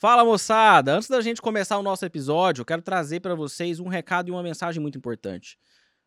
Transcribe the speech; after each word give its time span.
Fala 0.00 0.24
moçada! 0.24 0.94
Antes 0.94 1.08
da 1.08 1.20
gente 1.20 1.42
começar 1.42 1.76
o 1.76 1.82
nosso 1.82 2.04
episódio, 2.04 2.60
eu 2.60 2.64
quero 2.64 2.80
trazer 2.80 3.18
para 3.18 3.34
vocês 3.34 3.80
um 3.80 3.88
recado 3.88 4.28
e 4.28 4.30
uma 4.30 4.44
mensagem 4.44 4.80
muito 4.80 4.96
importante. 4.96 5.58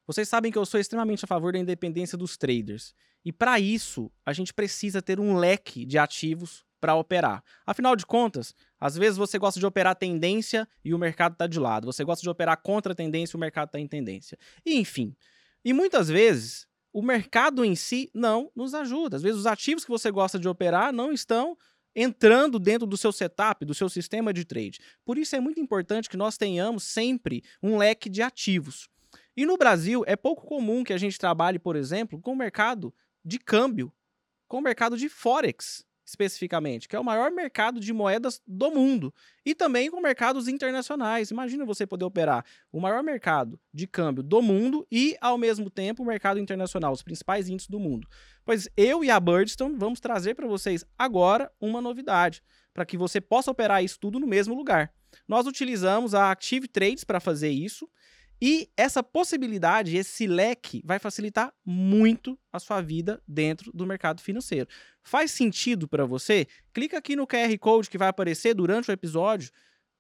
Vocês 0.08 0.30
sabem 0.30 0.50
que 0.50 0.58
eu 0.58 0.66
sou 0.66 0.80
extremamente 0.80 1.26
a 1.26 1.28
favor 1.28 1.52
da 1.52 1.60
independência 1.60 2.18
dos 2.18 2.38
traders. 2.38 2.96
E 3.26 3.34
para 3.34 3.60
isso, 3.60 4.10
a 4.26 4.32
gente 4.32 4.54
precisa 4.54 5.02
ter 5.02 5.20
um 5.20 5.36
leque 5.36 5.86
de 5.86 5.98
ativos 5.98 6.64
para 6.80 6.96
operar. 6.96 7.44
Afinal 7.66 7.98
de 7.98 8.06
contas, 8.06 8.56
às 8.80 8.96
vezes 8.96 9.18
você 9.18 9.38
gosta 9.38 9.60
de 9.60 9.66
operar 9.66 9.94
tendência 9.94 10.66
e 10.86 10.94
o 10.94 10.98
mercado 10.98 11.34
está 11.34 11.46
de 11.46 11.60
lado. 11.60 11.84
Você 11.84 12.06
gosta 12.06 12.22
de 12.24 12.30
operar 12.30 12.62
contra 12.62 12.94
a 12.94 12.96
tendência 12.96 13.36
e 13.36 13.38
o 13.38 13.42
mercado 13.42 13.68
está 13.68 13.80
em 13.80 13.88
tendência. 13.90 14.38
E, 14.66 14.80
enfim. 14.80 15.14
E 15.66 15.74
muitas 15.74 16.08
vezes, 16.08 16.66
o 16.94 17.02
mercado 17.02 17.66
em 17.66 17.76
si 17.76 18.10
não 18.16 18.50
nos 18.56 18.74
ajuda. 18.74 19.18
Às 19.18 19.22
vezes, 19.22 19.42
os 19.42 19.46
ativos 19.46 19.84
que 19.84 19.92
você 19.92 20.10
gosta 20.10 20.40
de 20.40 20.48
operar 20.48 20.94
não 20.94 21.12
estão 21.12 21.58
entrando 21.96 22.60
dentro 22.60 22.88
do 22.88 22.98
seu 22.98 23.12
setup, 23.12 23.66
do 23.66 23.74
seu 23.74 23.90
sistema 23.90 24.34
de 24.34 24.46
trade. 24.46 24.80
Por 25.06 25.18
isso 25.18 25.36
é 25.36 25.40
muito 25.40 25.60
importante 25.60 26.10
que 26.10 26.18
nós 26.18 26.38
tenhamos 26.38 26.84
sempre 26.84 27.44
um 27.62 27.78
leque 27.78 28.10
de 28.10 28.22
ativos. 28.22 28.90
E 29.36 29.46
no 29.46 29.58
Brasil 29.58 30.04
é 30.08 30.16
pouco 30.16 30.46
comum 30.46 30.84
que 30.84 30.94
a 30.94 30.98
gente 30.98 31.18
trabalhe, 31.18 31.60
por 31.60 31.76
exemplo, 31.76 32.20
com 32.20 32.34
o 32.34 32.36
mercado 32.36 32.94
de 33.24 33.40
câmbio, 33.40 33.92
com 34.48 34.58
o 34.58 34.62
mercado 34.62 34.98
de 34.98 35.10
forex 35.10 35.86
especificamente, 36.12 36.88
que 36.88 36.96
é 36.96 37.00
o 37.00 37.04
maior 37.04 37.32
mercado 37.32 37.80
de 37.80 37.92
moedas 37.94 38.42
do 38.46 38.70
mundo, 38.70 39.14
e 39.46 39.56
também 39.56 39.90
com 39.90 40.00
mercados 40.02 40.48
internacionais. 40.48 41.32
Imagina 41.32 41.66
você 41.66 41.88
poder 41.88 42.06
operar 42.06 42.46
o 42.72 42.80
maior 42.80 43.02
mercado 43.02 43.60
de 43.74 43.88
câmbio 43.88 44.22
do 44.22 44.42
mundo 44.42 44.86
e, 44.92 45.16
ao 45.22 45.38
mesmo 45.38 45.70
tempo, 45.70 46.04
o 46.04 46.06
mercado 46.06 46.40
internacional, 46.40 46.92
os 46.92 47.02
principais 47.02 47.48
índices 47.48 47.70
do 47.70 47.80
mundo. 47.80 48.08
Pois 48.46 48.70
eu 48.76 49.04
e 49.04 49.10
a 49.10 49.20
Birdstone 49.20 49.78
vamos 49.78 50.00
trazer 50.00 50.36
para 50.36 50.48
vocês 50.48 50.86
agora 50.98 51.52
uma 51.60 51.82
novidade, 51.82 52.44
para 52.74 52.86
que 52.86 52.98
você 52.98 53.22
possa 53.22 53.50
operar 53.50 53.84
isso 53.84 54.00
tudo 54.00 54.20
no 54.20 54.28
mesmo 54.28 54.54
lugar. 54.54 54.94
Nós 55.28 55.48
utilizamos 55.48 56.14
a 56.14 56.32
Active 56.32 56.68
Trades 56.68 57.04
para 57.04 57.20
fazer 57.20 57.50
isso 57.50 57.90
e 58.42 58.72
essa 58.76 59.04
possibilidade, 59.04 59.96
esse 59.96 60.26
leque, 60.26 60.82
vai 60.84 60.98
facilitar 60.98 61.54
muito 61.64 62.40
a 62.52 62.60
sua 62.60 62.82
vida 62.82 63.22
dentro 63.28 63.72
do 63.72 63.86
mercado 63.86 64.20
financeiro. 64.20 64.68
Faz 65.04 65.30
sentido 65.30 65.88
para 65.88 66.06
você? 66.06 66.48
Clica 66.74 66.98
aqui 66.98 67.16
no 67.16 67.28
QR 67.28 67.56
Code 67.60 67.90
que 67.90 68.00
vai 68.00 68.08
aparecer 68.08 68.56
durante 68.56 68.90
o 68.90 68.92
episódio, 68.92 69.52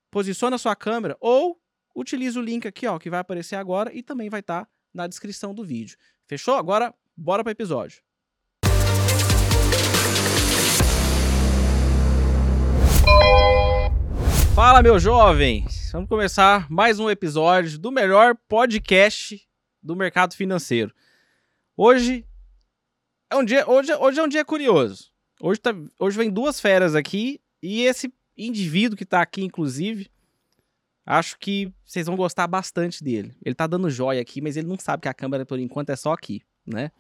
posiciona 0.09 0.55
a 0.55 0.59
sua 0.59 0.75
câmera 0.75 1.15
ou 1.19 1.61
utiliza 1.95 2.39
o 2.39 2.43
link 2.43 2.67
aqui 2.67 2.87
ó, 2.87 2.97
que 2.97 3.11
vai 3.11 3.19
aparecer 3.19 3.57
agora 3.57 3.93
e 3.93 4.01
também 4.01 4.29
vai 4.29 4.39
estar 4.39 4.65
tá 4.65 4.71
na 4.91 5.05
descrição 5.05 5.53
do 5.53 5.63
vídeo. 5.63 5.95
Fechou? 6.27 6.55
Agora, 6.55 6.91
bora 7.15 7.43
para 7.43 7.51
o 7.51 7.53
episódio. 7.53 8.01
Fala, 14.53 14.83
meu 14.83 14.99
jovem! 14.99 15.65
Vamos 15.93 16.09
começar 16.09 16.69
mais 16.69 16.99
um 16.99 17.09
episódio 17.09 17.79
do 17.79 17.89
melhor 17.89 18.35
podcast 18.49 19.41
do 19.81 19.95
mercado 19.95 20.35
financeiro. 20.35 20.93
Hoje 21.75 22.25
é 23.29 23.35
um 23.37 23.45
dia, 23.45 23.67
hoje, 23.67 23.93
hoje 23.95 24.19
é 24.19 24.23
um 24.23 24.27
dia 24.27 24.43
curioso. 24.43 25.09
Hoje, 25.39 25.59
tá, 25.61 25.73
hoje 25.97 26.17
vem 26.17 26.29
duas 26.29 26.59
feras 26.59 26.95
aqui 26.95 27.39
e 27.63 27.83
esse 27.83 28.13
indivíduo 28.37 28.97
que 28.97 29.05
tá 29.05 29.21
aqui, 29.21 29.41
inclusive, 29.41 30.11
acho 31.05 31.39
que 31.39 31.73
vocês 31.85 32.05
vão 32.05 32.17
gostar 32.17 32.45
bastante 32.45 33.01
dele. 33.01 33.33
Ele 33.43 33.55
tá 33.55 33.65
dando 33.65 33.89
joia 33.89 34.21
aqui, 34.21 34.41
mas 34.41 34.57
ele 34.57 34.67
não 34.67 34.77
sabe 34.77 35.03
que 35.03 35.09
a 35.09 35.13
câmera, 35.13 35.45
por 35.45 35.59
enquanto, 35.59 35.91
é 35.91 35.95
só 35.95 36.11
aqui, 36.11 36.41
né? 36.67 36.91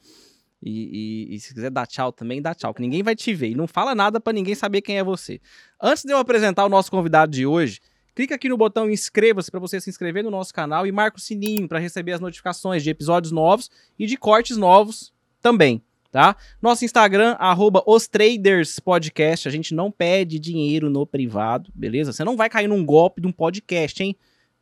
E, 0.61 1.27
e, 1.31 1.35
e, 1.35 1.39
se 1.39 1.53
quiser 1.53 1.71
dar 1.71 1.87
tchau 1.87 2.11
também, 2.11 2.41
dá 2.41 2.53
tchau, 2.53 2.73
que 2.73 2.81
ninguém 2.81 3.01
vai 3.01 3.15
te 3.15 3.33
ver. 3.33 3.49
E 3.49 3.55
não 3.55 3.67
fala 3.67 3.95
nada 3.95 4.19
para 4.19 4.33
ninguém 4.33 4.53
saber 4.53 4.81
quem 4.81 4.97
é 4.97 5.03
você. 5.03 5.41
Antes 5.81 6.03
de 6.03 6.13
eu 6.13 6.17
apresentar 6.17 6.65
o 6.65 6.69
nosso 6.69 6.91
convidado 6.91 7.31
de 7.31 7.45
hoje, 7.45 7.79
clica 8.13 8.35
aqui 8.35 8.47
no 8.47 8.57
botão 8.57 8.89
inscreva-se 8.89 9.49
para 9.49 9.59
você 9.59 9.81
se 9.81 9.89
inscrever 9.89 10.23
no 10.23 10.29
nosso 10.29 10.53
canal 10.53 10.85
e 10.85 10.91
marca 10.91 11.17
o 11.17 11.21
sininho 11.21 11.67
para 11.67 11.79
receber 11.79 12.11
as 12.11 12.19
notificações 12.19 12.83
de 12.83 12.91
episódios 12.91 13.31
novos 13.31 13.71
e 13.97 14.05
de 14.05 14.15
cortes 14.17 14.55
novos 14.55 15.11
também, 15.41 15.81
tá? 16.11 16.35
Nosso 16.61 16.85
Instagram, 16.85 17.35
arroba 17.39 17.83
os 17.87 18.07
Traders 18.07 18.79
Podcast. 18.79 19.47
A 19.47 19.51
gente 19.51 19.73
não 19.73 19.91
pede 19.91 20.37
dinheiro 20.37 20.91
no 20.91 21.07
privado, 21.07 21.71
beleza? 21.73 22.13
Você 22.13 22.23
não 22.23 22.37
vai 22.37 22.49
cair 22.49 22.67
num 22.67 22.85
golpe 22.85 23.19
de 23.19 23.25
um 23.27 23.31
podcast, 23.31 24.03
hein? 24.03 24.15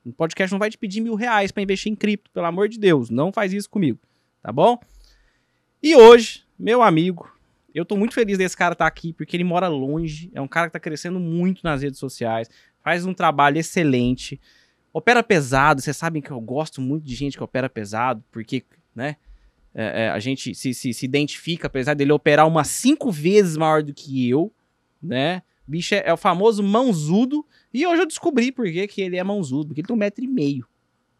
Um 0.05 0.13
podcast 0.13 0.53
não 0.53 0.59
vai 0.59 0.69
te 0.69 0.77
pedir 0.77 1.01
mil 1.01 1.15
reais 1.15 1.51
para 1.51 1.61
investir 1.61 1.91
em 1.91 1.95
cripto, 1.95 2.31
pelo 2.31 2.45
amor 2.45 2.69
de 2.69 2.79
Deus. 2.79 3.09
Não 3.09 3.33
faz 3.33 3.51
isso 3.51 3.69
comigo, 3.69 3.99
tá 4.41 4.49
bom? 4.49 4.79
E 5.81 5.95
hoje, 5.95 6.43
meu 6.59 6.81
amigo, 6.83 7.31
eu 7.73 7.85
tô 7.85 7.95
muito 7.95 8.13
feliz 8.13 8.37
desse 8.37 8.55
cara 8.55 8.73
estar 8.73 8.83
tá 8.83 8.87
aqui, 8.87 9.13
porque 9.13 9.37
ele 9.37 9.45
mora 9.45 9.69
longe, 9.69 10.29
é 10.33 10.41
um 10.41 10.47
cara 10.47 10.67
que 10.67 10.73
tá 10.73 10.79
crescendo 10.79 11.21
muito 11.21 11.61
nas 11.63 11.81
redes 11.81 11.97
sociais, 11.97 12.49
faz 12.83 13.05
um 13.05 13.13
trabalho 13.13 13.57
excelente, 13.57 14.39
opera 14.91 15.23
pesado, 15.23 15.81
vocês 15.81 15.95
sabem 15.95 16.21
que 16.21 16.31
eu 16.31 16.41
gosto 16.41 16.81
muito 16.81 17.05
de 17.05 17.15
gente 17.15 17.37
que 17.37 17.43
opera 17.43 17.69
pesado, 17.69 18.21
porque, 18.29 18.65
né, 18.93 19.15
é, 19.73 20.03
é, 20.03 20.09
a 20.09 20.19
gente 20.19 20.53
se, 20.53 20.73
se, 20.73 20.93
se, 20.93 21.05
identifica, 21.05 21.67
apesar 21.67 21.93
dele 21.93 22.11
operar 22.11 22.45
umas 22.45 22.67
cinco 22.67 23.09
vezes 23.09 23.55
maior 23.55 23.81
do 23.81 23.93
que 23.93 24.27
eu, 24.27 24.51
né, 25.01 25.43
bicho 25.65 25.95
é, 25.95 26.03
é 26.05 26.11
o 26.11 26.17
famoso 26.17 26.61
mãozudo, 26.61 27.45
e 27.73 27.87
hoje 27.87 28.01
eu 28.01 28.07
descobri 28.07 28.51
por 28.51 28.65
que, 28.65 28.85
que 28.85 29.01
ele 29.01 29.15
é 29.15 29.23
mãozudo, 29.23 29.67
porque 29.67 29.79
ele 29.79 29.87
tem 29.87 29.95
um 29.95 29.99
metro 29.99 30.25
e 30.25 30.27
meio, 30.27 30.67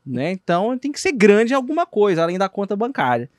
né, 0.05 0.33
então 0.33 0.77
tem 0.77 0.91
que 0.91 0.99
ser 0.99 1.13
grande 1.13 1.53
em 1.53 1.55
alguma 1.55 1.85
coisa, 1.85 2.23
além 2.23 2.37
da 2.37 2.49
conta 2.49 2.75
bancária. 2.75 3.29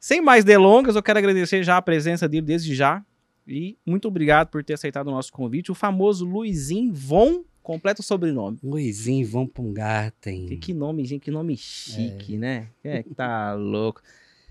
Sem 0.00 0.22
mais 0.22 0.44
delongas, 0.46 0.96
eu 0.96 1.02
quero 1.02 1.18
agradecer 1.18 1.62
já 1.62 1.76
a 1.76 1.82
presença 1.82 2.26
dele 2.26 2.46
desde 2.46 2.74
já. 2.74 3.04
E 3.46 3.76
muito 3.84 4.08
obrigado 4.08 4.48
por 4.48 4.64
ter 4.64 4.72
aceitado 4.72 5.08
o 5.08 5.10
nosso 5.10 5.30
convite. 5.30 5.70
O 5.70 5.74
famoso 5.74 6.24
Luizinho 6.24 6.94
Von, 6.94 7.44
completo 7.62 8.02
sobrenome. 8.02 8.58
Luizinho 8.62 9.26
Von 9.26 9.46
Pungarten. 9.46 10.46
Que, 10.46 10.56
que 10.56 10.72
nome, 10.72 11.04
gente, 11.04 11.20
que 11.20 11.30
nome 11.30 11.54
chique, 11.54 12.36
é. 12.36 12.38
né? 12.38 12.68
É, 12.82 13.02
tá 13.14 13.52
louco. 13.60 14.00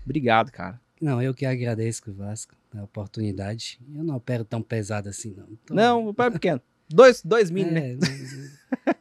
Obrigado, 0.04 0.52
cara. 0.52 0.80
Não, 1.00 1.20
eu 1.20 1.34
que 1.34 1.44
agradeço, 1.44 2.12
Vasco, 2.12 2.54
a 2.72 2.84
oportunidade. 2.84 3.80
Eu 3.92 4.04
não 4.04 4.16
opero 4.16 4.44
tão 4.44 4.62
pesado 4.62 5.08
assim, 5.08 5.34
não. 5.36 5.46
Tô... 5.66 5.74
Não, 5.74 6.06
o 6.06 6.14
é 6.16 6.30
pequeno. 6.30 6.60
Dois, 6.88 7.22
dois 7.24 7.50
mil, 7.50 7.66
é, 7.66 7.70
né? 7.70 7.98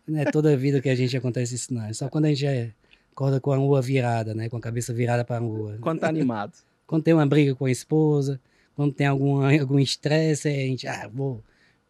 Não 0.08 0.20
é 0.20 0.26
toda 0.26 0.52
a 0.52 0.56
vida 0.56 0.82
que 0.82 0.90
a 0.90 0.96
gente 0.96 1.16
acontece 1.16 1.54
isso, 1.54 1.72
não. 1.74 1.84
É 1.86 1.94
só 1.94 2.10
quando 2.10 2.26
a 2.26 2.30
gente 2.30 2.46
é 2.46 2.74
acorda 3.20 3.42
com 3.42 3.52
a 3.52 3.58
lua 3.58 3.82
virada, 3.82 4.34
né? 4.34 4.48
Com 4.48 4.56
a 4.56 4.62
cabeça 4.62 4.94
virada 4.94 5.26
para 5.26 5.36
a 5.36 5.40
lua. 5.40 5.78
Quando 5.82 6.00
tá 6.00 6.08
animado. 6.08 6.54
quando 6.88 7.04
tem 7.04 7.14
uma 7.14 7.26
briga 7.26 7.54
com 7.54 7.66
a 7.66 7.72
esposa, 7.72 8.40
quando 8.76 8.94
tem 8.94 9.06
algum 9.06 9.42
algum 9.60 9.78
estresse, 9.78 10.48
a 10.48 10.52
gente, 10.52 10.88
ah, 10.88 11.10
vou 11.14 11.44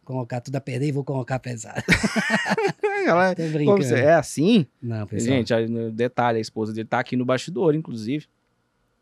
colocar 0.04 0.40
tudo 0.40 0.56
a 0.56 0.60
perder 0.60 0.88
e 0.88 0.92
vou 0.92 1.04
colocar 1.04 1.38
pesado. 1.38 1.84
Ela, 3.06 3.34
você, 3.78 3.94
é 3.94 4.12
assim? 4.12 4.66
Não, 4.82 5.06
pessoal. 5.06 5.36
Gente, 5.36 5.54
detalhe, 5.92 6.38
a 6.38 6.40
esposa 6.40 6.72
dele 6.72 6.86
tá 6.86 6.98
aqui 6.98 7.16
no 7.16 7.24
bastidor, 7.24 7.74
inclusive. 7.74 8.26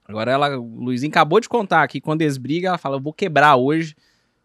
Agora 0.05 0.31
ela, 0.31 0.57
o 0.57 0.85
Luizinho 0.85 1.11
acabou 1.11 1.41
de 1.41 1.49
contar 1.49 1.83
aqui, 1.83 2.01
quando 2.01 2.23
eles 2.23 2.39
brigam, 2.39 2.69
ela 2.69 2.79
fala, 2.79 2.97
eu 2.97 3.01
vou 3.01 3.13
quebrar 3.13 3.57
hoje, 3.57 3.97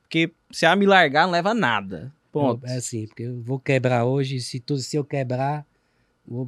porque 0.01 0.31
se 0.51 0.65
ela 0.65 0.75
me 0.75 0.88
largar, 0.88 1.25
não 1.25 1.31
leva 1.31 1.53
nada. 1.53 2.11
Ponto. 2.31 2.65
É 2.65 2.77
assim, 2.77 3.05
porque 3.05 3.23
eu 3.23 3.39
vou 3.41 3.59
quebrar 3.59 4.05
hoje, 4.05 4.39
se, 4.39 4.59
tudo, 4.59 4.79
se 4.79 4.97
eu 4.97 5.05
quebrar, 5.05 5.65
Vou 6.25 6.47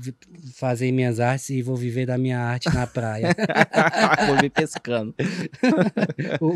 fazer 0.54 0.92
minhas 0.92 1.20
artes 1.20 1.50
e 1.50 1.62
vou 1.62 1.76
viver 1.76 2.06
da 2.06 2.18
minha 2.18 2.40
arte 2.40 2.74
na 2.74 2.88
praia. 2.88 3.36
vou 4.28 4.38
vir 4.40 4.50
pescando. 4.50 5.14
vou, 6.40 6.56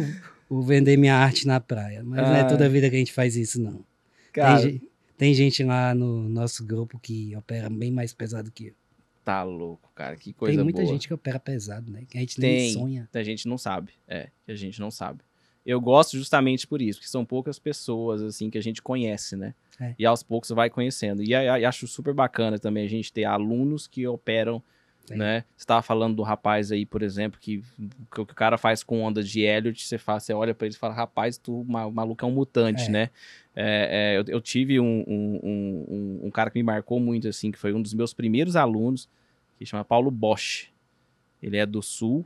vou, 0.50 0.62
vender 0.63 0.96
minha 0.96 1.16
arte 1.16 1.46
na 1.46 1.59
praia. 1.59 2.02
Mas 2.03 2.19
ah. 2.19 2.24
não 2.24 2.35
é 2.35 2.44
toda 2.46 2.66
a 2.66 2.69
vida 2.69 2.90
que 2.90 2.96
a 2.96 3.00
gente 3.00 3.12
faz 3.12 3.35
isso, 3.35 3.62
não. 3.62 3.84
Cara, 4.31 4.62
tem, 4.62 4.81
tem, 5.18 5.34
gente 5.34 5.63
lá 5.63 5.94
no 5.94 6.29
nosso 6.29 6.66
grupo 6.66 6.97
que 6.97 7.35
opera 7.35 7.69
bem 7.69 7.91
mais 7.91 8.13
pesado 8.13 8.50
que 8.52 8.68
eu. 8.68 8.74
Tá 9.25 9.44
louco, 9.44 9.91
cara. 9.94 10.16
Que 10.16 10.31
coisa 10.31 10.56
boa. 10.56 10.58
Tem 10.58 10.63
muita 10.63 10.81
boa. 10.81 10.94
gente 10.94 11.08
que 11.08 11.13
opera 11.13 11.40
pesado, 11.40 11.91
né? 11.91 12.03
Que 12.09 12.18
a 12.18 12.22
gente 12.22 12.38
tem, 12.40 12.62
nem 12.62 12.74
sonha. 12.74 13.09
A 13.13 13.24
gente 13.24 13.47
não 13.47 13.58
sabe. 13.58 13.91
É, 14.08 14.29
que 14.46 14.52
a 14.52 14.56
gente 14.56 14.79
não 14.79 14.90
sabe. 14.90 15.19
Eu 15.66 15.79
gosto 15.81 16.18
justamente 16.18 16.66
por 16.66 16.81
isso, 16.81 17.00
porque 17.00 17.12
são 17.12 17.25
poucas 17.25 17.59
pessoas, 17.59 18.22
assim, 18.22 18.50
que 18.50 18.58
a 18.58 18.63
gente 18.63 18.81
conhece, 18.81 19.35
né? 19.35 19.53
É. 19.79 19.95
E 19.97 20.06
aos 20.06 20.22
poucos 20.22 20.50
vai 20.50 20.69
conhecendo. 20.69 21.23
E, 21.23 21.29
e, 21.29 21.66
acho 21.66 21.87
super 21.87 22.14
bacana 22.14 22.59
também 22.59 22.85
a 22.85 22.90
gente 22.90 23.11
ter 23.14 23.23
alunos 23.23 23.87
que 23.87 24.05
operam, 24.05 24.61
Sim. 25.05 25.16
né? 25.16 25.46
Você 25.55 25.64
estava 25.64 25.81
falando 25.81 26.16
do 26.16 26.23
rapaz 26.23 26.72
aí, 26.72 26.85
por 26.85 27.02
exemplo, 27.02 27.40
que 27.40 27.64
o 28.11 28.26
que 28.26 28.34
o 28.34 28.35
cara 28.35 28.58
faz 28.58 28.84
com 28.84 29.02
onda 29.02 29.23
de 29.23 29.41
Elliot, 29.41 29.81
você, 29.81 29.97
faz, 29.97 30.23
você 30.23 30.34
olha 30.34 30.53
para 30.53 30.67
ele 30.67 30.76
e 30.76 30.78
fala, 30.78 30.93
rapaz, 30.93 31.37
tu, 31.37 31.61
o 31.61 31.66
maluco 31.66 32.23
é 32.23 32.28
um 32.28 32.31
mutante, 32.31 32.84
é. 32.84 32.90
né? 32.90 33.09
É, 33.55 34.14
é, 34.16 34.17
eu, 34.17 34.26
eu, 34.28 34.41
tive 34.41 34.79
um, 34.79 35.03
um, 35.08 35.40
um, 35.43 36.20
um, 36.28 36.31
cara 36.31 36.49
que 36.49 36.59
me 36.59 36.64
marcou 36.64 36.99
muito, 36.99 37.28
assim, 37.28 37.52
que 37.52 37.58
foi 37.58 37.73
um 37.73 37.81
dos 37.81 37.93
meus 37.93 38.14
primeiros 38.14 38.55
alunos, 38.55 39.09
que 39.58 39.66
chama 39.66 39.84
Paulo 39.84 40.11
Bosch. 40.11 40.70
Ele 41.41 41.58
é 41.58 41.66
do 41.66 41.81
Sul, 41.81 42.26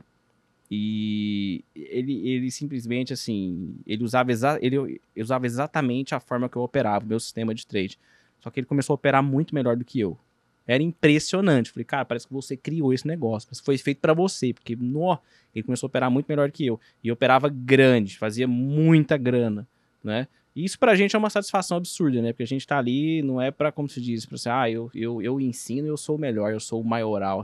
e 0.70 1.64
ele, 1.74 2.28
ele 2.28 2.50
simplesmente, 2.50 3.12
assim, 3.12 3.76
ele 3.86 4.02
usava, 4.02 4.32
exa 4.32 4.58
ele, 4.60 5.00
usava 5.16 5.46
exatamente 5.46 6.14
a 6.14 6.20
forma 6.20 6.48
que 6.48 6.56
eu 6.56 6.62
operava, 6.62 7.04
o 7.04 7.08
meu 7.08 7.20
sistema 7.20 7.54
de 7.54 7.66
trade. 7.66 7.98
Só 8.40 8.50
que 8.50 8.60
ele 8.60 8.66
começou 8.66 8.94
a 8.94 8.96
operar 8.96 9.22
muito 9.22 9.54
melhor 9.54 9.76
do 9.76 9.84
que 9.84 10.00
eu. 10.00 10.18
Era 10.66 10.82
impressionante. 10.82 11.70
Falei, 11.70 11.84
cara, 11.84 12.04
parece 12.04 12.26
que 12.26 12.32
você 12.32 12.56
criou 12.56 12.92
esse 12.92 13.06
negócio. 13.06 13.48
Mas 13.50 13.60
foi 13.60 13.76
feito 13.78 14.00
para 14.00 14.14
você. 14.14 14.52
Porque, 14.52 14.74
nó, 14.76 15.18
ele 15.54 15.62
começou 15.62 15.86
a 15.86 15.88
operar 15.88 16.10
muito 16.10 16.26
melhor 16.26 16.50
que 16.50 16.66
eu. 16.66 16.80
E 17.02 17.12
operava 17.12 17.48
grande, 17.48 18.16
fazia 18.16 18.48
muita 18.48 19.16
grana, 19.16 19.66
né? 20.02 20.26
E 20.56 20.64
isso 20.64 20.78
pra 20.78 20.94
gente 20.94 21.16
é 21.16 21.18
uma 21.18 21.30
satisfação 21.30 21.76
absurda, 21.76 22.22
né? 22.22 22.32
Porque 22.32 22.44
a 22.44 22.46
gente 22.46 22.66
tá 22.66 22.78
ali, 22.78 23.22
não 23.22 23.40
é 23.40 23.50
pra, 23.50 23.72
como 23.72 23.88
se 23.88 24.00
diz, 24.00 24.24
pra 24.24 24.38
você, 24.38 24.48
ah, 24.48 24.70
eu, 24.70 24.90
eu, 24.94 25.20
eu 25.20 25.40
ensino, 25.40 25.86
eu 25.88 25.96
sou 25.96 26.16
o 26.16 26.18
melhor, 26.18 26.52
eu 26.52 26.60
sou 26.60 26.80
o 26.80 26.84
maioral, 26.84 27.42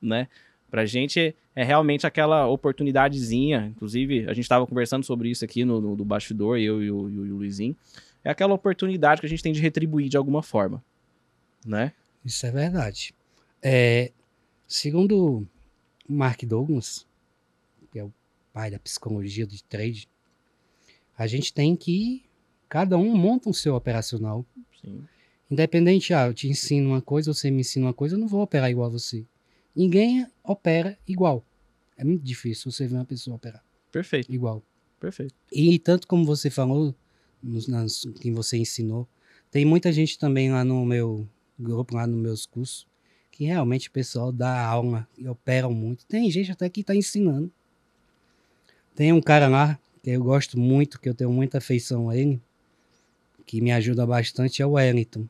né? 0.00 0.28
Pra 0.70 0.84
gente 0.84 1.34
é, 1.56 1.64
realmente 1.64 2.06
aquela 2.06 2.46
oportunidadezinha, 2.46 3.72
inclusive 3.74 4.28
a 4.28 4.34
gente 4.34 4.48
tava 4.48 4.66
conversando 4.66 5.04
sobre 5.04 5.30
isso 5.30 5.44
aqui 5.44 5.64
no, 5.64 5.80
no 5.80 5.96
do 5.96 6.04
bastidor, 6.04 6.58
eu 6.58 6.82
e 6.82 6.90
o, 6.90 7.08
e 7.08 7.32
o 7.32 7.36
Luizinho, 7.36 7.74
é 8.22 8.30
aquela 8.30 8.54
oportunidade 8.54 9.20
que 9.20 9.26
a 9.26 9.30
gente 9.30 9.42
tem 9.42 9.52
de 9.52 9.60
retribuir 9.60 10.08
de 10.08 10.16
alguma 10.16 10.42
forma, 10.42 10.84
né? 11.64 11.92
Isso 12.24 12.44
é 12.44 12.50
verdade. 12.50 13.14
É, 13.62 14.12
segundo 14.66 15.46
Mark 16.06 16.42
Douglas, 16.44 17.06
que 17.90 17.98
é 17.98 18.04
o 18.04 18.12
pai 18.52 18.70
da 18.70 18.78
psicologia 18.78 19.46
de 19.46 19.62
trade, 19.64 20.08
a 21.16 21.26
gente 21.26 21.52
tem 21.52 21.74
que 21.74 22.24
cada 22.68 22.98
um 22.98 23.16
monta 23.16 23.48
o 23.48 23.54
seu 23.54 23.74
operacional. 23.74 24.44
Sim. 24.80 25.02
Independente, 25.50 26.12
ah, 26.12 26.26
eu 26.26 26.34
te 26.34 26.46
ensino 26.46 26.90
uma 26.90 27.00
coisa, 27.00 27.32
você 27.32 27.50
me 27.50 27.60
ensina 27.60 27.86
uma 27.86 27.94
coisa, 27.94 28.14
eu 28.14 28.18
não 28.18 28.28
vou 28.28 28.42
operar 28.42 28.70
igual 28.70 28.86
a 28.86 28.90
você. 28.90 29.24
Ninguém 29.78 30.26
opera 30.42 30.98
igual. 31.06 31.44
É 31.96 32.02
muito 32.02 32.24
difícil 32.24 32.72
você 32.72 32.88
ver 32.88 32.96
uma 32.96 33.04
pessoa 33.04 33.36
operar. 33.36 33.62
Perfeito. 33.92 34.28
Igual. 34.28 34.60
Perfeito. 34.98 35.32
E 35.52 35.78
tanto 35.78 36.08
como 36.08 36.24
você 36.24 36.50
falou, 36.50 36.92
nos, 37.40 37.68
nas, 37.68 38.04
quem 38.20 38.34
você 38.34 38.56
ensinou, 38.56 39.06
tem 39.52 39.64
muita 39.64 39.92
gente 39.92 40.18
também 40.18 40.50
lá 40.50 40.64
no 40.64 40.84
meu 40.84 41.28
grupo, 41.56 41.94
lá 41.94 42.08
nos 42.08 42.20
meus 42.20 42.44
cursos, 42.44 42.88
que 43.30 43.44
realmente 43.44 43.88
o 43.88 43.92
pessoal 43.92 44.32
dá 44.32 44.66
aula 44.66 45.06
e 45.16 45.28
operam 45.28 45.72
muito. 45.72 46.04
Tem 46.06 46.28
gente 46.28 46.50
até 46.50 46.68
que 46.68 46.80
está 46.80 46.96
ensinando. 46.96 47.48
Tem 48.96 49.12
um 49.12 49.20
cara 49.20 49.46
lá 49.46 49.78
que 50.02 50.10
eu 50.10 50.24
gosto 50.24 50.58
muito, 50.58 51.00
que 51.00 51.08
eu 51.08 51.14
tenho 51.14 51.32
muita 51.32 51.58
afeição 51.58 52.10
a 52.10 52.16
ele, 52.16 52.42
que 53.46 53.60
me 53.60 53.70
ajuda 53.70 54.04
bastante, 54.04 54.60
é 54.60 54.66
o 54.66 54.72
Wellington. 54.72 55.28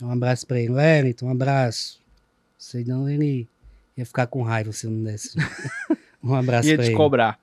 Um 0.00 0.10
abraço 0.10 0.46
para 0.46 0.58
ele. 0.58 0.72
Wellington, 0.72 1.26
um 1.26 1.30
abraço. 1.30 2.02
Senão 2.58 3.08
ele 3.08 3.48
ia 3.96 4.06
ficar 4.06 4.26
com 4.26 4.42
raiva 4.42 4.72
se 4.72 4.86
eu 4.86 4.90
não 4.90 5.04
desse. 5.04 5.36
um 6.22 6.34
abraço 6.34 6.68
Ia 6.68 6.76
para 6.76 6.84
te 6.84 6.88
ele. 6.90 6.96
cobrar. 6.96 7.38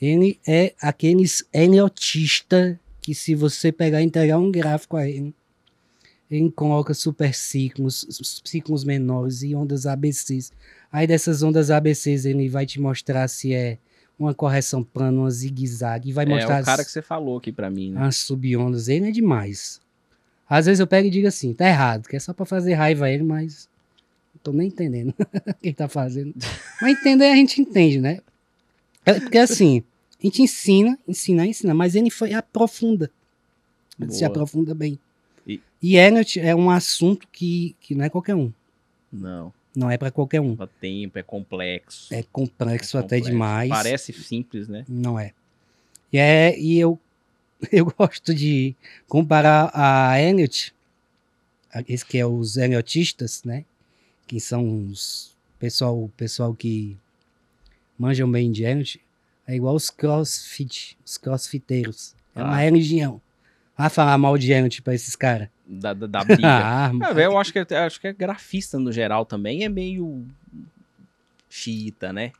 Ele 0.00 0.38
é 0.46 0.74
aqueles 0.80 1.44
ele 1.52 1.76
é 1.76 1.80
autista 1.80 2.78
que 3.00 3.14
se 3.14 3.34
você 3.34 3.72
pegar 3.72 4.02
e 4.02 4.04
entregar 4.04 4.38
um 4.38 4.50
gráfico 4.50 4.96
a 4.96 5.08
ele, 5.08 5.34
ele 6.30 6.50
coloca 6.50 6.92
super 6.92 7.32
ciclos, 7.32 8.06
ciclos 8.44 8.84
menores 8.84 9.42
e 9.42 9.54
ondas 9.54 9.86
ABCs. 9.86 10.52
Aí 10.92 11.06
dessas 11.06 11.42
ondas 11.42 11.70
ABCs 11.70 12.24
ele 12.24 12.48
vai 12.48 12.66
te 12.66 12.80
mostrar 12.80 13.28
se 13.28 13.54
é 13.54 13.78
uma 14.18 14.34
correção 14.34 14.82
plana, 14.82 15.20
uma 15.20 15.30
zigue-zague, 15.30 16.08
e 16.08 16.12
vai 16.12 16.24
É 16.24 16.28
mostrar 16.28 16.62
o 16.62 16.64
cara 16.64 16.80
as, 16.82 16.86
que 16.86 16.92
você 16.92 17.02
falou 17.02 17.36
aqui 17.38 17.52
pra 17.52 17.70
mim, 17.70 17.92
né? 17.92 18.00
as 18.02 18.16
subondas. 18.16 18.88
Ele 18.88 19.08
é 19.08 19.12
demais. 19.12 19.80
Às 20.48 20.66
vezes 20.66 20.80
eu 20.80 20.86
pego 20.86 21.06
e 21.06 21.10
digo 21.10 21.28
assim, 21.28 21.52
tá 21.52 21.66
errado, 21.68 22.08
que 22.08 22.16
é 22.16 22.18
só 22.18 22.32
pra 22.32 22.46
fazer 22.46 22.74
raiva 22.74 23.04
a 23.06 23.10
ele, 23.10 23.22
mas 23.22 23.68
tô 24.50 24.52
nem 24.52 24.68
entendendo 24.68 25.12
o 25.18 25.54
que 25.54 25.68
ele 25.68 25.74
tá 25.74 25.88
fazendo. 25.88 26.34
Mas 26.80 26.98
entender 26.98 27.26
a 27.26 27.34
gente 27.36 27.60
entende, 27.60 28.00
né? 28.00 28.20
É 29.04 29.18
porque 29.20 29.38
assim, 29.38 29.82
a 30.20 30.22
gente 30.26 30.42
ensina, 30.42 30.98
ensina, 31.06 31.46
ensina, 31.46 31.74
mas 31.74 31.94
ele 31.94 32.10
foi 32.10 32.32
aprofunda. 32.32 33.10
Ele 34.00 34.12
se 34.12 34.18
Boa. 34.20 34.28
aprofunda 34.28 34.74
bem. 34.74 34.98
E- 35.46 35.60
E, 35.82 35.96
Elliot 35.96 36.38
é 36.40 36.54
um 36.54 36.70
assunto 36.70 37.26
que, 37.32 37.74
que 37.80 37.94
não 37.94 38.04
é 38.04 38.08
qualquer 38.10 38.34
um. 38.34 38.52
Não. 39.12 39.52
Não 39.74 39.90
é 39.90 39.98
para 39.98 40.10
qualquer 40.10 40.40
um. 40.40 40.50
Leva 40.50 40.70
tempo, 40.80 41.18
é 41.18 41.22
complexo. 41.22 42.12
É 42.14 42.22
complexo 42.32 42.96
É 42.96 43.00
até 43.00 43.16
complexo. 43.16 43.30
demais. 43.30 43.68
Parece 43.68 44.12
simples, 44.12 44.68
né? 44.68 44.84
Não 44.88 45.18
é. 45.18 45.32
E, 46.12 46.18
é, 46.18 46.58
e 46.58 46.78
eu, 46.78 46.98
eu 47.72 47.84
gosto 47.86 48.34
de 48.34 48.74
comparar 49.08 49.70
a 49.74 50.20
Elliot, 50.20 50.74
esse 51.88 52.04
que 52.06 52.16
é 52.18 52.24
os 52.26 52.56
Elliotistas, 52.56 53.42
né? 53.44 53.64
Que 54.26 54.40
são 54.40 54.86
os 54.88 55.34
pessoal, 55.58 56.10
pessoal 56.16 56.52
que 56.54 56.96
manjam 57.98 58.30
bem 58.30 58.50
de 58.50 58.64
Elliot, 58.64 59.00
é 59.46 59.54
igual 59.54 59.74
os 59.74 59.88
crossfit, 59.90 60.98
os 61.04 61.16
crossfiteiros. 61.16 62.14
É 62.34 62.42
uma 62.42 62.54
Ah. 62.56 62.60
religião. 62.60 63.20
Vai 63.76 63.88
falar 63.90 64.16
mal 64.18 64.36
de 64.36 64.50
Elliot 64.52 64.82
pra 64.82 64.94
esses 64.94 65.14
caras. 65.14 65.48
Da, 65.66 65.92
da, 65.94 66.06
da 66.06 66.24
briga. 66.24 66.42
Ah, 67.02 67.12
velho, 67.12 67.32
eu 67.32 67.38
acho 67.38 67.52
que, 67.52 67.58
acho 67.58 68.00
que 68.00 68.08
é 68.08 68.12
grafista 68.12 68.78
no 68.78 68.90
geral 68.92 69.24
também 69.24 69.64
é 69.64 69.68
meio 69.68 70.26
xiita, 71.48 72.12
né? 72.12 72.32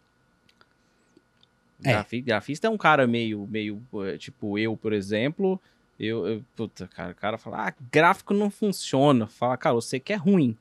É. 1.85 1.93
Grafi- 1.93 2.21
Grafista 2.23 2.67
é 2.67 2.71
um 2.71 2.77
cara 2.79 3.06
meio, 3.06 3.47
meio, 3.47 3.81
eh, 4.06 4.17
tipo, 4.19 4.59
eu, 4.59 4.77
por 4.77 4.93
exemplo, 4.93 5.61
eu, 6.00 6.27
eu 6.27 6.44
puta, 6.56 6.87
cara, 6.88 7.12
o 7.12 7.15
cara 7.15 7.38
fala, 7.38 7.69
ah, 7.69 7.75
gráfico 7.93 8.33
não 8.35 8.50
funciona. 8.50 9.27
Fala, 9.27 9.56
cara, 9.56 9.75
você 9.75 10.00
que 10.00 10.12
é 10.12 10.17
ruim. 10.17 10.56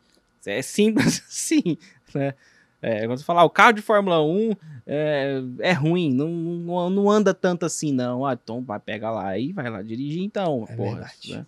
É 0.47 0.62
simples 0.62 1.21
assim, 1.27 1.77
né? 2.13 2.33
É, 2.81 3.07
quando 3.07 3.18
você 3.18 3.24
falar, 3.24 3.44
o 3.44 3.50
carro 3.50 3.74
de 3.74 3.81
Fórmula 3.81 4.24
1 4.24 4.51
é, 4.86 5.42
é 5.59 5.71
ruim, 5.71 6.13
não, 6.13 6.30
não, 6.30 6.89
não 6.89 7.09
anda 7.09 7.33
tanto 7.33 7.65
assim, 7.65 7.92
não. 7.92 8.25
Ah, 8.25 8.33
então 8.33 8.62
vai 8.62 8.80
pegar 8.80 9.12
lá 9.12 9.38
e 9.38 9.51
vai 9.51 9.69
lá 9.69 9.81
dirigir, 9.81 10.21
então, 10.21 10.68
É 10.69 10.75
porra. 10.75 10.92
verdade. 10.97 11.33
né? 11.38 11.45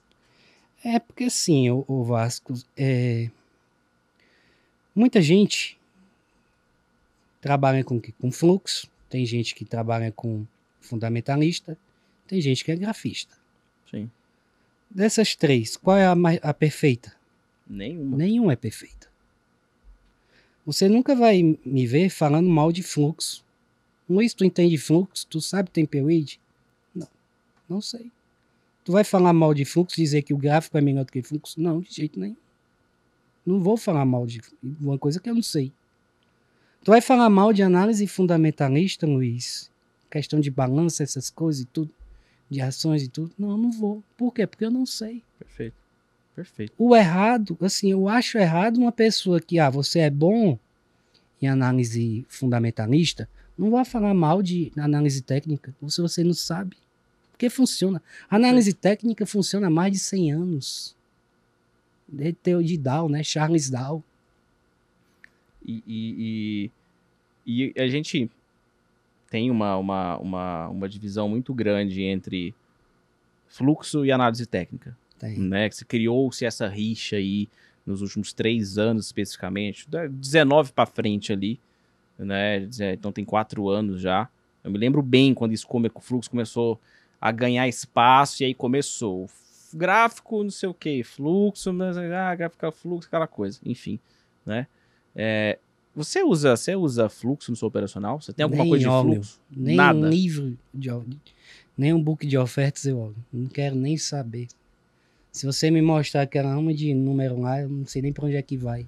É 0.83 0.99
porque 0.99 1.25
assim, 1.25 1.69
o, 1.69 1.83
o 1.88 2.03
Vasco, 2.03 2.53
é... 2.75 3.29
muita 4.95 5.21
gente 5.21 5.77
trabalha 7.41 7.83
com, 7.83 8.01
com 8.19 8.31
fluxo, 8.31 8.88
tem 9.09 9.25
gente 9.25 9.53
que 9.53 9.65
trabalha 9.65 10.11
com 10.11 10.45
fundamentalista, 10.81 11.77
tem 12.27 12.41
gente 12.41 12.63
que 12.63 12.71
é 12.71 12.75
grafista. 12.75 13.35
Sim. 13.91 14.09
Dessas 14.89 15.35
três, 15.35 15.77
qual 15.77 15.97
é 15.97 16.05
a, 16.07 16.15
a 16.41 16.53
perfeita? 16.53 17.16
Nenhuma. 17.69 18.17
Nenhuma 18.17 18.53
é 18.53 18.55
perfeita. 18.55 19.07
Você 20.65 20.89
nunca 20.89 21.15
vai 21.15 21.57
me 21.65 21.87
ver 21.87 22.09
falando 22.09 22.49
mal 22.49 22.71
de 22.71 22.83
fluxo. 22.83 23.43
Luiz, 24.09 24.33
tu 24.33 24.43
entende 24.43 24.77
fluxo? 24.77 25.25
Tu 25.27 25.39
sabe 25.41 25.69
temperate? 25.69 26.39
Não, 26.93 27.07
não 27.69 27.81
sei. 27.81 28.11
Tu 28.83 28.91
vai 28.91 29.03
falar 29.03 29.33
mal 29.33 29.53
de 29.53 29.65
fluxo, 29.65 29.97
dizer 29.97 30.21
que 30.21 30.33
o 30.33 30.37
gráfico 30.37 30.77
é 30.77 30.81
melhor 30.81 31.05
do 31.05 31.11
que 31.11 31.21
fluxo? 31.21 31.59
Não, 31.61 31.81
de 31.81 31.93
jeito 31.93 32.19
nenhum. 32.19 32.37
Não 33.45 33.61
vou 33.61 33.77
falar 33.77 34.05
mal 34.05 34.25
de 34.25 34.41
uma 34.61 34.97
coisa 34.97 35.19
que 35.19 35.29
eu 35.29 35.35
não 35.35 35.41
sei. 35.41 35.71
Tu 36.83 36.91
vai 36.91 37.01
falar 37.01 37.29
mal 37.29 37.51
de 37.51 37.63
análise 37.63 38.05
fundamentalista, 38.07 39.05
Luiz? 39.05 39.71
Questão 40.09 40.39
de 40.39 40.49
balança, 40.49 41.03
essas 41.03 41.29
coisas 41.29 41.63
e 41.63 41.65
tudo, 41.65 41.91
de 42.49 42.61
ações 42.61 43.03
e 43.03 43.09
tudo? 43.09 43.31
Não, 43.37 43.57
não 43.57 43.71
vou. 43.71 44.03
Por 44.17 44.33
quê? 44.33 44.47
Porque 44.47 44.63
eu 44.63 44.71
não 44.71 44.85
sei 44.85 45.21
Perfeito. 45.39 45.75
Perfeito. 46.38 46.72
o 46.78 46.95
errado, 46.95 47.58
assim, 47.60 47.89
eu 47.89 48.08
acho 48.08 48.38
errado 48.38 48.77
uma 48.77 48.91
pessoa 48.91 49.41
que, 49.41 49.58
ah, 49.58 49.72
você 49.72 50.01
é 50.01 50.10
bom 50.12 50.60
em 51.41 51.48
análise 51.48 52.24
fundamentalista, 52.29 53.27
não 53.58 53.72
vai 53.72 53.84
falar 53.84 54.13
mal 54.13 54.44
de 54.44 54.72
análise 54.77 55.24
técnica, 55.24 55.75
ou 55.82 55.89
se 55.89 56.00
você 56.00 56.24
não 56.24 56.36
sabe. 56.36 56.77
Porque 57.32 57.50
funciona. 57.50 58.03
A 58.29 58.36
análise 58.36 58.72
técnica 58.72 59.25
funciona 59.25 59.65
há 59.65 59.70
mais 59.70 59.91
de 59.91 59.98
100 59.98 60.32
anos. 60.32 60.96
Teu 62.44 62.62
de 62.62 62.77
Dow, 62.77 63.10
né? 63.10 63.24
Charles 63.24 63.67
Dow. 63.67 64.03
E, 65.65 65.84
e, 65.88 66.72
e, 67.48 67.74
e 67.75 67.82
a 67.82 67.88
gente 67.88 68.29
tem 69.27 69.50
uma, 69.50 69.75
uma, 69.75 70.17
uma, 70.20 70.67
uma 70.67 70.89
divisão 70.89 71.27
muito 71.27 71.51
grande 71.51 72.03
entre 72.03 72.53
fluxo 73.48 74.06
e 74.06 74.12
análise 74.12 74.46
técnica. 74.46 74.96
Tem. 75.19 75.38
né? 75.39 75.69
Que 75.69 75.75
se 75.75 75.86
criou-se 75.86 76.45
essa 76.45 76.67
rixa 76.67 77.15
aí 77.15 77.47
nos 77.86 78.01
últimos 78.01 78.33
três 78.33 78.77
anos 78.77 79.05
especificamente, 79.05 79.89
da 79.89 80.07
19 80.07 80.74
para 80.74 80.86
frente 80.86 81.31
ali, 81.31 81.59
né? 82.19 82.67
Então 82.93 83.12
tem 83.12 83.24
quatro 83.24 83.69
anos 83.69 84.01
já. 84.01 84.27
Eu 84.63 84.71
me 84.71 84.77
lembro 84.77 85.01
bem 85.01 85.33
quando 85.33 85.53
isso 85.53 85.65
come, 85.65 85.89
o 85.93 86.01
fluxo 86.01 86.29
começou 86.29 86.79
a 87.19 87.31
ganhar 87.31 87.67
espaço 87.67 88.43
e 88.43 88.45
aí 88.45 88.53
começou 88.53 89.29
gráfico, 89.74 90.43
não 90.43 90.50
sei 90.50 90.69
o 90.69 90.74
que, 90.74 91.03
fluxo, 91.03 91.74
mas, 91.74 91.97
ah, 91.97 92.36
gráfico, 92.36 92.71
fluxo, 92.71 93.07
aquela 93.07 93.27
coisa, 93.27 93.59
enfim, 93.65 94.00
né? 94.45 94.67
É, 95.15 95.57
você 95.95 96.21
usa, 96.24 96.55
você 96.55 96.75
usa 96.75 97.09
fluxo 97.09 97.51
no 97.51 97.57
seu 97.57 97.67
operacional? 97.67 98.21
Você 98.21 98.31
tem 98.31 98.43
alguma 98.43 98.63
Nem 98.63 98.69
coisa 98.69 98.88
de 98.88 99.01
fluxo? 99.01 99.41
Nem 99.50 99.75
Nada. 99.75 99.97
um 99.97 100.09
livro, 100.09 100.57
de, 100.74 100.89
nem 101.77 101.93
um 101.93 102.01
book 102.01 102.25
de 102.25 102.38
ofertas 102.38 102.86
eu 102.86 103.00
olho. 103.00 103.15
Não 103.33 103.47
quero 103.47 103.75
nem 103.75 103.97
saber. 103.97 104.47
Se 105.31 105.46
você 105.46 105.69
me 105.69 105.81
mostrar 105.81 106.24
aquela 106.24 106.53
rama 106.53 106.74
de 106.74 106.93
número 106.93 107.39
lá, 107.39 107.62
eu 107.62 107.69
não 107.69 107.86
sei 107.86 108.01
nem 108.01 108.12
para 108.13 108.25
onde 108.25 108.36
é 108.36 108.41
que 108.41 108.57
vai. 108.57 108.88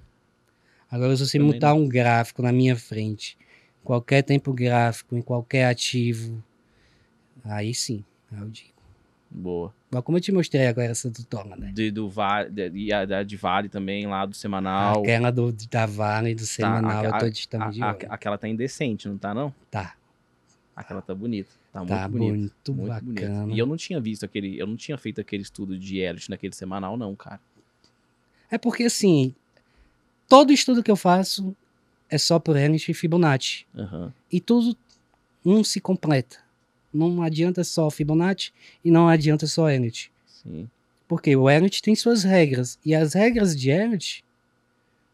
Agora, 0.90 1.16
se 1.16 1.26
você 1.26 1.38
Também 1.38 1.54
mutar 1.54 1.74
um 1.74 1.88
gráfico 1.88 2.42
na 2.42 2.50
minha 2.52 2.74
frente, 2.74 3.38
qualquer 3.84 4.22
tempo 4.22 4.52
gráfico, 4.52 5.16
em 5.16 5.22
qualquer 5.22 5.66
ativo, 5.66 6.42
aí 7.44 7.72
sim, 7.72 8.04
eu 8.32 8.48
digo. 8.48 8.70
Boa. 9.30 9.72
Igual 9.88 10.02
como 10.02 10.18
eu 10.18 10.22
te 10.22 10.32
mostrei 10.32 10.66
agora 10.66 10.88
essa 10.88 11.08
do 11.08 11.22
Toma, 11.24 11.54
né? 11.54 11.70
De, 11.72 11.92
do 11.92 12.08
vale, 12.10 12.50
de, 12.50 12.70
e 12.76 12.92
a 12.92 13.04
da 13.04 13.22
de 13.22 13.36
Vale 13.36 13.68
também, 13.68 14.04
lá 14.08 14.26
do 14.26 14.34
semanal. 14.34 15.02
Aquela 15.02 15.30
do, 15.30 15.52
da 15.52 15.86
Vale, 15.86 16.34
do 16.34 16.44
semanal, 16.44 17.04
a- 17.04 17.06
eu 17.06 17.12
tô 17.12 17.26
a- 17.26 17.28
de 17.28 17.38
estamos 17.38 17.74
de 17.76 17.82
A- 17.82 17.90
a- 17.90 17.96
aquela 18.08 18.36
tá 18.36 18.48
indecente, 18.48 19.08
não 19.08 19.16
tá 19.16 19.32
não? 19.32 19.54
Tá. 19.70 19.94
Aquela 20.74 21.00
tá 21.00 21.14
bonita. 21.14 21.50
Tá 21.72 21.80
muito 21.80 21.90
Tá 21.90 22.08
bonito. 22.08 22.30
muito, 22.38 22.74
Muito 22.74 22.88
bacana. 22.88 23.40
bonito. 23.42 23.56
E 23.56 23.58
eu 23.58 23.66
não 23.66 23.76
tinha 23.76 24.00
visto 24.00 24.24
aquele. 24.24 24.58
Eu 24.58 24.66
não 24.66 24.76
tinha 24.76 24.98
feito 24.98 25.20
aquele 25.20 25.42
estudo 25.42 25.78
de 25.78 25.98
Elliot 25.98 26.28
naquele 26.30 26.54
semanal, 26.54 26.96
não, 26.96 27.14
cara. 27.14 27.40
É 28.50 28.58
porque, 28.58 28.82
assim, 28.84 29.34
todo 30.28 30.52
estudo 30.52 30.82
que 30.82 30.90
eu 30.90 30.96
faço 30.96 31.54
é 32.08 32.18
só 32.18 32.38
por 32.40 32.56
Elliott 32.56 32.90
e 32.90 32.94
Fibonacci. 32.94 33.66
Aham. 33.76 34.12
E 34.32 34.40
tudo 34.40 34.76
um 35.44 35.62
se 35.62 35.80
completa. 35.80 36.38
Não 36.92 37.22
adianta 37.22 37.62
só 37.62 37.88
Fibonacci 37.88 38.52
e 38.84 38.90
não 38.90 39.08
adianta 39.08 39.46
só 39.46 39.70
Elliott. 39.70 40.10
Sim. 40.26 40.68
Porque 41.06 41.34
o 41.36 41.48
Elliott 41.48 41.80
tem 41.82 41.94
suas 41.94 42.24
regras. 42.24 42.78
E 42.84 42.94
as 42.96 43.14
regras 43.14 43.54
de 43.56 43.70
Elliott 43.70 44.24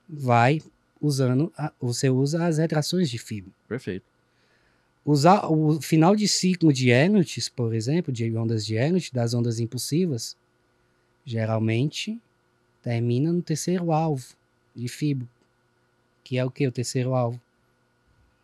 vai 0.08 0.62
usando. 1.00 1.52
a- 1.58 1.72
você 1.78 2.08
usa 2.08 2.46
as 2.46 2.56
retrações 2.56 3.10
de 3.10 3.18
Fib. 3.18 3.48
Perfeito. 3.68 4.04
Usar 5.06 5.46
o 5.46 5.80
final 5.80 6.16
de 6.16 6.26
ciclo 6.26 6.72
de 6.72 6.90
Elliott, 6.90 7.52
por 7.52 7.72
exemplo, 7.72 8.12
de 8.12 8.36
ondas 8.36 8.66
de 8.66 8.74
Elliott, 8.74 9.14
das 9.14 9.34
ondas 9.34 9.60
impulsivas, 9.60 10.36
geralmente 11.24 12.20
termina 12.82 13.32
no 13.32 13.40
terceiro 13.40 13.92
alvo 13.92 14.34
de 14.74 14.88
Fibo, 14.88 15.28
que 16.24 16.36
é 16.36 16.44
o 16.44 16.50
que? 16.50 16.66
O 16.66 16.72
terceiro 16.72 17.14
alvo? 17.14 17.40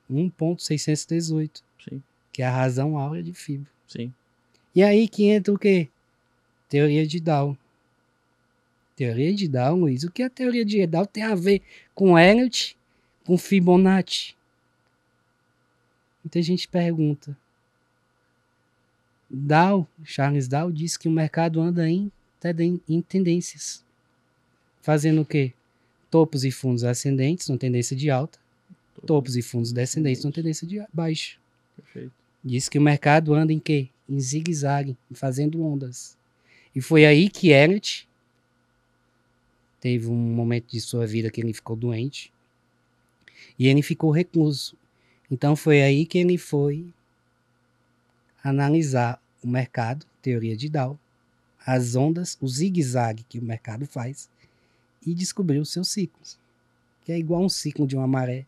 1.618, 0.08 1.62
Sim. 1.82 2.00
que 2.32 2.42
é 2.42 2.46
a 2.46 2.50
razão 2.50 2.96
áurea 2.96 3.24
de 3.24 3.34
Fibo. 3.34 3.66
Sim. 3.88 4.14
E 4.72 4.84
aí 4.84 5.08
que 5.08 5.24
entra 5.24 5.52
o 5.52 5.58
quê? 5.58 5.88
Teoria 6.68 7.04
de 7.04 7.18
Dow. 7.18 7.58
Teoria 8.94 9.34
de 9.34 9.48
Dow, 9.48 9.76
Luiz. 9.76 10.04
O 10.04 10.12
que 10.12 10.22
a 10.22 10.30
teoria 10.30 10.64
de 10.64 10.86
Dow 10.86 11.06
tem 11.06 11.24
a 11.24 11.34
ver 11.34 11.60
com 11.92 12.16
Elliott, 12.16 12.76
com 13.24 13.36
Fibonacci? 13.36 14.36
Muita 16.24 16.40
gente 16.42 16.68
pergunta. 16.68 17.36
Dow, 19.28 19.88
Charles 20.04 20.46
Dow, 20.46 20.70
diz 20.70 20.96
que 20.96 21.08
o 21.08 21.10
mercado 21.10 21.60
anda 21.60 21.88
em, 21.88 22.12
em 22.88 23.00
tendências. 23.00 23.82
Fazendo 24.82 25.22
o 25.22 25.24
quê? 25.24 25.52
Topos 26.10 26.44
e 26.44 26.50
fundos 26.50 26.84
ascendentes, 26.84 27.48
numa 27.48 27.58
tendência 27.58 27.96
de 27.96 28.10
alta. 28.10 28.38
Topos 29.06 29.36
e 29.36 29.42
fundos 29.42 29.72
descendentes, 29.72 30.22
numa 30.22 30.32
tendência 30.32 30.66
de 30.66 30.84
baixa. 30.92 31.38
Perfeito. 31.76 32.12
Diz 32.44 32.68
que 32.68 32.78
o 32.78 32.82
mercado 32.82 33.34
anda 33.34 33.52
em 33.52 33.58
quê? 33.58 33.88
Em 34.08 34.20
zigue-zague, 34.20 34.96
fazendo 35.12 35.64
ondas. 35.64 36.16
E 36.74 36.80
foi 36.80 37.06
aí 37.06 37.30
que 37.30 37.50
Elliot 37.50 38.08
teve 39.80 40.06
um 40.06 40.16
momento 40.16 40.70
de 40.70 40.80
sua 40.80 41.06
vida 41.06 41.30
que 41.30 41.40
ele 41.40 41.52
ficou 41.52 41.74
doente 41.74 42.32
e 43.58 43.68
ele 43.68 43.82
ficou 43.82 44.10
recluso. 44.10 44.76
Então 45.32 45.56
foi 45.56 45.80
aí 45.80 46.04
que 46.04 46.18
ele 46.18 46.36
foi 46.36 46.92
analisar 48.44 49.18
o 49.42 49.48
mercado, 49.48 50.04
teoria 50.20 50.54
de 50.54 50.68
Dow, 50.68 50.98
as 51.64 51.96
ondas, 51.96 52.36
o 52.38 52.46
zigue-zague 52.46 53.24
que 53.26 53.38
o 53.38 53.42
mercado 53.42 53.86
faz 53.86 54.28
e 55.06 55.14
descobriu 55.14 55.62
os 55.62 55.72
seus 55.72 55.88
ciclos, 55.88 56.38
que 57.02 57.12
é 57.12 57.18
igual 57.18 57.42
um 57.42 57.48
ciclo 57.48 57.86
de 57.86 57.96
uma 57.96 58.06
maré. 58.06 58.44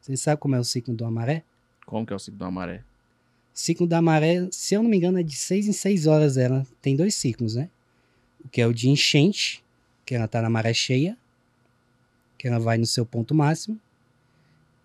Você 0.00 0.16
sabe 0.16 0.40
como 0.40 0.56
é 0.56 0.58
o 0.58 0.64
ciclo 0.64 0.96
de 0.96 1.04
uma 1.04 1.12
maré? 1.12 1.44
Como 1.86 2.04
que 2.04 2.12
é 2.12 2.16
o 2.16 2.18
ciclo 2.18 2.40
da 2.40 2.50
maré? 2.50 2.82
Ciclo 3.52 3.86
da 3.86 4.02
maré, 4.02 4.48
se 4.50 4.74
eu 4.74 4.82
não 4.82 4.90
me 4.90 4.96
engano, 4.96 5.20
é 5.20 5.22
de 5.22 5.36
6 5.36 5.68
em 5.68 5.72
6 5.72 6.08
horas 6.08 6.36
ela. 6.36 6.66
Tem 6.82 6.96
dois 6.96 7.14
ciclos, 7.14 7.54
né? 7.54 7.70
O 8.44 8.48
que 8.48 8.60
é 8.60 8.66
o 8.66 8.74
de 8.74 8.90
enchente, 8.90 9.62
que 10.04 10.12
ela 10.12 10.26
tá 10.26 10.42
na 10.42 10.50
maré 10.50 10.74
cheia, 10.74 11.16
que 12.36 12.48
ela 12.48 12.58
vai 12.58 12.78
no 12.78 12.84
seu 12.84 13.06
ponto 13.06 13.32
máximo, 13.32 13.80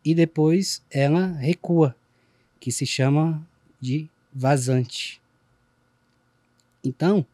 e 0.09 0.15
depois 0.15 0.81
ela 0.89 1.27
recua, 1.27 1.95
que 2.59 2.71
se 2.71 2.85
chama 2.85 3.41
de 3.79 4.07
vazante. 4.33 5.21
Então, 6.83 7.25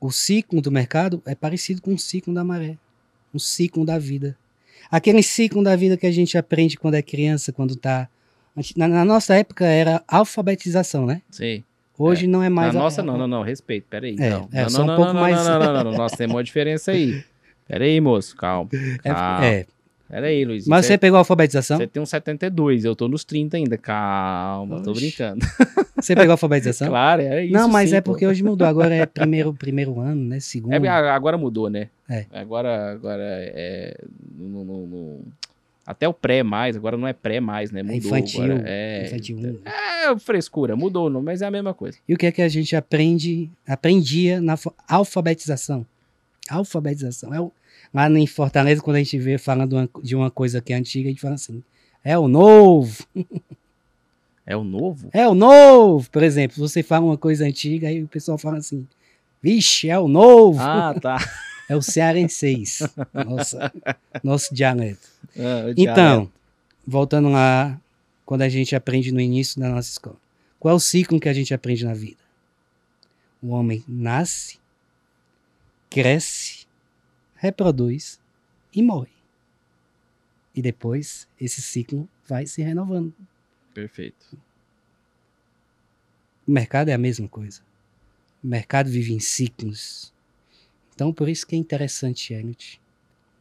o 0.00 0.10
ciclo 0.10 0.60
do 0.60 0.70
mercado 0.72 1.22
é 1.26 1.34
parecido 1.34 1.80
com 1.80 1.94
o 1.94 1.98
ciclo 1.98 2.32
da 2.34 2.42
maré, 2.44 2.76
um 3.34 3.38
ciclo 3.38 3.84
da 3.84 3.98
vida. 3.98 4.36
Aquele 4.90 5.22
ciclo 5.22 5.62
da 5.62 5.74
vida 5.76 5.96
que 5.96 6.06
a 6.06 6.10
gente 6.12 6.36
aprende 6.38 6.76
quando 6.76 6.94
é 6.94 7.02
criança, 7.02 7.52
quando 7.52 7.76
tá 7.76 8.08
na, 8.76 8.88
na 8.88 9.04
nossa 9.04 9.34
época 9.34 9.66
era 9.66 10.02
alfabetização, 10.08 11.04
né? 11.06 11.20
Sim. 11.30 11.62
Hoje 11.98 12.26
não 12.26 12.42
é 12.42 12.48
mais. 12.48 12.72
Na 12.74 12.80
a- 12.80 12.82
nossa, 12.82 13.02
não, 13.02 13.16
não, 13.16 13.26
não. 13.26 13.42
Respeito. 13.42 13.86
Pera 13.88 14.06
aí. 14.06 14.16
É, 14.18 14.30
não. 14.30 14.48
é, 14.52 14.62
não, 14.62 14.70
só 14.70 14.78
não, 14.78 14.84
um 14.84 14.86
não, 14.88 14.96
pouco 14.96 15.12
não, 15.14 15.20
mais- 15.20 15.36
Não, 15.36 15.58
não, 15.58 15.72
não, 15.72 15.84
não. 15.84 15.92
Nossa, 15.92 16.16
tem 16.16 16.26
uma 16.26 16.42
diferença 16.44 16.90
aí. 16.92 17.24
Pera 17.66 17.84
aí, 17.84 18.00
moço. 18.00 18.36
Calma. 18.36 18.68
É, 19.02 19.12
Calma. 19.12 19.46
é. 19.46 19.66
Pera 20.08 20.26
aí, 20.28 20.44
Luiz. 20.44 20.66
Mas 20.68 20.86
você 20.86 20.96
pegou 20.96 21.16
a 21.16 21.20
alfabetização? 21.20 21.78
Você 21.78 21.86
tem 21.86 22.00
uns 22.02 22.08
72, 22.10 22.84
eu 22.84 22.94
tô 22.94 23.08
nos 23.08 23.24
30 23.24 23.56
ainda. 23.56 23.76
Calma, 23.76 24.80
tô 24.80 24.92
Oxe. 24.92 25.00
brincando. 25.00 25.44
Você 25.96 26.14
pegou 26.14 26.30
a 26.32 26.34
alfabetização? 26.34 26.88
Claro, 26.88 27.22
é 27.22 27.44
isso. 27.46 27.54
não, 27.54 27.68
mas 27.68 27.88
sim, 27.90 27.96
é 27.96 28.00
pô. 28.02 28.12
porque 28.12 28.26
hoje 28.26 28.42
mudou. 28.44 28.68
Agora 28.68 28.94
é 28.94 29.04
primeiro, 29.06 29.52
primeiro 29.54 29.98
ano, 29.98 30.22
né? 30.22 30.38
Segundo. 30.40 30.72
É, 30.74 30.88
agora 30.88 31.38
mudou, 31.38 31.70
né? 31.70 31.88
É. 32.08 32.26
Agora, 32.32 32.92
agora 32.92 33.22
é. 33.24 33.96
no- 34.38 34.62
no- 34.64 34.86
no- 34.86 35.20
até 35.86 36.06
o 36.06 36.12
pré 36.12 36.42
mais, 36.42 36.76
agora 36.76 36.96
não 36.98 37.08
é 37.08 37.12
pré 37.14 37.40
mais, 37.40 37.70
né? 37.72 37.82
Mudou. 37.82 37.96
infantil, 37.96 38.44
agora. 38.44 38.62
É, 38.66 39.06
Infantil 39.06 39.38
um. 39.38 39.58
é 39.64 40.18
frescura, 40.18 40.76
mudou, 40.76 41.08
não, 41.08 41.22
mas 41.22 41.40
é 41.42 41.46
a 41.46 41.50
mesma 41.50 41.72
coisa. 41.72 41.96
E 42.08 42.12
o 42.14 42.18
que 42.18 42.26
é 42.26 42.32
que 42.32 42.42
a 42.42 42.48
gente 42.48 42.76
aprende, 42.76 43.50
aprendia 43.66 44.40
na 44.40 44.56
alfabetização? 44.88 45.86
Alfabetização. 46.50 47.32
É 47.34 47.40
o, 47.40 47.50
lá 47.96 48.18
em 48.18 48.26
Fortaleza, 48.26 48.82
quando 48.82 48.96
a 48.96 48.98
gente 49.00 49.18
vê 49.18 49.38
falando 49.38 49.88
de 50.02 50.14
uma 50.14 50.30
coisa 50.30 50.60
que 50.60 50.72
é 50.72 50.76
antiga, 50.76 51.08
a 51.08 51.10
gente 51.10 51.20
fala 51.20 51.34
assim: 51.34 51.62
é 52.04 52.18
o 52.18 52.28
novo. 52.28 53.04
É 54.46 54.56
o 54.56 54.62
novo? 54.62 55.08
É 55.12 55.26
o 55.26 55.34
novo. 55.34 56.08
Por 56.10 56.22
exemplo, 56.22 56.56
você 56.56 56.82
fala 56.82 57.04
uma 57.04 57.18
coisa 57.18 57.44
antiga, 57.44 57.88
aí 57.88 58.02
o 58.02 58.08
pessoal 58.08 58.38
fala 58.38 58.58
assim: 58.58 58.86
vixe, 59.42 59.90
é 59.90 59.98
o 59.98 60.08
novo. 60.08 60.60
Ah, 60.60 60.94
tá. 61.00 61.16
É 61.68 61.74
o 61.74 61.82
cearenseis. 61.82 62.78
Nossa, 63.12 63.72
nosso 64.22 64.54
dialeto. 64.54 65.08
Ah, 65.36 65.66
o 65.66 65.74
Então, 65.76 66.30
voltando 66.86 67.28
lá, 67.28 67.76
quando 68.24 68.42
a 68.42 68.48
gente 68.48 68.76
aprende 68.76 69.10
no 69.10 69.20
início 69.20 69.60
da 69.60 69.68
nossa 69.68 69.90
escola. 69.90 70.16
Qual 70.60 70.72
é 70.72 70.76
o 70.76 70.80
ciclo 70.80 71.18
que 71.18 71.28
a 71.28 71.32
gente 71.32 71.52
aprende 71.52 71.84
na 71.84 71.92
vida? 71.92 72.18
O 73.42 73.48
homem 73.48 73.82
nasce, 73.88 74.58
cresce, 75.90 76.65
reproduz 77.46 78.20
e 78.74 78.82
morre. 78.82 79.10
E 80.54 80.60
depois 80.60 81.28
esse 81.40 81.62
ciclo 81.62 82.08
vai 82.26 82.46
se 82.46 82.60
renovando. 82.62 83.14
Perfeito. 83.72 84.36
O 86.46 86.50
mercado 86.50 86.88
é 86.88 86.94
a 86.94 86.98
mesma 86.98 87.28
coisa. 87.28 87.60
O 88.42 88.46
mercado 88.46 88.88
vive 88.90 89.12
em 89.12 89.20
ciclos. 89.20 90.12
Então, 90.94 91.12
por 91.12 91.28
isso 91.28 91.46
que 91.46 91.54
é 91.54 91.58
interessante, 91.58 92.32
Elliot. 92.32 92.80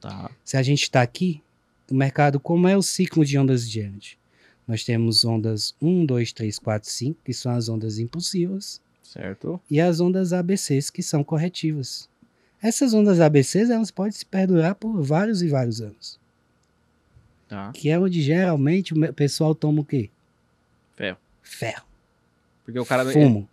Tá. 0.01 0.29
Se 0.43 0.57
a 0.57 0.63
gente 0.63 0.83
está 0.83 1.01
aqui, 1.01 1.41
o 1.89 1.95
mercado, 1.95 2.39
como 2.39 2.67
é 2.67 2.75
o 2.77 2.81
ciclo 2.81 3.23
de 3.25 3.37
ondas 3.37 3.69
de 3.69 3.79
Elliot? 3.79 4.19
Nós 4.67 4.83
temos 4.83 5.23
ondas 5.23 5.75
1, 5.81 6.05
2, 6.05 6.33
3, 6.33 6.59
4, 6.59 6.89
5, 6.89 7.19
que 7.23 7.33
são 7.33 7.51
as 7.51 7.69
ondas 7.69 7.97
impulsivas, 7.99 8.81
Certo? 9.03 9.61
e 9.69 9.79
as 9.79 9.99
ondas 9.99 10.33
ABCs, 10.33 10.89
que 10.89 11.01
são 11.03 11.23
corretivas. 11.23 12.09
Essas 12.65 12.95
ondas 12.95 13.19
ABCs, 13.19 13.69
elas 13.69 13.91
podem 13.91 14.11
se 14.11 14.25
perdurar 14.25 14.73
por 14.73 14.99
vários 14.99 15.43
e 15.43 15.47
vários 15.47 15.81
anos. 15.81 16.19
Tá. 17.47 17.71
Que 17.71 17.91
é 17.91 17.99
onde 17.99 18.23
geralmente 18.23 18.91
o 18.91 19.13
pessoal 19.13 19.53
toma 19.53 19.81
o 19.81 19.85
quê? 19.85 20.09
Ferro. 20.95 21.19
Ferro. 21.43 21.85
Porque 22.63 22.79
o 22.79 22.83
cara. 22.83 23.05
Fumo. 23.05 23.47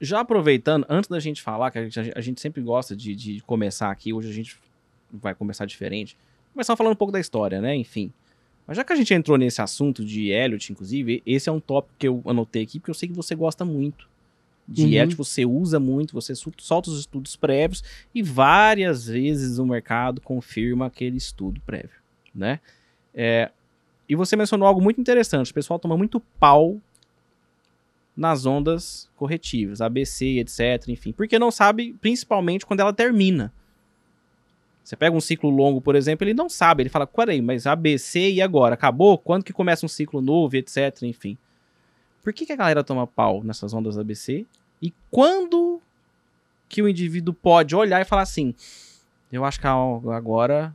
Já 0.00 0.20
aproveitando, 0.20 0.86
antes 0.88 1.10
da 1.10 1.20
gente 1.20 1.42
falar, 1.42 1.70
que 1.70 1.78
a 1.78 1.86
gente, 1.86 2.12
a 2.16 2.20
gente 2.22 2.40
sempre 2.40 2.62
gosta 2.62 2.96
de, 2.96 3.14
de 3.14 3.42
começar 3.42 3.90
aqui, 3.90 4.10
hoje 4.10 4.30
a 4.30 4.32
gente 4.32 4.56
vai 5.12 5.34
começar 5.34 5.66
diferente. 5.66 6.16
Começar 6.54 6.74
falando 6.76 6.94
um 6.94 6.96
pouco 6.96 7.12
da 7.12 7.20
história, 7.20 7.60
né? 7.60 7.76
Enfim. 7.76 8.10
Mas 8.66 8.78
já 8.78 8.84
que 8.84 8.94
a 8.94 8.96
gente 8.96 9.12
entrou 9.12 9.36
nesse 9.36 9.60
assunto 9.60 10.02
de 10.02 10.30
Elliot, 10.30 10.72
inclusive, 10.72 11.22
esse 11.26 11.50
é 11.50 11.52
um 11.52 11.60
tópico 11.60 11.94
que 11.98 12.08
eu 12.08 12.22
anotei 12.24 12.62
aqui, 12.62 12.80
porque 12.80 12.90
eu 12.90 12.94
sei 12.94 13.06
que 13.06 13.14
você 13.14 13.34
gosta 13.34 13.66
muito. 13.66 14.08
De 14.70 14.84
Uhum. 14.84 15.08
Você 15.16 15.44
usa 15.44 15.80
muito, 15.80 16.12
você 16.12 16.32
solta 16.34 16.90
os 16.90 17.00
estudos 17.00 17.34
prévios 17.34 17.82
e 18.14 18.22
várias 18.22 19.06
vezes 19.06 19.58
o 19.58 19.66
mercado 19.66 20.20
confirma 20.20 20.86
aquele 20.86 21.16
estudo 21.16 21.60
prévio, 21.62 21.98
né? 22.32 22.60
É, 23.12 23.50
e 24.08 24.14
você 24.14 24.36
mencionou 24.36 24.68
algo 24.68 24.80
muito 24.80 25.00
interessante. 25.00 25.50
O 25.50 25.54
pessoal 25.54 25.78
toma 25.78 25.96
muito 25.96 26.20
pau 26.38 26.80
nas 28.16 28.46
ondas 28.46 29.08
corretivas, 29.16 29.80
ABC, 29.80 30.38
etc, 30.38 30.88
enfim. 30.88 31.10
Porque 31.10 31.38
não 31.38 31.50
sabe, 31.50 31.96
principalmente, 32.00 32.64
quando 32.64 32.80
ela 32.80 32.92
termina. 32.92 33.52
Você 34.84 34.96
pega 34.96 35.16
um 35.16 35.20
ciclo 35.20 35.50
longo, 35.50 35.80
por 35.80 35.94
exemplo, 35.94 36.24
ele 36.24 36.34
não 36.34 36.48
sabe. 36.48 36.82
Ele 36.82 36.90
fala, 36.90 37.06
peraí, 37.06 37.40
mas 37.40 37.66
ABC 37.66 38.30
e 38.30 38.42
agora? 38.42 38.74
Acabou? 38.74 39.16
Quando 39.18 39.44
que 39.44 39.52
começa 39.52 39.86
um 39.86 39.88
ciclo 39.88 40.20
novo, 40.20 40.56
etc, 40.56 41.02
enfim. 41.02 41.36
Por 42.22 42.32
que, 42.32 42.46
que 42.46 42.52
a 42.52 42.56
galera 42.56 42.84
toma 42.84 43.06
pau 43.06 43.42
nessas 43.42 43.72
ondas 43.72 43.96
ABC? 43.96 44.46
E 44.80 44.92
quando 45.10 45.80
que 46.68 46.82
o 46.82 46.88
indivíduo 46.88 47.34
pode 47.34 47.74
olhar 47.74 48.00
e 48.00 48.04
falar 48.04 48.22
assim, 48.22 48.54
eu 49.32 49.44
acho 49.44 49.60
que 49.60 49.66
agora 49.66 50.74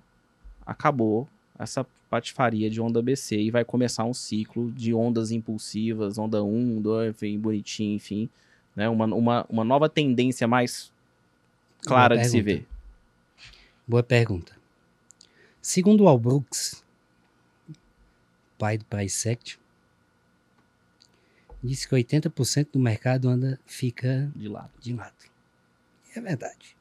acabou 0.65 1.27
essa 1.57 1.85
patifaria 2.09 2.69
de 2.69 2.81
onda 2.81 3.01
BC 3.01 3.37
e 3.37 3.51
vai 3.51 3.63
começar 3.63 4.03
um 4.03 4.13
ciclo 4.13 4.71
de 4.71 4.93
ondas 4.93 5.31
impulsivas, 5.31 6.17
onda 6.17 6.43
1, 6.43 6.81
2, 6.81 7.09
enfim, 7.15 7.39
bonitinho, 7.39 7.95
enfim, 7.95 8.29
né? 8.75 8.89
Uma, 8.89 9.05
uma, 9.05 9.45
uma 9.49 9.63
nova 9.63 9.89
tendência 9.89 10.47
mais 10.47 10.91
clara 11.85 12.17
de 12.17 12.27
se 12.27 12.41
ver. 12.41 12.65
Boa 13.87 14.03
pergunta. 14.03 14.55
Segundo 15.61 16.03
o 16.03 16.07
Al 16.07 16.19
Brooks, 16.19 16.83
pai 18.57 18.77
do 18.77 18.85
Price 18.85 19.15
Disse 21.65 21.87
que 21.87 21.95
80% 21.95 22.69
do 22.73 22.79
mercado 22.79 23.27
anda 23.27 23.59
fica 23.65 24.31
de 24.35 24.47
lado. 24.47 24.71
De 24.79 24.93
lado. 24.93 25.15
É 26.15 26.21
verdade. 26.21 26.77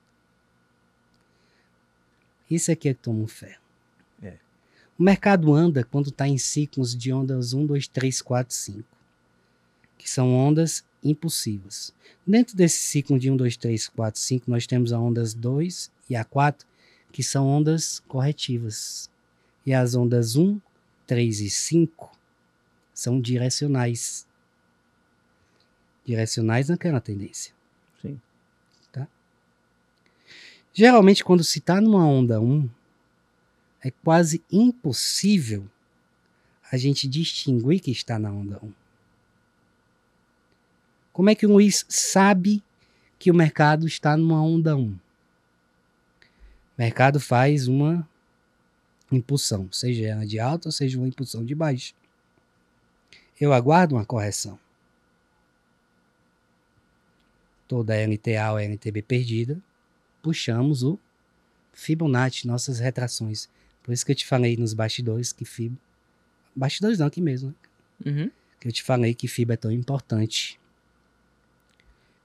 Isso 2.51 2.71
aqui 2.71 2.89
é 2.89 2.95
que 2.95 3.01
toma 3.01 3.21
um 3.21 3.27
ferro. 3.27 3.63
É. 4.23 4.37
O 4.99 5.03
mercado 5.03 5.53
anda 5.55 5.83
quando 5.83 6.11
está 6.11 6.29
em 6.29 6.37
ciclos 6.37 6.95
de 6.95 7.13
ondas 7.13 7.55
1, 7.55 7.67
2, 7.67 7.89
3, 7.89 8.23
4, 8.23 8.55
5, 8.55 8.85
que 9.97 10.09
são 10.09 10.35
ondas 10.35 10.85
impulsivas. 11.03 11.93
Dentro 12.27 12.55
desse 12.55 12.79
ciclo 12.79 13.19
de 13.19 13.31
1, 13.31 13.37
2, 13.37 13.57
3, 13.57 13.89
4, 13.89 14.21
5, 14.21 14.51
nós 14.51 14.67
temos 14.67 14.93
a 14.93 14.99
ondas 14.99 15.33
2 15.33 15.91
e 16.11 16.15
a 16.15 16.25
4, 16.25 16.67
que 17.11 17.23
são 17.23 17.47
ondas 17.47 18.01
corretivas. 18.01 19.11
E 19.65 19.73
as 19.73 19.95
ondas 19.95 20.37
1, 20.37 20.61
3 21.07 21.41
e 21.41 21.51
5 21.51 22.13
são 22.93 23.21
direcionais. 23.21 24.27
Direcionais 26.05 26.69
naquela 26.69 27.01
tendência. 27.01 27.53
Sim. 28.01 28.21
Tá? 28.93 29.09
Geralmente, 30.73 31.25
quando 31.25 31.43
se 31.43 31.59
está 31.59 31.81
numa 31.81 32.07
onda 32.07 32.41
1, 32.41 32.69
é 33.83 33.91
quase 33.91 34.43
impossível 34.51 35.69
a 36.71 36.77
gente 36.77 37.07
distinguir 37.07 37.81
que 37.81 37.91
está 37.91 38.19
na 38.19 38.31
onda 38.31 38.59
1. 38.63 38.73
Como 41.13 41.31
é 41.31 41.35
que 41.35 41.47
o 41.47 41.53
Luiz 41.53 41.87
sabe 41.89 42.63
que 43.19 43.31
o 43.31 43.35
mercado 43.35 43.87
está 43.87 44.17
numa 44.17 44.43
onda 44.43 44.77
1? 44.77 44.89
O 44.89 44.99
mercado 46.77 47.21
faz 47.21 47.69
uma 47.69 48.09
impulsão, 49.13 49.69
seja 49.71 50.07
ela 50.07 50.27
de 50.27 50.41
alta 50.41 50.69
ou 50.69 50.73
seja 50.73 50.99
uma 50.99 51.07
impulsão 51.07 51.45
de 51.45 51.55
baixa. 51.55 51.95
Eu 53.41 53.53
aguardo 53.53 53.95
uma 53.95 54.05
correção. 54.05 54.59
Toda 57.67 57.95
NTA 58.07 58.53
ou 58.53 58.61
NTB 58.61 59.03
perdida, 59.03 59.59
puxamos 60.23 60.83
o 60.83 60.99
Fibonacci, 61.73 62.47
nossas 62.47 62.79
retrações. 62.79 63.49
Por 63.83 63.93
isso 63.93 64.05
que 64.05 64.13
eu 64.13 64.17
te 64.17 64.27
falei 64.27 64.57
nos 64.57 64.73
bastidores 64.73 65.33
que 65.33 65.45
FIBA. 65.45 65.77
Bastidores 66.55 66.99
não, 66.99 67.07
aqui 67.07 67.21
mesmo, 67.21 67.49
né? 67.49 67.55
Uhum. 68.07 68.31
Que 68.61 68.69
eu 68.69 68.73
te 68.73 68.83
falei 68.83 69.15
que 69.15 69.29
FIBA 69.29 69.55
é 69.55 69.57
tão 69.57 69.71
importante. 69.71 70.59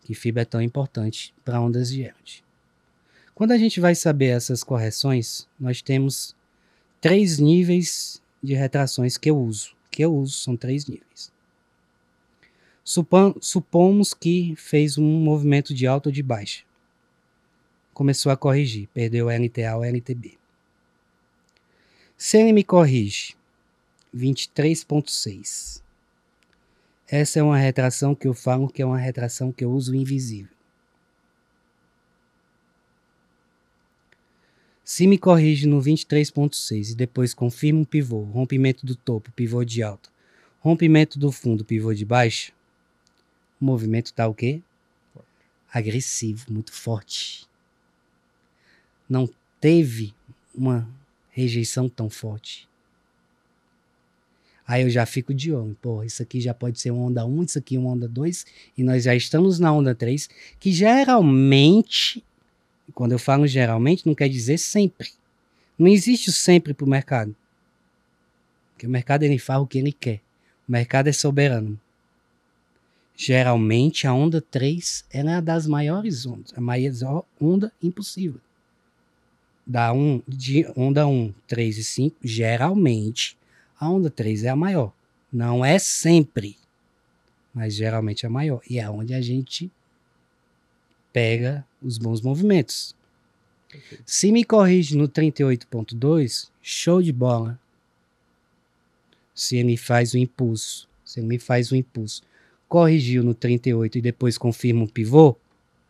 Que 0.04 0.14
FIBA 0.14 0.42
é 0.42 0.46
tão 0.46 0.62
importante 0.62 1.34
para 1.44 1.60
ondas 1.60 1.90
de 1.90 2.02
Elrond. 2.02 2.44
Quando 3.36 3.52
a 3.52 3.58
gente 3.58 3.80
vai 3.80 3.96
saber 3.96 4.28
essas 4.28 4.64
correções, 4.64 5.48
nós 5.60 5.82
temos 5.82 6.36
três 7.02 7.40
níveis 7.40 8.22
de 8.42 8.54
retrações 8.54 9.18
que 9.18 9.30
eu 9.30 9.38
uso. 9.38 9.76
Que 9.90 10.04
eu 10.04 10.14
uso 10.16 10.34
são 10.34 10.56
três 10.56 10.86
níveis. 10.86 11.32
Supomos 13.40 14.16
que 14.16 14.56
fez 14.56 14.98
um 14.98 15.06
movimento 15.06 15.76
de 15.76 15.86
alta 15.86 16.10
ou 16.10 16.14
de 16.14 16.24
baixa. 16.24 16.64
Começou 17.94 18.32
a 18.32 18.38
corrigir, 18.38 18.90
perdeu 18.92 19.28
o 19.28 19.30
LTA 19.30 19.76
ou 19.76 19.84
LTB. 19.84 20.40
Se 22.18 22.40
ele 22.40 22.52
me 22.52 22.64
corrige 22.64 23.36
23.6. 24.16 25.84
Essa 27.08 27.40
é 27.40 27.44
uma 27.44 27.60
retração 27.60 28.16
que 28.16 28.28
eu 28.28 28.34
falo 28.34 28.68
que 28.68 28.82
é 28.82 28.86
uma 28.86 28.98
retração 28.98 29.52
que 29.52 29.64
eu 29.64 29.72
uso 29.72 29.94
invisível. 29.94 30.58
Se 34.84 35.06
me 35.06 35.20
corrige 35.20 35.68
no 35.68 35.80
23.6 35.80 36.94
e 36.94 36.96
depois 36.96 37.36
confirma 37.36 37.82
um 37.82 37.86
pivô, 37.86 38.24
rompimento 38.24 38.84
do 38.84 38.96
topo, 38.96 39.32
pivô 39.34 39.64
de 39.64 39.84
alta, 39.84 40.10
rompimento 40.60 41.20
do 41.20 41.32
fundo, 41.32 41.64
pivô 41.64 41.94
de 41.94 42.04
baixo, 42.04 42.52
o 43.60 43.66
movimento 43.66 44.08
está 44.08 44.28
o 44.28 44.34
quê? 44.34 44.62
Agressivo, 45.72 46.46
muito 46.52 46.72
forte. 46.72 47.48
Não 49.08 49.30
teve 49.60 50.14
uma 50.54 50.90
rejeição 51.32 51.88
tão 51.88 52.10
forte. 52.10 52.68
Aí 54.68 54.84
eu 54.84 54.90
já 54.90 55.06
fico 55.06 55.34
de 55.34 55.52
olho, 55.52 55.76
pô, 55.82 56.04
isso 56.04 56.22
aqui 56.22 56.40
já 56.40 56.54
pode 56.54 56.80
ser 56.80 56.92
uma 56.92 57.06
onda 57.06 57.26
1, 57.26 57.44
isso 57.44 57.58
aqui 57.58 57.78
uma 57.78 57.90
onda 57.90 58.08
2, 58.08 58.46
e 58.78 58.84
nós 58.84 59.04
já 59.04 59.16
estamos 59.16 59.58
na 59.60 59.74
onda 59.74 59.96
3, 59.96 60.30
que 60.60 60.72
geralmente 60.72 62.24
quando 62.94 63.12
eu 63.14 63.20
falo 63.20 63.48
geralmente, 63.48 64.06
não 64.06 64.16
quer 64.16 64.30
dizer 64.30 64.58
sempre. 64.58 65.12
Não 65.78 65.88
existe 65.88 66.30
o 66.30 66.34
sempre 66.34 66.74
para 66.74 66.86
o 66.86 66.90
mercado. 66.90 67.36
Porque 68.74 68.88
o 68.88 68.90
mercado 68.90 69.24
ele 69.24 69.40
faz 69.40 69.62
o 69.62 69.68
que 69.68 69.78
ele 69.78 69.92
quer. 69.92 70.22
O 70.68 70.72
mercado 70.72 71.08
é 71.08 71.14
soberano. 71.14 71.80
Geralmente 73.22 74.08
a 74.08 74.14
onda 74.14 74.40
3 74.40 75.04
é 75.12 75.22
uma 75.22 75.42
das 75.42 75.68
maiores 75.68 76.26
ondas, 76.26 76.54
a 76.56 76.62
maior 76.62 77.26
onda 77.38 77.70
impossível. 77.84 78.40
Da 79.68 79.92
um, 79.92 80.24
de 80.26 80.66
onda 80.74 81.06
1, 81.06 81.34
3 81.46 81.80
e 81.80 81.84
5, 81.84 82.16
geralmente 82.24 83.38
a 83.78 83.90
onda 83.90 84.10
3 84.10 84.46
é 84.46 84.50
a 84.50 84.56
maior. 84.56 84.94
Não 85.34 85.66
é 85.66 85.78
sempre, 85.78 86.56
mas 87.54 87.74
geralmente 87.74 88.26
é 88.26 88.30
a 88.30 88.32
maior. 88.32 88.62
E 88.70 88.80
é 88.80 88.90
onde 88.90 89.14
a 89.14 89.20
gente 89.20 89.70
pega 91.12 91.68
os 91.82 91.98
bons 91.98 92.22
movimentos. 92.22 92.96
Se 94.06 94.32
me 94.32 94.46
corrige 94.46 94.96
no 94.96 95.10
38.2, 95.10 96.50
show 96.62 97.02
de 97.02 97.12
bola. 97.12 97.60
Se 99.36 99.58
ele 99.58 99.76
faz 99.76 100.14
o 100.14 100.18
impulso, 100.18 100.88
se 101.04 101.20
ele 101.20 101.28
me 101.28 101.38
faz 101.38 101.70
o 101.70 101.76
impulso, 101.76 102.29
corrigiu 102.70 103.22
no 103.24 103.34
38 103.34 103.98
e 103.98 104.02
depois 104.02 104.38
confirma 104.38 104.84
um 104.84 104.88
pivô, 104.88 105.36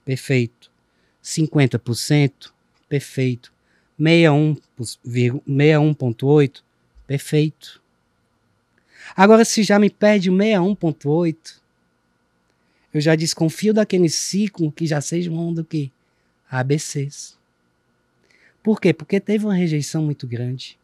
perfeito. 0.05 0.71
50%, 1.21 2.53
perfeito. 2.87 3.51
61.8, 3.99 6.63
perfeito. 7.05 7.81
Agora, 9.15 9.43
se 9.43 9.61
já 9.61 9.77
me 9.77 9.89
perde 9.89 10.29
o 10.29 10.33
61.8, 10.33 11.59
eu 12.93 13.01
já 13.01 13.15
desconfio 13.15 13.73
daquele 13.73 14.07
ciclo 14.09 14.71
que 14.71 14.85
já 14.87 15.01
seja 15.01 15.29
uma 15.29 15.41
onda 15.41 15.61
que 15.63 15.91
ABCs. 16.49 17.37
Por 18.63 18.79
quê? 18.79 18.93
Porque 18.93 19.19
teve 19.19 19.43
uma 19.45 19.53
rejeição 19.53 20.01
muito 20.03 20.25
grande. 20.25 20.79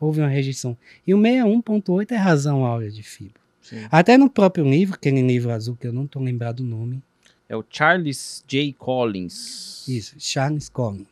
Houve 0.00 0.20
uma 0.20 0.28
rejeição. 0.28 0.76
E 1.06 1.14
o 1.14 1.18
61.8 1.18 2.10
é 2.10 2.16
razão 2.16 2.64
áurea 2.64 2.90
de 2.90 3.04
fibra. 3.04 3.45
Sim. 3.66 3.84
Até 3.90 4.16
no 4.16 4.30
próprio 4.30 4.64
livro, 4.64 4.94
aquele 4.94 5.20
livro 5.22 5.50
azul 5.50 5.74
que 5.74 5.88
eu 5.88 5.92
não 5.92 6.04
estou 6.04 6.22
lembrado 6.22 6.60
o 6.60 6.64
nome. 6.64 7.02
É 7.48 7.56
o 7.56 7.64
Charles 7.68 8.44
J. 8.46 8.72
Collins. 8.78 9.84
Isso, 9.88 10.14
Charles 10.20 10.68
Collins. 10.68 11.08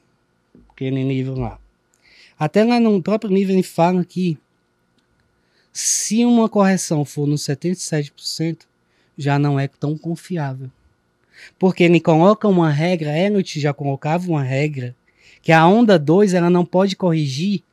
Aquele 0.70 1.02
livro 1.02 1.34
lá. 1.34 1.58
Até 2.38 2.62
lá 2.62 2.78
no 2.78 3.02
próprio 3.02 3.34
livro 3.34 3.52
ele 3.52 3.64
fala 3.64 4.04
que 4.04 4.38
se 5.72 6.24
uma 6.24 6.48
correção 6.48 7.04
for 7.04 7.26
no 7.26 7.34
77%, 7.34 8.58
já 9.18 9.36
não 9.36 9.58
é 9.58 9.66
tão 9.66 9.98
confiável. 9.98 10.70
Porque 11.58 11.82
ele 11.82 11.98
coloca 11.98 12.46
uma 12.46 12.70
regra, 12.70 13.18
Elliot 13.18 13.58
já 13.58 13.74
colocava 13.74 14.28
uma 14.28 14.44
regra, 14.44 14.94
que 15.42 15.50
a 15.50 15.66
onda 15.66 15.98
2 15.98 16.34
ela 16.34 16.48
não 16.48 16.64
pode 16.64 16.94
corrigir 16.94 17.64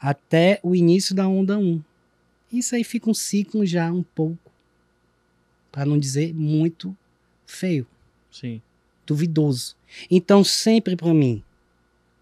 até 0.00 0.58
o 0.64 0.74
início 0.74 1.14
da 1.14 1.28
onda 1.28 1.56
1. 1.56 1.62
Um. 1.62 1.91
Isso 2.52 2.74
aí 2.74 2.84
fica 2.84 3.08
um 3.08 3.14
ciclo 3.14 3.64
já 3.64 3.90
um 3.90 4.02
pouco, 4.02 4.52
para 5.70 5.86
não 5.86 5.98
dizer 5.98 6.34
muito 6.34 6.94
feio. 7.46 7.86
Sim. 8.30 8.60
Duvidoso. 9.06 9.74
Então, 10.10 10.44
sempre 10.44 10.94
para 10.94 11.14
mim, 11.14 11.42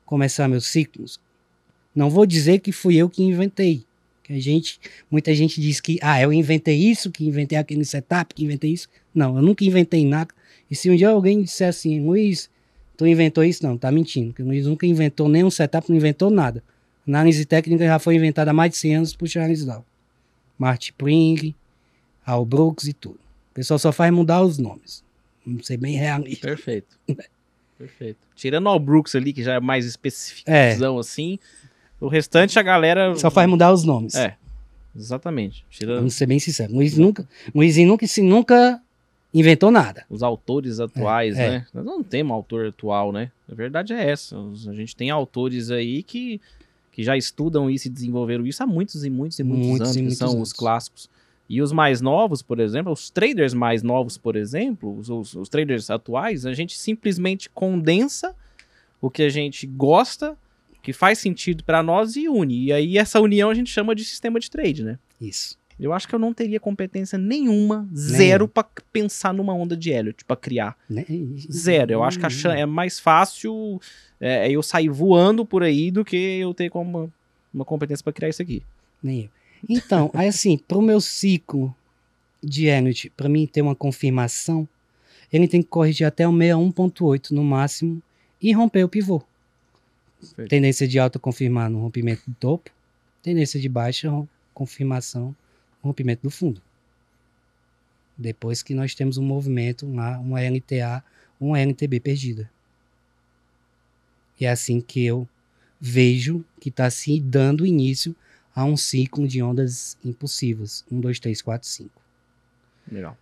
começar 0.06 0.48
meus 0.48 0.66
ciclos, 0.66 1.20
não 1.94 2.08
vou 2.08 2.24
dizer 2.24 2.60
que 2.60 2.70
fui 2.70 2.96
eu 2.96 3.10
que 3.10 3.22
inventei. 3.22 3.84
Que 4.22 4.34
a 4.34 4.40
gente, 4.40 4.78
muita 5.10 5.34
gente 5.34 5.60
diz 5.60 5.80
que, 5.80 5.98
ah, 6.00 6.20
eu 6.20 6.32
inventei 6.32 6.76
isso, 6.76 7.10
que 7.10 7.24
inventei 7.26 7.58
aquele 7.58 7.84
setup, 7.84 8.32
que 8.32 8.44
inventei 8.44 8.72
isso. 8.72 8.88
Não, 9.12 9.36
eu 9.36 9.42
nunca 9.42 9.64
inventei 9.64 10.06
nada. 10.06 10.32
E 10.70 10.76
se 10.76 10.88
um 10.88 10.94
dia 10.94 11.08
alguém 11.08 11.42
disser 11.42 11.68
assim, 11.68 12.00
Luiz, 12.00 12.48
tu 12.96 13.06
inventou 13.06 13.42
isso? 13.42 13.64
Não, 13.66 13.76
tá 13.76 13.90
mentindo. 13.90 14.28
Porque 14.28 14.42
o 14.42 14.46
Luiz 14.46 14.66
nunca 14.66 14.86
inventou 14.86 15.28
nenhum 15.28 15.50
setup, 15.50 15.88
não 15.90 15.96
inventou 15.96 16.30
nada. 16.30 16.62
Análise 17.06 17.44
técnica 17.44 17.84
já 17.84 17.98
foi 17.98 18.14
inventada 18.14 18.52
há 18.52 18.54
mais 18.54 18.70
de 18.70 18.76
100 18.76 18.96
anos 18.96 19.16
por 19.16 19.26
Charles 19.26 19.64
Dow. 19.64 19.84
Marty 20.61 20.92
Pring, 20.92 21.55
Al 22.27 22.44
Brooks 22.44 22.87
e 22.87 22.92
tudo. 22.92 23.18
O 23.51 23.55
pessoal 23.55 23.79
só 23.79 23.90
faz 23.90 24.12
mudar 24.12 24.42
os 24.42 24.59
nomes. 24.59 25.03
Vamos 25.46 25.66
ser 25.66 25.79
bem 25.79 25.96
realista. 25.96 26.46
Perfeito. 26.46 26.99
Perfeito. 27.79 28.18
Tirando 28.37 28.66
o 28.66 28.68
All 28.68 28.79
Brooks 28.79 29.14
ali, 29.14 29.33
que 29.33 29.42
já 29.42 29.55
é 29.55 29.61
mais 29.61 29.87
especificão 29.87 30.99
assim, 30.99 31.38
o 31.99 32.09
restante 32.09 32.59
a 32.59 32.62
galera. 32.62 33.16
Só 33.16 33.31
faz 33.31 33.49
mudar 33.49 33.73
os 33.73 33.85
nomes. 33.85 34.14
É. 34.14 34.37
Exatamente. 34.94 35.64
Tirando 35.70 35.96
Vamos 35.99 36.14
ser 36.14 36.27
bem 36.27 36.38
sinceros. 36.38 36.75
Luiz 36.75 36.99
nunca, 36.99 37.27
Luizinho 37.55 37.88
nunca, 37.88 38.07
se 38.07 38.20
nunca 38.23 38.83
inventou 39.33 39.70
nada. 39.70 40.05
os 40.11 40.23
autores 40.23 40.79
atuais, 40.79 41.38
É, 41.38 41.46
é. 41.46 41.51
né? 41.53 41.66
Nós 41.73 41.85
não 41.85 42.03
temos 42.03 42.33
autor 42.35 42.66
atual, 42.66 43.12
né? 43.12 43.31
A 43.51 43.55
verdade 43.55 43.92
é 43.94 44.11
essa. 44.11 44.37
A 44.68 44.75
gente 44.75 44.94
tem 44.94 45.09
autores 45.09 45.70
aí 45.70 46.03
que, 46.03 46.38
que 47.00 47.04
já 47.04 47.16
estudam 47.16 47.70
isso 47.70 47.88
e 47.88 47.90
desenvolveram 47.90 48.46
isso 48.46 48.62
há 48.62 48.66
muitos 48.66 49.04
e 49.06 49.08
muitos 49.10 49.38
e 49.38 49.42
muitos, 49.42 49.66
Muitos 49.66 49.80
anos, 49.86 49.96
e 49.96 49.98
que 49.98 50.02
muitos 50.02 50.18
são 50.18 50.28
anos. 50.32 50.48
os 50.48 50.52
clássicos. 50.52 51.08
E 51.48 51.62
os 51.62 51.72
mais 51.72 52.02
novos, 52.02 52.42
por 52.42 52.60
exemplo, 52.60 52.92
os 52.92 53.08
traders 53.08 53.54
mais 53.54 53.82
novos, 53.82 54.18
por 54.18 54.36
exemplo, 54.36 54.96
os, 54.98 55.08
os- 55.08 55.34
os 55.34 55.48
traders 55.48 55.88
atuais, 55.88 56.44
a 56.44 56.52
gente 56.52 56.78
simplesmente 56.78 57.48
condensa 57.48 58.34
o 59.00 59.08
que 59.10 59.22
a 59.22 59.30
gente 59.30 59.66
gosta, 59.66 60.36
que 60.82 60.92
faz 60.92 61.18
sentido 61.18 61.64
para 61.64 61.82
nós 61.82 62.16
e 62.16 62.28
une. 62.28 62.64
E 62.66 62.72
aí 62.72 62.98
essa 62.98 63.18
união 63.18 63.48
a 63.48 63.54
gente 63.54 63.70
chama 63.70 63.94
de 63.94 64.04
sistema 64.04 64.38
de 64.38 64.50
trade, 64.50 64.84
né? 64.84 64.98
Isso. 65.18 65.58
Eu 65.80 65.94
acho 65.94 66.06
que 66.06 66.14
eu 66.14 66.18
não 66.18 66.34
teria 66.34 66.60
competência 66.60 67.16
nenhuma, 67.16 67.88
zero, 67.96 68.46
pra 68.46 68.66
pensar 68.92 69.32
numa 69.32 69.54
onda 69.54 69.74
de 69.74 69.90
Elliot, 69.90 70.24
pra 70.26 70.36
criar. 70.36 70.76
Né? 70.88 71.06
Zero. 71.50 71.92
Eu 71.92 72.04
acho 72.04 72.18
que 72.18 72.26
a 72.26 72.58
é 72.58 72.66
mais 72.66 73.00
fácil 73.00 73.80
é, 74.20 74.50
eu 74.50 74.62
sair 74.62 74.90
voando 74.90 75.44
por 75.44 75.62
aí 75.62 75.90
do 75.90 76.04
que 76.04 76.16
eu 76.16 76.52
ter 76.52 76.68
como 76.68 76.98
uma, 76.98 77.12
uma 77.52 77.64
competência 77.64 78.04
pra 78.04 78.12
criar 78.12 78.28
isso 78.28 78.42
aqui. 78.42 78.62
Nem 79.02 79.22
eu. 79.22 79.30
Então, 79.68 80.10
aí 80.12 80.28
assim, 80.28 80.58
pro 80.58 80.82
meu 80.82 81.00
ciclo 81.00 81.74
de 82.42 82.66
Elliott, 82.66 83.10
para 83.16 83.28
mim 83.28 83.46
ter 83.46 83.62
uma 83.62 83.74
confirmação, 83.74 84.68
ele 85.32 85.48
tem 85.48 85.62
que 85.62 85.68
corrigir 85.68 86.06
até 86.06 86.28
o 86.28 86.32
61.8 86.32 87.30
no 87.30 87.44
máximo 87.44 88.02
e 88.40 88.52
romper 88.52 88.84
o 88.84 88.88
pivô. 88.88 89.22
Perfeito. 90.20 90.48
Tendência 90.48 90.86
de 90.86 90.98
alta 90.98 91.18
confirmar 91.18 91.70
no 91.70 91.80
rompimento 91.80 92.22
do 92.26 92.34
topo, 92.34 92.70
tendência 93.22 93.58
de 93.58 93.68
baixa 93.68 94.10
confirmação 94.52 95.34
rompimento 95.82 96.22
do 96.22 96.30
fundo. 96.30 96.60
Depois 98.16 98.62
que 98.62 98.74
nós 98.74 98.94
temos 98.94 99.16
um 99.16 99.24
movimento, 99.24 99.90
lá, 99.92 100.18
uma 100.18 100.40
LTA, 100.40 101.02
uma 101.40 101.58
LTB 101.58 102.00
perdida. 102.00 102.50
E 104.38 104.44
é 104.44 104.50
assim 104.50 104.80
que 104.80 105.04
eu 105.04 105.28
vejo 105.80 106.44
que 106.60 106.68
está 106.68 106.90
se 106.90 107.18
dando 107.20 107.64
início 107.64 108.14
a 108.54 108.64
um 108.64 108.76
ciclo 108.76 109.26
de 109.26 109.42
ondas 109.42 109.96
impulsivas. 110.04 110.84
1, 110.90 111.00
2, 111.00 111.20
3, 111.20 111.42
4, 111.42 111.68
5. 111.68 111.90
Legal. 112.90 113.16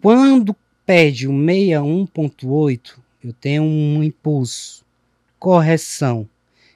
Quando 0.00 0.56
perde 0.84 1.28
o 1.28 1.32
61.8, 1.32 2.98
eu 3.22 3.32
tenho 3.32 3.62
um 3.62 4.02
impulso, 4.02 4.84
correção. 5.38 6.28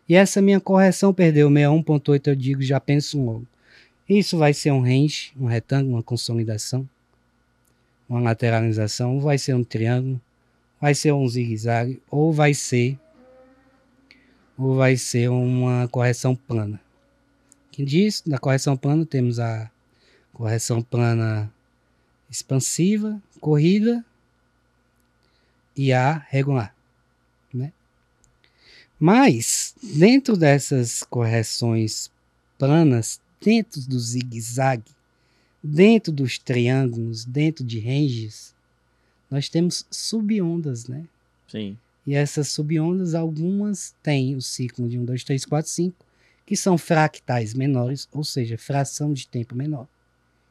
E 0.09 0.15
essa 0.15 0.43
minha 0.43 0.61
correção 0.61 1.15
perdeu 1.15 1.49
o 1.49 1.51
61.8, 1.51 2.29
eu 2.29 2.37
digo, 2.37 2.63
já 2.63 2.79
penso 2.79 3.21
logo. 3.21 3.47
Isso 4.09 4.37
vai 4.37 4.53
ser 4.53 4.71
um 4.71 4.81
range, 4.81 5.33
um 5.39 5.47
retângulo, 5.47 5.97
uma 5.97 6.03
consolidação, 6.03 6.89
uma 8.09 8.21
lateralização, 8.21 9.15
ou 9.15 9.21
vai 9.21 9.39
ser 9.39 9.55
um 9.55 9.65
triângulo, 9.65 10.21
vai 10.81 10.95
ser 10.95 11.13
um 11.13 11.27
zigue-zague, 11.27 12.03
ou 12.11 12.33
vai 12.33 12.53
ser 12.53 12.99
ou 14.57 14.77
vai 14.77 14.97
ser 14.97 15.29
uma 15.31 15.89
correção 15.89 16.37
plana. 16.37 16.81
Que 17.73 17.85
diz, 17.85 18.23
na 18.25 18.39
correção 18.39 18.77
plana 18.77 19.05
temos 19.05 19.41
a 19.41 19.71
correção 20.33 20.81
plana 20.81 21.53
expansiva, 22.31 23.21
corrida 23.41 24.05
e 25.77 25.93
a 25.93 26.25
regular, 26.29 26.75
né? 27.53 27.73
Mas 28.99 29.75
dentro 29.83 30.37
dessas 30.37 31.03
correções 31.03 32.11
planas, 32.57 33.21
dentro 33.45 33.81
do 33.83 33.99
zigue-zague, 34.01 34.91
dentro 35.63 36.11
dos 36.11 36.39
triângulos, 36.39 37.25
dentro 37.27 37.63
de 37.63 37.79
ranges, 37.79 38.55
nós 39.31 39.49
temos 39.51 39.87
subondas, 39.91 40.87
né? 40.87 41.05
Sim. 41.47 41.77
E 42.07 42.15
essas 42.15 42.49
subondas, 42.49 43.15
algumas 43.15 43.95
têm 44.03 44.35
o 44.35 44.41
ciclo 44.43 44.89
de 44.89 44.99
1, 44.99 45.05
2, 45.05 45.25
3, 45.25 45.45
4, 45.45 45.71
5, 45.71 45.97
que 46.47 46.57
são 46.57 46.77
fractais 46.79 47.55
menores, 47.55 48.09
ou 48.13 48.25
seja, 48.25 48.57
fração 48.59 49.13
de 49.13 49.27
tempo 49.27 49.55
menor, 49.55 49.87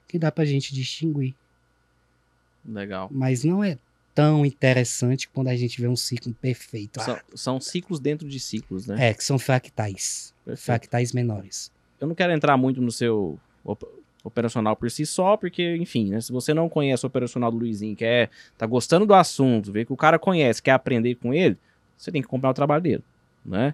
que 0.08 0.18
dá 0.20 0.32
pra 0.32 0.46
gente 0.46 0.74
distinguir. 0.74 1.34
Legal. 2.66 3.10
Mas 3.12 3.44
não 3.44 3.64
é 3.64 3.78
tão 4.16 4.46
interessante 4.46 5.28
quando 5.28 5.48
a 5.50 5.56
gente 5.56 5.80
vê 5.82 5.88
um 5.88 5.96
ciclo 5.96 6.34
perfeito. 6.36 7.02
São, 7.04 7.16
Ah, 7.16 7.24
são 7.36 7.60
ciclos 7.62 8.00
dentro 8.00 8.28
de 8.28 8.40
ciclos, 8.40 8.88
né? 8.88 9.10
é, 9.10 9.14
que 9.14 9.24
são 9.24 9.38
fractais. 9.38 10.34
Perfeito. 10.46 10.66
Fractais 10.66 11.12
menores. 11.12 11.72
Eu 12.04 12.08
não 12.08 12.16
quero 12.16 12.34
entrar 12.34 12.58
muito 12.58 12.82
no 12.82 12.92
seu 12.92 13.40
op- 13.64 13.88
operacional 14.26 14.76
por 14.76 14.92
si 14.92 15.06
só, 15.06 15.38
porque, 15.38 15.78
enfim, 15.78 16.10
né, 16.10 16.20
se 16.20 16.34
você 16.34 16.54
não 16.54 16.68
conhece 16.68 17.06
o 17.06 17.08
operacional 17.08 17.50
do 17.50 17.58
Luizinho, 17.58 17.96
quer 17.96 18.30
tá 18.58 18.66
gostando 18.66 19.06
do 19.06 19.14
assunto, 19.14 19.72
vê 19.72 19.86
que 19.86 19.94
o 19.94 19.96
cara 19.96 20.20
conhece, 20.20 20.62
quer 20.62 20.72
aprender 20.72 21.16
com 21.16 21.34
ele, 21.34 21.58
você 21.98 22.12
tem 22.12 22.22
que 22.22 22.28
comprar 22.28 22.50
o 22.50 22.54
trabalho 22.54 22.84
dele, 22.84 23.04
né? 23.46 23.74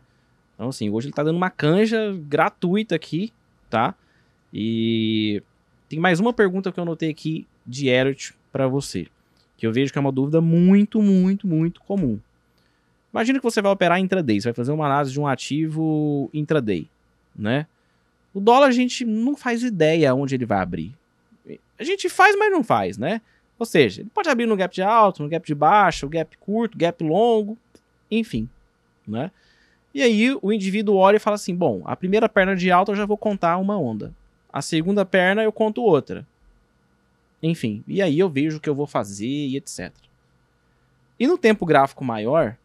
Então, 0.54 0.70
assim, 0.70 0.92
hoje 0.92 1.08
ele 1.08 1.14
tá 1.16 1.24
dando 1.24 1.38
uma 1.38 1.50
canja 1.50 2.16
gratuita 2.28 2.94
aqui, 2.94 3.34
tá? 3.68 3.96
E 4.54 5.42
tem 5.90 5.98
mais 5.98 6.20
uma 6.20 6.32
pergunta 6.32 6.72
que 6.72 6.80
eu 6.80 6.84
anotei 6.84 7.10
aqui 7.10 7.48
de 7.66 7.88
Elliot 7.88 8.36
para 8.52 8.68
você, 8.68 9.08
que 9.58 9.66
eu 9.66 9.74
vejo 9.74 9.92
que 9.92 9.98
é 9.98 10.02
uma 10.02 10.12
dúvida 10.12 10.40
muito, 10.40 11.02
muito, 11.02 11.48
muito 11.48 11.82
comum. 11.82 12.20
Imagina 13.12 13.40
que 13.40 13.44
você 13.44 13.60
vai 13.60 13.72
operar 13.72 14.00
intraday, 14.00 14.40
você 14.40 14.50
vai 14.50 14.54
fazer 14.54 14.72
uma 14.72 14.86
análise 14.86 15.12
de 15.12 15.20
um 15.20 15.26
ativo 15.26 16.30
intraday, 16.32 16.88
né? 17.36 17.66
O 18.34 18.40
dólar 18.40 18.68
a 18.68 18.72
gente 18.72 19.06
não 19.06 19.36
faz 19.36 19.64
ideia 19.64 20.14
onde 20.14 20.36
ele 20.36 20.46
vai 20.46 20.60
abrir. 20.60 20.96
A 21.78 21.84
gente 21.84 22.10
faz, 22.10 22.36
mas 22.38 22.52
não 22.52 22.64
faz, 22.64 22.98
né? 22.98 23.22
Ou 23.58 23.66
seja, 23.66 24.02
ele 24.02 24.10
pode 24.14 24.30
abrir 24.30 24.46
no 24.46 24.56
gap 24.56 24.74
de 24.74 24.82
alto, 24.82 25.24
no 25.24 25.30
gap 25.30 25.46
de 25.46 25.56
baixo, 25.56 26.08
gap 26.08 26.38
curto, 26.38 26.78
gap 26.78 27.04
longo, 27.04 27.58
enfim, 28.10 28.48
né? 29.08 29.32
E 29.94 30.02
aí 30.02 30.38
o 30.42 30.54
indivíduo 30.54 30.96
olha 30.96 31.18
e 31.18 31.20
fala 31.20 31.36
assim: 31.36 31.56
bom, 31.56 31.82
a 31.86 31.96
primeira 31.96 32.30
perna 32.30 32.56
de 32.56 32.72
alta 32.72 32.92
eu 32.92 32.96
já 32.96 33.06
vou 33.06 33.18
contar 33.18 33.58
uma 33.58 33.78
onda. 33.78 34.14
A 34.52 34.62
segunda 34.62 35.06
perna 35.06 35.44
eu 35.44 35.52
conto 35.52 35.82
outra. 35.82 36.26
Enfim, 37.42 37.84
e 37.88 38.02
aí 38.02 38.20
eu 38.20 38.30
vejo 38.30 38.58
o 38.58 38.60
que 38.60 38.70
eu 38.70 38.76
vou 38.76 38.88
fazer 38.88 39.28
e 39.28 39.58
etc. 39.58 39.92
E 41.20 41.28
no 41.28 41.38
tempo 41.38 41.66
gráfico 41.66 42.04
maior, 42.04 42.56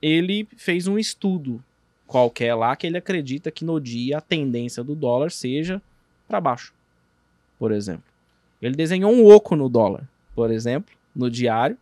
ele 0.00 0.48
fez 0.56 0.86
um 0.86 0.98
estudo 0.98 1.62
qualquer 2.08 2.54
lá 2.54 2.74
que 2.74 2.86
ele 2.86 2.96
acredita 2.96 3.50
que 3.50 3.64
no 3.64 3.78
dia 3.78 4.18
a 4.18 4.20
tendência 4.20 4.82
do 4.82 4.96
dólar 4.96 5.30
seja 5.30 5.80
para 6.26 6.40
baixo, 6.40 6.72
por 7.58 7.70
exemplo. 7.70 8.02
Ele 8.60 8.74
desenhou 8.74 9.12
um 9.12 9.26
oco 9.26 9.54
no 9.54 9.68
dólar, 9.68 10.08
por 10.34 10.50
exemplo, 10.50 10.92
no 11.14 11.30
diário, 11.30 11.76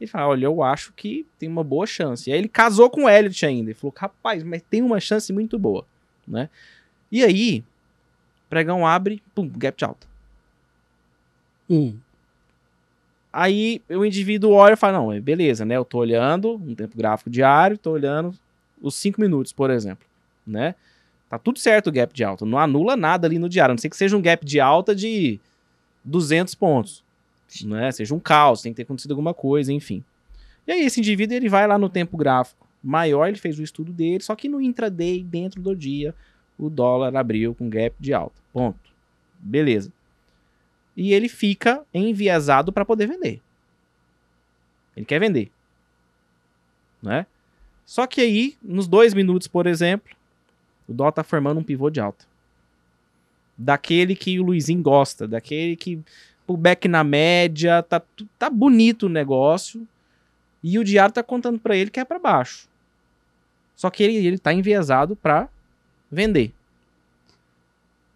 e 0.00 0.06
fala: 0.06 0.28
Olha, 0.28 0.46
eu 0.46 0.62
acho 0.62 0.92
que 0.94 1.26
tem 1.38 1.48
uma 1.48 1.64
boa 1.64 1.86
chance. 1.86 2.30
E 2.30 2.32
aí 2.32 2.38
ele 2.38 2.48
casou 2.48 2.88
com 2.88 3.04
o 3.04 3.08
Elliot 3.08 3.44
ainda. 3.44 3.70
E 3.70 3.74
falou: 3.74 3.92
Rapaz, 3.94 4.42
mas 4.42 4.62
tem 4.62 4.80
uma 4.80 5.00
chance 5.00 5.32
muito 5.32 5.58
boa, 5.58 5.84
né? 6.26 6.48
E 7.12 7.22
aí, 7.22 7.62
pregão 8.48 8.86
abre, 8.86 9.22
pum, 9.34 9.48
gap 9.48 9.76
de 9.76 9.84
alta. 9.84 10.06
Um. 11.68 11.98
Aí 13.32 13.82
o 13.90 14.04
indivíduo 14.04 14.52
olha 14.52 14.74
e 14.74 14.76
fala: 14.76 14.98
Não, 14.98 15.12
é 15.12 15.20
beleza, 15.20 15.64
né? 15.64 15.76
Eu 15.76 15.84
tô 15.84 15.98
olhando 15.98 16.54
um 16.54 16.74
tempo 16.74 16.96
gráfico 16.96 17.28
diário, 17.28 17.76
tô 17.76 17.90
olhando 17.90 18.34
os 18.84 18.94
5 18.96 19.20
minutos, 19.20 19.52
por 19.52 19.70
exemplo, 19.70 20.06
né? 20.46 20.74
Tá 21.28 21.38
tudo 21.38 21.58
certo 21.58 21.88
o 21.88 21.92
gap 21.92 22.12
de 22.12 22.22
alta, 22.22 22.44
não 22.44 22.58
anula 22.58 22.96
nada 22.96 23.26
ali 23.26 23.38
no 23.38 23.48
diário, 23.48 23.72
a 23.72 23.74
não 23.74 23.78
sei 23.78 23.90
que 23.90 23.96
seja 23.96 24.16
um 24.16 24.22
gap 24.22 24.44
de 24.44 24.60
alta 24.60 24.94
de 24.94 25.40
200 26.04 26.54
pontos, 26.54 27.02
né? 27.64 27.90
Seja 27.90 28.14
um 28.14 28.20
caos, 28.20 28.62
tem 28.62 28.72
que 28.72 28.76
ter 28.76 28.82
acontecido 28.82 29.12
alguma 29.12 29.32
coisa, 29.32 29.72
enfim. 29.72 30.04
E 30.66 30.72
aí 30.72 30.82
esse 30.82 31.00
indivíduo 31.00 31.36
ele 31.36 31.48
vai 31.48 31.66
lá 31.66 31.78
no 31.78 31.88
tempo 31.88 32.16
gráfico 32.16 32.66
maior, 32.82 33.26
ele 33.26 33.38
fez 33.38 33.58
o 33.58 33.62
estudo 33.62 33.90
dele, 33.90 34.22
só 34.22 34.36
que 34.36 34.48
no 34.48 34.60
intraday, 34.60 35.22
dentro 35.22 35.60
do 35.62 35.74
dia, 35.74 36.14
o 36.58 36.68
dólar 36.68 37.16
abriu 37.16 37.54
com 37.54 37.68
gap 37.68 37.96
de 37.98 38.12
alta. 38.12 38.36
Ponto. 38.52 38.92
Beleza. 39.38 39.90
E 40.96 41.12
ele 41.12 41.28
fica 41.28 41.82
enviesado 41.92 42.72
para 42.72 42.84
poder 42.84 43.06
vender. 43.06 43.40
Ele 44.96 45.06
quer 45.06 45.18
vender. 45.18 45.50
Né? 47.02 47.26
Só 47.86 48.06
que 48.06 48.20
aí, 48.20 48.56
nos 48.62 48.86
dois 48.88 49.12
minutos, 49.12 49.46
por 49.46 49.66
exemplo, 49.66 50.14
o 50.88 50.92
dólar 50.92 51.12
tá 51.12 51.24
formando 51.24 51.60
um 51.60 51.64
pivô 51.64 51.90
de 51.90 52.00
alta. 52.00 52.24
Daquele 53.56 54.16
que 54.16 54.40
o 54.40 54.42
Luizinho 54.42 54.82
gosta, 54.82 55.28
daquele 55.28 55.76
que 55.76 56.00
o 56.46 56.56
back 56.56 56.88
na 56.88 57.04
média, 57.04 57.82
tá, 57.82 58.02
tá 58.38 58.50
bonito 58.50 59.06
o 59.06 59.08
negócio. 59.08 59.86
E 60.62 60.78
o 60.78 60.84
diário 60.84 61.14
tá 61.14 61.22
contando 61.22 61.58
para 61.58 61.76
ele 61.76 61.90
que 61.90 62.00
é 62.00 62.04
para 62.04 62.18
baixo. 62.18 62.68
Só 63.76 63.90
que 63.90 64.02
ele, 64.02 64.26
ele 64.26 64.38
tá 64.38 64.52
enviesado 64.52 65.14
para 65.14 65.48
vender. 66.10 66.52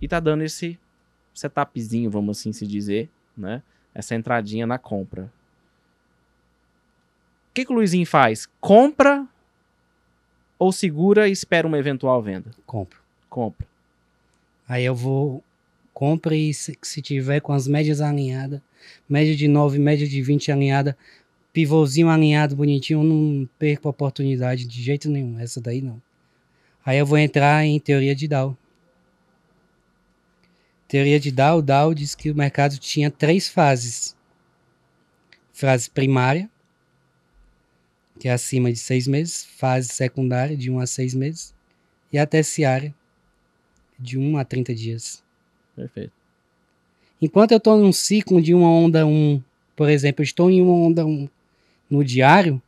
E 0.00 0.08
tá 0.08 0.18
dando 0.18 0.42
esse 0.42 0.78
setupzinho, 1.34 2.10
vamos 2.10 2.38
assim 2.38 2.52
se 2.52 2.66
dizer, 2.66 3.08
né? 3.36 3.62
Essa 3.94 4.14
entradinha 4.14 4.66
na 4.66 4.78
compra. 4.78 5.30
que, 7.58 7.64
que 7.64 7.72
o 7.72 7.74
Luizinho 7.74 8.06
faz? 8.06 8.48
Compra 8.60 9.26
ou 10.58 10.72
segura 10.72 11.28
e 11.28 11.32
espera 11.32 11.66
uma 11.66 11.78
eventual 11.78 12.20
venda? 12.22 12.50
Compro. 12.66 12.98
Compra. 13.28 13.66
Aí 14.68 14.84
eu 14.84 14.94
vou, 14.94 15.42
compro 15.94 16.34
e 16.34 16.52
se, 16.52 16.76
se 16.82 17.00
tiver 17.00 17.40
com 17.40 17.52
as 17.52 17.66
médias 17.66 18.00
alinhadas, 18.00 18.60
média 19.08 19.34
de 19.34 19.48
9, 19.48 19.78
média 19.78 20.06
de 20.06 20.20
20 20.20 20.52
alinhada, 20.52 20.96
pivôzinho 21.52 22.08
alinhado 22.08 22.54
bonitinho, 22.54 23.02
não 23.02 23.48
perco 23.58 23.88
a 23.88 23.90
oportunidade 23.90 24.66
de 24.66 24.82
jeito 24.82 25.08
nenhum. 25.08 25.38
Essa 25.38 25.60
daí 25.60 25.80
não. 25.80 26.00
Aí 26.84 26.98
eu 26.98 27.06
vou 27.06 27.18
entrar 27.18 27.64
em 27.64 27.78
teoria 27.78 28.14
de 28.14 28.28
Dow. 28.28 28.56
Teoria 30.86 31.20
de 31.20 31.30
Dow, 31.30 31.60
Dow 31.60 31.92
diz 31.92 32.14
que 32.14 32.30
o 32.30 32.34
mercado 32.34 32.78
tinha 32.78 33.10
três 33.10 33.48
fases. 33.48 34.16
Fase 35.52 35.90
primária, 35.90 36.48
que 38.18 38.28
é 38.28 38.32
acima 38.32 38.72
de 38.72 38.78
seis 38.78 39.06
meses, 39.06 39.44
fase 39.44 39.88
secundária, 39.88 40.56
de 40.56 40.70
um 40.70 40.78
a 40.80 40.86
seis 40.86 41.14
meses, 41.14 41.54
e 42.12 42.18
a 42.18 42.26
terciária, 42.26 42.94
de 43.98 44.18
1 44.18 44.36
a 44.38 44.44
30 44.44 44.74
dias. 44.74 45.22
Perfeito. 45.74 46.12
Enquanto 47.20 47.52
eu 47.52 47.58
estou 47.58 47.76
num 47.76 47.92
ciclo 47.92 48.40
de 48.40 48.54
uma 48.54 48.70
onda 48.70 49.06
1, 49.06 49.42
por 49.74 49.88
exemplo, 49.88 50.22
eu 50.22 50.24
estou 50.24 50.50
em 50.50 50.62
uma 50.62 50.72
onda 50.72 51.04
1 51.04 51.28
no 51.90 52.04
diário, 52.04 52.62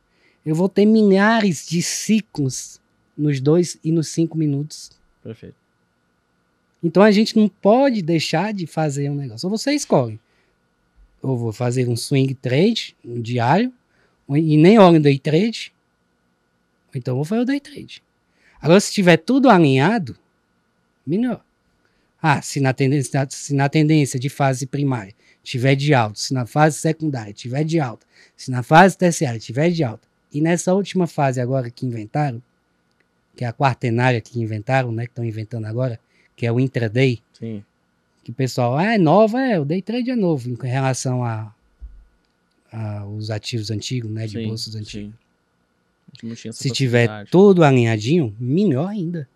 eu 0.45 0.55
vou 0.55 0.67
ter 0.67 0.85
milhares 0.85 1.65
de 1.67 1.81
ciclos 1.81 2.81
nos 3.17 3.39
2 3.39 3.77
e 3.83 3.91
nos 3.91 4.09
5 4.09 4.37
minutos. 4.37 4.91
Perfeito. 5.23 5.55
Então 6.83 7.03
a 7.03 7.11
gente 7.11 7.37
não 7.37 7.47
pode 7.47 8.01
deixar 8.01 8.53
de 8.53 8.65
fazer 8.65 9.09
um 9.09 9.15
negócio. 9.15 9.47
Ou 9.47 9.57
você 9.57 9.71
escolhe. 9.73 10.19
Ou 11.21 11.37
vou 11.37 11.53
fazer 11.53 11.87
um 11.87 11.95
swing 11.95 12.33
trade, 12.33 12.95
um 13.05 13.21
diário, 13.21 13.71
e 14.37 14.57
nem 14.57 14.79
olho 14.79 15.01
day 15.01 15.19
trade. 15.19 15.73
Então 16.93 17.15
vou 17.15 17.25
fazer 17.25 17.41
o 17.41 17.45
day 17.45 17.59
trade. 17.59 18.03
Agora, 18.61 18.79
se 18.79 18.91
tiver 18.91 19.17
tudo 19.17 19.49
alinhado, 19.49 20.15
melhor. 21.05 21.43
Ah, 22.21 22.41
se 22.41 22.59
na 22.59 22.73
tendência, 22.73 23.27
se 23.29 23.53
na 23.55 23.67
tendência 23.67 24.19
de 24.19 24.29
fase 24.29 24.67
primária 24.67 25.13
tiver 25.43 25.75
de 25.75 25.93
alta, 25.93 26.19
se 26.19 26.33
na 26.33 26.45
fase 26.45 26.77
secundária 26.77 27.33
tiver 27.33 27.63
de 27.63 27.79
alta, 27.79 28.05
se 28.37 28.51
na 28.51 28.61
fase 28.61 28.95
terciária 28.95 29.39
tiver 29.39 29.71
de 29.71 29.83
alta, 29.83 30.07
e 30.31 30.39
nessa 30.39 30.73
última 30.73 31.07
fase 31.07 31.41
agora 31.41 31.71
que 31.71 31.85
inventaram, 31.85 32.41
que 33.35 33.43
é 33.43 33.47
a 33.47 33.53
quartenária 33.53 34.21
que 34.21 34.39
inventaram, 34.39 34.91
né, 34.91 35.05
que 35.05 35.11
estão 35.11 35.25
inventando 35.25 35.65
agora, 35.65 35.99
que 36.35 36.45
é 36.45 36.51
o 36.51 36.59
intraday, 36.59 37.21
Sim. 37.33 37.63
que 38.23 38.29
o 38.29 38.33
pessoal, 38.33 38.77
ah, 38.77 38.93
é 38.93 38.97
nova, 38.99 39.41
é, 39.41 39.59
o 39.59 39.65
day 39.65 39.81
trade 39.81 40.11
é 40.11 40.15
novo 40.15 40.47
em 40.47 40.55
relação 40.67 41.23
a, 41.23 41.51
a 42.71 43.05
os 43.05 43.29
ativos 43.29 43.69
antigos, 43.69 44.09
né, 44.09 44.25
de 44.25 44.39
sim, 44.39 44.47
bolsas 44.47 44.75
antigas. 44.75 45.13
Se 46.53 46.69
tiver 46.71 47.25
tudo 47.29 47.63
alinhadinho, 47.63 48.35
melhor 48.39 48.89
ainda. 48.89 49.27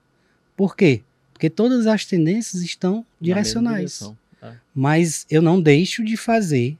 Por 0.55 0.75
quê? 0.75 1.01
Porque 1.33 1.49
todas 1.49 1.87
as 1.87 2.05
tendências 2.05 2.61
estão 2.61 3.05
direcionais. 3.19 4.01
É. 4.41 4.53
Mas 4.73 5.25
eu 5.29 5.41
não 5.41 5.61
deixo 5.61 6.03
de 6.03 6.15
fazer. 6.15 6.77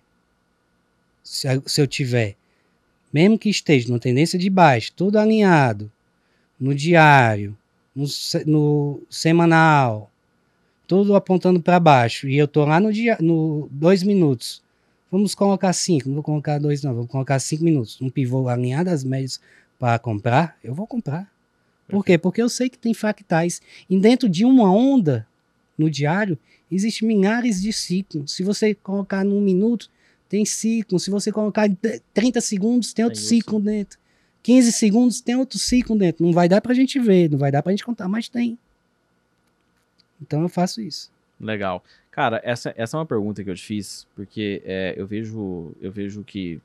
Se, 1.24 1.48
se 1.66 1.82
eu 1.82 1.88
tiver, 1.88 2.36
mesmo 3.12 3.40
que 3.40 3.50
esteja 3.50 3.88
numa 3.88 4.00
tendência 4.00 4.38
de 4.38 4.50
baixo, 4.50 4.92
tudo 4.96 5.18
alinhado, 5.18 5.92
no 6.60 6.74
diário, 6.76 7.58
no, 7.96 8.06
no 8.46 9.04
semanal, 9.10 10.12
tudo 10.88 11.16
apontando 11.16 11.60
para 11.60 11.80
baixo, 11.80 12.28
e 12.28 12.38
eu 12.38 12.48
tô 12.48 12.64
lá 12.64 12.80
no 12.80 12.94
dia, 12.94 13.18
no 13.20 13.68
dois 13.72 14.04
minutos. 14.04 14.62
Vamos 15.16 15.34
colocar 15.34 15.72
cinco, 15.72 16.10
não 16.10 16.16
vou 16.16 16.24
colocar 16.24 16.60
dois, 16.60 16.84
não, 16.84 16.94
vou 16.94 17.08
colocar 17.08 17.40
cinco 17.40 17.64
minutos. 17.64 17.98
Um 18.02 18.10
pivô 18.10 18.50
alinhado 18.50 18.90
às 18.90 19.02
médias 19.02 19.40
para 19.80 19.98
comprar, 19.98 20.58
eu 20.62 20.76
vou 20.76 20.86
comprar. 20.86 21.32
Por 21.88 22.04
quê? 22.04 22.18
Porque 22.18 22.42
eu 22.42 22.50
sei 22.50 22.68
que 22.68 22.78
tem 22.78 22.94
fractais. 22.94 23.62
E 23.90 23.98
dentro 23.98 24.28
de 24.28 24.44
uma 24.44 24.70
onda, 24.70 25.26
no 25.78 25.90
diário, 25.90 26.38
existe 26.70 27.06
milhares 27.06 27.62
de 27.62 27.72
ciclos. 27.72 28.34
Se 28.34 28.44
você 28.44 28.76
colocar 28.76 29.24
num 29.24 29.40
minuto, 29.40 29.90
tem 30.28 30.44
ciclo. 30.44 31.00
Se 31.00 31.10
você 31.10 31.32
colocar 31.32 31.66
em 31.68 31.76
t- 31.76 32.02
30 32.14 32.42
segundos, 32.42 32.92
tem 32.92 33.06
outro 33.06 33.18
Tem 33.22 33.26
ciclo 33.30 33.62
dentro. 33.62 33.98
15 34.44 34.74
segundos, 34.74 35.22
tem 35.22 35.38
outro 35.38 35.58
ciclo 35.58 35.98
dentro. 35.98 36.26
Não 36.26 36.34
vai 36.34 36.50
dar 36.50 36.60
pra 36.60 36.74
gente 36.74 37.00
ver, 37.00 37.32
não 37.32 37.38
vai 37.38 37.54
dar 37.54 37.64
pra 37.64 37.72
gente 37.72 37.86
contar, 37.86 38.10
mas 38.10 38.28
tem. 38.28 38.60
Então 40.22 40.42
eu 40.42 40.50
faço 40.50 40.82
isso. 40.82 41.10
Legal. 41.40 41.84
Cara, 42.12 42.40
essa, 42.44 42.74
essa 42.78 42.96
é 42.96 43.00
uma 43.00 43.06
pergunta 43.06 43.44
que 43.44 43.50
eu 43.50 43.56
te 43.56 43.64
fiz, 43.64 44.08
porque 44.16 44.62
é, 44.66 44.94
eu 44.98 45.06
vejo 45.06 45.74
eu 45.82 45.92
vejo 45.92 46.24
que 46.24 46.62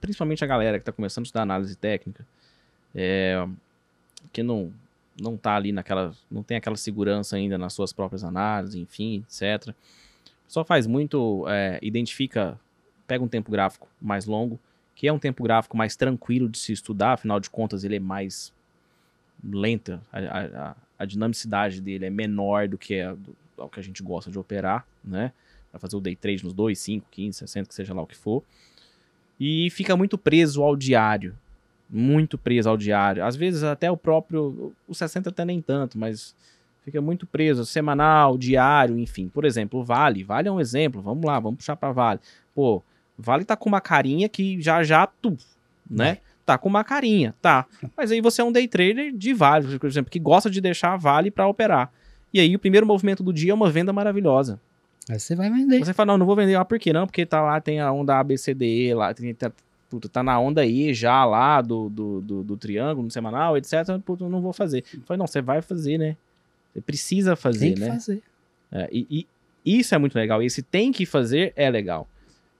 principalmente 0.00 0.42
a 0.42 0.46
galera 0.46 0.78
que 0.78 0.82
está 0.82 0.92
começando 0.92 1.22
a 1.22 1.26
estudar 1.26 1.42
análise 1.42 1.76
técnica, 1.76 2.26
é, 2.94 3.46
que 4.32 4.42
não 4.42 4.72
não 5.20 5.36
tá 5.36 5.54
ali 5.56 5.72
naquela, 5.72 6.14
não 6.30 6.42
tem 6.42 6.56
aquela 6.56 6.76
segurança 6.76 7.36
ainda 7.36 7.58
nas 7.58 7.72
suas 7.74 7.92
próprias 7.92 8.24
análises, 8.24 8.74
enfim, 8.76 9.24
etc. 9.28 9.74
Só 10.48 10.64
faz 10.64 10.86
muito, 10.86 11.46
é, 11.48 11.78
identifica, 11.82 12.58
pega 13.06 13.22
um 13.22 13.28
tempo 13.28 13.50
gráfico 13.50 13.88
mais 14.00 14.26
longo, 14.26 14.58
que 14.94 15.06
é 15.06 15.12
um 15.12 15.18
tempo 15.18 15.42
gráfico 15.42 15.76
mais 15.76 15.96
tranquilo 15.96 16.48
de 16.48 16.58
se 16.58 16.72
estudar, 16.72 17.12
afinal 17.12 17.40
de 17.40 17.50
contas 17.50 17.84
ele 17.84 17.96
é 17.96 18.00
mais 18.00 18.52
lenta, 19.44 20.00
a, 20.12 20.18
a, 20.18 20.76
a- 21.02 21.04
a 21.04 21.06
dinamicidade 21.06 21.80
dele 21.80 22.06
é 22.06 22.10
menor 22.10 22.68
do 22.68 22.78
que 22.78 22.94
é 22.94 23.14
do, 23.14 23.34
ao 23.58 23.68
que 23.68 23.78
a 23.80 23.82
gente 23.82 24.02
gosta 24.02 24.30
de 24.30 24.38
operar, 24.38 24.86
né? 25.04 25.32
Vai 25.72 25.80
fazer 25.80 25.96
o 25.96 26.00
day 26.00 26.14
trade 26.16 26.44
nos 26.44 26.52
2, 26.52 26.78
5, 26.78 27.06
15, 27.10 27.38
60, 27.38 27.68
que 27.68 27.74
seja 27.74 27.94
lá 27.94 28.02
o 28.02 28.06
que 28.06 28.16
for. 28.16 28.42
E 29.40 29.70
fica 29.70 29.96
muito 29.96 30.16
preso 30.18 30.62
ao 30.62 30.76
diário. 30.76 31.34
Muito 31.88 32.38
preso 32.38 32.68
ao 32.68 32.76
diário. 32.76 33.24
Às 33.24 33.36
vezes 33.36 33.62
até 33.62 33.90
o 33.90 33.96
próprio. 33.96 34.72
O 34.86 34.94
60 34.94 35.30
até 35.30 35.44
nem 35.44 35.60
tanto, 35.60 35.98
mas 35.98 36.34
fica 36.84 37.00
muito 37.00 37.26
preso. 37.26 37.64
Semanal, 37.66 38.38
diário, 38.38 38.98
enfim. 38.98 39.28
Por 39.28 39.44
exemplo, 39.44 39.80
o 39.80 39.84
Vale. 39.84 40.22
Vale 40.22 40.48
é 40.48 40.52
um 40.52 40.60
exemplo. 40.60 41.02
Vamos 41.02 41.24
lá, 41.24 41.38
vamos 41.40 41.58
puxar 41.58 41.76
para 41.76 41.92
Vale. 41.92 42.20
Pô, 42.54 42.82
Vale 43.18 43.44
tá 43.44 43.56
com 43.56 43.68
uma 43.68 43.80
carinha 43.80 44.28
que 44.28 44.60
já 44.60 44.82
já. 44.82 45.06
Tu, 45.06 45.36
né? 45.90 46.18
Tá 46.52 46.58
com 46.58 46.68
uma 46.68 46.84
carinha, 46.84 47.34
tá. 47.40 47.64
Mas 47.96 48.12
aí 48.12 48.20
você 48.20 48.42
é 48.42 48.44
um 48.44 48.52
day 48.52 48.68
trader 48.68 49.10
de 49.10 49.32
Vale, 49.32 49.78
por 49.78 49.88
exemplo, 49.88 50.10
que 50.10 50.18
gosta 50.18 50.50
de 50.50 50.60
deixar 50.60 50.98
Vale 50.98 51.30
para 51.30 51.46
operar. 51.46 51.90
E 52.30 52.38
aí 52.38 52.54
o 52.54 52.58
primeiro 52.58 52.86
movimento 52.86 53.22
do 53.22 53.32
dia 53.32 53.52
é 53.52 53.54
uma 53.54 53.70
venda 53.70 53.90
maravilhosa. 53.90 54.60
Aí 55.08 55.18
você 55.18 55.34
vai 55.34 55.48
vender. 55.48 55.78
Você 55.78 55.94
fala, 55.94 56.08
não, 56.12 56.18
não 56.18 56.26
vou 56.26 56.36
vender. 56.36 56.54
Ah, 56.54 56.64
por 56.64 56.78
quê? 56.78 56.92
Não, 56.92 57.06
porque 57.06 57.24
tá 57.24 57.40
lá, 57.40 57.58
tem 57.58 57.80
a 57.80 57.90
onda 57.90 58.18
ABCDE 58.18 58.92
lá, 58.92 59.14
tem, 59.14 59.32
tá, 59.34 59.50
puta, 59.88 60.10
tá 60.10 60.22
na 60.22 60.38
onda 60.38 60.64
E 60.66 60.92
já 60.92 61.24
lá 61.24 61.62
do, 61.62 61.88
do, 61.88 62.20
do, 62.20 62.42
do 62.42 62.56
triângulo, 62.58 63.04
no 63.04 63.10
semanal, 63.10 63.56
etc. 63.56 63.98
Puta, 64.04 64.24
eu 64.24 64.28
não 64.28 64.42
vou 64.42 64.52
fazer. 64.52 64.84
Eu 64.92 65.00
falei, 65.06 65.18
não, 65.18 65.26
você 65.26 65.40
vai 65.40 65.62
fazer, 65.62 65.96
né? 65.96 66.18
Você 66.74 66.82
precisa 66.82 67.34
fazer, 67.34 67.68
Tem 67.68 67.74
que 67.76 67.80
né? 67.80 67.92
fazer. 67.92 68.22
É, 68.70 68.90
e, 68.92 69.26
e 69.64 69.78
isso 69.78 69.94
é 69.94 69.98
muito 69.98 70.14
legal. 70.16 70.42
E 70.42 70.46
esse 70.46 70.62
tem 70.62 70.92
que 70.92 71.06
fazer 71.06 71.54
é 71.56 71.70
legal. 71.70 72.06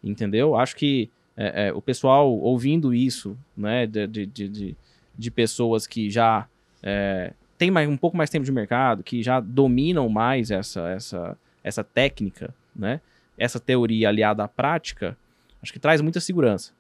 Entendeu? 0.03 0.57
Acho 0.57 0.77
que 0.77 1.11
é, 1.37 1.69
é, 1.69 1.73
o 1.73 1.81
pessoal 1.81 2.31
ouvindo 2.31 2.95
isso, 2.95 3.37
né, 3.57 3.87
de, 3.87 4.07
de, 4.07 4.27
de, 4.27 4.77
de- 5.19 5.31
pessoas 5.31 5.87
que 5.87 6.11
já 6.11 6.47
é, 6.83 7.33
têm 7.57 7.71
mais, 7.71 7.89
um 7.89 7.97
pouco 7.97 8.17
mais 8.17 8.29
tempo 8.31 8.45
de 8.45 8.53
mercado, 8.53 9.03
que 9.03 9.23
já 9.23 9.41
dominam 9.41 10.09
mais 10.09 10.51
essa, 10.51 10.89
essa, 10.91 11.39
essa 11.63 11.83
técnica, 11.85 12.55
né, 12.75 13.01
essa 13.39 13.59
teoria 13.59 14.09
aliada 14.09 14.45
à 14.45 14.49
prática, 14.49 15.17
acho 15.63 15.73
que 15.73 15.79
traz 15.79 16.01
muita 16.01 16.21
segurança. 16.21 16.73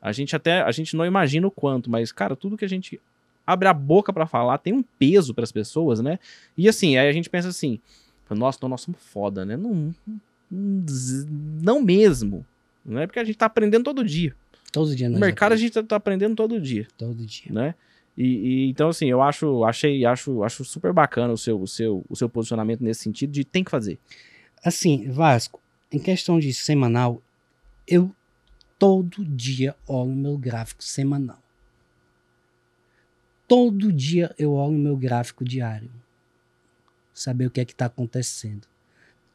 A 0.00 0.10
gente 0.10 0.34
até, 0.34 0.62
a 0.62 0.70
gente 0.72 0.96
não 0.96 1.06
imagina 1.06 1.46
o 1.46 1.50
quanto, 1.50 1.88
mas, 1.88 2.10
cara, 2.10 2.34
tudo 2.34 2.56
que 2.56 2.64
a 2.64 2.68
gente 2.68 3.00
abre 3.46 3.68
a 3.68 3.72
boca 3.74 4.12
pra 4.12 4.26
falar 4.26 4.58
tem 4.58 4.72
um 4.72 4.82
peso 4.82 5.32
para 5.34 5.44
as 5.44 5.52
pessoas, 5.52 6.00
né? 6.00 6.18
E 6.56 6.68
assim, 6.68 6.96
aí 6.96 7.08
a 7.08 7.12
gente 7.12 7.30
pensa 7.30 7.48
assim, 7.48 7.78
nossa, 8.30 8.56
então 8.58 8.68
nós 8.68 8.80
somos 8.80 9.00
foda, 9.00 9.44
né? 9.44 9.56
Não, 9.56 9.94
não, 10.50 10.86
não 11.62 11.82
mesmo, 11.82 12.44
né? 12.84 13.06
Porque 13.06 13.18
a 13.18 13.24
gente 13.24 13.36
tá 13.36 13.46
aprendendo 13.46 13.84
todo 13.84 14.04
dia. 14.04 14.34
Todo 14.72 14.94
dia 14.96 15.08
No 15.08 15.18
mercado 15.18 15.52
a 15.52 15.54
aprendemos. 15.54 15.60
gente 15.60 15.72
tá, 15.74 15.88
tá 15.88 15.96
aprendendo 15.96 16.34
todo 16.34 16.60
dia, 16.60 16.86
Todo 16.96 17.24
dia. 17.26 17.52
né? 17.52 17.74
E, 18.16 18.24
e, 18.24 18.70
então 18.70 18.88
assim, 18.88 19.06
eu 19.06 19.22
acho, 19.22 19.64
achei, 19.64 20.04
acho, 20.04 20.42
acho 20.42 20.64
super 20.64 20.92
bacana 20.92 21.32
o 21.32 21.38
seu, 21.38 21.60
o 21.60 21.66
seu, 21.66 22.04
o 22.08 22.16
seu 22.16 22.28
posicionamento 22.28 22.82
nesse 22.82 23.02
sentido 23.02 23.30
de 23.30 23.44
tem 23.44 23.62
que 23.64 23.70
fazer. 23.70 23.98
Assim, 24.64 25.10
Vasco, 25.10 25.60
em 25.90 25.98
questão 25.98 26.38
de 26.38 26.52
semanal, 26.54 27.22
eu 27.86 28.14
todo 28.78 29.24
dia 29.24 29.74
olho 29.86 30.14
meu 30.14 30.36
gráfico 30.38 30.82
semanal. 30.82 31.38
Todo 33.46 33.92
dia 33.92 34.34
eu 34.38 34.52
olho 34.52 34.78
meu 34.78 34.96
gráfico 34.96 35.44
diário. 35.44 35.90
Saber 37.12 37.46
o 37.46 37.50
que 37.50 37.60
é 37.60 37.64
que 37.64 37.72
está 37.72 37.86
acontecendo. 37.86 38.66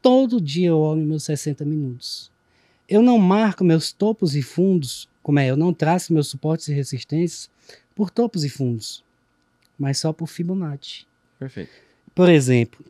Todo 0.02 0.40
dia 0.40 0.68
eu 0.68 0.78
olho 0.78 1.02
meus 1.02 1.22
60 1.24 1.64
minutos. 1.64 2.30
Eu 2.88 3.02
não 3.02 3.18
marco 3.18 3.62
meus 3.62 3.92
topos 3.92 4.34
e 4.34 4.42
fundos, 4.42 5.08
como 5.22 5.38
é, 5.38 5.50
eu 5.50 5.56
não 5.56 5.74
traço 5.74 6.12
meus 6.12 6.28
suportes 6.28 6.68
e 6.68 6.72
resistências 6.72 7.50
por 7.94 8.10
topos 8.10 8.44
e 8.44 8.48
fundos, 8.48 9.04
mas 9.78 9.98
só 9.98 10.12
por 10.12 10.26
Fibonacci. 10.26 11.06
Perfeito. 11.38 11.70
Por 12.14 12.28
exemplo, 12.28 12.84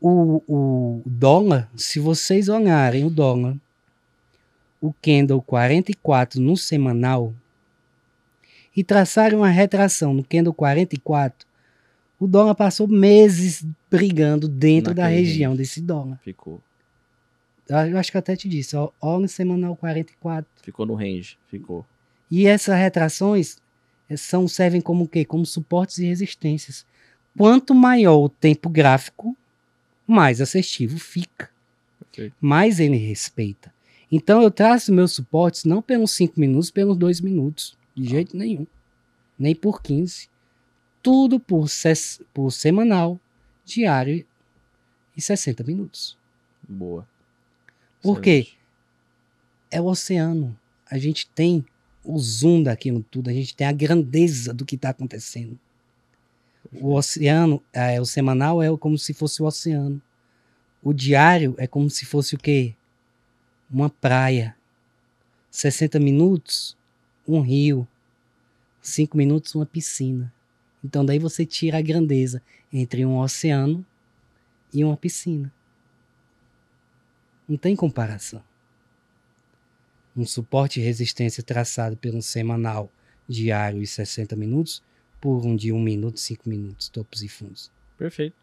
o, 0.00 0.42
o 0.48 1.02
dólar, 1.06 1.70
se 1.76 2.00
vocês 2.00 2.48
olharem 2.48 3.04
o 3.04 3.10
dólar, 3.10 3.56
o 4.80 4.92
candle 4.92 5.40
44 5.40 6.40
no 6.40 6.56
semanal, 6.56 7.32
e 8.76 8.82
traçaram 8.82 9.38
uma 9.38 9.48
retração 9.48 10.12
no 10.12 10.24
candle 10.24 10.52
44, 10.52 11.46
o 12.18 12.26
dólar 12.26 12.54
passou 12.54 12.88
meses 12.88 13.64
brigando 13.90 14.48
dentro 14.48 14.94
da 14.94 15.06
região 15.06 15.54
desse 15.54 15.80
dólar. 15.80 16.18
Ficou. 16.22 16.60
Eu 17.68 17.98
acho 17.98 18.10
que 18.10 18.16
eu 18.16 18.20
até 18.20 18.36
te 18.36 18.48
disse, 18.48 18.76
ó, 18.76 18.90
ó 19.00 19.18
no 19.18 19.26
semanal 19.28 19.74
44. 19.76 20.46
Ficou 20.62 20.84
no 20.86 20.94
range. 20.94 21.38
Ficou. 21.48 21.84
E 22.30 22.46
essas 22.46 22.76
retrações 22.78 23.56
eh, 24.08 24.16
são, 24.16 24.46
servem 24.46 24.80
como 24.80 25.04
o 25.04 25.08
quê? 25.08 25.24
Como 25.24 25.46
suportes 25.46 25.98
e 25.98 26.04
resistências. 26.06 26.84
Quanto 27.36 27.74
maior 27.74 28.16
o 28.18 28.28
tempo 28.28 28.68
gráfico, 28.68 29.36
mais 30.06 30.40
assertivo 30.40 30.98
fica. 30.98 31.50
Perfeito. 31.98 32.36
Mais 32.40 32.78
ele 32.80 32.96
respeita. 32.96 33.72
Então 34.12 34.42
eu 34.42 34.50
traço 34.50 34.92
meus 34.92 35.12
suportes 35.12 35.64
não 35.64 35.80
pelos 35.82 36.12
5 36.12 36.38
minutos, 36.38 36.70
pelos 36.70 36.96
2 36.96 37.20
minutos. 37.20 37.76
De 37.96 38.08
jeito 38.08 38.36
nenhum. 38.36 38.66
Nem 39.38 39.54
por 39.54 39.82
15. 39.82 40.28
Tudo 41.02 41.40
por, 41.40 41.68
ses- 41.68 42.20
por 42.32 42.50
semanal, 42.50 43.18
diário 43.64 44.24
e 45.16 45.20
60 45.20 45.64
minutos. 45.64 46.16
Boa. 46.68 47.06
Por 48.04 48.20
quê? 48.20 48.48
É 49.70 49.80
o 49.80 49.86
oceano. 49.86 50.54
A 50.90 50.98
gente 50.98 51.26
tem 51.26 51.64
o 52.04 52.18
zoom 52.18 52.62
daquilo 52.62 53.02
tudo, 53.10 53.30
a 53.30 53.32
gente 53.32 53.56
tem 53.56 53.66
a 53.66 53.72
grandeza 53.72 54.52
do 54.52 54.66
que 54.66 54.74
está 54.74 54.90
acontecendo. 54.90 55.58
O 56.70 56.92
oceano, 56.92 57.62
é, 57.72 57.98
o 57.98 58.04
semanal 58.04 58.62
é 58.62 58.76
como 58.76 58.98
se 58.98 59.14
fosse 59.14 59.42
o 59.42 59.46
oceano. 59.46 60.02
O 60.82 60.92
diário 60.92 61.54
é 61.56 61.66
como 61.66 61.88
se 61.88 62.04
fosse 62.04 62.34
o 62.34 62.38
quê? 62.38 62.74
Uma 63.70 63.88
praia. 63.88 64.54
60 65.50 65.98
minutos, 65.98 66.76
um 67.26 67.40
rio. 67.40 67.88
5 68.82 69.16
minutos, 69.16 69.54
uma 69.54 69.64
piscina. 69.64 70.30
Então 70.84 71.06
daí 71.06 71.18
você 71.18 71.46
tira 71.46 71.78
a 71.78 71.82
grandeza 71.82 72.42
entre 72.70 73.06
um 73.06 73.16
oceano 73.18 73.82
e 74.74 74.84
uma 74.84 74.94
piscina. 74.94 75.50
Não 77.48 77.56
tem 77.56 77.74
comparação 77.76 78.42
um 80.16 80.24
suporte 80.24 80.78
e 80.78 80.82
resistência 80.82 81.42
traçado 81.42 81.96
pelo 81.96 82.22
semanal 82.22 82.88
diário 83.28 83.82
e 83.82 83.86
60 83.86 84.36
minutos 84.36 84.80
por 85.20 85.44
um 85.44 85.56
de 85.56 85.72
1 85.72 85.80
minuto, 85.80 86.20
5 86.20 86.48
minutos, 86.48 86.88
topos 86.88 87.22
e 87.22 87.28
fundos. 87.28 87.68
Perfeito. 87.98 88.34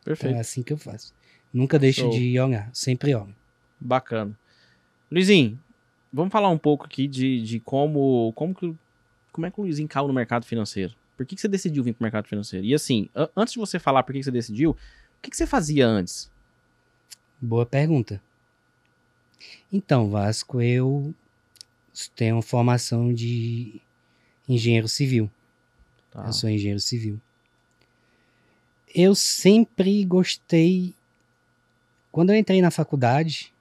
Então 0.00 0.04
Perfeito. 0.16 0.36
é 0.36 0.40
assim 0.40 0.62
que 0.62 0.72
eu 0.72 0.76
faço. 0.78 1.14
Nunca 1.52 1.78
deixo 1.78 2.00
Show. 2.00 2.10
de 2.10 2.38
olhar, 2.40 2.68
sempre 2.74 3.14
olho. 3.14 3.32
Bacana. 3.80 4.36
Luizinho, 5.10 5.56
vamos 6.12 6.32
falar 6.32 6.48
um 6.48 6.58
pouco 6.58 6.84
aqui 6.84 7.06
de, 7.06 7.40
de 7.42 7.60
como, 7.60 8.32
como, 8.34 8.52
que, 8.54 8.74
como 9.30 9.46
é 9.46 9.50
que 9.52 9.60
o 9.60 9.62
Luizinho 9.62 9.88
caiu 9.88 10.08
no 10.08 10.12
mercado 10.12 10.44
financeiro. 10.46 10.94
Por 11.16 11.24
que, 11.26 11.36
que 11.36 11.40
você 11.40 11.48
decidiu 11.48 11.84
vir 11.84 11.92
para 11.94 12.02
o 12.02 12.04
mercado 12.04 12.26
financeiro? 12.26 12.66
E 12.66 12.74
assim, 12.74 13.08
an- 13.14 13.28
antes 13.36 13.52
de 13.54 13.58
você 13.60 13.78
falar 13.78 14.02
por 14.02 14.12
que, 14.12 14.18
que 14.18 14.24
você 14.24 14.30
decidiu, 14.32 14.72
o 14.72 14.76
que, 15.22 15.30
que 15.30 15.36
você 15.36 15.46
fazia 15.46 15.86
antes? 15.86 16.28
Boa 17.40 17.64
pergunta. 17.64 18.20
Então, 19.72 20.10
Vasco, 20.10 20.60
eu 20.60 21.14
tenho 22.16 22.42
formação 22.42 23.12
de 23.12 23.80
engenheiro 24.48 24.88
civil. 24.88 25.30
Tá. 26.10 26.26
Eu 26.26 26.32
sou 26.32 26.50
engenheiro 26.50 26.80
civil. 26.80 27.20
Eu 28.92 29.14
sempre 29.14 30.04
gostei. 30.04 30.94
Quando 32.10 32.30
eu 32.30 32.36
entrei 32.36 32.60
na 32.60 32.70
faculdade, 32.70 33.52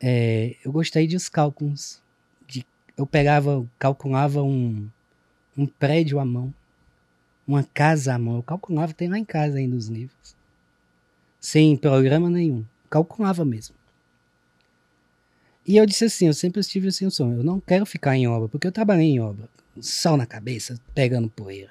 é, 0.00 0.56
eu 0.64 0.72
gostei 0.72 1.06
dos 1.06 1.28
cálculos. 1.28 2.00
De, 2.46 2.64
eu 2.96 3.06
pegava, 3.06 3.66
calculava 3.78 4.42
um, 4.42 4.88
um 5.58 5.66
prédio 5.66 6.18
à 6.18 6.24
mão, 6.24 6.54
uma 7.46 7.64
casa 7.64 8.14
à 8.14 8.18
mão. 8.18 8.36
Eu 8.36 8.42
calculava, 8.42 8.94
tem 8.94 9.08
lá 9.08 9.18
em 9.18 9.24
casa 9.24 9.58
ainda 9.58 9.76
os 9.76 9.88
livros. 9.88 10.35
Sem 11.46 11.76
programa 11.76 12.28
nenhum. 12.28 12.64
Calculava 12.90 13.44
mesmo. 13.44 13.76
E 15.64 15.76
eu 15.76 15.86
disse 15.86 16.06
assim, 16.06 16.26
eu 16.26 16.34
sempre 16.34 16.60
tive 16.64 16.88
assim 16.88 17.08
sonho, 17.08 17.38
eu 17.38 17.44
não 17.44 17.60
quero 17.60 17.86
ficar 17.86 18.16
em 18.16 18.26
obra, 18.26 18.48
porque 18.48 18.66
eu 18.66 18.72
trabalhei 18.72 19.06
em 19.06 19.20
obra 19.20 19.48
sol 19.80 20.16
na 20.16 20.26
cabeça, 20.26 20.76
pegando 20.92 21.30
poeira. 21.30 21.70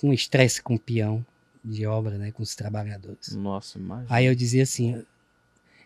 Com 0.00 0.12
estresse 0.12 0.60
com 0.60 0.74
o 0.74 0.78
peão 0.78 1.24
de 1.64 1.86
obra, 1.86 2.18
né? 2.18 2.32
Com 2.32 2.42
os 2.42 2.56
trabalhadores. 2.56 3.32
Nossa, 3.32 3.78
imagina. 3.78 4.08
Aí 4.10 4.26
eu 4.26 4.34
dizia 4.34 4.64
assim. 4.64 5.04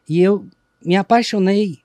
E 0.08 0.18
eu 0.18 0.48
me 0.82 0.96
apaixonei 0.96 1.82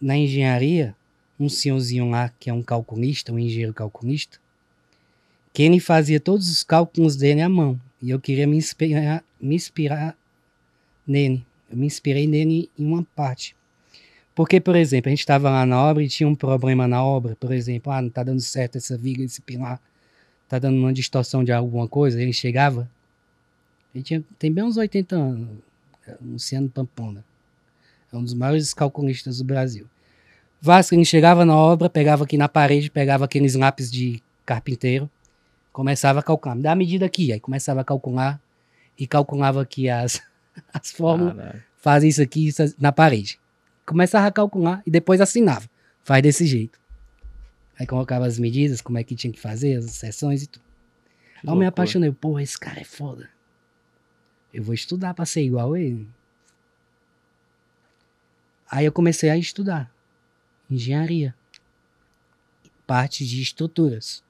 na 0.00 0.16
engenharia, 0.16 0.96
um 1.38 1.48
senhorzinho 1.48 2.10
lá, 2.10 2.32
que 2.40 2.50
é 2.50 2.52
um 2.52 2.62
calculista, 2.62 3.32
um 3.32 3.38
engenheiro 3.38 3.72
calculista, 3.72 4.40
que 5.52 5.62
ele 5.62 5.78
fazia 5.78 6.18
todos 6.18 6.50
os 6.50 6.64
cálculos 6.64 7.14
dele 7.14 7.40
à 7.40 7.48
mão. 7.48 7.80
E 8.02 8.10
eu 8.10 8.20
queria 8.20 8.46
me 8.46 8.56
inspirar, 8.56 9.24
me 9.40 9.54
inspirar 9.54 10.16
nele. 11.06 11.44
Eu 11.70 11.76
me 11.76 11.86
inspirei 11.86 12.26
nele 12.26 12.70
em 12.78 12.84
uma 12.84 13.04
parte. 13.14 13.56
Porque, 14.34 14.60
por 14.60 14.76
exemplo, 14.76 15.08
a 15.08 15.10
gente 15.10 15.20
estava 15.20 15.48
lá 15.48 15.64
na 15.64 15.82
obra 15.82 16.02
e 16.02 16.08
tinha 16.08 16.28
um 16.28 16.34
problema 16.34 16.86
na 16.86 17.02
obra, 17.02 17.34
por 17.36 17.52
exemplo, 17.52 17.90
ah, 17.90 18.02
não 18.02 18.08
está 18.08 18.22
dando 18.22 18.40
certo 18.40 18.76
essa 18.76 18.96
viga, 18.96 19.22
esse 19.22 19.40
pilar, 19.40 19.80
está 20.44 20.58
dando 20.58 20.76
uma 20.76 20.92
distorção 20.92 21.42
de 21.42 21.52
alguma 21.52 21.88
coisa. 21.88 22.20
Ele 22.20 22.34
chegava, 22.34 22.88
ele 23.94 24.04
tinha, 24.04 24.22
tem 24.38 24.52
bem 24.52 24.62
uns 24.62 24.76
80 24.76 25.16
anos, 25.16 25.48
Luciano 26.20 26.68
Pampona. 26.68 27.24
É 28.12 28.16
um 28.16 28.22
dos 28.22 28.34
maiores 28.34 28.74
calculistas 28.74 29.38
do 29.38 29.44
Brasil. 29.44 29.86
Vasco, 30.60 30.94
ele 30.94 31.04
chegava 31.04 31.44
na 31.44 31.56
obra, 31.56 31.88
pegava 31.88 32.24
aqui 32.24 32.36
na 32.36 32.48
parede, 32.48 32.90
pegava 32.90 33.24
aqueles 33.24 33.54
lápis 33.54 33.90
de 33.90 34.22
carpinteiro, 34.44 35.10
começava 35.76 36.20
a 36.20 36.22
calcular. 36.22 36.54
Me 36.54 36.62
dá 36.62 36.72
a 36.72 36.74
medida 36.74 37.04
aqui. 37.04 37.30
Aí 37.34 37.38
começava 37.38 37.82
a 37.82 37.84
calcular 37.84 38.40
e 38.98 39.06
calculava 39.06 39.60
aqui 39.60 39.90
as, 39.90 40.22
as 40.72 40.90
fórmulas 40.90 41.36
Caralho. 41.36 41.62
faz 41.76 42.02
isso 42.02 42.22
aqui 42.22 42.48
isso 42.48 42.74
na 42.78 42.92
parede. 42.92 43.38
Começava 43.84 44.26
a 44.26 44.32
calcular 44.32 44.82
e 44.86 44.90
depois 44.90 45.20
assinava. 45.20 45.68
Faz 46.02 46.22
desse 46.22 46.46
jeito. 46.46 46.80
Aí 47.78 47.86
colocava 47.86 48.24
as 48.24 48.38
medidas, 48.38 48.80
como 48.80 48.96
é 48.96 49.04
que 49.04 49.14
tinha 49.14 49.30
que 49.30 49.38
fazer, 49.38 49.76
as 49.76 49.90
seções 49.90 50.44
e 50.44 50.46
tudo. 50.46 50.64
Que 51.42 51.46
Aí 51.46 51.52
eu 51.52 51.58
me 51.58 51.66
apaixonei. 51.66 52.10
Pô, 52.10 52.40
esse 52.40 52.58
cara 52.58 52.80
é 52.80 52.84
foda. 52.84 53.28
Eu 54.54 54.62
vou 54.64 54.72
estudar 54.72 55.12
pra 55.12 55.26
ser 55.26 55.42
igual 55.42 55.76
ele. 55.76 56.08
Aí 58.70 58.86
eu 58.86 58.92
comecei 58.92 59.28
a 59.28 59.36
estudar 59.36 59.92
engenharia, 60.70 61.34
parte 62.86 63.26
de 63.26 63.42
estruturas. 63.42 64.24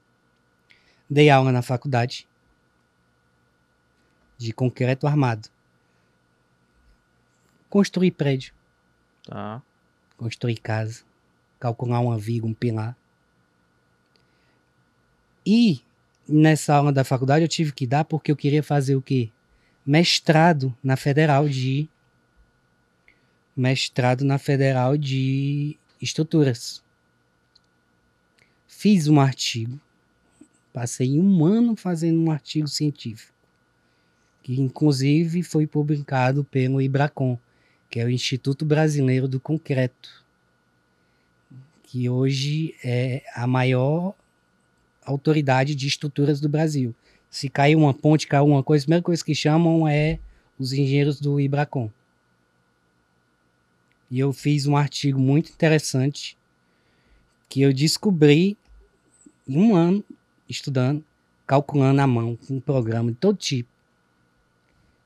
Dei 1.09 1.31
aula 1.31 1.53
na 1.53 1.63
faculdade 1.63 2.27
de 4.37 4.53
concreto 4.53 5.07
armado. 5.07 5.49
Construir 7.71 8.13
prédio, 8.13 8.55
Tá. 9.25 9.63
construir 10.17 10.57
casa, 10.57 11.05
calcular 11.59 12.01
uma 12.01 12.19
viga, 12.19 12.47
um 12.47 12.55
pilar. 12.55 12.97
E 15.45 15.83
nessa 16.29 16.75
aula 16.75 16.93
da 16.93 17.05
faculdade 17.05 17.45
eu 17.45 17.49
tive 17.49 17.73
que 17.73 17.87
dar 17.87 18.05
porque 18.05 18.31
eu 18.31 18.37
queria 18.37 18.63
fazer 18.63 18.97
o 18.97 19.03
quê? 19.03 19.31
Mestrado 19.85 20.77
na 20.83 20.97
Federal 20.97 21.49
de 21.49 21.89
mestrado 23.57 24.25
na 24.25 24.39
Federal 24.39 24.97
de 24.97 25.79
Estruturas. 26.01 26.83
Fiz 28.67 29.09
um 29.09 29.21
artigo. 29.21 29.81
Passei 30.77 31.19
um 31.19 31.43
ano 31.43 31.75
fazendo 31.75 32.21
um 32.21 32.31
artigo 32.31 32.69
científico. 32.69 33.33
Que 34.43 34.61
inclusive 34.61 35.43
foi 35.43 35.67
publicado 35.67 36.45
pelo 36.45 36.83
Ibracon, 36.83 37.39
que 37.89 37.99
é 37.99 38.05
o 38.05 38.11
Instituto 38.11 38.63
Brasileiro 38.63 39.27
do 39.27 39.41
Concreto. 39.41 40.23
Que 41.83 42.11
hoje 42.11 42.75
é 42.85 43.23
a 43.35 43.47
maior 43.47 44.15
autoridade 45.03 45.75
de 45.75 45.87
estruturas 45.87 46.43
do 46.43 46.49
Brasil. 46.51 46.95
Se 47.31 47.49
caiu 47.49 47.79
uma 47.79 47.95
ponte, 47.95 48.27
caiu 48.27 48.45
uma 48.45 48.63
coisa, 48.63 48.83
a 48.83 48.85
primeira 48.85 49.03
coisa 49.03 49.25
que 49.25 49.35
chamam 49.35 49.89
é 49.89 50.19
os 50.59 50.75
engenheiros 50.75 51.19
do 51.19 51.41
Ibracon. 51.41 51.91
E 54.11 54.19
eu 54.19 54.31
fiz 54.31 54.67
um 54.67 54.77
artigo 54.77 55.19
muito 55.19 55.51
interessante 55.51 56.37
que 57.49 57.63
eu 57.63 57.73
descobri 57.73 58.59
em 59.49 59.57
um 59.57 59.75
ano 59.75 60.05
estudando, 60.49 61.05
calculando 61.47 62.01
à 62.01 62.07
mão, 62.07 62.37
com 62.37 62.55
um 62.55 62.61
programa 62.61 63.11
de 63.11 63.17
todo 63.19 63.37
tipo, 63.37 63.69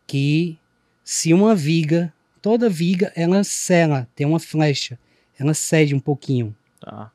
que 0.07 0.59
se 1.05 1.33
uma 1.33 1.55
viga, 1.55 2.13
toda 2.41 2.69
viga, 2.69 3.13
ela 3.15 3.45
cela, 3.45 4.09
tem 4.15 4.27
uma 4.27 4.41
flecha, 4.41 4.99
ela 5.39 5.55
cede 5.55 5.95
um 5.95 6.01
pouquinho. 6.01 6.55
Tá. 6.81 7.11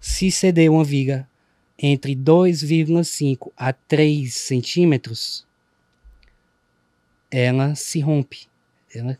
Se 0.00 0.30
ceder 0.30 0.70
uma 0.70 0.84
viga 0.84 1.28
entre 1.78 2.14
2,5 2.14 3.52
a 3.56 3.72
3 3.72 4.34
centímetros, 4.34 5.46
ela 7.30 7.74
se 7.74 8.00
rompe. 8.00 8.48
Ela, 8.94 9.18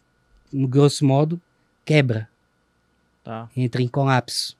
no 0.52 0.66
grosso 0.66 1.04
modo, 1.04 1.40
quebra, 1.84 2.28
Tá. 3.22 3.48
entra 3.56 3.82
em 3.82 3.88
colapso. 3.88 4.56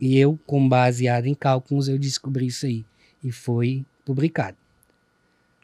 E 0.00 0.18
eu, 0.18 0.38
com 0.46 0.68
baseado 0.68 1.26
em 1.26 1.34
cálculos, 1.34 1.88
eu 1.88 1.98
descobri 1.98 2.46
isso 2.46 2.66
aí. 2.66 2.84
E 3.24 3.32
foi 3.32 3.84
publicado. 4.04 4.56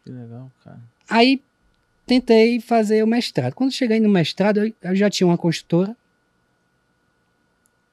Que 0.02 0.10
legal, 0.10 0.50
cara. 0.64 0.80
Aí 1.08 1.42
tentei 2.06 2.60
fazer 2.60 3.04
o 3.04 3.06
mestrado. 3.06 3.54
Quando 3.54 3.70
cheguei 3.70 4.00
no 4.00 4.08
mestrado, 4.08 4.64
eu, 4.64 4.74
eu 4.82 4.96
já 4.96 5.08
tinha 5.08 5.26
uma 5.26 5.38
construtora, 5.38 5.96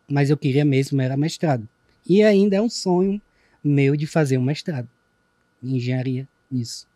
mas 0.09 0.29
eu 0.29 0.37
queria 0.37 0.63
mesmo 0.63 1.01
era 1.01 1.17
mestrado. 1.17 1.67
E 2.07 2.23
ainda 2.23 2.55
é 2.55 2.61
um 2.61 2.69
sonho 2.69 3.21
meu 3.63 3.95
de 3.95 4.07
fazer 4.07 4.37
um 4.37 4.43
mestrado 4.43 4.87
em 5.61 5.75
engenharia 5.75 6.27
nisso. 6.49 6.87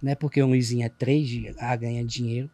Não 0.00 0.12
é 0.12 0.14
porque 0.14 0.40
o 0.40 0.46
Luizinho 0.46 0.86
é 0.86 0.88
3 0.88 1.56
a 1.58 1.74
ganha 1.74 2.04
dinheiro 2.04 2.48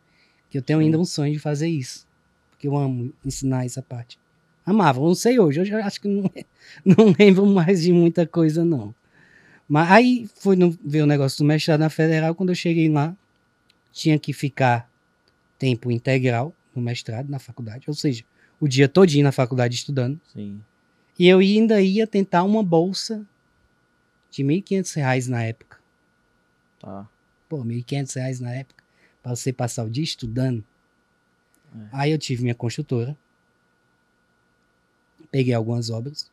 que 0.51 0.57
eu 0.57 0.63
tenho 0.63 0.79
ainda 0.79 0.99
um 0.99 1.05
sonho 1.05 1.33
de 1.33 1.39
fazer 1.39 1.69
isso. 1.69 2.07
Porque 2.51 2.67
eu 2.67 2.77
amo 2.77 3.13
ensinar 3.25 3.67
essa 3.67 3.83
parte. 3.83 4.19
Amava, 4.67 5.01
não 5.01 5.15
sei 5.15 5.39
hoje, 5.39 5.61
hoje 5.61 5.73
eu 5.73 5.79
acho 5.79 6.01
que 6.01 6.09
não, 6.09 6.31
não 6.85 7.15
lembro 7.19 7.47
mais 7.47 7.83
de 7.83 7.93
muita 7.93 8.27
coisa, 8.27 8.65
não. 8.65 8.95
Mas 9.69 9.91
aí 9.91 10.29
fui 10.37 10.57
no, 10.57 10.71
ver 10.85 11.03
o 11.03 11.07
negócio 11.07 11.39
do 11.39 11.45
mestrado 11.45 11.81
na 11.81 11.91
federal, 11.91 12.35
quando 12.35 12.51
eu 12.51 12.55
cheguei 12.55 12.89
lá, 12.89 13.17
tinha 13.93 14.19
que 14.19 14.33
ficar 14.33 14.91
tempo 15.59 15.91
integral 15.91 16.55
no 16.75 16.83
mestrado, 16.83 17.29
na 17.29 17.39
faculdade, 17.39 17.85
ou 17.89 17.95
seja, 17.95 18.25
o 18.61 18.67
dia 18.67 18.89
todinho 18.89 19.25
na 19.25 19.33
faculdade 19.33 19.75
estudando. 19.75 20.21
Sim. 20.33 20.61
E 21.19 21.29
eu 21.29 21.39
ainda 21.39 21.81
ia 21.81 22.07
tentar 22.07 22.43
uma 22.43 22.63
bolsa 22.63 23.25
de 24.31 24.43
R$ 24.43 24.63
1.500 24.63 25.29
na 25.29 25.45
época. 25.45 25.79
Tá. 26.81 27.09
Pô, 27.49 27.59
R$ 27.59 27.83
1.500 27.83 28.41
na 28.41 28.53
época, 28.53 28.83
para 29.23 29.37
você 29.37 29.53
passar 29.53 29.85
o 29.85 29.91
dia 29.91 30.03
estudando. 30.03 30.65
É. 31.75 31.89
Aí 31.93 32.11
eu 32.11 32.19
tive 32.19 32.43
minha 32.43 32.55
construtora, 32.55 33.17
peguei 35.35 35.53
algumas 35.53 35.91
obras 35.91 36.31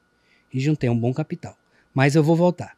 e 0.53 0.59
juntei 0.59 0.87
um 0.87 0.95
bom 0.95 1.11
capital. 1.11 1.57
Mas 1.91 2.13
eu 2.13 2.23
vou 2.23 2.35
voltar. 2.35 2.77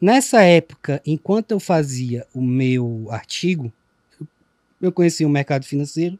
Nessa 0.00 0.40
época, 0.40 1.02
enquanto 1.04 1.50
eu 1.50 1.60
fazia 1.60 2.26
o 2.32 2.40
meu 2.40 3.06
artigo, 3.10 3.70
eu 4.80 4.90
conheci 4.90 5.26
o 5.26 5.28
mercado 5.28 5.66
financeiro, 5.66 6.18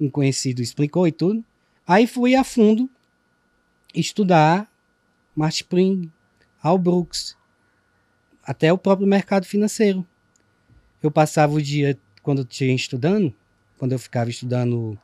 um 0.00 0.10
conhecido 0.10 0.60
explicou 0.60 1.06
e 1.06 1.12
tudo. 1.12 1.44
Aí 1.86 2.08
fui 2.08 2.34
a 2.34 2.42
fundo 2.42 2.90
estudar 3.94 4.68
Martin 5.32 5.58
Spring, 5.58 6.12
Al 6.60 6.76
Brooks, 6.76 7.36
até 8.42 8.72
o 8.72 8.78
próprio 8.78 9.06
mercado 9.06 9.46
financeiro. 9.46 10.04
Eu 11.00 11.12
passava 11.12 11.52
o 11.52 11.62
dia, 11.62 11.96
quando 12.20 12.40
eu 12.40 12.44
tinha 12.44 12.74
estudando, 12.74 13.32
quando 13.78 13.92
eu 13.92 13.98
ficava 14.00 14.28
estudando 14.28 14.98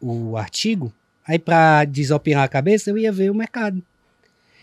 o 0.00 0.34
artigo, 0.38 0.90
aí 1.26 1.38
para 1.38 1.84
desopilar 1.84 2.44
a 2.44 2.48
cabeça, 2.48 2.90
eu 2.90 2.98
ia 2.98 3.10
ver 3.12 3.30
o 3.30 3.34
mercado. 3.34 3.82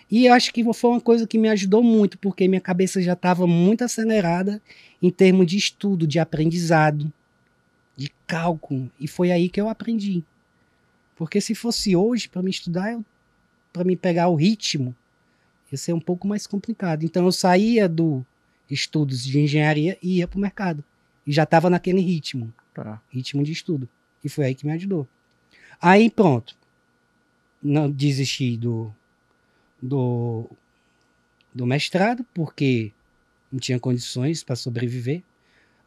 E 0.09 0.25
eu 0.27 0.33
acho 0.33 0.53
que 0.53 0.63
foi 0.73 0.91
uma 0.91 1.01
coisa 1.01 1.25
que 1.25 1.37
me 1.37 1.49
ajudou 1.49 1.81
muito, 1.81 2.17
porque 2.19 2.47
minha 2.47 2.61
cabeça 2.61 3.01
já 3.01 3.13
estava 3.13 3.47
muito 3.47 3.83
acelerada 3.83 4.61
em 5.01 5.09
termos 5.09 5.47
de 5.47 5.57
estudo, 5.57 6.05
de 6.05 6.19
aprendizado, 6.19 7.11
de 7.97 8.11
cálculo. 8.27 8.91
E 8.99 9.07
foi 9.07 9.31
aí 9.31 9.49
que 9.49 9.59
eu 9.59 9.67
aprendi. 9.67 10.23
Porque 11.15 11.41
se 11.41 11.55
fosse 11.55 11.95
hoje 11.95 12.29
para 12.29 12.41
me 12.43 12.51
estudar, 12.51 12.99
para 13.71 13.83
me 13.83 13.95
pegar 13.95 14.27
o 14.27 14.35
ritmo, 14.35 14.95
ia 15.71 15.77
ser 15.77 15.93
um 15.93 15.99
pouco 15.99 16.27
mais 16.27 16.45
complicado. 16.45 17.03
Então 17.03 17.25
eu 17.25 17.31
saía 17.31 17.89
do 17.89 18.25
estudos 18.69 19.23
de 19.23 19.39
engenharia 19.39 19.97
e 20.01 20.17
ia 20.17 20.27
para 20.27 20.37
o 20.37 20.41
mercado. 20.41 20.83
E 21.25 21.31
já 21.31 21.43
estava 21.43 21.69
naquele 21.69 22.01
ritmo, 22.01 22.53
Tá. 22.73 23.01
ritmo 23.11 23.43
de 23.43 23.51
estudo. 23.51 23.87
E 24.23 24.29
foi 24.29 24.45
aí 24.45 24.55
que 24.55 24.65
me 24.65 24.73
ajudou. 24.73 25.07
Aí 25.85 26.09
pronto. 26.09 26.55
Não 27.61 27.91
desisti 27.91 28.55
do, 28.55 28.89
do, 29.81 30.49
do 31.53 31.65
mestrado, 31.65 32.25
porque 32.33 32.93
não 33.51 33.59
tinha 33.59 33.77
condições 33.77 34.45
para 34.45 34.55
sobreviver. 34.55 35.21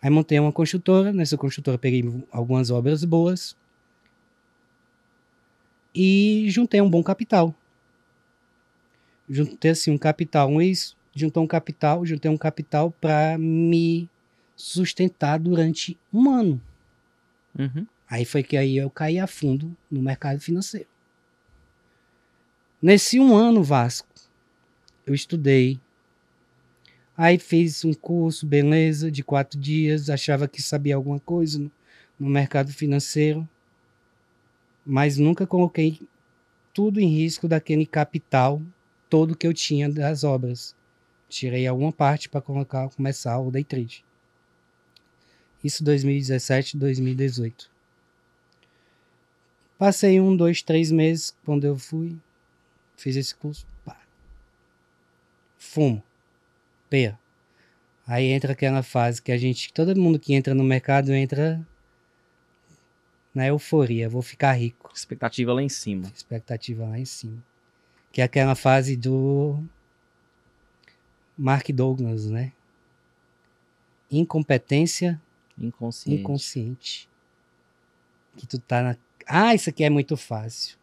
Aí 0.02 0.10
montei 0.10 0.38
uma 0.38 0.52
construtora. 0.52 1.14
Nessa 1.14 1.38
construtora 1.38 1.78
peguei 1.78 2.04
algumas 2.30 2.70
obras 2.70 3.04
boas. 3.04 3.56
E 5.94 6.44
juntei 6.50 6.82
um 6.82 6.90
bom 6.90 7.02
capital. 7.02 7.54
Juntei 9.26 9.70
assim 9.70 9.90
um 9.90 9.98
capital. 9.98 10.50
Um 10.50 10.60
ex 10.60 10.94
juntou 11.14 11.42
um 11.42 11.46
capital, 11.46 12.04
juntei 12.04 12.30
um 12.30 12.36
capital 12.36 12.90
para 13.00 13.38
me 13.38 14.10
sustentar 14.54 15.38
durante 15.38 15.96
um 16.12 16.30
ano. 16.30 16.60
Uhum. 17.58 17.86
Aí 18.08 18.24
foi 18.24 18.42
que 18.42 18.56
aí 18.56 18.76
eu 18.76 18.88
caí 18.88 19.18
a 19.18 19.26
fundo 19.26 19.76
no 19.90 20.00
mercado 20.00 20.40
financeiro. 20.40 20.88
Nesse 22.80 23.18
um 23.18 23.36
ano, 23.36 23.62
Vasco, 23.64 24.08
eu 25.06 25.14
estudei. 25.14 25.80
Aí 27.16 27.38
fiz 27.38 27.84
um 27.84 27.92
curso, 27.94 28.46
beleza, 28.46 29.10
de 29.10 29.24
quatro 29.24 29.58
dias. 29.58 30.08
Achava 30.08 30.46
que 30.46 30.62
sabia 30.62 30.94
alguma 30.94 31.18
coisa 31.18 31.58
no, 31.58 31.72
no 32.20 32.28
mercado 32.28 32.72
financeiro. 32.72 33.48
Mas 34.84 35.18
nunca 35.18 35.46
coloquei 35.46 36.00
tudo 36.72 37.00
em 37.00 37.08
risco 37.08 37.48
daquele 37.48 37.86
capital 37.86 38.62
todo 39.08 39.36
que 39.36 39.46
eu 39.46 39.54
tinha 39.54 39.88
das 39.88 40.22
obras. 40.22 40.76
Tirei 41.28 41.66
alguma 41.66 41.92
parte 41.92 42.28
para 42.28 42.40
colocar, 42.40 42.88
começar 42.90 43.38
o 43.40 43.50
day 43.50 43.64
trade. 43.64 44.04
Isso 45.64 45.82
2017, 45.82 46.76
2018. 46.76 47.75
Passei 49.78 50.20
um, 50.20 50.36
dois, 50.36 50.62
três 50.62 50.90
meses 50.90 51.36
quando 51.44 51.64
eu 51.64 51.76
fui, 51.78 52.16
fiz 52.96 53.16
esse 53.16 53.34
curso. 53.34 53.66
Pá. 53.84 53.98
Fumo. 55.58 56.02
Pera. 56.88 57.18
Aí 58.06 58.26
entra 58.26 58.52
aquela 58.52 58.82
fase 58.82 59.20
que 59.20 59.32
a 59.32 59.36
gente, 59.36 59.72
todo 59.72 59.98
mundo 60.00 60.18
que 60.18 60.32
entra 60.32 60.54
no 60.54 60.62
mercado 60.62 61.12
entra 61.12 61.60
na 63.34 63.46
euforia, 63.46 64.08
vou 64.08 64.22
ficar 64.22 64.52
rico. 64.52 64.90
Expectativa 64.94 65.52
lá 65.52 65.62
em 65.62 65.68
cima. 65.68 66.10
Expectativa 66.14 66.86
lá 66.86 66.98
em 66.98 67.04
cima. 67.04 67.44
Que 68.12 68.22
é 68.22 68.24
aquela 68.24 68.54
fase 68.54 68.96
do 68.96 69.62
Mark 71.36 71.68
Douglas, 71.70 72.26
né? 72.30 72.52
Incompetência 74.10 75.20
Inconsciente. 75.58 76.20
inconsciente. 76.20 77.08
Que 78.36 78.46
tu 78.46 78.58
tá 78.58 78.82
na. 78.82 78.96
Ah, 79.26 79.54
isso 79.54 79.68
aqui 79.68 79.84
é 79.84 79.90
muito 79.90 80.16
fácil. 80.16 80.76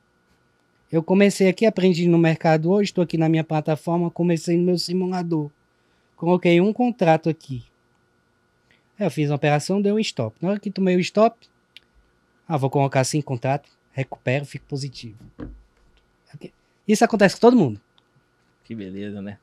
Eu 0.92 1.02
comecei 1.02 1.48
aqui, 1.48 1.66
aprendi 1.66 2.08
no 2.08 2.18
mercado 2.18 2.70
hoje, 2.70 2.90
estou 2.90 3.04
aqui 3.04 3.18
na 3.18 3.28
minha 3.28 3.44
plataforma, 3.44 4.12
comecei 4.12 4.58
no 4.58 4.64
meu 4.64 4.78
simulador. 4.78 5.50
Coloquei 6.16 6.62
um 6.62 6.72
contrato 6.72 7.30
aqui. 7.30 7.64
Eu 9.00 9.10
fiz 9.10 9.30
uma 9.30 9.36
operação, 9.36 9.82
deu 9.82 9.96
um 9.96 10.00
stop. 10.00 10.36
Na 10.40 10.50
hora 10.50 10.60
que 10.60 10.70
tomei 10.70 10.96
o 10.96 11.00
stop, 11.00 11.48
ah, 12.48 12.58
vou 12.58 12.70
colocar 12.70 13.04
cinco 13.04 13.26
contratos, 13.26 13.72
recupero, 13.92 14.46
fico 14.46 14.66
positivo. 14.66 15.18
Isso 16.88 17.04
acontece 17.04 17.36
com 17.36 17.42
todo 17.42 17.58
mundo. 17.58 17.80
Que 18.64 18.76
beleza, 18.76 19.22
né? 19.22 19.38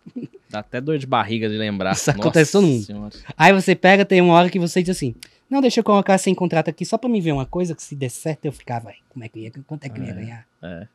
Dá 0.49 0.61
até 0.61 0.81
dor 0.81 0.99
de 0.99 1.07
barriga 1.07 1.49
de 1.49 1.57
lembrar. 1.57 1.93
Isso 1.93 2.11
acontece 2.11 2.53
com 2.53 2.61
todo 2.61 2.69
mundo. 2.69 2.85
Senhora. 2.85 3.15
Aí 3.37 3.53
você 3.53 3.75
pega, 3.75 4.05
tem 4.05 4.21
uma 4.21 4.35
hora 4.35 4.49
que 4.49 4.59
você 4.59 4.83
diz 4.83 4.97
assim: 4.97 5.15
Não, 5.51 5.61
deixa 5.61 5.81
eu 5.81 5.85
colocar 5.85 6.17
sem 6.17 6.35
contrato 6.35 6.71
aqui 6.71 6.85
só 6.87 6.97
pra 6.97 7.09
me 7.11 7.21
ver 7.21 7.33
uma 7.33 7.45
coisa 7.45 7.75
que 7.75 7.83
se 7.83 7.97
der 7.97 8.09
certo 8.11 8.45
eu 8.45 8.53
ficava, 8.53 8.85
"Vai, 8.87 8.97
como 9.09 9.25
é 9.25 9.29
que 9.29 9.41
ia, 9.41 9.51
quanto 9.67 9.85
é 9.85 9.89
que 9.89 9.99
eu 10.01 10.05
ia 10.05 10.11
É. 10.11 10.15
ganhar? 10.15 10.47
É. 10.63 10.89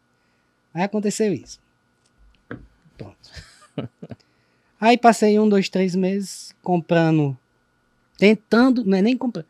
Aí 0.73 0.83
aconteceu 0.83 1.33
isso. 1.33 1.59
Pronto. 2.97 3.17
Aí 4.79 4.97
passei 4.97 5.37
um, 5.39 5.47
dois, 5.49 5.67
três 5.67 5.95
meses 5.95 6.55
comprando, 6.61 7.37
tentando, 8.17 8.83
não 8.85 8.97
é 8.97 9.01
nem 9.01 9.17
comprando, 9.17 9.47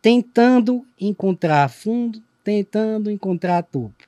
tentando 0.00 0.86
encontrar 0.98 1.68
fundo, 1.68 2.22
tentando 2.44 3.10
encontrar 3.10 3.62
topo. 3.62 4.06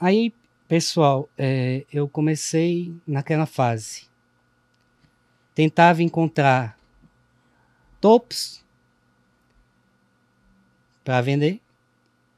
Aí, 0.00 0.32
pessoal, 0.66 1.28
é, 1.38 1.84
eu 1.92 2.08
comecei 2.08 2.92
naquela 3.06 3.46
fase. 3.46 4.06
Tentava 5.54 6.02
encontrar 6.02 6.76
topos 8.00 8.63
para 11.04 11.20
vender 11.20 11.60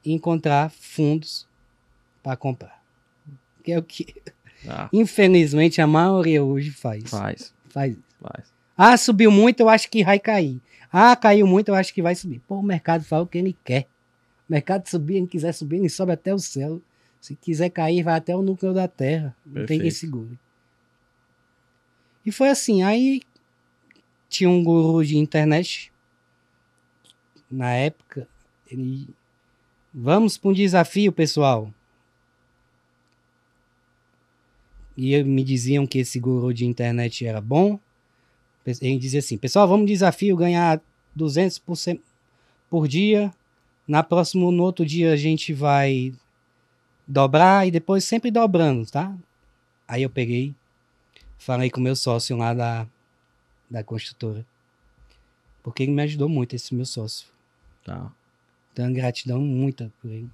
e 0.03 0.11
encontrar 0.13 0.69
fundos 0.69 1.47
para 2.21 2.35
comprar. 2.35 2.83
Que 3.63 3.71
é 3.71 3.79
o 3.79 3.83
que, 3.83 4.13
Ah, 4.67 4.89
infelizmente, 4.91 5.81
a 5.81 5.87
maioria 5.87 6.43
hoje 6.43 6.71
faz. 6.71 7.09
faz, 7.09 7.53
Faz 7.69 7.93
isso. 7.93 8.03
faz. 8.21 8.51
Ah, 8.77 8.95
subiu 8.97 9.31
muito, 9.31 9.59
eu 9.61 9.69
acho 9.69 9.89
que 9.89 10.03
vai 10.03 10.19
cair. 10.19 10.59
Ah, 10.91 11.15
caiu 11.15 11.47
muito, 11.47 11.69
eu 11.69 11.75
acho 11.75 11.93
que 11.93 12.01
vai 12.01 12.15
subir. 12.15 12.39
Pô, 12.47 12.55
o 12.59 12.63
mercado 12.63 13.03
fala 13.03 13.23
o 13.23 13.27
que 13.27 13.37
ele 13.37 13.55
quer. 13.63 13.87
O 14.47 14.51
mercado 14.53 14.87
subir, 14.87 15.15
ele 15.17 15.27
quiser 15.27 15.51
subir, 15.53 15.77
ele 15.77 15.89
sobe 15.89 16.11
até 16.13 16.33
o 16.33 16.39
céu. 16.39 16.81
Se 17.19 17.35
quiser 17.35 17.69
cair, 17.69 18.03
vai 18.03 18.15
até 18.15 18.35
o 18.35 18.41
núcleo 18.41 18.73
da 18.73 18.87
Terra. 18.87 19.35
Não 19.45 19.53
tem 19.65 19.65
quem 19.65 19.77
Perfeito. 19.79 19.95
segure. 19.95 20.39
E 22.25 22.31
foi 22.31 22.49
assim, 22.49 22.83
aí 22.83 23.21
tinha 24.29 24.49
um 24.49 24.63
guru 24.63 25.03
de 25.05 25.17
internet. 25.17 25.91
Na 27.49 27.71
época, 27.73 28.27
ele... 28.69 29.07
Vamos 29.93 30.37
para 30.37 30.49
um 30.49 30.53
desafio, 30.53 31.11
pessoal. 31.11 31.71
e 34.97 35.23
me 35.23 35.43
diziam 35.43 35.85
que 35.85 35.99
esse 35.99 36.19
guru 36.19 36.51
de 36.51 36.65
internet 36.65 37.25
era 37.25 37.39
bom. 37.39 37.79
Ele 38.65 38.97
dizia 38.97 39.19
assim: 39.19 39.37
pessoal, 39.37 39.67
vamos 39.67 39.85
desafio 39.85 40.35
ganhar 40.35 40.81
200% 41.15 42.01
por 42.69 42.87
dia. 42.87 43.31
Na 43.87 44.03
próxima, 44.03 44.51
no 44.51 44.63
outro 44.63 44.85
dia, 44.85 45.13
a 45.13 45.15
gente 45.15 45.53
vai 45.53 46.13
dobrar 47.07 47.65
e 47.65 47.71
depois 47.71 48.03
sempre 48.03 48.31
dobrando, 48.31 48.89
tá? 48.89 49.15
Aí 49.87 50.03
eu 50.03 50.09
peguei, 50.09 50.53
falei 51.37 51.69
com 51.69 51.79
meu 51.79 51.95
sócio 51.95 52.35
lá 52.35 52.53
da, 52.53 52.85
da 53.69 53.83
construtora. 53.83 54.45
Porque 55.63 55.83
ele 55.83 55.93
me 55.93 56.01
ajudou 56.01 56.27
muito, 56.27 56.55
esse 56.55 56.75
meu 56.75 56.85
sócio. 56.85 57.27
Tá. 57.85 58.11
Tenho 58.77 58.93
gratidão 58.93 59.41
muita 59.41 59.91
por 59.99 60.11
ele. 60.11 60.29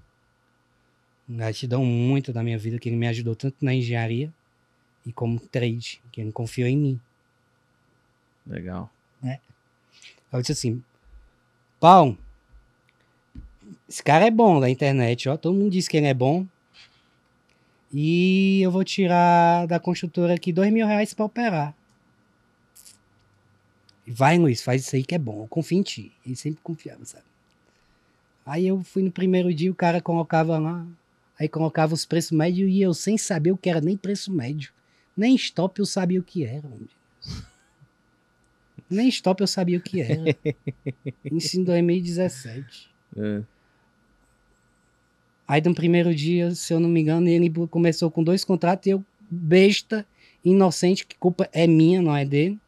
Gratidão 1.30 1.86
muito 1.86 2.34
da 2.34 2.44
minha 2.44 2.58
vida, 2.58 2.78
que 2.78 2.89
ele 2.89 2.98
me 2.98 3.08
ajudou 3.08 3.38
tanto 3.38 3.56
na 3.64 3.74
engenharia 3.74 4.34
e 5.06 5.14
como 5.14 5.39
trade, 5.39 6.02
que 6.12 6.20
ele 6.20 6.34
confiou 6.34 6.68
em 6.68 6.76
mim. 6.76 7.02
Legal. 8.46 8.91
Eu 10.30 10.41
disse 10.41 10.52
assim, 10.52 10.84
Paulo, 11.80 12.18
esse 13.88 14.04
cara 14.04 14.28
é 14.28 14.32
bom 14.32 14.60
da 14.60 14.70
internet, 14.70 15.30
ó. 15.30 15.38
Todo 15.38 15.56
mundo 15.56 15.72
diz 15.72 15.88
que 15.88 15.96
ele 15.96 16.08
é 16.08 16.14
bom. 16.14 16.46
E 17.94 18.62
eu 18.62 18.72
vou 18.72 18.84
tirar 18.84 19.68
da 19.68 19.80
construtora 19.80 20.34
aqui 20.34 20.52
dois 20.52 20.70
mil 20.74 20.86
reais 20.86 21.14
pra 21.14 21.24
operar. 21.24 21.74
Vai, 24.06 24.38
Luiz, 24.38 24.62
faz 24.62 24.82
isso 24.82 24.98
aí 24.98 25.04
que 25.06 25.16
é 25.16 25.20
bom. 25.20 25.44
Eu 25.44 25.48
confio 25.48 25.78
em 25.78 25.84
ti. 25.84 26.12
Ele 26.26 26.36
sempre 26.36 26.60
confiava, 26.62 27.06
sabe? 27.06 27.24
Aí 28.46 28.68
eu 28.68 28.84
fui 28.84 29.04
no 29.04 29.12
primeiro 29.12 29.54
dia, 29.54 29.72
o 29.72 29.76
cara 29.76 30.02
colocava 30.02 30.58
lá. 30.58 30.86
Aí 31.39 31.48
colocava 31.48 31.94
os 31.94 32.06
preços 32.06 32.32
médios 32.32 32.70
e 32.70 32.82
eu 32.82 32.94
sem 32.94 33.18
saber 33.18 33.52
o 33.52 33.58
que 33.58 33.70
era 33.70 33.82
nem 33.82 33.98
preço 33.98 34.32
médio. 34.32 34.72
Nem 35.16 35.36
stop 35.36 35.80
eu 35.80 35.86
sabia 35.86 36.20
o 36.20 36.24
que 36.24 36.46
era. 36.46 36.70
Nem 38.89 39.08
stop 39.10 39.41
eu 39.41 39.48
sabia 39.48 39.78
o 39.78 39.82
que 39.82 40.02
era. 40.02 40.36
Isso 41.32 41.60
em 41.60 41.64
2017. 41.64 42.89
É. 43.18 43.41
Aí 45.48 45.62
no 45.62 45.74
primeiro 45.76 46.14
dia, 46.14 46.54
se 46.56 46.74
eu 46.74 46.80
não 46.80 46.89
me 46.89 47.02
engano, 47.02 47.28
ele 47.28 47.52
começou 47.70 48.10
com 48.10 48.24
dois 48.24 48.44
contratos 48.44 48.88
e 48.88 48.91
eu, 48.91 49.04
besta, 49.30 50.06
inocente, 50.44 51.06
que 51.06 51.16
culpa 51.16 51.50
é 51.52 51.68
minha, 51.68 52.02
não 52.02 52.16
é 52.16 52.26
dele. 52.26 52.60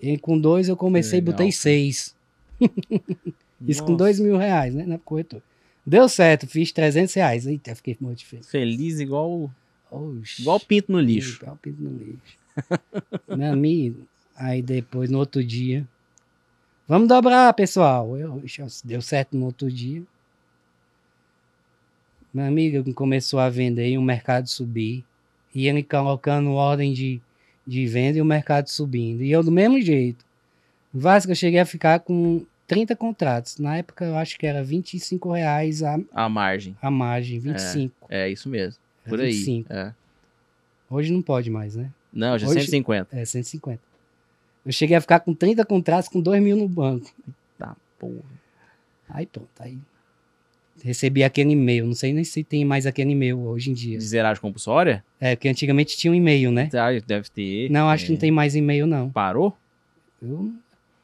Ele 0.00 0.18
com 0.18 0.38
dois, 0.38 0.68
eu 0.68 0.76
comecei 0.76 1.18
e 1.18 1.22
botei 1.22 1.50
seis. 1.50 2.14
Isso 3.66 3.84
com 3.84 3.96
dois 3.96 4.20
mil 4.20 4.36
reais, 4.36 4.74
né? 4.74 4.84
Na 4.86 4.98
corretora. 4.98 5.42
Deu 5.84 6.08
certo, 6.08 6.46
fiz 6.46 6.70
300 6.70 7.14
reais. 7.14 7.46
Eita, 7.46 7.74
fiquei 7.74 7.96
muito 7.98 8.24
feliz. 8.26 8.50
Feliz 8.50 9.00
igual, 9.00 9.50
Oxi. 9.90 10.42
igual 10.42 10.60
pinto 10.60 10.92
no 10.92 11.00
lixo. 11.00 11.40
Igual 11.42 11.56
pinto 11.56 11.82
no 11.82 11.90
lixo. 11.90 12.38
Meu 13.36 13.52
amigo, 13.52 14.06
aí 14.36 14.60
depois, 14.60 15.08
no 15.08 15.18
outro 15.18 15.42
dia, 15.42 15.88
vamos 16.86 17.08
dobrar, 17.08 17.52
pessoal. 17.54 18.18
Eu, 18.18 18.42
deu 18.84 19.00
certo 19.00 19.36
no 19.36 19.46
outro 19.46 19.70
dia. 19.72 20.02
Meu 22.34 22.44
amigo 22.44 22.92
começou 22.92 23.40
a 23.40 23.48
vender 23.48 23.88
e 23.88 23.96
o 23.96 24.02
mercado 24.02 24.46
subir. 24.46 25.04
E 25.54 25.66
ele 25.66 25.82
colocando 25.82 26.52
ordem 26.52 26.92
de, 26.92 27.18
de 27.66 27.86
venda 27.86 28.18
e 28.18 28.22
o 28.22 28.26
mercado 28.26 28.68
subindo. 28.68 29.22
E 29.22 29.32
eu 29.32 29.42
do 29.42 29.50
mesmo 29.50 29.80
jeito. 29.80 30.22
Vasco, 30.92 31.30
eu 31.32 31.36
cheguei 31.36 31.60
a 31.60 31.64
ficar 31.64 32.00
com 32.00 32.44
30 32.68 32.94
contratos. 32.94 33.58
Na 33.58 33.76
época 33.78 34.04
eu 34.04 34.16
acho 34.16 34.38
que 34.38 34.46
era 34.46 34.62
25 34.62 35.32
reais 35.32 35.82
a, 35.82 35.98
A 36.12 36.28
margem. 36.28 36.76
a 36.80 36.90
margem, 36.90 37.40
25. 37.40 38.06
É 38.08 38.28
isso 38.30 38.48
mesmo. 38.48 38.78
Era 39.04 39.10
Por 39.10 39.20
aí. 39.20 39.32
25. 39.32 39.72
É. 39.72 39.92
Hoje 40.88 41.12
não 41.12 41.20
pode 41.22 41.50
mais, 41.50 41.74
né? 41.74 41.90
Não, 42.12 42.38
já 42.38 42.46
Hoje- 42.46 42.60
150. 42.60 43.16
É, 43.18 43.24
150. 43.24 43.80
Eu 44.64 44.72
cheguei 44.72 44.96
a 44.96 45.00
ficar 45.00 45.20
com 45.20 45.34
30 45.34 45.64
contratos 45.64 46.08
com 46.08 46.20
2 46.20 46.42
mil 46.42 46.56
no 46.56 46.68
banco. 46.68 47.10
Tá, 47.58 47.74
porra. 47.98 48.22
Aí 49.08 49.24
pronto, 49.26 49.48
aí 49.58 49.78
recebi 50.84 51.24
aquele 51.24 51.52
e-mail. 51.52 51.86
Não 51.86 51.94
sei 51.94 52.12
nem 52.12 52.22
se 52.22 52.44
tem 52.44 52.64
mais 52.64 52.86
aquele 52.86 53.12
e-mail 53.12 53.38
hoje 53.40 53.70
em 53.70 53.74
dia. 53.74 53.96
De 53.98 54.04
zeragem 54.04 54.40
compulsória? 54.40 55.02
É, 55.18 55.34
porque 55.34 55.48
antigamente 55.48 55.96
tinha 55.96 56.10
um 56.10 56.14
e-mail, 56.14 56.52
né? 56.52 56.68
Ah, 56.74 56.88
Deve 57.06 57.28
ter. 57.30 57.70
Não, 57.70 57.88
acho 57.88 58.04
que 58.06 58.12
É. 58.12 58.14
não 58.14 58.18
tem 58.20 58.30
mais 58.30 58.54
e-mail, 58.54 58.86
não. 58.86 59.10
Parou? 59.10 59.56
Eu, 60.22 60.52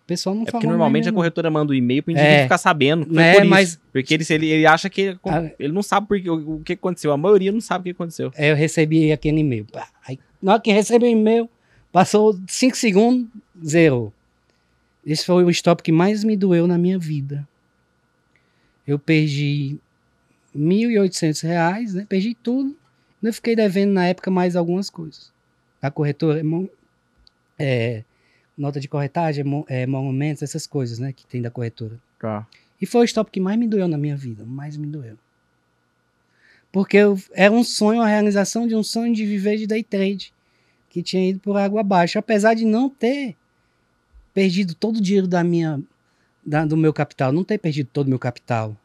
o 0.05 0.07
pessoal 0.07 0.35
não 0.35 0.43
É 0.43 0.51
porque 0.51 0.67
normalmente 0.67 1.09
a 1.09 1.13
corretora 1.13 1.51
manda 1.51 1.73
o 1.73 1.75
e-mail 1.75 2.03
pro 2.03 2.13
indivíduo 2.13 2.37
É. 2.37 2.43
ficar 2.43 2.59
sabendo. 2.59 3.07
Foi 3.07 3.23
É, 3.23 3.33
por 3.35 3.41
isso. 3.43 3.51
mas- 3.51 3.81
Porque 3.93 4.15
ele, 4.15 4.25
ele, 4.29 4.47
ele 4.49 4.67
acha 4.67 4.91
que. 4.91 5.17
Ah. 5.25 5.51
Ele 5.59 5.73
não 5.73 5.83
sabe 5.83 6.07
porque, 6.07 6.29
o, 6.29 6.57
o 6.57 6.61
que 6.61 6.75
aconteceu. 6.75 7.11
A 7.13 7.17
maioria 7.17 7.51
não 7.51 7.61
sabe 7.61 7.83
o 7.83 7.85
que 7.85 7.91
aconteceu. 8.03 8.31
É, 8.37 8.51
eu 8.51 8.57
recebi 8.57 9.11
aquele 9.11 9.41
e-mail. 9.41 9.67
Aí, 10.07 10.19
na 10.43 10.53
hora 10.53 10.61
que 10.61 10.71
recebi 10.73 11.07
o 11.07 11.09
e-mail, 11.09 11.49
passou 11.91 12.39
5 12.47 12.77
segundos, 12.77 13.27
zero. 13.65 14.13
Esse 15.07 15.25
foi 15.25 15.43
o 15.45 15.51
stop 15.51 15.83
que 15.83 15.93
mais 15.93 16.23
me 16.23 16.37
doeu 16.37 16.67
na 16.67 16.77
minha 16.79 16.99
vida. 16.99 17.47
Eu 18.87 18.99
perdi 18.99 19.79
1.800 20.55 21.43
reais, 21.43 21.95
né? 21.95 22.07
Perdi 22.09 22.35
tudo. 22.35 22.77
Eu 23.23 23.33
fiquei 23.33 23.57
devendo 23.57 23.93
na 23.93 24.07
época 24.07 24.31
mais 24.31 24.55
algumas 24.55 24.91
coisas. 24.91 25.33
A 25.81 25.91
corretora, 25.91 26.43
é, 27.59 28.03
nota 28.57 28.81
de 28.81 28.89
corretagem, 28.89 29.41
é, 29.41 29.45
mon- 29.45 29.65
é, 29.69 29.87
monumentos, 29.87 30.43
essas 30.43 30.67
coisas, 30.67 30.99
né? 30.99 31.13
Que 31.13 31.27
tem 31.27 31.43
da 31.43 31.51
corretora. 31.51 31.99
Tá. 32.19 32.47
E 32.81 32.87
foi 32.87 33.03
o 33.03 33.05
stop 33.05 33.31
que 33.31 33.41
mais 33.41 33.59
me 33.59 33.67
doeu 33.67 33.89
na 33.89 33.99
minha 33.99 34.17
vida, 34.17 34.45
mais 34.45 34.77
me 34.77 34.87
doeu. 34.87 35.17
Porque 36.73 36.97
eu, 36.97 37.19
era 37.33 37.53
um 37.53 37.63
sonho, 37.63 38.03
a 38.03 38.07
realização 38.07 38.67
de 38.67 38.75
um 38.75 38.83
sonho 38.83 39.15
de 39.15 39.25
viver 39.25 39.57
de 39.57 39.67
day 39.67 39.83
trade, 39.83 40.33
que 40.91 41.03
tinha 41.03 41.29
ido 41.31 41.39
por 41.39 41.57
água 41.57 41.81
abaixo, 41.81 42.19
apesar 42.19 42.55
de 42.55 42.65
não 42.65 42.91
ter 42.91 43.37
perdido 44.33 44.75
todo 44.75 44.97
o 44.97 45.01
dinheiro 45.01 45.29
da 45.29 45.45
minha 45.45 45.81
da- 46.45 46.65
do 46.67 46.77
meu 46.77 46.93
capital, 46.93 47.33
não 47.33 47.45
ter 47.45 47.59
perdido 47.59 47.89
todo 47.93 48.07
o 48.07 48.11
meu 48.11 48.19
capital. 48.19 48.77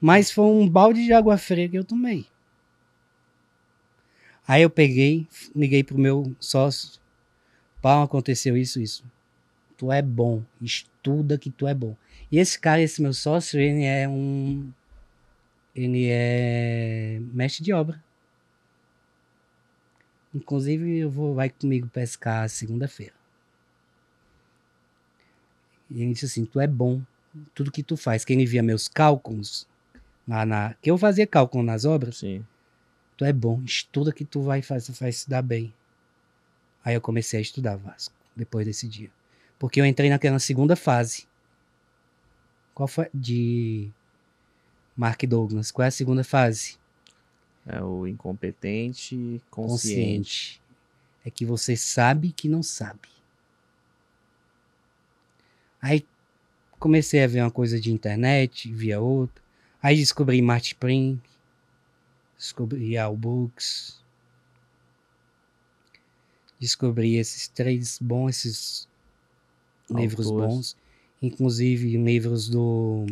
Mas 0.00 0.30
foi 0.30 0.44
um 0.44 0.68
balde 0.68 1.04
de 1.04 1.12
água 1.12 1.36
fria 1.38 1.68
que 1.68 1.76
eu 1.76 1.84
tomei. 1.84 2.26
Aí 4.46 4.62
eu 4.62 4.70
peguei, 4.70 5.26
liguei 5.54 5.82
pro 5.82 5.98
meu 5.98 6.32
sócio, 6.38 7.00
Paulo, 7.80 8.04
aconteceu 8.04 8.56
isso, 8.56 8.80
isso. 8.80 9.04
Tu 9.76 9.92
é 9.92 10.00
bom, 10.00 10.42
estuda 10.60 11.38
que 11.38 11.50
tu 11.50 11.66
é 11.66 11.74
bom. 11.74 11.94
E 12.30 12.38
esse 12.38 12.58
cara, 12.58 12.80
esse 12.80 13.00
meu 13.02 13.12
sócio, 13.12 13.60
ele 13.60 13.84
é 13.84 14.08
um. 14.08 14.70
Ele 15.74 16.08
é 16.10 17.20
mestre 17.32 17.62
de 17.62 17.72
obra. 17.72 18.02
Inclusive, 20.34 20.98
eu 20.98 21.10
vou, 21.10 21.34
vai 21.34 21.50
comigo 21.50 21.88
pescar 21.88 22.48
segunda-feira. 22.48 23.14
E 25.90 26.02
ele 26.02 26.12
disse 26.12 26.26
assim: 26.26 26.44
Tu 26.44 26.60
é 26.60 26.66
bom, 26.66 27.00
tudo 27.54 27.70
que 27.70 27.82
tu 27.82 27.96
faz. 27.96 28.24
Quem 28.24 28.44
via 28.44 28.62
meus 28.62 28.88
cálculos, 28.88 29.66
lá 30.26 30.44
na, 30.44 30.74
que 30.74 30.90
eu 30.90 30.98
fazia 30.98 31.26
cálculo 31.26 31.62
nas 31.62 31.84
obras, 31.84 32.18
Sim. 32.18 32.44
tu 33.16 33.24
é 33.24 33.32
bom, 33.32 33.62
estuda 33.64 34.12
que 34.12 34.24
tu 34.24 34.42
vai, 34.42 34.62
fazer, 34.62 34.92
vai 34.92 35.12
se 35.12 35.28
dar 35.28 35.42
bem. 35.42 35.72
Aí 36.86 36.94
eu 36.94 37.00
comecei 37.00 37.40
a 37.40 37.42
estudar 37.42 37.74
Vasco, 37.74 38.14
depois 38.36 38.64
desse 38.64 38.86
dia. 38.86 39.10
Porque 39.58 39.80
eu 39.80 39.84
entrei 39.84 40.08
naquela 40.08 40.38
segunda 40.38 40.76
fase. 40.76 41.26
Qual 42.72 42.86
foi? 42.86 43.08
De 43.12 43.90
Mark 44.96 45.20
Douglas. 45.24 45.72
Qual 45.72 45.84
é 45.84 45.88
a 45.88 45.90
segunda 45.90 46.22
fase? 46.22 46.78
É 47.66 47.82
o 47.82 48.06
incompetente 48.06 49.42
consciente. 49.50 50.62
É 51.24 51.30
que 51.30 51.44
você 51.44 51.76
sabe 51.76 52.30
que 52.30 52.48
não 52.48 52.62
sabe. 52.62 53.08
Aí 55.82 56.06
comecei 56.78 57.24
a 57.24 57.26
ver 57.26 57.40
uma 57.40 57.50
coisa 57.50 57.80
de 57.80 57.90
internet, 57.90 58.72
via 58.72 59.00
outra. 59.00 59.42
Aí 59.82 59.96
descobri 59.96 60.40
Martin 60.40 60.68
Spring, 60.68 61.20
descobri 62.38 62.96
Al 62.96 63.16
Books, 63.16 64.05
descobri 66.58 67.16
esses 67.16 67.48
três 67.48 67.98
bons, 68.00 68.30
esses 68.30 68.88
livros 69.90 70.26
Autores. 70.26 70.54
bons, 70.54 70.76
inclusive 71.22 71.96
livros 71.96 72.48
do 72.48 73.06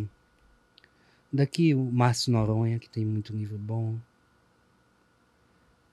daqui 1.32 1.74
o 1.74 1.84
Márcio 1.84 2.32
Noronha, 2.32 2.78
que 2.78 2.88
tem 2.88 3.04
muito 3.04 3.32
livro 3.34 3.58
bom. 3.58 3.98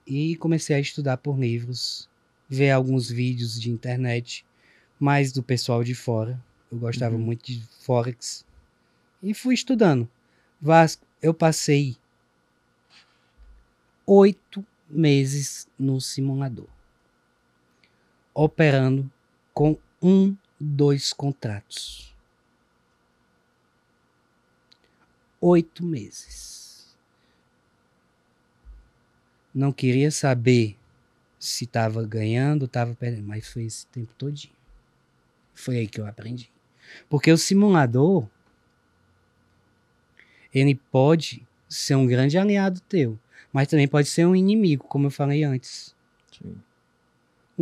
E 0.05 0.35
comecei 0.35 0.75
a 0.75 0.79
estudar 0.79 1.17
por 1.17 1.39
livros, 1.39 2.09
ver 2.49 2.71
alguns 2.71 3.09
vídeos 3.09 3.59
de 3.59 3.69
internet, 3.69 4.45
mais 4.99 5.31
do 5.31 5.41
pessoal 5.41 5.83
de 5.83 5.95
fora. 5.95 6.43
Eu 6.71 6.77
gostava 6.77 7.17
Uhum. 7.17 7.23
muito 7.23 7.45
de 7.45 7.61
Forex. 7.81 8.45
E 9.21 9.33
fui 9.33 9.53
estudando. 9.55 10.09
Vasco, 10.61 11.05
eu 11.21 11.33
passei 11.33 11.97
oito 14.05 14.65
meses 14.89 15.67
no 15.79 15.99
simulador, 16.01 16.67
operando 18.34 19.09
com 19.53 19.77
um, 20.01 20.36
dois 20.59 21.13
contratos. 21.13 22.13
Oito 25.39 25.84
meses. 25.84 26.51
não 29.53 29.71
queria 29.71 30.09
saber 30.11 30.77
se 31.38 31.65
estava 31.65 32.03
ganhando 32.05 32.65
estava 32.65 32.95
perdendo, 32.95 33.27
mas 33.27 33.47
foi 33.47 33.63
esse 33.63 33.86
tempo 33.88 34.13
todinho. 34.17 34.53
Foi 35.53 35.77
aí 35.77 35.88
que 35.88 35.99
eu 35.99 36.07
aprendi. 36.07 36.49
Porque 37.09 37.32
o 37.32 37.38
simulador, 37.38 38.27
ele 40.53 40.75
pode 40.75 41.45
ser 41.67 41.95
um 41.95 42.05
grande 42.05 42.38
aliado 42.38 42.79
teu, 42.82 43.19
mas 43.51 43.67
também 43.67 43.88
pode 43.88 44.07
ser 44.07 44.25
um 44.25 44.36
inimigo, 44.36 44.86
como 44.88 45.07
eu 45.07 45.11
falei 45.11 45.43
antes. 45.43 45.95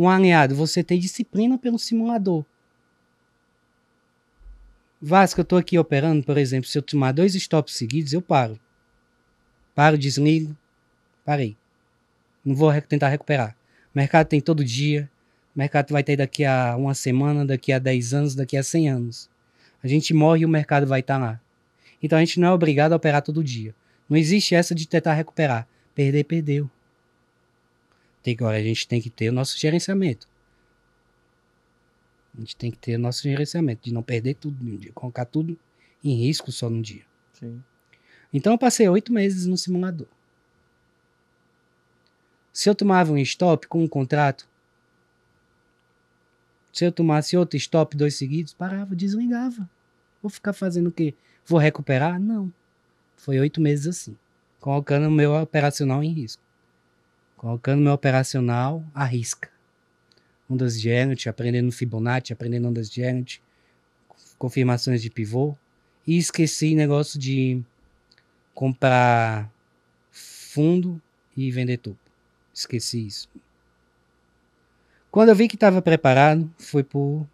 Um 0.00 0.08
aliado, 0.08 0.54
você 0.54 0.82
tem 0.82 0.98
disciplina 0.98 1.58
pelo 1.58 1.78
simulador. 1.78 2.42
Vasco, 4.98 5.42
eu 5.42 5.44
tô 5.44 5.58
aqui 5.58 5.78
operando, 5.78 6.24
por 6.24 6.38
exemplo, 6.38 6.70
se 6.70 6.78
eu 6.78 6.80
tomar 6.80 7.12
dois 7.12 7.34
stops 7.34 7.74
seguidos, 7.74 8.14
eu 8.14 8.22
paro. 8.22 8.58
Paro, 9.74 9.98
desligo, 9.98 10.56
parei. 11.22 11.54
Não 12.42 12.54
vou 12.54 12.70
re- 12.70 12.80
tentar 12.80 13.10
recuperar. 13.10 13.54
Mercado 13.94 14.26
tem 14.26 14.40
todo 14.40 14.64
dia. 14.64 15.06
Mercado 15.54 15.92
vai 15.92 16.02
ter 16.02 16.16
daqui 16.16 16.46
a 16.46 16.76
uma 16.78 16.94
semana, 16.94 17.44
daqui 17.44 17.70
a 17.70 17.78
10 17.78 18.14
anos, 18.14 18.34
daqui 18.34 18.56
a 18.56 18.62
100 18.62 18.88
anos. 18.88 19.28
A 19.82 19.86
gente 19.86 20.14
morre 20.14 20.40
e 20.40 20.46
o 20.46 20.48
mercado 20.48 20.86
vai 20.86 21.00
estar 21.00 21.18
lá. 21.18 21.38
Então 22.02 22.16
a 22.18 22.24
gente 22.24 22.40
não 22.40 22.48
é 22.48 22.52
obrigado 22.52 22.94
a 22.94 22.96
operar 22.96 23.20
todo 23.20 23.44
dia. 23.44 23.74
Não 24.08 24.16
existe 24.16 24.54
essa 24.54 24.74
de 24.74 24.88
tentar 24.88 25.12
recuperar. 25.12 25.68
Perder, 25.94 26.24
perdeu. 26.24 26.70
Tem 28.22 28.36
que, 28.36 28.42
agora 28.42 28.58
a 28.58 28.62
gente 28.62 28.86
tem 28.86 29.00
que 29.00 29.10
ter 29.10 29.30
o 29.30 29.32
nosso 29.32 29.58
gerenciamento. 29.58 30.28
A 32.36 32.40
gente 32.40 32.56
tem 32.56 32.70
que 32.70 32.78
ter 32.78 32.96
o 32.96 32.98
nosso 32.98 33.22
gerenciamento, 33.22 33.84
de 33.84 33.92
não 33.92 34.02
perder 34.02 34.34
tudo 34.34 34.62
em 34.62 34.72
um 34.72 34.76
dia, 34.76 34.92
colocar 34.92 35.24
tudo 35.24 35.58
em 36.02 36.14
risco 36.14 36.52
só 36.52 36.70
num 36.70 36.80
dia. 36.80 37.04
Sim. 37.32 37.62
Então 38.32 38.52
eu 38.52 38.58
passei 38.58 38.88
oito 38.88 39.12
meses 39.12 39.46
no 39.46 39.56
simulador. 39.56 40.06
Se 42.52 42.68
eu 42.68 42.74
tomava 42.74 43.12
um 43.12 43.18
stop 43.18 43.66
com 43.66 43.82
um 43.82 43.88
contrato, 43.88 44.48
se 46.72 46.84
eu 46.84 46.92
tomasse 46.92 47.36
outro 47.36 47.56
stop, 47.56 47.96
dois 47.96 48.14
seguidos, 48.14 48.54
parava, 48.54 48.94
desligava. 48.94 49.68
Vou 50.22 50.30
ficar 50.30 50.52
fazendo 50.52 50.88
o 50.88 50.92
quê? 50.92 51.14
Vou 51.44 51.58
recuperar? 51.58 52.20
Não. 52.20 52.52
Foi 53.16 53.38
oito 53.40 53.60
meses 53.60 53.86
assim, 53.86 54.16
colocando 54.60 55.08
o 55.08 55.10
meu 55.10 55.34
operacional 55.34 56.02
em 56.02 56.12
risco. 56.12 56.42
Colocando 57.40 57.80
meu 57.80 57.94
operacional 57.94 58.84
à 58.94 59.02
risca. 59.02 59.50
Ondas 60.46 60.78
de 60.78 60.90
Elliott, 60.90 61.26
aprendendo 61.26 61.72
Fibonacci, 61.72 62.34
aprendendo 62.34 62.68
ondas 62.68 62.90
de 62.90 63.00
Elliott, 63.00 63.42
confirmações 64.36 65.00
de 65.00 65.08
pivô. 65.08 65.56
E 66.06 66.18
esqueci 66.18 66.74
negócio 66.74 67.18
de 67.18 67.62
comprar 68.52 69.50
fundo 70.10 71.00
e 71.34 71.50
vender 71.50 71.78
topo. 71.78 71.98
Esqueci 72.52 73.06
isso. 73.06 73.26
Quando 75.10 75.30
eu 75.30 75.34
vi 75.34 75.48
que 75.48 75.56
estava 75.56 75.80
preparado, 75.80 76.52
foi 76.58 76.82
por 76.82 77.26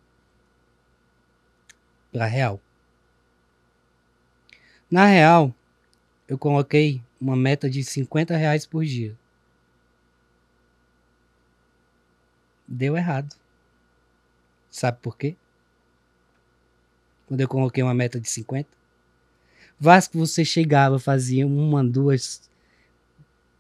para 2.13 2.27
real. 2.27 2.61
Na 4.89 5.07
real, 5.07 5.53
eu 6.29 6.39
coloquei 6.39 7.03
uma 7.21 7.35
meta 7.35 7.69
de 7.69 7.83
50 7.83 8.37
reais 8.37 8.65
por 8.65 8.85
dia. 8.85 9.17
Deu 12.67 12.97
errado. 12.97 13.35
Sabe 14.71 14.99
por 15.01 15.17
quê? 15.17 15.37
Quando 17.27 17.41
eu 17.41 17.49
coloquei 17.49 17.83
uma 17.83 17.95
meta 17.95 18.21
de 18.21 18.29
50, 18.29 18.69
Vasco, 19.79 20.17
você 20.19 20.45
chegava, 20.45 20.99
fazia 20.99 21.47
uma, 21.47 21.85
duas, 21.85 22.49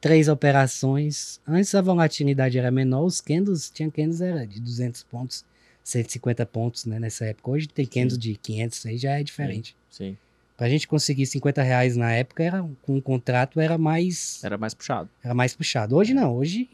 três 0.01 0.29
operações. 0.29 1.41
Antes 1.47 1.75
a 1.75 1.83
volatilidade 1.83 2.59
era 2.59 2.71
menor, 2.71 3.05
os 3.05 3.21
candles, 3.21 3.71
tinha 3.71 3.91
candles 3.91 4.21
era 4.23 4.47
de 4.47 4.61
200 4.61 5.03
pontos, 5.05 5.45
150 5.85 6.47
pontos, 6.47 6.87
né, 6.87 6.99
nessa 6.99 7.27
época. 7.27 7.51
Hoje 7.51 7.69
tem 7.69 7.85
candles 7.85 8.19
de 8.19 8.35
500, 8.35 8.87
aí 8.87 8.97
já 8.97 9.19
é 9.19 9.23
diferente. 9.23 9.77
Sim. 9.91 10.17
Pra 10.57 10.71
gente 10.71 10.89
conseguir 10.89 11.27
50 11.27 11.63
reais 11.63 11.97
na 11.99 12.11
época, 12.13 12.43
era, 12.43 12.67
com 12.81 12.97
um 12.97 13.01
contrato 13.01 13.61
era 13.61 13.77
mais, 13.77 14.43
Era 14.43 14.57
mais 14.57 14.73
puxado. 14.73 15.11
era 15.23 15.35
mais 15.35 15.55
puxado. 15.55 15.95
Hoje 15.95 16.15
não, 16.15 16.35
hoje 16.35 16.71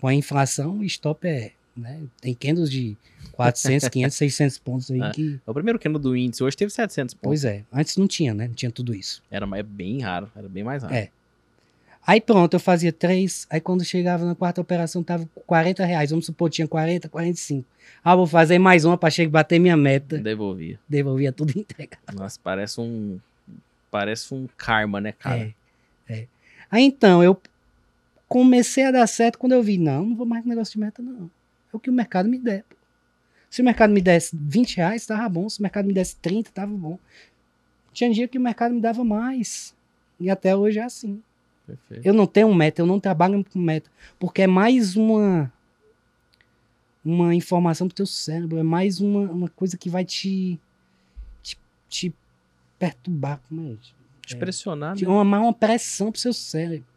com 0.00 0.08
a 0.08 0.14
inflação, 0.14 0.78
o 0.78 0.84
stop 0.84 1.26
é, 1.26 1.52
né, 1.76 2.00
tem 2.20 2.34
candles 2.34 2.70
de 2.70 2.96
400, 3.32 3.88
500, 3.88 4.16
600 4.16 4.58
pontos 4.58 4.90
aí 4.90 5.00
É. 5.00 5.10
que... 5.10 5.40
É 5.46 5.50
o 5.50 5.54
primeiro 5.54 5.78
candle 5.78 6.00
do 6.00 6.16
índice. 6.16 6.42
Hoje 6.44 6.56
teve 6.56 6.70
700 6.72 7.14
pontos. 7.14 7.22
Pois 7.28 7.44
é, 7.44 7.64
antes 7.72 7.96
não 7.96 8.06
tinha, 8.06 8.32
né, 8.34 8.46
não 8.48 8.54
tinha 8.54 8.70
tudo 8.70 8.94
isso. 8.94 9.22
Era 9.30 9.46
mais- 9.46 9.64
bem 9.64 10.00
raro. 10.00 10.30
Era 10.36 10.48
bem 10.48 10.62
mais 10.62 10.82
raro. 10.82 10.94
É. 10.94 11.10
Aí 12.06 12.20
pronto, 12.20 12.52
eu 12.52 12.60
fazia 12.60 12.92
três. 12.92 13.46
Aí 13.48 13.60
quando 13.62 13.82
chegava 13.82 14.26
na 14.26 14.34
quarta 14.34 14.60
operação, 14.60 15.02
tava 15.02 15.26
com 15.34 15.40
40 15.40 15.86
reais. 15.86 16.10
Vamos 16.10 16.26
supor, 16.26 16.50
tinha 16.50 16.68
40, 16.68 17.08
45. 17.08 17.64
Ah, 18.04 18.14
vou 18.14 18.26
fazer 18.26 18.58
mais 18.58 18.84
uma 18.84 18.98
pra 18.98 19.08
chegar 19.08 19.30
bater 19.30 19.58
minha 19.58 19.74
meta. 19.76 20.18
Devolvia. 20.18 20.78
Devolvia 20.86 21.32
tudo 21.32 21.58
entregue. 21.58 21.92
Nossa, 22.14 22.38
parece 22.44 22.78
um. 22.78 23.18
Parece 23.90 24.34
um 24.34 24.46
karma, 24.54 25.00
né, 25.00 25.12
cara? 25.12 25.54
É, 26.06 26.12
é. 26.12 26.26
Aí 26.70 26.82
então, 26.84 27.22
eu 27.24 27.40
comecei 28.34 28.82
a 28.82 28.90
dar 28.90 29.06
certo 29.06 29.38
quando 29.38 29.52
eu 29.52 29.62
vi, 29.62 29.78
não, 29.78 30.06
não 30.06 30.16
vou 30.16 30.26
mais 30.26 30.42
com 30.42 30.48
negócio 30.48 30.72
de 30.72 30.80
meta, 30.80 31.00
não. 31.00 31.30
É 31.72 31.76
o 31.76 31.78
que 31.78 31.88
o 31.88 31.92
mercado 31.92 32.28
me 32.28 32.36
der. 32.36 32.64
Se 33.48 33.62
o 33.62 33.64
mercado 33.64 33.92
me 33.92 34.00
desse 34.02 34.36
20 34.36 34.78
reais, 34.78 35.06
tava 35.06 35.28
bom. 35.28 35.48
Se 35.48 35.60
o 35.60 35.62
mercado 35.62 35.86
me 35.86 35.92
desse 35.92 36.16
30, 36.16 36.50
tava 36.50 36.72
bom. 36.72 36.98
Tinha 37.92 38.10
dia 38.10 38.26
que 38.26 38.36
o 38.36 38.40
mercado 38.40 38.74
me 38.74 38.80
dava 38.80 39.04
mais. 39.04 39.72
E 40.18 40.28
até 40.28 40.56
hoje 40.56 40.80
é 40.80 40.82
assim. 40.82 41.22
Perfeito. 41.64 42.04
Eu 42.04 42.12
não 42.12 42.26
tenho 42.26 42.52
meta, 42.52 42.82
eu 42.82 42.86
não 42.86 42.98
trabalho 42.98 43.44
com 43.44 43.58
meta. 43.60 43.88
Porque 44.18 44.42
é 44.42 44.48
mais 44.48 44.96
uma 44.96 45.52
uma 47.04 47.36
informação 47.36 47.86
pro 47.86 47.94
teu 47.94 48.06
cérebro, 48.06 48.58
é 48.58 48.64
mais 48.64 49.00
uma, 49.00 49.30
uma 49.30 49.48
coisa 49.48 49.76
que 49.76 49.88
vai 49.88 50.04
te, 50.04 50.58
te, 51.40 51.56
te 51.88 52.12
perturbar. 52.80 53.40
Como 53.48 53.74
é? 53.74 53.76
Te 54.26 54.34
pressionar, 54.34 54.96
Te 54.96 55.04
né? 55.04 55.10
uma, 55.12 55.22
uma 55.38 55.52
pressão 55.52 56.10
pro 56.10 56.20
seu 56.20 56.32
cérebro. 56.32 56.93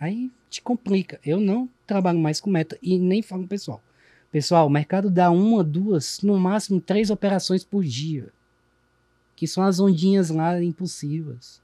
Aí 0.00 0.32
te 0.48 0.62
complica. 0.62 1.20
Eu 1.24 1.38
não 1.38 1.68
trabalho 1.86 2.18
mais 2.18 2.40
com 2.40 2.48
meta 2.48 2.78
e 2.82 2.98
nem 2.98 3.20
falo 3.20 3.42
com 3.42 3.48
pessoal. 3.48 3.82
Pessoal, 4.32 4.66
o 4.66 4.70
mercado 4.70 5.10
dá 5.10 5.30
uma, 5.30 5.62
duas, 5.62 6.22
no 6.22 6.38
máximo 6.38 6.80
três 6.80 7.10
operações 7.10 7.62
por 7.62 7.84
dia. 7.84 8.32
Que 9.36 9.46
são 9.46 9.62
as 9.62 9.78
ondinhas 9.78 10.30
lá 10.30 10.62
impulsivas. 10.62 11.60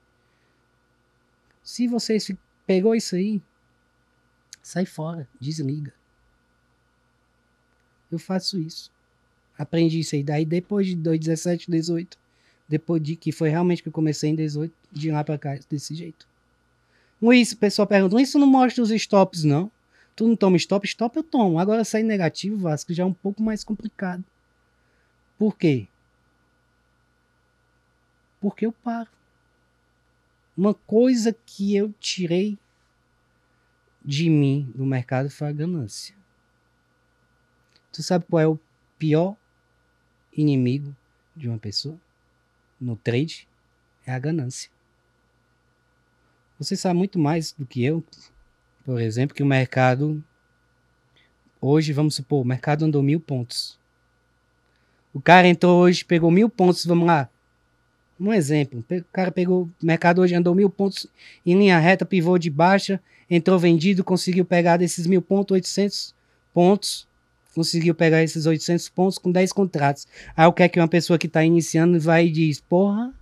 Se 1.63 1.89
você 1.89 2.19
pegou 2.67 2.95
isso 2.95 3.17
aí, 3.17 3.41
sai 4.63 4.85
fora, 4.85 5.27
desliga. 5.41 5.93
Eu 8.13 8.19
faço 8.19 8.61
isso. 8.61 8.91
Aprendi 9.59 10.01
isso 10.01 10.15
aí. 10.15 10.23
Daí 10.23 10.45
depois 10.45 10.87
de 10.87 10.95
17, 10.95 11.71
18, 11.71 12.19
depois 12.69 13.03
de 13.03 13.17
que 13.17 13.33
foi 13.33 13.49
realmente 13.49 13.83
que 13.83 13.89
eu 13.89 13.93
comecei 13.93 14.31
em 14.31 14.35
18, 14.35 14.75
de 14.93 15.11
lá 15.11 15.25
pra 15.25 15.39
cá, 15.39 15.59
desse 15.69 15.95
jeito. 15.95 16.27
Luiz, 17.21 17.53
o 17.53 17.57
pessoal 17.57 17.87
pergunta, 17.87 18.21
isso 18.21 18.39
não 18.39 18.47
mostra 18.47 18.83
os 18.83 18.91
stops, 18.91 19.43
não? 19.45 19.71
Tu 20.15 20.27
não 20.27 20.37
toma 20.37 20.57
stop? 20.57 20.87
Stop 20.87 21.17
eu 21.17 21.23
tomo. 21.23 21.59
Agora 21.59 21.85
sair 21.85 22.03
negativo, 22.03 22.57
Vasco, 22.57 22.93
já 22.93 23.03
é 23.03 23.07
um 23.07 23.13
pouco 23.13 23.43
mais 23.43 23.63
complicado. 23.63 24.25
Por 25.39 25.57
quê? 25.57 25.87
Porque 28.41 28.65
eu 28.65 28.73
paro. 28.73 29.11
Uma 30.57 30.73
coisa 30.73 31.35
que 31.45 31.77
eu 31.77 31.93
tirei 32.01 32.59
de 34.03 34.31
mim 34.31 34.73
no 34.75 34.87
mercado 34.87 35.29
foi 35.29 35.49
a 35.49 35.53
ganância. 35.53 36.15
Tu 37.93 38.03
sabe 38.03 38.25
qual 38.29 38.41
é 38.41 38.47
o 38.47 38.59
pior 38.99 39.37
inimigo 40.33 40.97
de 41.35 41.49
uma 41.49 41.59
pessoa 41.59 41.99
no 42.81 42.97
trade? 42.97 43.47
É 44.07 44.13
a 44.13 44.19
ganância. 44.19 44.71
Você 46.59 46.75
sabe 46.75 46.99
muito 46.99 47.19
mais 47.19 47.53
do 47.53 47.67
que 47.67 47.85
eu, 47.85 48.03
por 48.85 49.01
exemplo, 49.01 49.37
que 49.37 49.43
o 49.43 49.47
mercado. 49.47 50.25
Hoje, 51.61 51.93
vamos 51.93 52.15
supor, 52.15 52.43
o 52.43 52.45
mercado 52.47 52.85
andou 52.85 53.03
mil 53.03 53.21
pontos. 53.21 53.79
O 55.13 55.21
cara 55.21 55.47
entrou 55.47 55.79
hoje, 55.83 56.05
pegou 56.05 56.31
mil 56.31 56.49
pontos, 56.49 56.85
vamos 56.87 57.07
lá. 57.07 57.29
Um 58.19 58.33
exemplo, 58.33 58.83
o 58.91 59.05
cara 59.13 59.31
pegou, 59.31 59.65
o 59.65 59.87
mercado 59.87 60.23
hoje 60.23 60.35
andou 60.35 60.55
mil 60.55 60.71
pontos 60.71 61.07
em 61.45 61.59
linha 61.59 61.79
reta, 61.79 62.07
pivô 62.07 62.39
de 62.39 62.49
baixa, 62.49 62.99
entrou 63.29 63.59
vendido, 63.59 64.03
conseguiu 64.03 64.45
pegar 64.45 64.79
desses 64.79 65.07
mil 65.07 65.21
pontos, 65.21 65.53
800 65.53 66.15
pontos, 66.55 67.07
conseguiu 67.55 67.95
pegar 67.95 68.23
esses 68.23 68.47
800 68.47 68.89
pontos 68.89 69.19
com 69.19 69.31
10 69.31 69.53
contratos. 69.53 70.07
Aí 70.35 70.47
o 70.47 70.53
que 70.53 70.63
é 70.63 70.69
que 70.69 70.81
uma 70.81 70.89
pessoa 70.89 71.19
que 71.19 71.27
está 71.27 71.45
iniciando 71.45 72.01
vai 72.01 72.29
e 72.29 72.33
diz, 72.33 72.59
porra, 72.59 73.13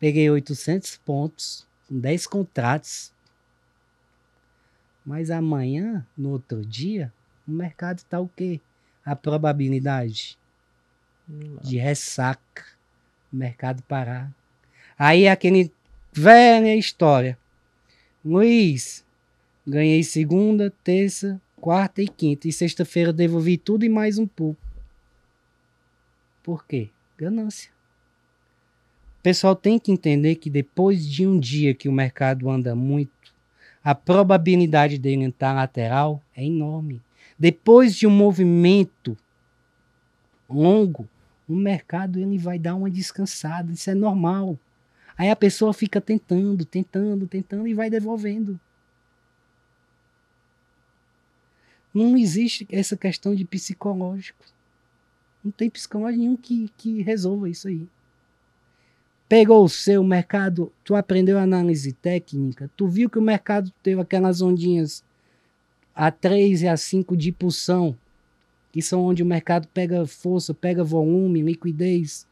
peguei 0.00 0.28
800 0.28 0.96
pontos 0.96 1.64
com 1.88 1.98
10 1.98 2.26
contratos, 2.26 3.12
mas 5.04 5.30
amanhã, 5.30 6.06
no 6.16 6.30
outro 6.30 6.64
dia, 6.64 7.12
o 7.46 7.50
mercado 7.50 7.98
está 7.98 8.18
o 8.18 8.28
quê? 8.28 8.60
A 9.04 9.14
probabilidade 9.14 10.38
de 11.62 11.76
ressaca, 11.76 12.64
o 13.32 13.36
mercado 13.36 13.82
parar. 13.82 14.32
Aí 14.98 15.24
é 15.24 15.30
aquele 15.30 15.70
velha 16.12 16.74
história. 16.74 17.38
Luiz, 18.24 19.04
ganhei 19.66 20.02
segunda, 20.02 20.72
terça, 20.82 21.40
quarta 21.60 22.00
e 22.00 22.08
quinta. 22.08 22.48
E 22.48 22.52
sexta-feira 22.52 23.12
devolvi 23.12 23.58
tudo 23.58 23.84
e 23.84 23.88
mais 23.88 24.18
um 24.18 24.26
pouco. 24.26 24.60
Por 26.42 26.66
quê? 26.66 26.88
Ganância. 27.18 27.73
Pessoal 29.24 29.56
tem 29.56 29.78
que 29.78 29.90
entender 29.90 30.34
que 30.34 30.50
depois 30.50 31.08
de 31.08 31.26
um 31.26 31.40
dia 31.40 31.72
que 31.72 31.88
o 31.88 31.92
mercado 31.92 32.50
anda 32.50 32.74
muito, 32.74 33.32
a 33.82 33.94
probabilidade 33.94 34.98
dele 34.98 35.24
entrar 35.24 35.54
lateral 35.54 36.22
é 36.36 36.44
enorme. 36.44 37.00
Depois 37.38 37.96
de 37.96 38.06
um 38.06 38.10
movimento 38.10 39.16
longo, 40.46 41.08
o 41.48 41.56
mercado 41.56 42.20
ele 42.20 42.36
vai 42.36 42.58
dar 42.58 42.74
uma 42.74 42.90
descansada, 42.90 43.72
isso 43.72 43.88
é 43.88 43.94
normal. 43.94 44.58
Aí 45.16 45.30
a 45.30 45.36
pessoa 45.36 45.72
fica 45.72 46.02
tentando, 46.02 46.66
tentando, 46.66 47.26
tentando 47.26 47.66
e 47.66 47.72
vai 47.72 47.88
devolvendo. 47.88 48.60
Não 51.94 52.14
existe 52.14 52.68
essa 52.70 52.94
questão 52.94 53.34
de 53.34 53.46
psicológico. 53.46 54.44
Não 55.42 55.50
tem 55.50 55.70
psicólogo 55.70 56.14
nenhum 56.14 56.36
que, 56.36 56.70
que 56.76 57.00
resolva 57.00 57.48
isso 57.48 57.68
aí. 57.68 57.88
Pegou 59.28 59.64
o 59.64 59.68
seu 59.68 60.04
mercado, 60.04 60.70
tu 60.84 60.94
aprendeu 60.94 61.38
análise 61.38 61.92
técnica, 61.92 62.70
tu 62.76 62.86
viu 62.86 63.08
que 63.08 63.18
o 63.18 63.22
mercado 63.22 63.72
teve 63.82 64.00
aquelas 64.00 64.42
ondinhas 64.42 65.02
a 65.94 66.10
3 66.10 66.62
e 66.62 66.68
a 66.68 66.76
5 66.76 67.16
de 67.16 67.32
pulsão, 67.32 67.96
que 68.70 68.82
são 68.82 69.02
onde 69.02 69.22
o 69.22 69.26
mercado 69.26 69.66
pega 69.68 70.06
força, 70.06 70.52
pega 70.52 70.84
volume, 70.84 71.40
liquidez. 71.40 72.26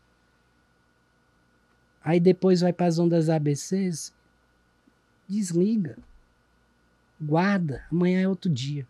Aí 2.04 2.20
depois 2.20 2.60
vai 2.60 2.72
para 2.72 2.86
as 2.86 2.98
ondas 2.98 3.30
ABCs, 3.30 4.12
desliga, 5.26 5.96
guarda, 7.20 7.86
amanhã 7.90 8.20
é 8.20 8.28
outro 8.28 8.50
dia. 8.50 8.86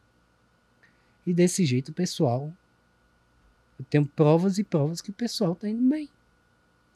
E 1.24 1.32
desse 1.32 1.64
jeito 1.64 1.92
pessoal, 1.92 2.53
eu 3.78 3.84
tenho 3.88 4.07
provas 4.07 4.59
e 4.59 4.64
provas 4.64 5.00
que 5.00 5.11
o 5.11 5.14
pessoal 5.14 5.53
está 5.53 5.68
indo 5.68 5.88
bem. 5.88 6.09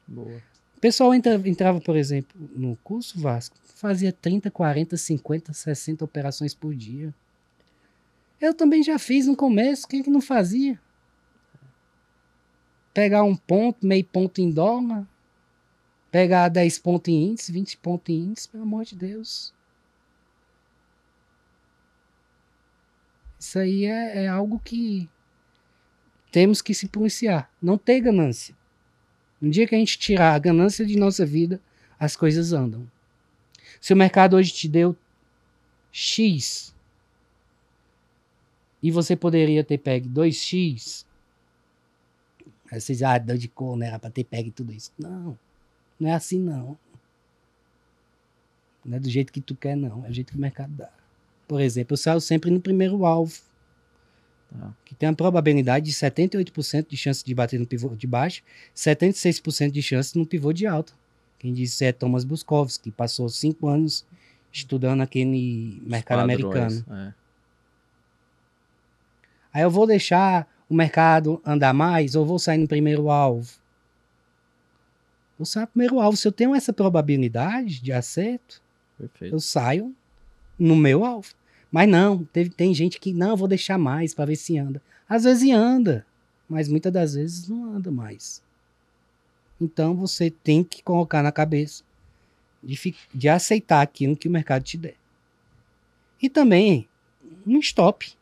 Boa. 0.09 0.43
O 0.77 0.81
pessoal 0.81 1.15
entra, 1.15 1.35
entrava, 1.49 1.81
por 1.81 1.97
exemplo, 1.97 2.37
no 2.55 2.77
curso 2.77 3.19
Vasco, 3.19 3.57
fazia 3.75 4.13
30, 4.13 4.51
40, 4.51 4.97
50, 4.97 5.53
60 5.53 6.05
operações 6.05 6.55
por 6.55 6.75
dia. 6.75 7.15
Eu 8.41 8.53
também 8.53 8.83
já 8.83 8.99
fiz 8.99 9.27
no 9.27 9.35
começo, 9.35 9.89
quem 9.89 10.01
é 10.01 10.03
que 10.03 10.11
não 10.11 10.21
fazia? 10.21 10.79
Pegar 12.93 13.23
um 13.23 13.35
ponto, 13.35 13.87
meio 13.87 14.05
ponto 14.05 14.41
em 14.41 14.51
dólar, 14.51 15.07
pegar 16.11 16.49
10 16.49 16.79
pontos 16.79 17.13
em 17.13 17.31
índice, 17.31 17.53
20 17.53 17.77
pontos 17.79 18.15
em 18.15 18.19
índice, 18.19 18.49
pelo 18.49 18.63
amor 18.63 18.85
de 18.85 18.97
Deus. 18.97 19.55
Isso 23.39 23.59
aí 23.59 23.85
é, 23.85 24.25
é 24.25 24.29
algo 24.29 24.59
que 24.59 25.09
temos 26.33 26.61
que 26.61 26.75
se 26.75 26.89
policiar. 26.89 27.51
Não 27.63 27.79
ter 27.79 28.01
ganância. 28.01 28.56
Um 29.47 29.51
dia 29.51 29.65
que 29.65 29.77
a 29.77 29.79
gente 29.79 29.97
tirar 29.97 30.35
a 30.35 30.39
ganância 30.41 30.85
de 30.85 30.99
nossa 30.99 31.25
vida, 31.25 31.61
as 32.01 32.17
coisas 32.17 32.53
andam. 32.53 32.85
Se 33.81 33.93
o 33.93 33.97
mercado 33.97 34.35
hoje 34.35 34.53
te 34.53 34.67
deu 34.67 34.97
X 35.93 36.75
e 38.83 38.91
você 38.91 39.15
poderia 39.15 39.63
ter 39.63 39.79
pego 39.79 40.09
2x. 40.09 41.07
Aí 42.73 42.81
vocês, 42.81 43.05
ah, 43.05 43.19
deu 43.19 43.39
de 43.39 43.47
cor, 43.47 43.77
né? 43.77 43.87
Era 43.87 44.01
pra 44.01 44.11
ter 44.11 44.25
pego 44.25 44.51
tudo 44.51 44.73
isso. 44.73 44.91
Não, 44.99 45.39
não 46.01 46.11
é 46.11 46.15
assim 46.15 46.41
não. 46.41 46.77
Não 48.85 48.97
é 48.97 49.01
do 49.01 49.09
jeito 49.09 49.33
que 49.33 49.41
tu 49.41 49.55
quer, 49.55 49.77
não. 49.77 50.05
É 50.05 50.09
do 50.09 50.15
jeito 50.15 50.33
que 50.33 50.39
o 50.39 50.41
mercado 50.41 50.73
dá. 50.73 50.91
Por 51.47 51.61
exemplo, 51.61 51.93
eu 51.93 51.99
saio 51.99 52.21
sempre 52.21 52.51
no 52.51 52.61
primeiro 52.61 53.07
alvo. 53.07 53.41
Tá. 54.51 54.75
Que 54.85 54.95
tem 54.95 55.09
a 55.09 55.13
probabilidade 55.13 55.87
de 55.87 55.93
78% 55.93 56.87
de 56.89 56.97
chance 56.97 57.25
de 57.25 57.35
bater 57.35 57.59
no 57.59 57.67
pivô 57.67 57.89
de 57.97 58.07
baixo, 58.07 58.43
76% 58.75 59.71
de 59.71 59.83
chance 59.83 60.17
no 60.17 60.27
pivô 60.27 60.53
de 60.53 60.67
alta. 60.67 60.93
Quem 61.39 61.53
disse 61.53 61.85
é 61.85 61.93
Thomas 61.93 62.25
Bukowski, 62.25 62.85
que 62.85 62.91
passou 62.91 63.29
cinco 63.29 63.69
anos 63.69 64.05
estudando 64.53 65.03
aquele 65.03 65.83
mercado 65.85 66.21
americano. 66.21 66.85
É. 66.91 67.13
Aí 69.53 69.63
eu 69.63 69.71
vou 69.71 69.87
deixar 69.87 70.49
o 70.69 70.75
mercado 70.75 71.41
andar 71.45 71.73
mais 71.73 72.15
ou 72.15 72.25
vou 72.25 72.39
sair 72.39 72.59
no 72.59 72.69
primeiro 72.69 73.11
alvo? 73.11 73.51
Vou 75.39 75.47
sair 75.47 75.63
no 75.63 75.69
primeiro 75.69 76.01
alvo. 76.01 76.17
Se 76.17 76.27
eu 76.27 76.33
tenho 76.33 76.55
essa 76.55 76.73
probabilidade 76.73 77.81
de 77.81 77.93
acerto, 77.93 78.63
Perfeito. 78.99 79.35
eu 79.35 79.41
saio 79.41 79.95
no 80.59 80.75
meu 80.75 81.05
alvo. 81.05 81.29
Mas 81.71 81.89
não, 81.89 82.25
teve, 82.25 82.51
tem 82.51 82.73
gente 82.73 83.01
que 83.01 83.13
não, 83.13 83.37
vou 83.37 83.49
deixar 83.49 83.79
mais 83.79 84.15
para 84.15 84.27
ver 84.27 84.37
se 84.37 84.59
anda. 84.59 84.81
Às 85.09 85.25
vezes 85.25 85.51
anda, 85.51 86.07
mas 86.49 86.69
muitas 86.69 86.93
das 86.93 87.15
vezes 87.15 87.49
não 87.49 87.75
anda 87.75 87.91
mais. 87.91 88.43
Então 89.61 89.95
você 89.95 90.31
tem 90.31 90.63
que 90.63 90.83
colocar 90.83 91.23
na 91.23 91.33
cabeça 91.33 91.83
de, 92.63 92.95
de 93.15 93.29
aceitar 93.29 93.83
aquilo 93.83 94.17
que 94.17 94.29
o 94.29 94.31
mercado 94.31 94.63
te 94.63 94.77
der. 94.77 94.95
E 96.21 96.29
também 96.29 96.89
um 97.47 97.59
stop. 97.59 98.17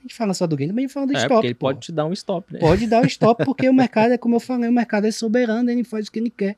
A 0.00 0.02
gente 0.02 0.14
fala 0.14 0.32
só 0.32 0.46
do 0.46 0.56
game, 0.56 0.72
também 0.72 0.88
fala 0.88 1.06
do 1.06 1.12
é, 1.12 1.18
stop. 1.18 1.34
Porque 1.34 1.46
ele 1.46 1.54
pô. 1.54 1.66
pode 1.66 1.80
te 1.80 1.92
dar 1.92 2.06
um 2.06 2.12
stop, 2.14 2.52
né? 2.52 2.58
Pode 2.58 2.86
dar 2.86 3.02
um 3.02 3.04
stop, 3.06 3.44
porque 3.44 3.68
o 3.68 3.72
mercado 3.72 4.12
é 4.12 4.18
como 4.18 4.36
eu 4.36 4.40
falei, 4.40 4.68
o 4.68 4.72
mercado 4.72 5.06
é 5.06 5.10
soberano, 5.10 5.70
ele 5.70 5.84
faz 5.84 6.08
o 6.08 6.12
que 6.12 6.18
ele 6.18 6.30
quer. 6.30 6.56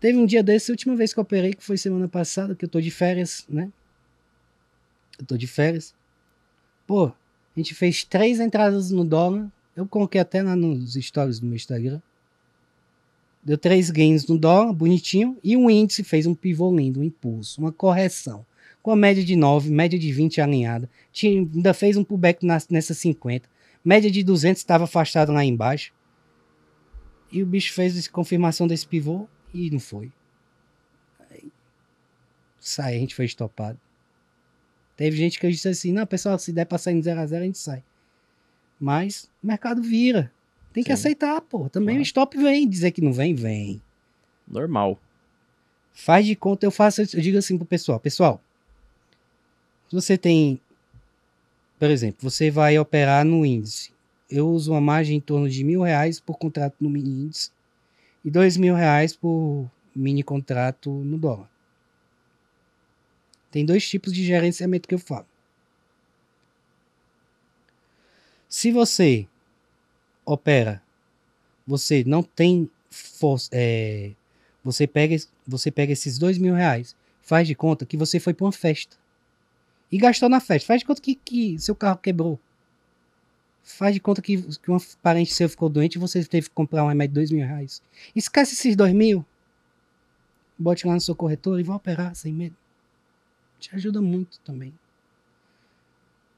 Teve 0.00 0.16
um 0.16 0.24
dia 0.24 0.42
desse, 0.42 0.70
a 0.70 0.72
última 0.72 0.96
vez 0.96 1.12
que 1.12 1.18
eu 1.18 1.22
operei, 1.22 1.52
que 1.52 1.62
foi 1.62 1.76
semana 1.76 2.08
passada, 2.08 2.54
que 2.54 2.64
eu 2.64 2.68
tô 2.68 2.80
de 2.80 2.90
férias, 2.90 3.44
né? 3.48 3.68
Eu 5.18 5.26
tô 5.26 5.36
de 5.36 5.46
férias. 5.46 5.94
Pô, 6.86 7.06
a 7.06 7.12
gente 7.56 7.74
fez 7.74 8.04
três 8.04 8.40
entradas 8.40 8.90
no 8.90 9.04
dólar. 9.04 9.50
Eu 9.76 9.86
coloquei 9.86 10.20
até 10.20 10.42
lá 10.42 10.54
nos 10.54 10.94
stories 10.94 11.40
do 11.40 11.46
meu 11.46 11.56
Instagram. 11.56 12.00
Deu 13.42 13.56
três 13.56 13.90
gains 13.90 14.26
no 14.26 14.38
dólar, 14.38 14.72
bonitinho. 14.72 15.38
E 15.42 15.56
o 15.56 15.70
índice 15.70 16.04
fez 16.04 16.26
um 16.26 16.34
pivô 16.34 16.74
lindo, 16.74 17.00
um 17.00 17.04
impulso, 17.04 17.60
uma 17.60 17.72
correção 17.72 18.44
com 18.82 18.92
a 18.92 18.96
média 18.96 19.22
de 19.24 19.36
9, 19.36 19.70
média 19.70 19.98
de 19.98 20.10
20 20.12 20.40
alinhada. 20.40 20.88
Tinha, 21.12 21.40
ainda 21.40 21.74
fez 21.74 21.96
um 21.96 22.04
pullback 22.04 22.46
nessa 22.70 22.94
50. 22.94 23.48
Média 23.84 24.10
de 24.10 24.22
200 24.22 24.60
estava 24.60 24.84
afastado 24.84 25.32
lá 25.32 25.44
embaixo. 25.44 25.92
E 27.30 27.42
o 27.42 27.46
bicho 27.46 27.72
fez 27.74 28.08
confirmação 28.08 28.66
desse 28.66 28.86
pivô 28.86 29.28
e 29.52 29.70
não 29.70 29.78
foi. 29.78 30.10
Aí, 31.30 31.52
sai, 32.58 32.96
a 32.96 32.98
gente 32.98 33.14
foi 33.14 33.26
estopado. 33.26 33.78
Teve 34.98 35.16
gente 35.16 35.38
que 35.38 35.48
disse 35.48 35.68
assim: 35.68 35.92
não, 35.92 36.04
pessoal, 36.04 36.36
se 36.40 36.52
der 36.52 36.66
pra 36.66 36.76
sair 36.76 36.96
em 36.96 37.00
0 37.00 37.20
a 37.20 37.26
0 37.26 37.42
a 37.42 37.46
gente 37.46 37.58
sai. 37.58 37.84
Mas 38.80 39.30
o 39.42 39.46
mercado 39.46 39.80
vira. 39.80 40.30
Tem 40.72 40.82
que 40.82 40.88
Sim. 40.88 40.94
aceitar, 40.94 41.40
pô. 41.40 41.68
Também 41.68 41.98
o 41.98 42.02
stop 42.02 42.36
vem. 42.36 42.68
Dizer 42.68 42.90
que 42.90 43.00
não 43.00 43.12
vem, 43.12 43.32
vem. 43.32 43.80
Normal. 44.46 44.98
Faz 45.94 46.26
de 46.26 46.34
conta, 46.34 46.66
eu 46.66 46.72
faço, 46.72 47.00
eu 47.00 47.20
digo 47.20 47.38
assim 47.38 47.56
pro 47.56 47.64
pessoal: 47.64 48.00
pessoal, 48.00 48.42
se 49.88 49.94
você 49.94 50.18
tem, 50.18 50.60
por 51.78 51.90
exemplo, 51.90 52.28
você 52.28 52.50
vai 52.50 52.76
operar 52.76 53.24
no 53.24 53.46
índice. 53.46 53.92
Eu 54.28 54.48
uso 54.48 54.72
uma 54.72 54.80
margem 54.80 55.16
em 55.16 55.20
torno 55.20 55.48
de 55.48 55.62
mil 55.62 55.82
reais 55.82 56.18
por 56.18 56.36
contrato 56.36 56.74
no 56.80 56.90
mini 56.90 57.08
índice 57.08 57.50
e 58.24 58.30
dois 58.30 58.56
mil 58.56 58.74
reais 58.74 59.14
por 59.14 59.70
mini 59.94 60.24
contrato 60.24 60.90
no 60.90 61.16
dólar. 61.16 61.48
Tem 63.50 63.64
dois 63.64 63.88
tipos 63.88 64.12
de 64.12 64.24
gerenciamento 64.24 64.88
que 64.88 64.94
eu 64.94 64.98
falo. 64.98 65.26
Se 68.48 68.70
você 68.70 69.26
opera, 70.24 70.82
você 71.66 72.02
não 72.04 72.22
tem 72.22 72.70
força, 72.90 73.50
é, 73.52 74.12
você 74.64 74.86
pega, 74.86 75.16
você 75.46 75.70
pega 75.70 75.92
esses 75.92 76.18
dois 76.18 76.38
mil 76.38 76.54
reais, 76.54 76.96
faz 77.22 77.46
de 77.46 77.54
conta 77.54 77.84
que 77.84 77.96
você 77.96 78.18
foi 78.18 78.32
para 78.32 78.46
uma 78.46 78.52
festa 78.52 78.96
e 79.90 79.98
gastou 79.98 80.28
na 80.28 80.40
festa. 80.40 80.66
Faz 80.66 80.80
de 80.80 80.86
conta 80.86 81.00
que, 81.00 81.14
que 81.14 81.58
seu 81.58 81.74
carro 81.74 81.98
quebrou. 81.98 82.38
Faz 83.62 83.92
de 83.94 84.00
conta 84.00 84.22
que, 84.22 84.40
que 84.40 84.70
um 84.70 84.78
parente 85.02 85.32
seu 85.34 85.48
ficou 85.48 85.68
doente 85.68 85.96
e 85.96 85.98
você 85.98 86.24
teve 86.24 86.48
que 86.48 86.54
comprar 86.54 86.84
um 86.84 86.88
remédio 86.88 87.12
de 87.12 87.14
dois 87.14 87.30
mil 87.30 87.46
reais. 87.46 87.82
Esquece 88.16 88.54
esses 88.54 88.74
dois 88.74 88.94
mil. 88.94 89.24
Bote 90.58 90.86
lá 90.86 90.94
no 90.94 91.00
seu 91.00 91.14
corretor 91.14 91.60
e 91.60 91.62
vá 91.62 91.76
operar 91.76 92.14
sem 92.14 92.32
medo. 92.32 92.56
Te 93.58 93.74
ajuda 93.74 94.00
muito 94.00 94.38
também. 94.40 94.72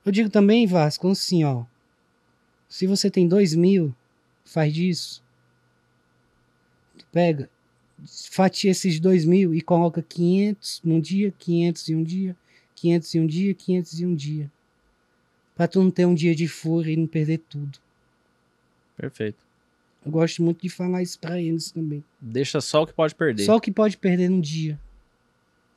Eu 0.05 0.13
digo 0.13 0.31
também, 0.31 0.67
Vasco, 0.67 1.09
assim, 1.09 1.45
ó. 1.45 1.65
Se 2.69 2.87
você 2.87 3.11
tem 3.11 3.29
dois 3.29 3.55
mil, 3.55 3.95
faz 4.45 4.73
disso. 4.73 5.23
Tu 6.97 7.07
pega, 7.13 7.51
fatia 8.31 8.71
esses 8.71 8.99
dois 8.99 9.25
mil 9.25 9.55
e 9.55 9.61
coloca 9.61 10.03
500 10.03 10.81
num 10.85 11.01
dia, 11.01 11.33
500 11.39 11.89
em 11.89 11.95
um 11.97 12.03
dia, 12.03 12.37
501 12.75 13.27
dia, 13.27 13.55
501 13.55 14.15
dia. 14.15 14.51
Pra 15.55 15.69
tu 15.69 15.83
não 15.83 15.91
ter 15.91 16.07
um 16.07 16.15
dia 16.15 16.35
de 16.35 16.49
fúria 16.49 16.93
e 16.93 16.97
não 16.97 17.07
perder 17.07 17.39
tudo. 17.39 17.79
Perfeito. 18.97 19.39
Eu 20.05 20.11
gosto 20.11 20.43
muito 20.43 20.63
de 20.63 20.71
falar 20.71 21.03
isso 21.03 21.19
pra 21.19 21.41
eles 21.41 21.71
também. 21.71 22.03
Deixa 22.19 22.61
só 22.61 22.83
o 22.83 22.87
que 22.87 22.95
pode 22.95 23.15
perder. 23.15 23.45
Só 23.45 23.57
o 23.57 23.61
que 23.61 23.71
pode 23.71 23.99
perder 23.99 24.31
no 24.31 24.41
dia. 24.41 24.81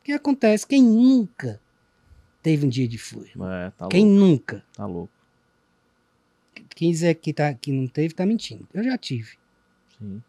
O 0.03 0.05
que 0.05 0.11
acontece? 0.11 0.67
Quem 0.67 0.83
nunca 0.83 1.61
teve 2.41 2.65
um 2.65 2.69
dia 2.69 2.85
de 2.85 2.97
fúria? 2.97 3.31
É, 3.65 3.69
tá 3.71 3.87
Quem 3.87 4.03
louco. 4.05 4.19
nunca? 4.19 4.65
Tá 4.75 4.85
louco. 4.85 5.13
Quem 6.75 6.91
dizer 6.91 7.15
que, 7.15 7.31
tá, 7.31 7.53
que 7.53 7.71
não 7.71 7.87
teve, 7.87 8.13
tá 8.13 8.25
mentindo. 8.25 8.67
Eu 8.73 8.83
já 8.83 8.97
tive. 8.97 9.37
Sim. 9.97 10.21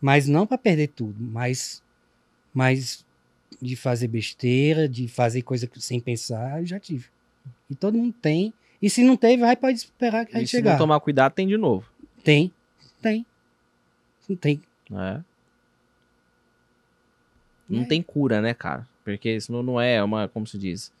Mas 0.00 0.28
não 0.28 0.46
para 0.46 0.56
perder 0.58 0.88
tudo, 0.90 1.16
mas, 1.20 1.82
mas 2.54 3.04
de 3.60 3.74
fazer 3.74 4.06
besteira, 4.06 4.88
de 4.88 5.08
fazer 5.08 5.42
coisa 5.42 5.68
sem 5.78 5.98
pensar, 5.98 6.60
eu 6.60 6.66
já 6.66 6.78
tive. 6.78 7.06
E 7.68 7.74
todo 7.74 7.98
mundo 7.98 8.14
tem. 8.22 8.54
E 8.80 8.88
se 8.88 9.02
não 9.02 9.16
teve, 9.16 9.38
vai 9.42 9.56
pode 9.56 9.78
esperar 9.78 10.24
que 10.24 10.34
vai 10.34 10.42
E 10.42 10.46
se 10.46 10.52
chegar. 10.52 10.72
não 10.72 10.78
tomar 10.78 11.00
cuidado, 11.00 11.32
tem 11.32 11.48
de 11.48 11.56
novo. 11.56 11.90
Tem, 12.22 12.52
tem. 13.00 13.26
Não 14.28 14.36
tem. 14.36 14.62
né? 14.88 15.24
Não 17.72 17.82
É. 17.82 17.86
tem 17.86 18.02
cura, 18.02 18.40
né, 18.40 18.54
cara? 18.54 18.86
Porque 19.04 19.40
senão 19.40 19.62
não 19.62 19.80
é 19.80 20.02
uma, 20.02 20.28
como 20.28 20.46
se 20.46 20.58
diz, 20.58 20.92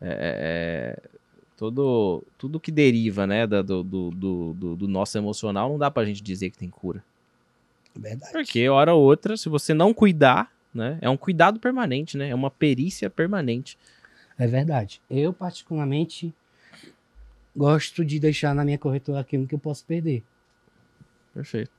é, 0.00 0.96
é- 1.02 1.08
todo, 1.56 2.22
tudo 2.38 2.58
que 2.60 2.70
deriva, 2.72 3.26
né, 3.26 3.46
da- 3.46 3.62
do, 3.62 3.82
do, 3.82 4.10
do, 4.10 4.52
do- 4.54 4.76
do 4.76 4.88
nosso 4.88 5.16
emocional, 5.18 5.68
não 5.70 5.78
dá 5.78 5.90
pra 5.90 6.04
gente 6.04 6.22
dizer 6.22 6.50
que 6.50 6.58
tem 6.58 6.68
cura. 6.70 7.02
Verdade. 7.94 8.32
Porque, 8.32 8.68
hora 8.68 8.94
ou 8.94 9.02
outra, 9.02 9.36
se 9.36 9.48
você 9.48 9.74
não 9.74 9.92
cuidar, 9.92 10.50
né, 10.74 10.98
é 11.00 11.08
um 11.10 11.16
cuidado 11.16 11.58
permanente, 11.60 12.16
né, 12.16 12.28
é 12.30 12.34
uma 12.34 12.50
perícia 12.50 13.08
permanente. 13.10 13.76
É 14.38 14.46
verdade. 14.46 15.00
Eu, 15.10 15.32
particularmente, 15.32 16.32
gosto 17.54 18.04
de 18.04 18.18
deixar 18.18 18.54
na 18.54 18.64
minha 18.64 18.78
corretora 18.78 19.20
aquilo 19.20 19.46
que 19.46 19.54
eu 19.54 19.58
posso 19.58 19.84
perder. 19.84 20.22
Perfeito. 21.34 21.70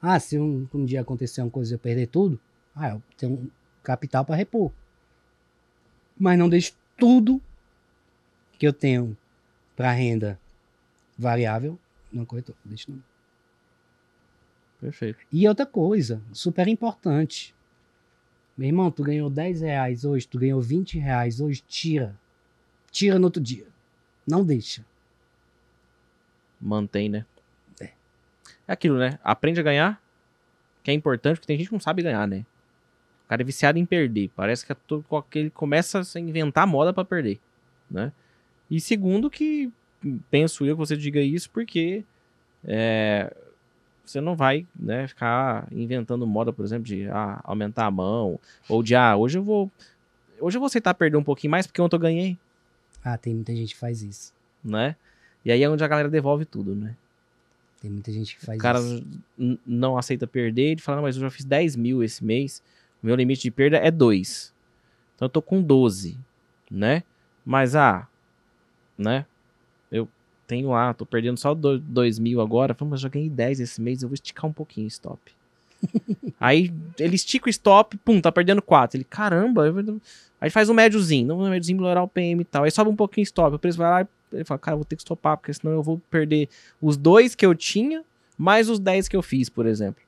Ah, 0.00 0.18
se 0.18 0.38
um, 0.38 0.66
um 0.74 0.84
dia 0.84 1.00
acontecer 1.00 1.40
uma 1.42 1.50
coisa 1.50 1.72
e 1.72 1.76
eu 1.76 1.78
perder 1.78 2.06
tudo, 2.08 2.38
ah, 2.78 2.90
eu 2.90 3.02
tenho 3.16 3.32
um 3.32 3.50
capital 3.82 4.24
para 4.24 4.36
repor. 4.36 4.70
Mas 6.18 6.38
não 6.38 6.48
deixo 6.48 6.72
tudo 6.96 7.40
que 8.58 8.66
eu 8.66 8.72
tenho 8.72 9.16
para 9.76 9.92
renda 9.92 10.38
variável 11.16 11.78
na 12.12 12.26
corretora. 12.26 12.58
Deixo 12.64 12.90
não. 12.90 13.02
Perfeito. 14.80 15.18
E 15.32 15.48
outra 15.48 15.66
coisa, 15.66 16.22
super 16.32 16.68
importante. 16.68 17.54
Meu 18.56 18.68
irmão, 18.68 18.90
tu 18.90 19.02
ganhou 19.02 19.30
10 19.30 19.60
reais 19.60 20.04
hoje, 20.04 20.26
tu 20.26 20.38
ganhou 20.38 20.60
20 20.60 20.98
reais 20.98 21.40
hoje, 21.40 21.62
tira. 21.66 22.18
Tira 22.90 23.18
no 23.18 23.26
outro 23.26 23.42
dia. 23.42 23.66
Não 24.26 24.44
deixa. 24.44 24.84
Mantém, 26.60 27.08
né? 27.08 27.24
É. 27.80 27.90
É 28.66 28.72
aquilo, 28.72 28.98
né? 28.98 29.18
Aprende 29.22 29.60
a 29.60 29.62
ganhar, 29.62 30.02
que 30.82 30.90
é 30.90 30.94
importante, 30.94 31.36
porque 31.36 31.46
tem 31.46 31.56
gente 31.56 31.68
que 31.68 31.72
não 31.72 31.80
sabe 31.80 32.02
ganhar, 32.02 32.26
né? 32.26 32.44
O 33.28 33.30
cara 33.30 33.42
é 33.42 33.44
viciado 33.44 33.78
em 33.78 33.84
perder. 33.84 34.30
Parece 34.34 34.64
que 34.64 34.72
é 34.72 34.74
todo, 34.74 35.04
que 35.30 35.38
ele 35.38 35.50
começa 35.50 36.00
a 36.00 36.18
inventar 36.18 36.66
moda 36.66 36.92
pra 36.94 37.04
perder, 37.04 37.38
né? 37.90 38.10
E 38.70 38.80
segundo 38.80 39.28
que 39.28 39.70
hum, 40.04 40.18
penso 40.30 40.64
eu 40.64 40.74
que 40.74 40.78
você 40.78 40.96
diga 40.96 41.20
isso 41.20 41.50
porque 41.50 42.02
é, 42.64 43.30
você 44.04 44.20
não 44.20 44.34
vai 44.34 44.66
né, 44.78 45.06
ficar 45.06 45.68
inventando 45.70 46.26
moda, 46.26 46.52
por 46.52 46.64
exemplo, 46.64 46.84
de 46.84 47.06
ah, 47.10 47.40
aumentar 47.44 47.84
a 47.86 47.90
mão, 47.90 48.40
ou 48.68 48.82
de 48.82 48.94
ah, 48.94 49.14
hoje 49.16 49.38
eu 49.38 49.42
vou. 49.42 49.70
Hoje 50.40 50.56
eu 50.56 50.60
vou 50.60 50.66
aceitar 50.66 50.94
perder 50.94 51.16
um 51.18 51.22
pouquinho 51.24 51.50
mais 51.50 51.66
porque 51.66 51.82
ontem 51.82 51.96
eu 51.96 52.00
ganhei, 52.00 52.38
Ah, 53.04 53.18
tem 53.18 53.34
muita 53.34 53.54
gente 53.54 53.74
que 53.74 53.80
faz 53.80 54.02
isso. 54.02 54.32
né? 54.64 54.96
E 55.44 55.52
aí 55.52 55.62
é 55.62 55.68
onde 55.68 55.84
a 55.84 55.88
galera 55.88 56.08
devolve 56.08 56.44
tudo, 56.44 56.74
né? 56.74 56.94
Tem 57.80 57.90
muita 57.90 58.10
gente 58.12 58.36
que 58.36 58.44
faz 58.44 58.58
O 58.58 58.62
cara 58.62 58.78
isso. 58.80 59.04
não 59.66 59.96
aceita 59.98 60.26
perder, 60.26 60.72
ele 60.72 60.80
fala, 60.80 60.96
"Não, 60.96 61.02
mas 61.02 61.16
eu 61.16 61.22
já 61.22 61.30
fiz 61.30 61.44
10 61.44 61.76
mil 61.76 62.02
esse 62.02 62.24
mês, 62.24 62.62
meu 63.02 63.14
limite 63.14 63.42
de 63.42 63.50
perda 63.50 63.76
é 63.76 63.90
2. 63.90 64.54
Então 65.14 65.26
eu 65.26 65.30
tô 65.30 65.42
com 65.42 65.62
12, 65.62 66.18
né? 66.70 67.02
Mas, 67.44 67.74
ah, 67.74 68.06
né? 68.96 69.24
Eu 69.90 70.08
tenho 70.46 70.70
lá, 70.70 70.92
tô 70.94 71.06
perdendo 71.06 71.38
só 71.38 71.54
2 71.54 72.18
mil 72.18 72.40
agora, 72.40 72.74
falo, 72.74 72.90
mas 72.90 73.00
eu 73.00 73.02
já 73.04 73.08
ganhei 73.08 73.28
10 73.28 73.60
esse 73.60 73.80
mês, 73.80 74.02
eu 74.02 74.08
vou 74.08 74.14
esticar 74.14 74.46
um 74.46 74.52
pouquinho 74.52 74.86
o 74.86 74.88
stop. 74.88 75.20
Aí 76.40 76.72
ele 76.98 77.16
estica 77.16 77.46
o 77.46 77.50
stop, 77.50 77.96
pum, 77.98 78.20
tá 78.20 78.32
perdendo 78.32 78.62
4. 78.62 78.96
Ele, 78.96 79.04
caramba, 79.04 79.66
eu 79.66 80.00
aí 80.40 80.50
faz 80.50 80.68
um 80.68 80.74
médiozinho, 80.74 81.26
não 81.26 81.40
um 81.40 81.50
médiozinho 81.50 81.78
melhorar 81.78 82.02
o 82.02 82.08
PM 82.08 82.40
e 82.40 82.44
tal. 82.44 82.64
Aí 82.64 82.70
sobe 82.70 82.90
um 82.90 82.96
pouquinho 82.96 83.22
o 83.22 83.26
stop, 83.26 83.54
o 83.54 83.58
preço 83.58 83.78
vai 83.78 83.90
lá 83.90 84.02
e 84.02 84.36
ele 84.36 84.44
fala, 84.44 84.58
cara, 84.58 84.74
eu 84.74 84.78
vou 84.78 84.84
ter 84.84 84.96
que 84.96 85.02
stopar, 85.02 85.36
porque 85.36 85.52
senão 85.52 85.72
eu 85.72 85.82
vou 85.82 86.00
perder 86.10 86.48
os 86.80 86.96
dois 86.96 87.34
que 87.34 87.46
eu 87.46 87.54
tinha, 87.54 88.04
mais 88.36 88.68
os 88.68 88.78
10 88.78 89.08
que 89.08 89.16
eu 89.16 89.22
fiz, 89.22 89.48
por 89.48 89.66
exemplo. 89.66 90.02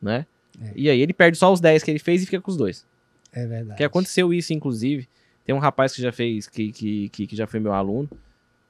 Né? 0.00 0.26
É. 0.60 0.72
E 0.74 0.90
aí 0.90 1.00
ele 1.00 1.12
perde 1.12 1.36
só 1.36 1.52
os 1.52 1.60
10 1.60 1.82
que 1.82 1.90
ele 1.90 1.98
fez 1.98 2.22
e 2.22 2.26
fica 2.26 2.40
com 2.40 2.50
os 2.50 2.56
dois. 2.56 2.86
É 3.32 3.46
verdade. 3.46 3.78
Que 3.78 3.84
aconteceu 3.84 4.32
isso, 4.32 4.52
inclusive. 4.52 5.08
Tem 5.44 5.54
um 5.54 5.58
rapaz 5.58 5.94
que 5.94 6.02
já 6.02 6.12
fez, 6.12 6.46
que, 6.48 6.72
que, 6.72 7.08
que, 7.08 7.26
que 7.26 7.36
já 7.36 7.46
foi 7.46 7.60
meu 7.60 7.72
aluno. 7.72 8.08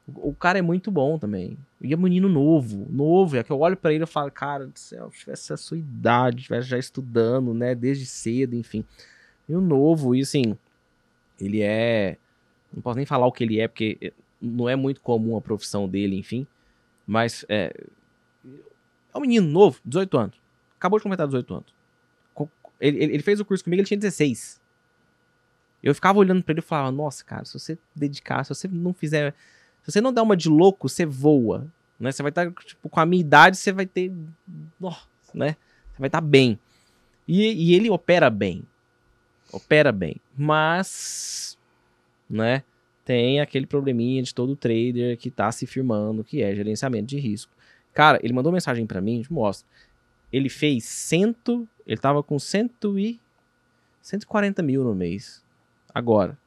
O, 0.07 0.31
o 0.31 0.35
cara 0.35 0.59
é 0.59 0.63
muito 0.63 0.91
bom 0.91 1.19
também. 1.19 1.57
E 1.81 1.93
é 1.93 1.97
um 1.97 2.01
menino 2.01 2.29
novo, 2.29 2.87
novo. 2.91 3.37
É 3.37 3.43
que 3.43 3.51
eu 3.51 3.61
olho 3.61 3.77
pra 3.77 3.93
ele 3.93 4.05
e 4.05 4.07
falo, 4.07 4.31
cara 4.31 4.67
do 4.67 4.79
céu, 4.79 5.11
se 5.13 5.21
tivesse 5.21 5.53
a 5.53 5.57
sua 5.57 5.79
idade, 5.79 6.45
tivesse 6.45 6.69
já 6.69 6.79
estudando, 6.79 7.55
né, 7.55 7.75
desde 7.75 8.07
cedo, 8.07 8.55
enfim. 8.55 8.85
E 9.49 9.55
o 9.55 9.61
novo, 9.61 10.15
e 10.15 10.21
assim, 10.21 10.57
ele 11.41 11.63
é. 11.63 12.17
Não 12.73 12.81
posso 12.81 12.97
nem 12.97 13.07
falar 13.07 13.27
o 13.27 13.33
que 13.33 13.43
ele 13.43 13.59
é, 13.59 13.67
porque 13.67 13.99
eh, 14.01 14.13
não 14.41 14.69
é 14.69 14.77
muito 14.77 15.01
comum 15.01 15.37
a 15.37 15.41
profissão 15.41 15.89
dele, 15.89 16.17
enfim. 16.17 16.47
Mas 17.07 17.45
é. 17.49 17.75
É 19.13 19.19
um 19.19 19.23
menino 19.23 19.49
novo, 19.49 19.81
18 19.85 20.19
anos. 20.19 20.40
Acabou 20.81 20.99
de 20.99 21.03
completar 21.03 21.27
18 21.27 21.55
anos. 21.55 21.81
Ele, 22.81 23.05
ele 23.05 23.23
fez 23.23 23.39
o 23.39 23.45
curso 23.45 23.63
comigo, 23.63 23.83
ele 23.83 23.87
tinha 23.87 23.99
16. 23.99 24.59
Eu 25.83 25.95
ficava 25.95 26.19
olhando 26.19 26.43
pra 26.43 26.53
ele 26.53 26.61
e 26.61 26.63
falava, 26.63 26.91
nossa, 26.91 27.23
cara, 27.23 27.45
se 27.45 27.53
você 27.53 27.79
dedicar, 27.95 28.43
se 28.45 28.55
você 28.55 28.67
não 28.67 28.95
fizer. 28.95 29.35
Se 29.83 29.93
você 29.93 30.01
não 30.01 30.13
der 30.13 30.23
uma 30.23 30.37
de 30.37 30.49
louco, 30.49 30.89
você 30.89 31.05
voa. 31.05 31.67
Né? 31.99 32.11
Você 32.11 32.23
vai 32.23 32.31
estar, 32.31 32.51
tipo, 32.53 32.89
com 32.89 32.99
a 32.99 33.05
minha 33.05 33.21
idade, 33.21 33.59
você 33.59 33.71
vai 33.71 33.85
ter. 33.85 34.11
Nossa, 34.81 35.07
né? 35.35 35.57
Você 35.93 35.99
vai 35.99 36.09
estar 36.09 36.23
bem. 36.23 36.59
E, 37.29 37.53
e 37.53 37.75
ele 37.75 37.91
opera 37.91 38.31
bem. 38.31 38.63
Opera 39.53 39.93
bem. 39.93 40.17
Mas. 40.35 41.59
Né? 42.29 42.63
Tem 43.05 43.41
aquele 43.41 43.67
probleminha 43.67 44.23
de 44.23 44.35
todo 44.35 44.57
trader 44.57 45.19
que 45.19 45.31
tá 45.31 45.53
se 45.53 45.67
firmando, 45.67 46.25
que 46.25 46.43
é 46.43 46.55
gerenciamento 46.55 47.07
de 47.07 47.19
risco. 47.19 47.53
Cara, 47.93 48.19
ele 48.23 48.33
mandou 48.33 48.53
mensagem 48.53 48.87
pra 48.87 49.01
mim, 49.01 49.21
te 49.21 49.33
mostro. 49.33 49.67
Ele 50.33 50.49
fez 50.49 50.85
cento. 50.85 51.69
Ele 51.87 52.01
tava 52.01 52.23
com 52.23 52.39
cento 52.39 52.99
e. 52.99 53.21
140 54.03 54.63
mil 54.63 54.85
no 54.85 54.95
mês. 54.95 55.45
Agora. 55.95 56.39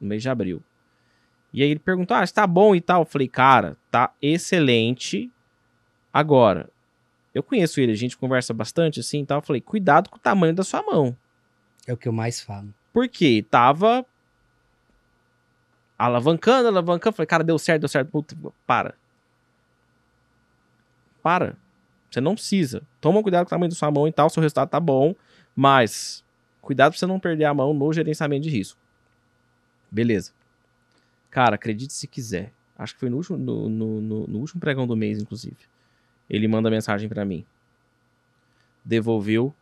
No 0.00 0.08
mês 0.08 0.22
de 0.22 0.28
abril. 0.28 0.62
E 1.52 1.62
aí 1.62 1.70
ele 1.70 1.80
perguntou: 1.80 2.16
Ah, 2.16 2.24
está 2.24 2.46
bom 2.46 2.74
e 2.74 2.80
tal. 2.80 3.02
Eu 3.02 3.06
falei, 3.06 3.28
cara, 3.28 3.76
tá 3.90 4.12
excelente. 4.20 5.30
Agora, 6.12 6.68
eu 7.34 7.42
conheço 7.42 7.80
ele, 7.80 7.92
a 7.92 7.96
gente 7.96 8.16
conversa 8.16 8.52
bastante 8.52 9.00
assim 9.00 9.22
e 9.22 9.26
tal. 9.26 9.38
Eu 9.38 9.42
falei, 9.42 9.60
cuidado 9.60 10.10
com 10.10 10.16
o 10.16 10.20
tamanho 10.20 10.54
da 10.54 10.64
sua 10.64 10.82
mão. 10.82 11.16
É 11.86 11.92
o 11.92 11.96
que 11.96 12.08
eu 12.08 12.12
mais 12.12 12.40
falo. 12.40 12.72
Porque 12.92 13.44
tava 13.50 14.04
alavancando, 15.98 16.68
alavancando. 16.68 17.16
Falei, 17.16 17.26
cara, 17.26 17.44
deu 17.44 17.58
certo, 17.58 17.80
deu 17.80 17.88
certo. 17.88 18.10
Puta, 18.10 18.36
para. 18.66 18.94
Para. 21.22 21.56
Você 22.10 22.20
não 22.20 22.34
precisa. 22.34 22.82
Toma 23.00 23.22
cuidado 23.22 23.44
com 23.44 23.48
o 23.48 23.50
tamanho 23.50 23.70
da 23.70 23.76
sua 23.76 23.90
mão 23.90 24.08
e 24.08 24.12
tal. 24.12 24.30
Seu 24.30 24.40
resultado 24.40 24.68
tá 24.70 24.80
bom. 24.80 25.14
Mas 25.54 26.24
cuidado 26.60 26.92
pra 26.92 26.98
você 26.98 27.06
não 27.06 27.20
perder 27.20 27.44
a 27.44 27.54
mão 27.54 27.72
no 27.74 27.92
gerenciamento 27.92 28.42
de 28.44 28.50
risco. 28.50 28.78
Beleza. 29.90 30.32
Cara, 31.30 31.56
acredite 31.56 31.92
se 31.92 32.06
quiser. 32.06 32.52
Acho 32.78 32.94
que 32.94 33.00
foi 33.00 33.10
no 33.10 33.16
último, 33.16 33.36
no, 33.36 33.68
no- 33.68 34.00
no- 34.26 34.38
último 34.38 34.60
pregão 34.60 34.86
do 34.86 34.96
mês, 34.96 35.20
inclusive. 35.20 35.56
Ele 36.30 36.46
manda 36.48 36.70
mensagem 36.70 37.08
pra 37.08 37.24
mim. 37.24 37.44
Devolveu 38.84 39.54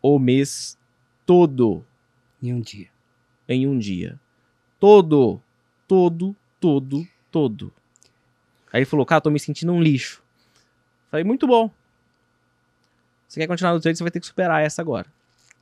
o 0.00 0.18
mês 0.18 0.78
todo 1.26 1.84
Em 2.42 2.52
um 2.52 2.60
dia. 2.60 2.88
em 3.48 3.66
um 3.66 3.78
dia. 3.78 4.18
Todo. 4.78 5.40
Todo, 5.88 6.34
todo, 6.60 7.06
todo. 7.30 7.72
Aí 8.72 8.80
ele 8.80 8.86
falou, 8.86 9.04
cara, 9.04 9.20
tô 9.20 9.30
me 9.30 9.38
sentindo 9.38 9.72
um 9.72 9.82
lixo. 9.82 10.21
Falei, 11.12 11.24
muito 11.24 11.46
bom. 11.46 11.70
Você 13.28 13.38
quer 13.38 13.46
continuar 13.46 13.74
no 13.74 13.80
trade, 13.80 13.98
você 13.98 14.02
vai 14.04 14.10
ter 14.10 14.18
que 14.18 14.26
superar 14.26 14.62
essa 14.62 14.80
agora. 14.80 15.06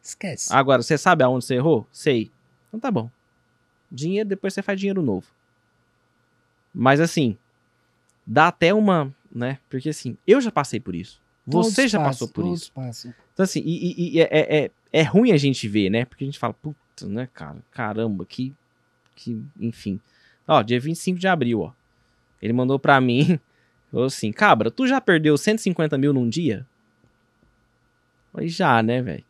Esquece. 0.01 0.53
Agora, 0.53 0.81
você 0.81 0.97
sabe 0.97 1.25
aonde 1.25 1.45
você 1.45 1.57
errou? 1.57 1.87
Sei. 1.93 2.31
Então 2.69 2.79
tá 2.79 2.89
bom. 2.89 3.11
Dinheiro, 3.91 4.29
depois 4.29 4.55
você 4.55 4.63
faz 4.63 4.79
dinheiro 4.79 5.03
novo. 5.03 5.27
Mas 6.73 7.01
assim, 7.01 7.37
dá 8.25 8.47
até 8.47 8.73
uma, 8.73 9.13
né? 9.35 9.59
Porque 9.69 9.89
assim, 9.89 10.17
eu 10.25 10.41
já 10.41 10.53
passei 10.53 10.79
por 10.79 10.95
isso. 10.95 11.21
Você 11.47 11.51
Todos 11.83 11.91
já 11.91 11.99
passam, 11.99 12.05
passou 12.13 12.29
por 12.29 12.47
isso. 12.47 12.71
passam. 12.73 13.13
Então, 13.35 13.43
assim, 13.43 13.61
e, 13.65 13.91
e- 13.93 14.17
e 14.17 14.21
é, 14.21 14.29
é, 14.31 14.65
é- 14.67 14.71
é 14.93 15.03
ruim 15.03 15.33
a 15.33 15.37
gente 15.37 15.67
ver, 15.67 15.91
né? 15.91 16.05
Porque 16.05 16.23
a 16.23 16.27
gente 16.29 16.39
fala, 16.39 16.55
puta, 16.55 17.09
né, 17.09 17.29
cara? 17.35 17.59
Caramba, 17.73 18.25
que. 18.25 18.55
que 19.17 19.43
enfim. 19.59 19.99
Ó, 20.47 20.63
dia 20.63 20.79
25 20.79 21.19
de 21.19 21.27
abril, 21.27 21.61
ó. 21.63 21.73
Ele 22.41 22.53
mandou 22.53 22.79
pra 22.79 23.01
mim, 23.01 23.39
falou 23.91 24.07
assim: 24.07 24.33
Cabra, 24.33 24.71
tu 24.71 24.87
já 24.87 25.01
perdeu 25.01 25.37
150 25.37 25.97
mil 25.99 26.13
num 26.13 26.29
dia? 26.29 26.67
Falei, 28.33 28.49
já, 28.49 28.83
né, 28.83 29.03
velho? 29.03 29.25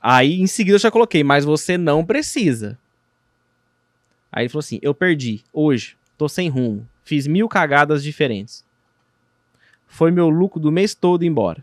Aí 0.00 0.40
em 0.40 0.46
seguida 0.46 0.76
eu 0.76 0.80
já 0.80 0.90
coloquei, 0.90 1.22
mas 1.22 1.44
você 1.44 1.78
não 1.78 2.04
precisa. 2.04 2.78
Aí 4.30 4.44
ele 4.44 4.48
falou 4.48 4.60
assim: 4.60 4.78
eu 4.82 4.94
perdi, 4.94 5.42
hoje, 5.52 5.96
tô 6.16 6.28
sem 6.28 6.48
rumo, 6.48 6.88
fiz 7.04 7.26
mil 7.26 7.48
cagadas 7.48 8.02
diferentes. 8.02 8.64
Foi 9.86 10.10
meu 10.10 10.28
lucro 10.28 10.58
do 10.58 10.72
mês 10.72 10.94
todo 10.94 11.24
embora. 11.24 11.62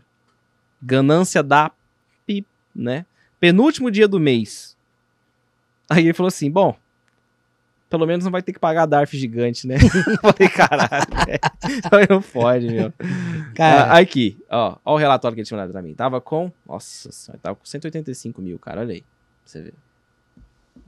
Ganância 0.80 1.42
da 1.42 1.70
pip, 2.24 2.46
né? 2.74 3.04
Penúltimo 3.40 3.90
dia 3.90 4.06
do 4.06 4.20
mês. 4.20 4.76
Aí 5.88 6.04
ele 6.04 6.14
falou 6.14 6.28
assim: 6.28 6.50
bom, 6.50 6.76
pelo 7.90 8.06
menos 8.06 8.24
não 8.24 8.32
vai 8.32 8.40
ter 8.42 8.52
que 8.52 8.58
pagar 8.58 8.84
a 8.84 8.86
DARF 8.86 9.18
gigante, 9.18 9.66
né? 9.66 9.76
Falei, 10.22 10.48
caralho, 10.48 11.06
velho. 11.26 12.06
Não 12.08 12.22
pode, 12.22 12.68
meu. 12.68 12.92
Cara, 13.54 13.92
Ah, 13.92 13.98
aqui, 13.98 14.38
ó. 14.48 14.76
Ó 14.84 14.94
o 14.94 14.96
relatório 14.96 15.34
que 15.34 15.40
ele 15.40 15.46
tinha 15.46 15.58
mandado 15.58 15.72
pra 15.72 15.82
mim. 15.82 15.92
Tava 15.94 16.20
com. 16.20 16.50
Nossa 16.66 17.10
senhora, 17.12 17.40
tava 17.42 17.56
com 17.56 17.64
185 17.66 18.40
mil, 18.40 18.58
cara. 18.58 18.80
Olha 18.80 18.94
aí. 18.94 19.00
Pra 19.02 19.08
você 19.44 19.62
ver. 19.62 19.74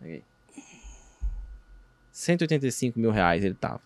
Olha 0.01 0.13
aí. 0.15 0.23
185 2.13 2.99
mil 2.99 3.11
reais 3.11 3.45
ele 3.45 3.55
tava. 3.55 3.81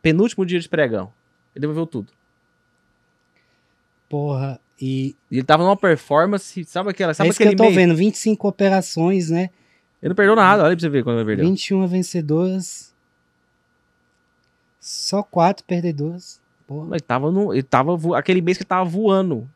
Penúltimo 0.00 0.44
dia 0.44 0.58
de 0.60 0.68
pregão. 0.68 1.12
Ele 1.54 1.60
devolveu 1.62 1.86
tudo. 1.86 2.12
porra, 4.08 4.60
e 4.80 5.14
ele 5.30 5.42
tava 5.44 5.62
numa 5.62 5.76
performance. 5.76 6.64
Sabe 6.64 6.90
aquela. 6.90 7.12
é 7.12 7.14
Sabe 7.14 7.30
isso 7.30 7.38
que 7.38 7.44
aquele 7.44 7.54
eu 7.54 7.58
tô 7.58 7.64
meio- 7.64 7.74
vendo, 7.76 7.94
25 7.96 8.48
operações, 8.48 9.30
né? 9.30 9.50
Ele 10.02 10.08
não 10.10 10.16
perdeu 10.16 10.34
nada. 10.34 10.64
Olha 10.64 10.74
pra 10.76 10.80
você 10.80 10.88
ver 10.88 11.04
quando 11.04 11.18
ele 11.18 11.26
perdeu. 11.26 11.46
21 11.46 11.86
vencedoras. 11.86 12.92
Só 14.80 15.22
4 15.22 15.64
perdedoras. 15.64 16.40
Porra. 16.66 16.90
Ele 16.92 17.00
tava 17.00 17.30
no. 17.30 17.52
Ele 17.52 17.62
tava. 17.62 17.96
vo- 17.96 18.14
Aquele 18.14 18.40
mês 18.40 18.56
que 18.58 18.62
ele 18.62 18.68
tava 18.68 18.88
voando. 18.88 19.48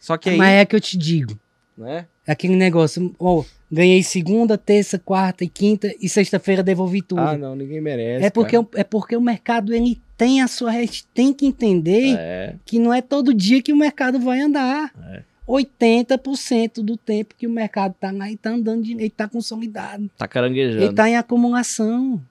Só 0.00 0.16
que 0.16 0.30
aí. 0.30 0.36
Mas 0.36 0.50
é 0.54 0.64
que 0.66 0.74
eu 0.74 0.80
te 0.80 0.96
digo. 0.98 1.38
Né? 1.78 2.06
É 2.26 2.32
aquele 2.32 2.54
negócio, 2.54 3.12
ó, 3.18 3.42
ganhei 3.70 4.02
segunda, 4.02 4.58
terça, 4.58 4.98
quarta 4.98 5.42
e 5.42 5.48
quinta 5.48 5.92
e 6.00 6.08
sexta-feira 6.08 6.62
devolvi 6.62 7.00
tudo. 7.02 7.20
Ah, 7.20 7.36
não, 7.36 7.56
ninguém 7.56 7.80
merece. 7.80 8.24
é, 8.26 8.30
porque, 8.30 8.56
o- 8.56 8.68
é 8.74 8.84
porque 8.84 9.16
o 9.16 9.20
mercado 9.20 9.74
ele 9.74 10.00
tem 10.16 10.40
a 10.42 10.46
sua. 10.48 10.70
A 10.70 10.74
gente 10.74 11.06
tem 11.08 11.32
que 11.32 11.46
entender 11.46 12.14
É. 12.18 12.54
que 12.64 12.78
não 12.78 12.92
é 12.92 13.00
todo 13.00 13.32
dia 13.34 13.62
que 13.62 13.72
o 13.72 13.76
mercado 13.76 14.20
vai 14.20 14.40
andar. 14.40 14.92
É. 15.08 15.22
80% 15.48 16.82
do 16.82 16.96
tempo 16.96 17.34
que 17.36 17.46
o 17.46 17.50
mercado 17.50 17.94
tá 17.98 18.10
lá 18.10 18.30
e 18.30 18.36
tá 18.36 18.50
andando, 18.50 18.82
de- 18.84 18.92
ele 18.92 19.10
tá 19.10 19.28
consolidado. 19.28 20.08
Tá 20.16 20.28
caranguejando. 20.28 20.84
Ele 20.84 20.94
tá 20.94 21.08
em 21.08 21.16
acumulação. 21.16 22.22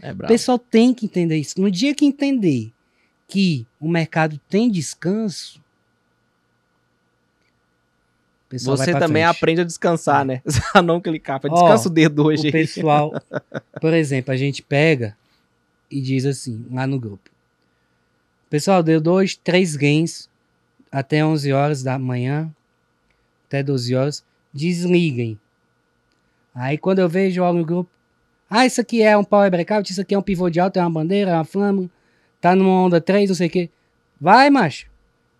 É 0.00 0.12
O 0.12 0.14
brabo. 0.14 0.32
pessoal 0.32 0.58
tem 0.58 0.94
que 0.94 1.06
entender 1.06 1.36
isso. 1.36 1.60
No 1.60 1.70
dia 1.70 1.94
que 1.94 2.04
entender 2.06 2.72
que 3.28 3.66
o 3.80 3.88
mercado 3.88 4.40
tem 4.48 4.70
descanso, 4.70 5.60
o 8.52 8.58
Você 8.58 8.92
também 8.92 9.22
frente. 9.22 9.36
aprende 9.36 9.60
a 9.60 9.64
descansar, 9.64 10.24
né? 10.24 10.40
a 10.74 10.80
não 10.82 11.00
clicar. 11.00 11.38
Descansa 11.40 11.88
o 11.88 11.92
dedo 11.92 12.24
hoje. 12.24 12.48
O 12.48 12.52
pessoal, 12.52 13.12
por 13.80 13.92
exemplo, 13.92 14.32
a 14.32 14.36
gente 14.36 14.62
pega 14.62 15.16
e 15.90 16.00
diz 16.00 16.24
assim, 16.24 16.64
lá 16.70 16.86
no 16.86 16.98
grupo. 16.98 17.28
Pessoal, 18.48 18.82
deu 18.82 19.00
dois, 19.00 19.34
três 19.36 19.76
games 19.76 20.29
até 20.90 21.24
11 21.24 21.52
horas 21.52 21.82
da 21.82 21.98
manhã, 21.98 22.50
até 23.46 23.62
12 23.62 23.94
horas, 23.94 24.24
desliguem. 24.52 25.38
Aí 26.54 26.76
quando 26.76 26.98
eu 26.98 27.08
vejo, 27.08 27.42
olho 27.42 27.58
no 27.58 27.64
grupo, 27.64 27.90
ah, 28.48 28.66
isso 28.66 28.80
aqui 28.80 29.02
é 29.02 29.16
um 29.16 29.22
power 29.22 29.50
breakout, 29.50 29.90
isso 29.90 30.00
aqui 30.00 30.14
é 30.14 30.18
um 30.18 30.22
pivô 30.22 30.50
de 30.50 30.58
alta, 30.58 30.80
é 30.80 30.82
uma 30.82 30.90
bandeira, 30.90 31.30
é 31.30 31.34
uma 31.34 31.44
flama, 31.44 31.88
tá 32.40 32.56
numa 32.56 32.82
onda 32.82 33.00
3, 33.00 33.28
não 33.28 33.36
sei 33.36 33.46
o 33.46 33.50
quê. 33.50 33.70
Vai, 34.20 34.50
macho. 34.50 34.86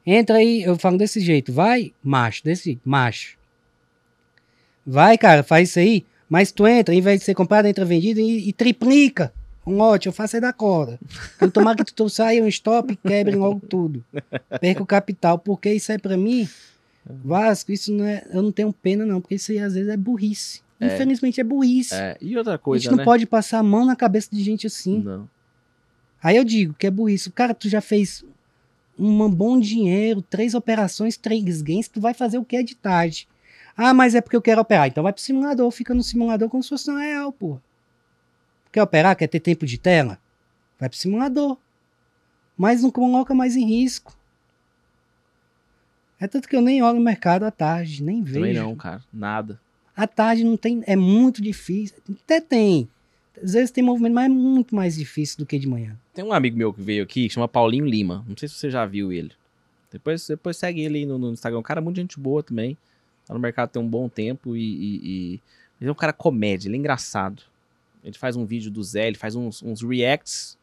Entra 0.07 0.37
aí, 0.37 0.63
eu 0.63 0.79
falo 0.79 0.97
desse 0.97 1.21
jeito, 1.21 1.53
vai, 1.53 1.93
macho, 2.03 2.45
desse 2.45 2.65
jeito, 2.65 2.81
macho. 2.85 3.37
Vai, 4.87 5.19
cara, 5.19 5.43
faz 5.43 5.71
isso 5.71 5.79
aí, 5.81 6.07
mas 6.29 6.53
tu 6.53 6.67
entra, 6.67 6.95
em 6.95 7.01
vez 7.01 7.19
de 7.19 7.25
ser 7.27 7.35
comprado, 7.35 7.67
entra 7.67 7.85
vendido 7.85 8.21
e, 8.21 8.49
e 8.49 8.53
triplica. 8.53 9.33
Um 9.67 9.77
lote, 9.77 10.07
eu 10.07 10.13
faço 10.13 10.37
aí 10.37 10.41
da 10.41 10.53
corda. 10.53 10.99
Eu 11.41 11.51
tomar 11.51 11.77
que 11.77 11.85
tu, 11.85 11.93
tu 11.93 12.09
saia 12.09 12.43
um 12.43 12.49
stop 12.49 12.93
e 12.93 12.97
quebre 12.97 13.37
logo 13.37 13.61
tudo. 13.61 14.05
Perca 14.61 14.83
o 14.83 14.87
capital, 14.87 15.39
porque 15.39 15.73
isso 15.73 15.93
aí 15.93 15.99
pra 15.99 16.17
mim, 16.17 16.49
Vasco, 17.05 17.71
isso 17.71 17.93
não 17.93 18.05
é. 18.05 18.25
Eu 18.33 18.43
não 18.43 18.53
tenho 18.53 18.73
pena, 18.73 19.05
não, 19.05 19.21
porque 19.21 19.35
isso 19.35 19.53
aí 19.53 19.59
às 19.59 19.75
vezes 19.75 19.89
é 19.89 19.97
burrice. 19.97 20.63
Infelizmente 20.81 21.41
é 21.41 21.45
burrice. 21.45 21.95
É, 21.95 22.17
e 22.21 22.37
outra 22.39 22.55
a 22.55 22.59
coisa, 22.59 22.83
gente 22.83 22.91
não 22.93 22.99
né? 22.99 23.05
pode 23.05 23.27
passar 23.27 23.59
a 23.59 23.63
mão 23.63 23.85
na 23.85 23.95
cabeça 23.95 24.29
de 24.33 24.43
gente 24.43 24.67
assim. 24.67 25.01
Não. 25.01 25.29
Aí 26.23 26.37
eu 26.37 26.45
digo 26.45 26.75
que 26.75 26.87
é 26.87 26.91
burrice. 26.91 27.31
Cara, 27.31 27.53
tu 27.53 27.69
já 27.69 27.83
fez 27.83 28.25
um 28.99 29.31
bom 29.31 29.59
dinheiro, 29.59 30.23
três 30.23 30.55
operações, 30.55 31.17
três 31.17 31.63
games, 31.63 31.89
tu 31.89 32.01
vai 32.01 32.15
fazer 32.15 32.39
o 32.39 32.45
que 32.45 32.57
é 32.57 32.63
de 32.63 32.75
tarde. 32.75 33.29
Ah, 33.77 33.95
mas 33.95 34.15
é 34.15 34.21
porque 34.21 34.37
eu 34.37 34.43
quero 34.43 34.61
operar. 34.61 34.89
Então 34.89 35.03
vai 35.03 35.13
pro 35.13 35.23
simulador, 35.23 35.71
fica 35.71 35.95
no 35.95 36.03
simulador 36.03 36.49
como 36.49 36.63
se 36.63 36.69
fosse 36.69 36.91
na 36.91 37.01
real, 37.01 37.33
porra. 37.33 37.63
Quer 38.73 38.83
operar? 38.83 39.17
Quer 39.17 39.27
ter 39.29 39.41
tempo 39.41 39.67
de 39.67 39.79
tela? 39.79 40.19
Vai 40.79 40.89
pro 40.89 40.99
simulador. 40.99 41.57
Mas 42.57 42.83
não 42.83 42.91
coloca 42.91 43.35
mais 43.35 43.57
em 43.57 43.67
risco. 43.67 44.17
É 46.19 46.27
tanto 46.29 46.49
que 46.49 46.55
eu 46.55 46.61
nem 46.61 46.83
olho 46.83 46.99
o 46.99 47.03
mercado 47.03 47.45
à 47.45 47.51
tarde, 47.51 48.03
nem 48.03 48.23
vejo. 48.23 48.35
Também 48.41 48.55
não, 48.55 48.77
cara. 48.77 49.03
Nada. 49.13 49.59
À 49.97 50.07
tarde 50.07 50.45
não 50.45 50.57
tem, 50.57 50.83
é 50.87 50.95
muito 50.95 51.41
difícil. 51.43 51.97
Até 52.25 52.41
tem. 52.41 52.89
Às 53.43 53.55
vezes 53.55 53.71
tem 53.71 53.83
movimento, 53.83 54.13
mas 54.13 54.27
é 54.27 54.29
muito 54.29 54.75
mais 54.75 54.97
difícil 54.97 55.39
do 55.39 55.47
que 55.47 55.59
de 55.59 55.67
manhã. 55.67 55.97
Tem 56.13 56.23
um 56.25 56.33
amigo 56.33 56.57
meu 56.57 56.75
que 56.75 56.83
veio 56.83 57.03
aqui, 57.03 57.27
que 57.29 57.35
chama 57.35 57.49
Paulinho 57.49 57.87
Lima. 57.87 58.25
Não 58.29 58.37
sei 58.37 58.49
se 58.49 58.55
você 58.55 58.71
já 58.71 58.85
viu 58.85 59.11
ele. 59.13 59.33
Depois, 59.91 60.27
depois 60.27 60.57
segue 60.59 60.83
ele 60.83 60.99
aí 60.99 61.07
no, 61.07 61.19
no 61.19 61.33
Instagram. 61.33 61.59
Um 61.61 61.63
cara 61.63 61.81
muito 61.81 61.97
gente 61.97 62.21
boa 62.21 62.43
também. 62.43 62.77
Tá 63.27 63.33
no 63.33 63.41
mercado 63.41 63.71
tem 63.71 63.81
um 63.83 63.89
bom 63.89 64.09
tempo 64.09 64.55
e, 64.57 64.61
e- 64.61 65.01
e- 65.35 65.41
Ele 65.81 65.89
é 65.89 65.93
um 65.93 65.95
cara 65.97 66.13
comédia, 66.13 66.69
ele 66.69 66.77
é 66.77 66.79
engraçado. 66.79 67.43
Ele 68.05 68.17
faz 68.17 68.37
um 68.37 68.45
vídeo 68.45 68.71
do 68.71 68.83
Zé, 68.83 69.07
ele 69.09 69.17
faz 69.19 69.35
uns, 69.37 69.63
uns 69.63 69.83
reacts 69.83 70.57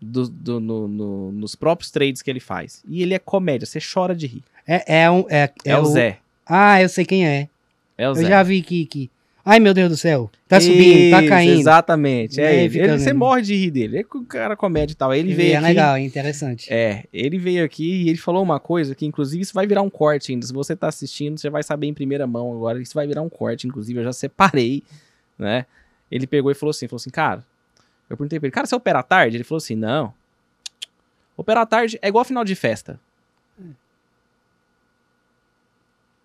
do, 0.00 0.28
do- 0.28 0.60
no- 0.60 0.88
no- 0.88 1.32
nos 1.32 1.54
próprios 1.54 1.90
trades 1.90 2.22
que 2.22 2.30
ele 2.30 2.40
faz. 2.40 2.82
E 2.88 3.02
ele 3.02 3.14
é 3.14 3.18
comédia, 3.18 3.66
você 3.66 3.78
chora 3.80 4.14
de 4.14 4.26
rir. 4.26 4.42
É, 4.66 5.02
é, 5.02 5.10
um, 5.10 5.24
é, 5.28 5.50
É, 5.64 5.76
o 5.78 5.84
Zé. 5.86 6.18
Ah, 6.46 6.80
eu 6.82 6.88
sei 6.88 7.04
quem 7.04 7.26
é. 7.26 7.48
É 7.96 8.08
o 8.08 8.12
Eu 8.12 8.14
Zé. 8.16 8.24
já 8.28 8.42
vi 8.42 8.62
que, 8.62 8.84
que. 8.86 9.10
Ai, 9.44 9.58
meu 9.58 9.74
Deus 9.74 9.90
do 9.90 9.96
céu. 9.96 10.30
Tá 10.46 10.60
subindo, 10.60 11.10
tá 11.10 11.26
caindo. 11.26 11.58
Exatamente. 11.58 12.40
É 12.40 12.64
ele. 12.64 12.78
Ele- 12.78 12.98
Você 12.98 13.12
morre 13.12 13.42
de 13.42 13.56
rir 13.56 13.70
dele. 13.72 13.98
É 13.98 14.00
o 14.02 14.24
cara 14.24 14.54
comédia 14.56 14.92
e 14.92 14.96
tal. 14.96 15.12
Ele 15.12 15.32
E 15.32 15.34
veio 15.34 15.54
é 15.54 15.56
aqui. 15.56 15.66
legal, 15.66 15.96
é 15.96 16.00
interessante. 16.00 16.72
É, 16.72 17.04
ele 17.12 17.38
veio 17.38 17.64
aqui 17.64 18.04
e 18.04 18.08
ele 18.08 18.18
falou 18.18 18.40
uma 18.40 18.60
coisa 18.60 18.94
que, 18.94 19.04
inclusive, 19.04 19.42
isso 19.42 19.52
vai 19.54 19.66
virar 19.66 19.82
um 19.82 19.90
corte 19.90 20.30
ainda. 20.30 20.46
Se 20.46 20.52
você 20.52 20.76
tá 20.76 20.86
assistindo, 20.86 21.38
você 21.40 21.50
vai 21.50 21.64
saber 21.64 21.88
em 21.88 21.94
primeira 21.94 22.24
mão 22.24 22.52
agora. 22.52 22.80
Isso 22.80 22.94
vai 22.94 23.04
virar 23.06 23.22
um 23.22 23.28
corte, 23.28 23.66
inclusive, 23.66 23.98
eu 23.98 24.04
já 24.04 24.12
separei, 24.12 24.84
né? 25.36 25.66
Ele 26.12 26.26
pegou 26.26 26.50
e 26.50 26.54
falou 26.54 26.70
assim, 26.70 26.86
falou 26.86 26.98
assim, 27.00 27.10
cara, 27.10 27.44
eu 28.10 28.16
perguntei 28.16 28.38
pra 28.38 28.46
ele, 28.46 28.52
cara, 28.52 28.66
você 28.66 28.74
opera 28.74 28.98
à 28.98 29.02
tarde? 29.02 29.36
Ele 29.38 29.44
falou 29.44 29.56
assim, 29.58 29.74
não. 29.74 30.12
Operar 31.36 31.62
à 31.62 31.66
tarde 31.66 31.98
é 32.02 32.08
igual 32.08 32.24
final 32.24 32.44
de 32.44 32.54
festa. 32.54 33.00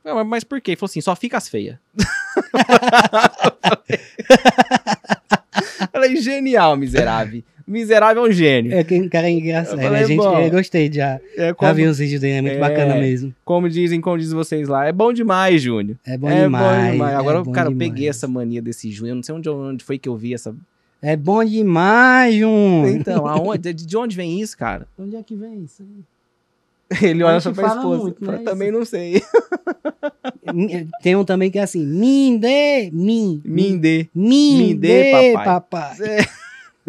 "Mas- 0.04 0.28
mas 0.28 0.44
por 0.44 0.60
quê? 0.62 0.72
Ele 0.72 0.78
falou 0.78 0.90
assim, 0.90 1.02
só 1.02 1.16
fica 1.16 1.38
as 1.38 1.48
feias. 1.50 1.78
Falei, 5.92 6.16
genial, 6.18 6.76
miserável. 6.78 7.44
Miserável 7.68 8.26
é 8.26 8.30
um 8.30 8.32
gênio. 8.32 8.74
É 8.74 8.84
que 8.84 9.10
cara 9.10 9.28
é 9.28 9.32
engraçado. 9.32 9.78
Eu 9.78 9.84
falei, 9.84 10.04
a 10.04 10.08
gente, 10.08 10.18
bom. 10.18 10.40
eu 10.40 10.50
gostei 10.52 10.90
já. 10.92 11.20
É 11.36 11.48
Já 11.48 11.54
como, 11.54 11.74
vi 11.74 11.88
uns 11.88 11.98
vídeos 11.98 12.22
dele, 12.22 12.38
é 12.38 12.42
muito 12.42 12.56
É. 12.56 12.60
bacana 12.60 12.96
mesmo. 12.96 13.36
como 13.44 13.68
dizem, 13.70 14.00
como 14.00 14.18
dizem 14.18 14.36
vocês 14.36 14.70
lá, 14.70 14.86
é 14.88 14.92
bom 14.94 15.12
demais, 15.12 15.62
Júnior. 15.62 15.98
É 16.06 16.18
bom 16.18 16.30
é 16.30 16.44
demais. 16.44 16.86
bom 16.86 16.92
demais. 16.94 17.14
é 17.14 17.16
Agora, 17.18 17.44
bom 17.44 17.52
cara, 17.52 17.68
eu 17.68 17.74
demais. 17.74 17.92
peguei 17.92 18.08
essa 18.08 18.26
mania 18.28 18.62
desse 18.62 18.90
Júnior. 18.90 19.12
Eu 19.12 19.16
não 19.18 19.24
sei 19.24 19.36
onde, 19.36 19.50
onde 19.50 19.84
foi 19.84 19.98
que 20.00 20.08
eu 20.08 20.16
vi 20.16 20.34
essa. 20.34 20.56
É 21.02 21.18
bom 21.18 21.44
demais, 21.44 22.36
Jun. 22.36 22.88
Então, 22.88 23.28
aonde, 23.28 23.74
de, 23.74 23.86
de 23.86 23.98
onde 23.98 24.16
vem 24.16 24.40
isso, 24.40 24.58
cara? 24.58 24.88
Onde 24.98 25.16
é 25.18 25.22
que 25.22 25.36
vem 25.36 25.64
isso 25.66 25.84
aí? 25.84 27.10
Ele 27.10 27.22
olha 27.22 27.42
só 27.42 27.52
pra 27.52 27.68
esposa. 27.68 28.02
muito, 28.02 28.24
eu 28.24 28.32
né, 28.32 28.38
também 28.46 28.72
não 28.72 28.86
sei. 28.86 29.22
Tem 31.04 31.16
um 31.18 31.26
também 31.26 31.52
que 31.52 31.60
é 31.60 31.64
assim: 31.64 31.86
Minde, 31.86 32.90
min. 32.94 33.42
Minde. 33.44 34.10
Minde, 34.16 34.74
Minde, 34.74 35.34
papai. 35.34 35.44
papai. 35.46 35.98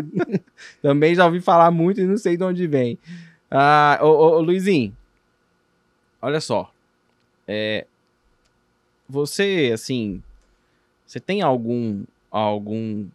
Também 0.82 1.14
já 1.14 1.26
ouvi 1.26 1.40
falar 1.40 1.70
muito 1.70 2.00
e 2.00 2.06
não 2.06 2.16
sei 2.16 2.36
de 2.36 2.44
onde 2.44 2.66
vem. 2.66 2.98
Ah, 3.50 3.98
ô, 4.02 4.06
ô, 4.06 4.36
ô, 4.36 4.40
Luizinho, 4.40 4.96
olha 6.20 6.40
só. 6.40 6.72
É, 7.46 7.86
você, 9.08 9.70
assim, 9.72 10.22
você 11.06 11.18
tem 11.18 11.40
algum, 11.40 12.04
algum 12.30 13.08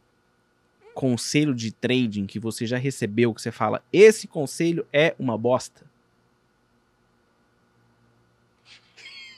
conselho 0.93 1.53
de 1.53 1.71
trading 1.71 2.25
que 2.25 2.39
você 2.39 2.65
já 2.65 2.77
recebeu 2.77 3.33
que 3.33 3.41
você 3.41 3.51
fala, 3.51 3.83
esse 3.91 4.27
conselho 4.27 4.85
é 4.91 5.15
uma 5.19 5.37
bosta? 5.37 5.85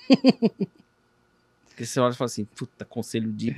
Porque 1.68 1.86
você 1.86 2.00
olha 2.00 2.14
e 2.14 2.16
fala 2.16 2.28
assim, 2.28 2.46
puta, 2.46 2.86
conselho 2.86 3.34
de... 3.34 3.54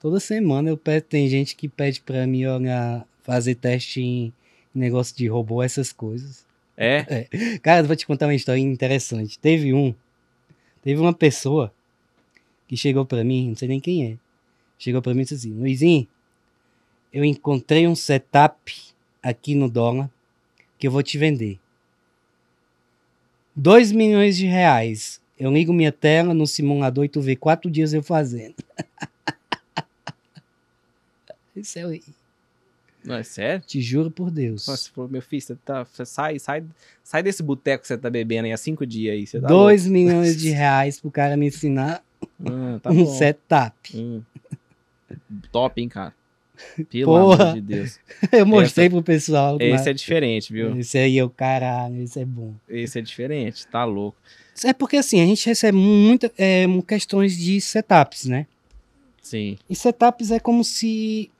Toda 0.00 0.18
semana 0.18 0.70
eu 0.70 0.78
peço, 0.78 1.04
tem 1.06 1.28
gente 1.28 1.54
que 1.54 1.68
pede 1.68 2.00
pra 2.00 2.26
mim 2.26 2.46
olhar, 2.46 3.06
fazer 3.22 3.54
teste 3.54 4.00
em 4.00 4.32
negócio 4.74 5.14
de 5.14 5.26
robô, 5.26 5.62
essas 5.62 5.92
coisas. 5.92 6.46
É? 6.74 7.28
Cara, 7.60 7.82
eu 7.82 7.86
vou 7.86 7.94
te 7.94 8.06
contar 8.06 8.26
uma 8.26 8.34
história 8.34 8.60
interessante. 8.60 9.38
Teve 9.38 9.74
um, 9.74 9.94
teve 10.82 10.98
uma 10.98 11.12
pessoa 11.12 11.70
que 12.66 12.78
chegou 12.78 13.04
pra 13.04 13.22
mim, 13.22 13.50
não 13.50 13.56
sei 13.56 13.68
nem 13.68 13.78
quem 13.78 14.12
é, 14.12 14.16
chegou 14.78 15.02
pra 15.02 15.12
mim 15.12 15.20
e 15.20 15.24
disse 15.24 15.34
assim, 15.34 15.52
Luizinho, 15.52 16.08
eu 17.12 17.22
encontrei 17.22 17.86
um 17.86 17.94
setup 17.94 18.74
aqui 19.22 19.54
no 19.54 19.68
dólar 19.68 20.10
que 20.78 20.86
eu 20.86 20.90
vou 20.90 21.02
te 21.02 21.18
vender. 21.18 21.58
2 23.54 23.92
milhões 23.92 24.38
de 24.38 24.46
reais. 24.46 25.20
Eu 25.38 25.52
ligo 25.52 25.74
minha 25.74 25.92
tela 25.92 26.32
no 26.32 26.46
simulador 26.46 27.04
e 27.04 27.08
tu 27.08 27.20
vê 27.20 27.36
quatro 27.36 27.70
dias 27.70 27.92
eu 27.92 28.02
fazendo. 28.02 28.54
Isso 31.56 31.78
é 31.78 31.86
horrível. 31.86 32.14
Não, 33.04 33.14
é 33.16 33.22
sério? 33.22 33.64
Te 33.66 33.80
juro 33.80 34.10
por 34.10 34.30
Deus. 34.30 34.66
Nossa, 34.66 34.90
pô, 34.94 35.08
meu 35.08 35.22
filho, 35.22 35.40
você, 35.40 35.54
tá, 35.56 35.84
você 35.84 36.04
sai, 36.04 36.38
sai, 36.38 36.62
sai 37.02 37.22
desse 37.22 37.42
boteco 37.42 37.80
que 37.82 37.88
você 37.88 37.96
tá 37.96 38.10
bebendo 38.10 38.46
aí 38.46 38.52
há 38.52 38.56
cinco 38.58 38.84
dias 38.86 39.14
aí. 39.14 39.26
Você 39.26 39.40
tá 39.40 39.48
2 39.48 39.86
milhões 39.86 40.36
de 40.36 40.50
reais 40.50 41.00
pro 41.00 41.10
cara 41.10 41.36
me 41.36 41.46
ensinar 41.46 42.04
louco. 42.38 42.54
Ah, 42.76 42.78
tá 42.80 42.90
um 42.90 43.04
bom. 43.04 43.14
setup. 43.14 43.96
Hum. 43.96 44.22
Top, 45.50 45.80
hein, 45.80 45.88
cara. 45.88 46.14
Pelo 46.90 47.06
Porra. 47.06 47.44
amor 47.44 47.54
de 47.54 47.60
Deus. 47.62 47.98
Eu 48.30 48.44
mostrei 48.44 48.90
pro 48.90 49.02
pessoal. 49.02 49.56
Esse 49.58 49.70
mas- 49.70 49.86
é 49.86 49.92
diferente, 49.94 50.52
viu? 50.52 50.76
Esse 50.78 50.98
aí 50.98 51.18
é 51.18 51.24
o 51.24 51.30
caralho, 51.30 52.02
esse 52.02 52.20
é 52.20 52.24
bom. 52.26 52.54
Esse 52.68 52.98
é 52.98 53.02
diferente, 53.02 53.66
tá 53.66 53.82
louco. 53.84 54.18
É 54.62 54.74
porque 54.74 54.98
assim, 54.98 55.22
a 55.22 55.24
gente 55.24 55.46
recebe 55.46 55.78
muita, 55.78 56.30
é, 56.36 56.66
questões 56.86 57.34
de 57.34 57.58
setups, 57.62 58.26
né? 58.26 58.46
Sim, 59.22 59.56
E 59.70 59.74
setups 59.76 60.30
é 60.30 60.38
como 60.38 60.62
se 60.62 61.30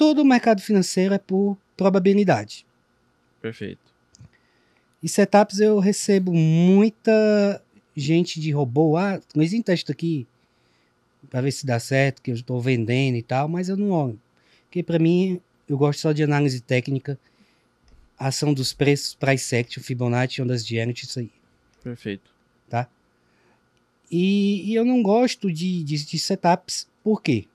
todo 0.00 0.22
o 0.22 0.24
mercado 0.24 0.62
financeiro 0.62 1.12
é 1.12 1.18
por 1.18 1.58
probabilidade. 1.76 2.64
perfeito. 3.42 3.92
E 5.02 5.08
setups 5.10 5.60
eu 5.60 5.78
recebo 5.78 6.32
muita 6.32 7.62
gente 7.94 8.40
de 8.40 8.50
robô. 8.50 8.96
Ah, 8.96 9.20
mas 9.36 9.52
testa 9.62 9.92
aqui 9.92 10.26
para 11.28 11.42
ver 11.42 11.52
se 11.52 11.66
dá 11.66 11.78
certo, 11.78 12.22
que 12.22 12.30
eu 12.30 12.34
estou 12.34 12.58
vendendo 12.62 13.16
e 13.16 13.22
tal, 13.22 13.46
mas 13.46 13.68
eu 13.68 13.76
não 13.76 13.90
olho. 13.90 14.18
Porque 14.64 14.82
para 14.82 14.98
mim, 14.98 15.38
eu 15.68 15.76
gosto 15.76 16.00
só 16.00 16.12
de 16.12 16.22
análise 16.22 16.62
técnica, 16.62 17.18
ação 18.18 18.54
dos 18.54 18.72
preços, 18.72 19.14
price 19.14 19.54
action, 19.54 19.82
Fibonacci, 19.82 20.40
ondas 20.40 20.64
de 20.64 20.76
Ernst, 20.76 21.02
isso 21.02 21.18
aí. 21.18 21.30
Perfeito. 21.84 22.30
E, 24.10 24.70
e 24.70 24.74
eu 24.74 24.84
não 24.84 25.02
gosto 25.02 25.52
de, 25.52 25.84
de, 25.84 26.06
de 26.06 26.18
setups, 26.18 26.88
por 27.04 27.22
quê? 27.22 27.46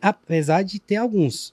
Apesar 0.00 0.62
de 0.62 0.80
ter 0.80 0.96
alguns. 0.96 1.52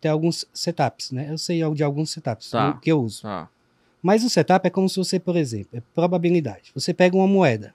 Ter 0.00 0.08
alguns 0.08 0.44
setups, 0.54 1.10
né? 1.10 1.30
Eu 1.30 1.38
sei 1.38 1.60
de 1.74 1.82
alguns 1.82 2.10
setups 2.10 2.50
Tá. 2.50 2.74
que 2.74 2.90
eu 2.90 3.00
uso. 3.02 3.22
Tá. 3.22 3.48
Mas 4.02 4.22
o 4.24 4.30
setup 4.30 4.66
é 4.66 4.70
como 4.70 4.88
se 4.88 4.96
você, 4.96 5.18
por 5.18 5.36
exemplo, 5.36 5.76
é 5.76 5.82
probabilidade. 5.94 6.70
Você 6.74 6.94
pega 6.94 7.16
uma 7.16 7.26
moeda. 7.26 7.74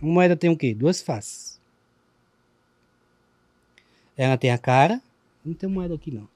Uma 0.00 0.12
moeda 0.12 0.36
tem 0.36 0.50
o 0.50 0.56
quê? 0.56 0.74
Duas 0.74 1.00
faces. 1.00 1.58
Ela 4.16 4.36
tem 4.36 4.50
a 4.50 4.58
cara. 4.58 5.00
Não 5.44 5.54
tem 5.54 5.68
moeda 5.68 5.94
aqui, 5.94 6.10
não. 6.10 6.28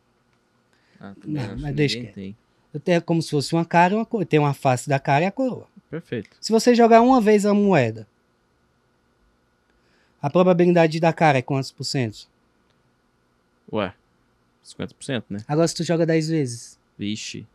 Ah, 0.99 1.15
também 1.21 1.43
Não, 1.47 1.57
mas 1.57 1.65
que 1.71 1.73
deixa 1.73 2.05
tem. 2.13 2.37
Eu 2.73 2.81
tenho 2.81 3.03
como 3.03 3.21
se 3.21 3.31
fosse 3.31 3.53
uma 3.55 3.65
cara 3.65 3.93
e 3.95 3.97
uma 3.97 4.07
coroa. 4.07 4.25
Tem 4.27 4.39
uma 4.41 4.55
face 4.55 4.89
da 4.89 4.99
cara 4.99 5.25
e 5.25 5.27
a 5.27 5.33
coroa. 5.33 5.67
Perfeito. 5.91 6.31
Se 6.41 6.53
você 6.53 6.75
jogar 6.75 7.01
uma 7.03 7.21
vez 7.21 7.45
a 7.45 7.53
moeda, 7.53 8.07
a 10.23 10.31
probabilidade 10.31 11.01
da 11.01 11.13
cara 11.13 11.39
é 11.39 11.43
quantos 11.43 11.73
por 11.73 11.85
cento? 11.85 12.29
Ué, 13.73 13.93
50%, 14.77 15.25
né? 15.31 15.41
Agora, 15.47 15.67
se 15.69 15.75
tu 15.75 15.85
joga 15.85 16.07
10 16.07 16.29
vezes, 16.29 16.79
Vixe, 16.99 17.47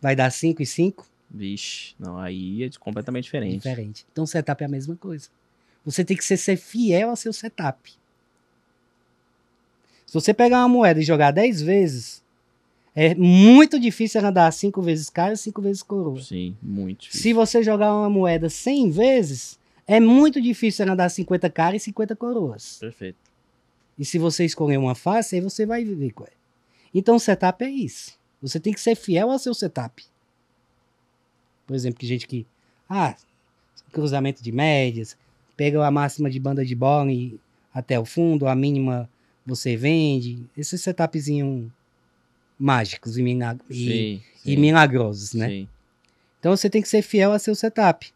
vai 0.00 0.16
dar 0.16 0.30
5 0.30 0.62
e 0.62 0.66
5? 0.66 1.06
vixe. 1.32 1.94
Não, 1.98 2.18
aí 2.18 2.64
é 2.64 2.70
completamente 2.78 3.24
diferente. 3.24 3.56
Diferente. 3.56 4.06
Então, 4.10 4.26
setup 4.26 4.62
é 4.62 4.66
a 4.66 4.68
mesma 4.68 4.96
coisa. 4.96 5.28
Você 5.84 6.04
tem 6.04 6.16
que 6.16 6.24
ser, 6.24 6.36
ser 6.36 6.56
fiel 6.56 7.10
ao 7.10 7.16
seu 7.16 7.32
setup. 7.32 7.92
Se 10.06 10.14
você 10.14 10.34
pegar 10.34 10.58
uma 10.58 10.68
moeda 10.68 10.98
e 10.98 11.04
jogar 11.04 11.30
10 11.30 11.62
vezes, 11.62 12.22
é 12.94 13.14
muito 13.14 13.78
difícil 13.78 14.20
ela 14.20 14.30
dar 14.30 14.50
5 14.52 14.82
vezes 14.82 15.08
cara 15.08 15.34
e 15.34 15.36
5 15.36 15.62
vezes 15.62 15.82
coroa. 15.82 16.20
Sim, 16.20 16.56
muito 16.60 17.02
difícil. 17.02 17.22
Se 17.22 17.32
você 17.32 17.62
jogar 17.62 17.94
uma 17.94 18.10
moeda 18.10 18.48
100 18.48 18.90
vezes, 18.90 19.58
é 19.86 20.00
muito 20.00 20.40
difícil 20.40 20.84
ela 20.84 20.96
dar 20.96 21.08
50 21.08 21.48
cara 21.48 21.76
e 21.76 21.80
50 21.80 22.16
coroas. 22.16 22.78
Perfeito. 22.80 23.29
E 24.00 24.04
se 24.06 24.18
você 24.18 24.46
escolher 24.46 24.78
uma 24.78 24.94
face, 24.94 25.34
aí 25.36 25.42
você 25.42 25.66
vai 25.66 25.84
ver 25.84 26.12
qual 26.12 26.26
é. 26.26 26.32
Então, 26.94 27.16
o 27.16 27.20
setup 27.20 27.62
é 27.62 27.68
isso. 27.68 28.18
Você 28.40 28.58
tem 28.58 28.72
que 28.72 28.80
ser 28.80 28.96
fiel 28.96 29.30
ao 29.30 29.38
seu 29.38 29.52
setup. 29.52 30.02
Por 31.66 31.76
exemplo, 31.76 32.00
que 32.00 32.06
gente 32.06 32.26
que. 32.26 32.46
Ah, 32.88 33.14
cruzamento 33.92 34.42
de 34.42 34.50
médias, 34.50 35.18
pega 35.54 35.86
a 35.86 35.90
máxima 35.90 36.30
de 36.30 36.40
banda 36.40 36.64
de 36.64 36.74
bola 36.74 37.12
e 37.12 37.38
até 37.74 38.00
o 38.00 38.06
fundo, 38.06 38.48
a 38.48 38.54
mínima 38.54 39.08
você 39.44 39.76
vende. 39.76 40.46
Esses 40.56 40.80
setupzinhos 40.80 41.70
mágicos 42.58 43.18
e, 43.18 43.22
e, 43.68 43.74
Sim, 43.74 44.22
e 44.46 44.54
sim, 44.54 44.56
milagrosos, 44.56 45.34
né? 45.34 45.48
Sim, 45.48 45.68
Então 46.38 46.56
você 46.56 46.70
tem 46.70 46.80
que 46.80 46.88
ser 46.88 47.02
fiel 47.02 47.32
a 47.32 47.38
seu 47.38 47.54
setup. 47.54 48.10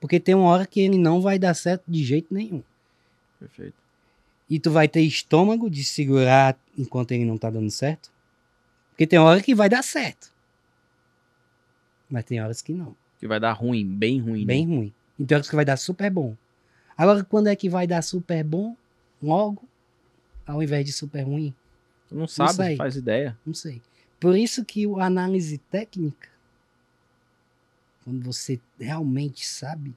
Porque 0.00 0.18
tem 0.18 0.34
uma 0.34 0.48
hora 0.48 0.66
que 0.66 0.80
ele 0.80 0.98
não 0.98 1.20
vai 1.20 1.38
dar 1.38 1.54
certo 1.54 1.84
de 1.86 2.02
jeito 2.02 2.34
nenhum. 2.34 2.62
perfeito. 3.38 3.79
E 4.50 4.58
tu 4.58 4.72
vai 4.72 4.88
ter 4.88 5.00
estômago 5.02 5.70
de 5.70 5.84
segurar 5.84 6.58
enquanto 6.76 7.12
ele 7.12 7.24
não 7.24 7.38
tá 7.38 7.48
dando 7.48 7.70
certo. 7.70 8.10
Porque 8.90 9.06
tem 9.06 9.18
hora 9.18 9.40
que 9.40 9.54
vai 9.54 9.68
dar 9.68 9.82
certo. 9.82 10.32
Mas 12.10 12.24
tem 12.24 12.42
horas 12.42 12.60
que 12.60 12.72
não. 12.72 12.96
Que 13.20 13.28
vai 13.28 13.38
dar 13.38 13.52
ruim, 13.52 13.86
bem 13.86 14.20
ruim. 14.20 14.44
Bem 14.44 14.66
né? 14.66 14.74
ruim. 14.74 14.94
E 15.16 15.24
tem 15.24 15.36
horas 15.36 15.48
que 15.48 15.54
vai 15.54 15.64
dar 15.64 15.76
super 15.76 16.10
bom. 16.10 16.36
Agora, 16.98 17.22
quando 17.22 17.46
é 17.46 17.54
que 17.54 17.68
vai 17.68 17.86
dar 17.86 18.02
super 18.02 18.42
bom? 18.42 18.76
Logo, 19.22 19.62
ao 20.44 20.62
invés 20.62 20.84
de 20.84 20.92
super 20.92 21.22
ruim? 21.22 21.54
Tu 22.08 22.16
não 22.16 22.26
sabe, 22.26 22.54
sei. 22.54 22.76
faz 22.76 22.96
ideia. 22.96 23.38
Não 23.46 23.54
sei. 23.54 23.80
Por 24.18 24.36
isso 24.36 24.64
que 24.64 24.84
a 24.98 25.06
análise 25.06 25.58
técnica, 25.58 26.28
quando 28.04 28.22
você 28.24 28.60
realmente 28.78 29.46
sabe 29.46 29.94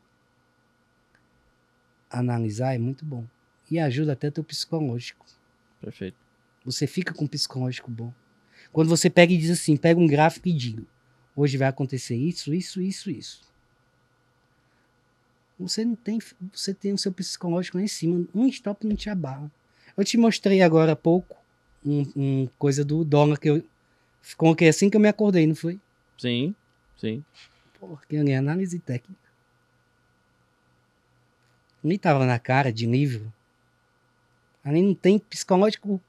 analisar, 2.09 2.75
é 2.75 2.77
muito 2.77 3.03
bom. 3.03 3.25
E 3.73 3.79
ajuda 3.79 4.13
até 4.13 4.29
teu 4.29 4.43
psicológico. 4.43 5.25
Perfeito. 5.81 6.15
Você 6.63 6.85
fica 6.85 7.11
com 7.11 7.25
um 7.25 7.27
psicológico 7.27 7.89
bom. 7.89 8.13
Quando 8.71 8.87
você 8.87 9.09
pega 9.09 9.33
e 9.33 9.37
diz 9.37 9.49
assim, 9.49 9.75
pega 9.75 9.99
um 9.99 10.05
gráfico 10.05 10.47
e 10.47 10.53
diga, 10.53 10.83
hoje 11.35 11.57
vai 11.57 11.67
acontecer 11.67 12.15
isso, 12.15 12.53
isso, 12.53 12.79
isso, 12.79 13.09
isso. 13.09 13.41
Você 15.59 15.83
não 15.83 15.95
tem, 15.95 16.19
você 16.53 16.71
tem 16.71 16.93
o 16.93 16.99
seu 16.99 17.11
psicológico 17.11 17.79
lá 17.79 17.83
em 17.83 17.87
cima, 17.87 18.27
um 18.35 18.45
stop 18.45 18.85
não 18.85 18.95
te 18.95 19.09
abala. 19.09 19.51
Eu 19.97 20.05
te 20.05 20.17
mostrei 20.17 20.61
agora 20.61 20.91
há 20.91 20.95
pouco 20.95 21.35
um, 21.83 22.05
um 22.15 22.49
coisa 22.59 22.85
do 22.85 23.03
dólar 23.03 23.39
que 23.39 23.49
eu 23.49 23.63
coloquei 24.37 24.69
assim 24.69 24.87
que 24.87 24.95
eu 24.95 25.01
me 25.01 25.07
acordei, 25.07 25.47
não 25.47 25.55
foi? 25.55 25.79
Sim, 26.19 26.53
sim. 26.95 27.25
Porra, 27.79 28.03
que 28.07 28.17
é 28.17 28.37
análise 28.37 28.77
técnica. 28.77 29.19
Nem 31.83 31.97
tava 31.97 32.23
na 32.27 32.37
cara 32.37 32.71
de 32.71 32.85
livro. 32.85 33.33
Ali 34.63 34.81
não 34.81 34.93
tem 34.95 35.19
psicológico 35.19 36.01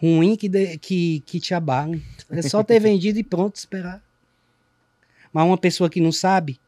ruim 0.00 0.36
que, 0.36 0.48
de- 0.48 0.78
que, 0.78 1.20
que 1.20 1.40
te 1.40 1.52
abale. 1.54 2.02
É 2.30 2.42
só 2.42 2.62
ter 2.62 2.78
vendido 2.80 3.18
e 3.18 3.24
pronto, 3.24 3.56
esperar. 3.56 4.02
Mas 5.32 5.44
uma 5.46 5.58
pessoa 5.58 5.90
que 5.90 6.00
não 6.00 6.12
sabe 6.12 6.60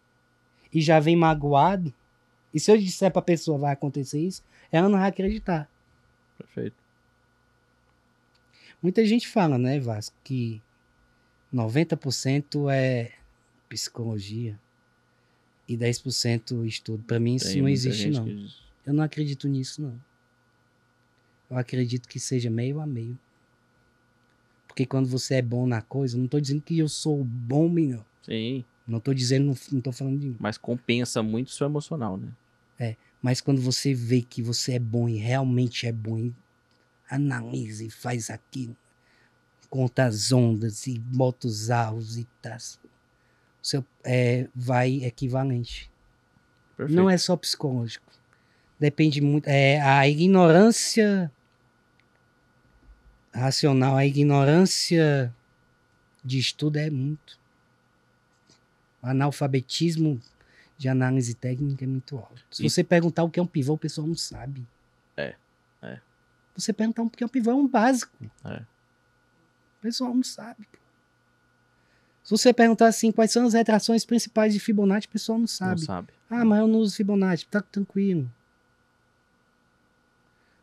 e 0.73 0.81
já 0.81 0.99
vem 1.01 1.17
magoado, 1.17 1.93
e 2.53 2.61
se 2.61 2.71
eu 2.71 2.77
disser 2.77 3.11
pra 3.11 3.23
pessoa 3.23 3.57
vai 3.59 3.73
acontecer 3.73 4.21
isso, 4.21 4.43
ela 4.71 4.89
não 4.89 4.99
vai 4.99 5.09
acreditar. 5.09 5.71
Perfeito. 6.37 6.77
Muita 8.83 9.05
gente 9.05 9.27
fala, 9.27 9.59
né, 9.59 9.81
Vasco, 9.81 10.15
que 10.23 10.61
90% 11.53 12.71
é 12.73 13.13
psicologia 13.69 14.59
e 15.67 15.77
10% 15.77 16.65
estudo. 16.67 17.03
Pra 17.05 17.19
mim 17.19 17.35
isso 17.37 17.53
Tem 17.53 17.61
não 17.63 17.69
existe, 17.69 18.11
não. 18.11 18.25
que 18.25 18.49
Eu 18.87 18.93
não 18.95 19.03
acredito 19.05 19.49
nisso, 19.49 19.83
não. 19.83 20.01
Eu 21.51 21.57
acredito 21.57 22.09
que 22.09 22.21
seja 22.21 22.51
meio 22.51 22.81
a 22.81 22.87
meio. 22.87 23.19
Porque 24.67 24.85
quando 24.87 25.09
você 25.09 25.37
é 25.37 25.43
bom 25.43 25.67
na 25.67 25.83
coisa, 25.83 26.17
não 26.17 26.29
tô 26.29 26.39
dizendo 26.41 26.63
que 26.63 26.79
eu 26.79 26.89
sou 26.89 27.25
bom 27.25 27.69
melhor. 27.69 28.05
Sim, 28.23 28.65
Não 28.87 29.01
tô 29.01 29.13
dizendo, 29.13 29.55
não 29.73 29.81
tô 29.81 29.91
falando 29.93 30.19
de 30.19 30.29
mim. 30.29 30.37
mas 30.39 30.57
compensa 30.59 31.23
muito 31.23 31.49
o 31.49 31.51
seu 31.51 31.67
emocional, 31.67 32.17
né? 32.17 32.29
Mas 33.21 33.41
quando 33.41 33.61
você 33.61 33.93
vê 33.93 34.23
que 34.23 34.41
você 34.41 34.75
é 34.75 34.79
bom 34.79 35.09
e 35.09 35.17
realmente 35.17 35.87
é 35.87 35.93
bom, 35.93 36.19
e 36.19 36.33
analisa 37.11 37.83
e 37.85 37.91
faz 37.91 38.31
aquilo, 38.31 38.77
conta 39.69 40.05
as 40.05 40.31
ondas 40.31 40.87
e 40.87 40.99
bota 40.99 41.49
os 41.49 41.69
alvos 41.71 42.17
e 42.17 42.25
tá. 42.41 42.57
Seu, 43.61 43.85
é, 44.05 44.49
vai 44.55 45.03
equivalente. 45.05 45.91
Perfeito. 46.77 46.97
Não 46.97 47.11
é 47.11 47.19
só 47.19 47.37
psicológico. 47.37 48.07
Depende 48.79 49.21
muito. 49.21 49.49
É 49.49 49.81
a 49.81 50.07
ignorância 50.09 51.31
racional, 53.33 53.97
a 53.97 54.05
ignorância 54.07 55.35
de 56.25 56.39
estudo 56.39 56.77
é 56.79 56.91
muito. 56.91 57.39
O 59.03 59.07
analfabetismo 59.07 60.21
de 60.77 60.89
análise 60.89 61.35
técnica 61.35 61.85
é 61.85 61.89
muito 61.89 62.17
alto. 62.17 62.45
Se 62.51 62.65
E- 62.65 62.71
você 62.71 62.83
perguntar 62.85 63.23
o 63.25 63.31
que 63.31 63.39
é 63.41 63.43
um 63.43 63.47
pivô, 63.47 63.75
o 63.75 63.79
pessoal 63.79 64.07
não 64.07 64.17
sabe. 64.17 64.67
É, 65.17 65.35
é. 65.83 66.01
Você 66.57 66.73
perguntar 66.73 67.03
o 67.03 67.11
que 67.11 67.23
é 67.23 67.27
um 67.27 67.31
pivô 67.31 67.51
é 67.51 67.55
um 67.55 67.67
básico. 67.69 68.13
É. 68.45 68.57
O 68.59 69.81
pessoal 69.83 70.13
não 70.15 70.25
sabe. 70.25 70.67
Se 72.25 72.31
você 72.31 72.53
perguntar 72.53 72.89
assim, 72.89 73.11
quais 73.11 73.31
são 73.31 73.47
as 73.47 73.55
retrações 73.55 74.05
principais 74.05 74.53
de 74.53 74.61
Fibonacci, 74.61 75.07
o 75.07 75.11
pessoal 75.11 75.39
não 75.39 75.47
sabe. 75.47 75.81
Não 75.81 75.87
sabe. 75.87 76.09
Ah, 76.29 76.45
mas 76.45 76.59
eu 76.61 76.67
não 76.69 76.81
uso 76.81 76.95
Fibonacci, 76.95 77.47
tá 77.47 77.63
tranquilo. 77.63 78.31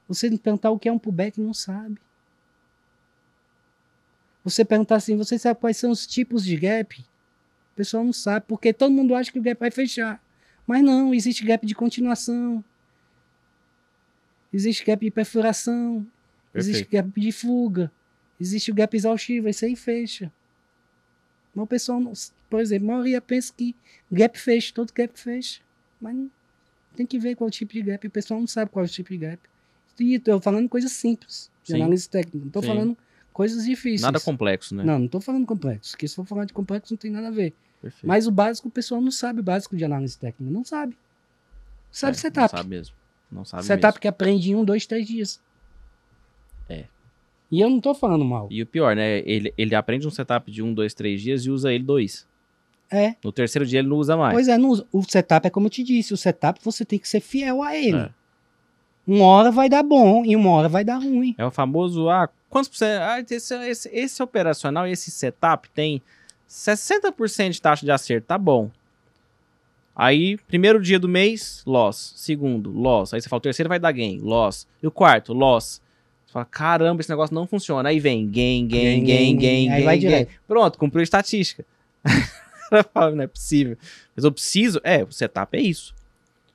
Você 0.07 0.29
perguntar 0.37 0.69
o 0.69 0.77
que 0.77 0.87
é 0.87 0.91
um 0.91 0.99
pullback, 0.99 1.41
não 1.41 1.53
sabe. 1.53 1.97
Você 4.45 4.63
perguntar 4.63 4.95
assim, 4.97 5.17
você 5.17 5.37
sabe 5.39 5.59
quais 5.59 5.75
são 5.75 5.89
os 5.91 6.05
tipos 6.07 6.45
de 6.45 6.55
gap? 6.55 7.01
O 7.01 7.75
pessoal 7.75 8.03
não 8.05 8.13
sabe, 8.13 8.45
porque 8.47 8.71
todo 8.71 8.91
mundo 8.93 9.13
acha 9.15 9.31
que 9.31 9.39
o 9.39 9.41
gap 9.41 9.59
vai 9.59 9.71
fechar. 9.71 10.23
Mas 10.67 10.81
não, 10.83 11.13
existe 11.13 11.43
gap 11.43 11.65
de 11.65 11.75
continuação. 11.75 12.63
Existe 14.53 14.85
gap 14.85 15.03
de 15.03 15.11
perfuração. 15.11 16.05
Existe 16.53 16.85
Perfeito. 16.85 17.07
gap 17.09 17.19
de 17.21 17.31
fuga. 17.31 17.91
Existe 18.39 18.71
o 18.71 18.75
gap 18.75 18.95
exaustivo, 18.95 19.49
esse 19.49 19.65
aí 19.65 19.75
fecha. 19.75 20.31
Mas 21.53 21.63
o 21.63 21.67
pessoal, 21.67 21.99
não, 21.99 22.13
por 22.49 22.59
exemplo, 22.61 22.87
a 22.89 22.91
maioria 22.93 23.19
pensa 23.21 23.51
que 23.55 23.75
gap 24.11 24.37
fecha, 24.39 24.71
todo 24.73 24.93
gap 24.93 25.19
fecha. 25.19 25.59
Mas 25.99 26.15
não- 26.15 26.29
tem 26.95 27.05
que 27.05 27.19
ver 27.19 27.35
qual 27.35 27.49
tipo 27.49 27.73
de 27.73 27.81
gap. 27.81 28.07
O 28.07 28.09
pessoal 28.11 28.39
não 28.39 28.47
sabe 28.47 28.71
qual 28.71 28.85
é 28.85 28.87
o 28.87 28.91
tipo 28.91 29.09
de 29.09 29.17
gap. 29.17 29.39
E 29.99 30.21
eu 30.25 30.39
falando 30.39 30.69
coisas 30.69 30.91
simples, 30.91 31.49
de 31.63 31.71
Sim. 31.71 31.75
análise 31.81 32.07
técnica. 32.09 32.49
Não 32.53 32.61
Sim. 32.61 32.67
falando 32.67 32.97
coisas 33.35 33.65
difíceis. 33.65 34.01
Nada 34.01 34.17
complexo, 34.17 34.73
né? 34.73 34.81
Não, 34.85 34.97
não 34.97 35.07
tô 35.09 35.19
falando 35.19 35.45
complexo. 35.45 35.91
Porque 35.91 36.07
se 36.07 36.15
for 36.15 36.25
falar 36.25 36.45
de 36.45 36.53
complexo, 36.53 36.93
não 36.93 36.97
tem 36.97 37.11
nada 37.11 37.27
a 37.27 37.31
ver. 37.31 37.53
Perfeito. 37.81 38.07
Mas 38.07 38.25
o 38.25 38.31
básico, 38.31 38.69
o 38.69 38.71
pessoal 38.71 39.01
não 39.01 39.11
sabe 39.11 39.41
o 39.41 39.43
básico 39.43 39.75
de 39.75 39.83
análise 39.83 40.17
técnica. 40.17 40.53
Não 40.53 40.63
sabe. 40.63 40.97
Sabe 41.91 42.15
É, 42.15 42.19
setup. 42.19 42.53
Não 42.53 42.57
sabe 42.57 42.69
mesmo. 42.69 42.95
Não 43.29 43.43
sabe 43.43 43.63
setup 43.65 43.87
mesmo. 43.95 43.99
que 43.99 44.07
aprende 44.07 44.51
em 44.51 44.55
um, 44.55 44.63
dois, 44.63 44.85
três 44.85 45.05
dias. 45.05 45.41
É. 46.69 46.85
E 47.51 47.59
eu 47.59 47.69
não 47.69 47.81
tô 47.81 47.93
falando 47.93 48.23
mal. 48.23 48.47
E 48.49 48.61
o 48.61 48.65
pior, 48.65 48.95
né? 48.95 49.19
Ele, 49.25 49.53
ele 49.57 49.75
aprende 49.75 50.07
um 50.07 50.11
setup 50.11 50.49
de 50.49 50.63
um, 50.63 50.73
dois, 50.73 50.93
três 50.93 51.21
dias 51.21 51.45
e 51.45 51.51
usa 51.51 51.73
ele 51.73 51.83
dois. 51.83 52.25
É. 52.89 53.15
No 53.21 53.33
terceiro 53.33 53.65
dia 53.65 53.79
ele 53.79 53.89
não 53.89 53.97
usa 53.97 54.15
mais. 54.15 54.33
Pois 54.33 54.47
é, 54.47 54.57
não 54.57 54.69
usa. 54.69 54.87
o 54.93 55.03
setup 55.03 55.45
é 55.45 55.49
como 55.49 55.65
eu 55.65 55.71
te 55.71 55.83
disse, 55.83 56.13
o 56.13 56.17
setup 56.17 56.61
você 56.63 56.85
tem 56.85 56.97
que 56.97 57.09
ser 57.09 57.19
fiel 57.19 57.61
a 57.61 57.75
ele. 57.75 57.97
É. 57.97 58.09
Uma 59.05 59.25
hora 59.25 59.51
vai 59.51 59.67
dar 59.67 59.83
bom 59.83 60.23
e 60.25 60.37
uma 60.37 60.51
hora 60.51 60.69
vai 60.69 60.85
dar 60.85 60.99
ruim. 60.99 61.35
É 61.37 61.45
o 61.45 61.51
famoso, 61.51 62.09
ah, 62.09 62.29
quantos 62.55 62.69
por 62.69 62.77
cento? 62.77 63.01
Ah, 63.01 63.19
esse, 63.19 63.53
esse, 63.53 63.89
esse 63.91 64.23
operacional, 64.23 64.87
esse 64.87 65.11
setup 65.11 65.69
tem 65.71 66.01
60% 66.49 67.49
de 67.49 67.61
taxa 67.61 67.85
de 67.85 67.91
acerto, 67.91 68.27
tá 68.27 68.37
bom. 68.37 68.71
Aí, 69.93 70.37
primeiro 70.37 70.81
dia 70.81 70.97
do 70.97 71.09
mês, 71.09 71.61
loss. 71.65 72.13
Segundo, 72.15 72.71
loss. 72.71 73.13
Aí 73.13 73.19
você 73.19 73.27
fala, 73.27 73.39
o 73.39 73.41
terceiro 73.41 73.67
vai 73.67 73.77
dar 73.77 73.91
gain, 73.91 74.21
loss. 74.21 74.65
E 74.81 74.87
o 74.87 74.91
quarto, 74.91 75.33
loss. 75.33 75.81
Você 76.25 76.31
fala, 76.31 76.45
caramba, 76.45 77.01
esse 77.01 77.09
negócio 77.09 77.35
não 77.35 77.45
funciona. 77.45 77.89
Aí 77.89 77.99
vem 77.99 78.25
gain, 78.25 78.65
gain, 78.69 79.03
gain, 79.03 79.35
gain, 79.35 79.69
Aí 79.69 79.75
gain, 79.75 79.83
vai 79.83 79.97
gain. 79.97 80.27
Pronto, 80.47 80.79
cumpriu 80.79 81.01
a 81.01 81.03
estatística. 81.03 81.65
Ela 82.71 82.83
fala, 82.83 83.11
não 83.15 83.23
é 83.25 83.27
possível. 83.27 83.77
Mas 84.15 84.23
eu 84.23 84.31
preciso. 84.31 84.79
É, 84.81 85.03
o 85.03 85.11
setup 85.11 85.57
é 85.57 85.61
isso. 85.61 85.93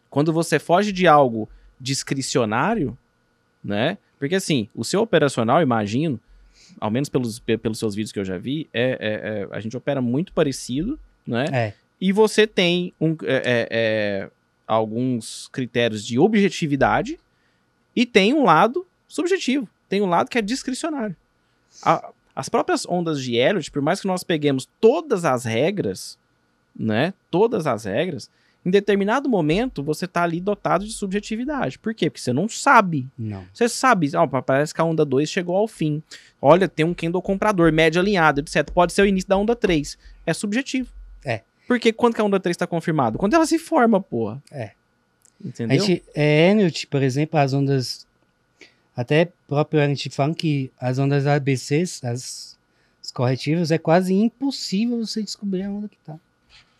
Quando 0.09 0.33
você 0.33 0.59
foge 0.59 0.93
de 0.93 1.07
algo 1.07 1.47
discricionário, 1.79 2.97
né? 3.63 3.99
Porque 4.21 4.37
assim, 4.37 4.69
o 4.75 4.85
seu 4.85 5.01
operacional, 5.01 5.61
imagino, 5.61 6.21
ao 6.79 6.91
menos 6.91 7.09
pelos, 7.09 7.41
pe- 7.41 7.59
pelos 7.59 7.79
seus 7.79 7.95
vídeos 7.97 8.13
que 8.13 8.21
eu 8.21 8.25
já 8.25 8.39
vi, 8.39 8.69
é, 8.73 8.91
é- 8.91 8.99
é- 9.01 9.49
a 9.51 9.59
gente 9.59 9.77
opera 9.77 10.01
muito 10.01 10.33
parecido, 10.33 10.97
né? 11.27 11.47
É. 11.53 11.75
E 12.01 12.13
você 12.13 12.47
tem 12.47 12.93
um, 13.01 13.13
é, 13.25 13.37
é, 13.45 13.69
é, 13.71 14.31
alguns 14.67 15.49
critérios 15.49 16.05
de 16.07 16.19
objetividade 16.19 17.19
e 17.97 18.07
tem 18.07 18.33
um 18.33 18.45
lado 18.45 18.87
subjetivo. 19.09 19.69
Tem 19.89 20.01
um 20.01 20.07
lado 20.07 20.29
que 20.31 20.39
é 20.39 20.43
discricionário. 20.43 21.17
A- 21.83 22.11
as 22.37 22.49
próprias 22.49 22.87
ondas 22.87 23.21
de 23.23 23.35
Elliott, 23.37 23.71
por 23.71 23.83
mais 23.83 24.01
que 24.01 24.07
nós 24.07 24.23
peguemos 24.23 24.69
todas 24.81 25.25
as 25.25 25.45
regras, 25.45 26.17
né? 26.79 27.13
Todas 27.31 27.67
as 27.67 27.85
regras, 27.85 28.31
em 28.65 28.71
determinado 28.71 29.29
momento 29.29 29.83
você 29.83 30.07
tá 30.07 30.23
ali 30.23 30.41
dotado 30.41 30.85
de 30.85 30.93
subjetividade. 30.93 31.79
Por 31.79 31.95
quê? 31.95 32.11
Porque 32.11 32.21
você 32.21 32.33
não 32.33 32.49
sabe. 32.49 33.09
Não. 33.19 33.45
Você 33.53 33.69
sabe, 33.69 34.11
ó, 34.15 34.27
parece 34.27 34.75
que 34.75 34.81
a 34.81 34.85
onda 34.85 35.05
2 35.05 35.29
chegou 35.29 35.57
ao 35.57 35.67
fim. 35.67 36.03
Olha, 36.41 36.69
tem 36.69 36.85
um 36.85 36.93
candle 36.93 37.23
comprador, 37.23 37.73
média 37.73 38.01
alinhada, 38.01 38.41
etc. 38.41 38.71
Pode 38.71 38.93
ser 38.93 39.03
o 39.03 39.07
início 39.07 39.29
da 39.29 39.37
onda 39.37 39.57
3. 39.57 39.97
É 40.27 40.35
subjetivo. 40.35 40.93
É. 41.25 41.41
Porque 41.67 41.93
quando 41.93 42.15
que 42.15 42.21
a 42.21 42.25
onda 42.25 42.39
3 42.39 42.57
tá 42.57 42.67
confirmada? 42.67 43.17
Quando 43.17 43.35
ela 43.35 43.47
se 43.47 43.59
forma, 43.59 44.01
porra. 44.01 44.43
É. 44.51 44.73
A 45.43 45.49
Entendeu? 45.49 45.81
gente, 45.81 46.03
é, 46.15 46.51
Elliot, 46.51 46.87
por 46.87 47.03
exemplo, 47.03 47.41
as 47.41 47.55
ondas. 47.55 48.07
Até 48.95 49.29
próprio 49.49 49.81
a 49.81 49.87
gente 49.87 50.11
fala 50.11 50.35
que 50.35 50.71
as 50.79 50.99
ondas 50.99 51.27
ABCs, 51.27 52.05
as, 52.05 52.59
as 53.03 53.11
corretivas, 53.11 53.71
é 53.71 53.79
quase 53.79 54.13
impossível 54.13 54.99
você 54.99 55.23
descobrir 55.23 55.63
a 55.63 55.71
onda 55.71 55.89
que 55.89 55.97
tá. 56.05 56.19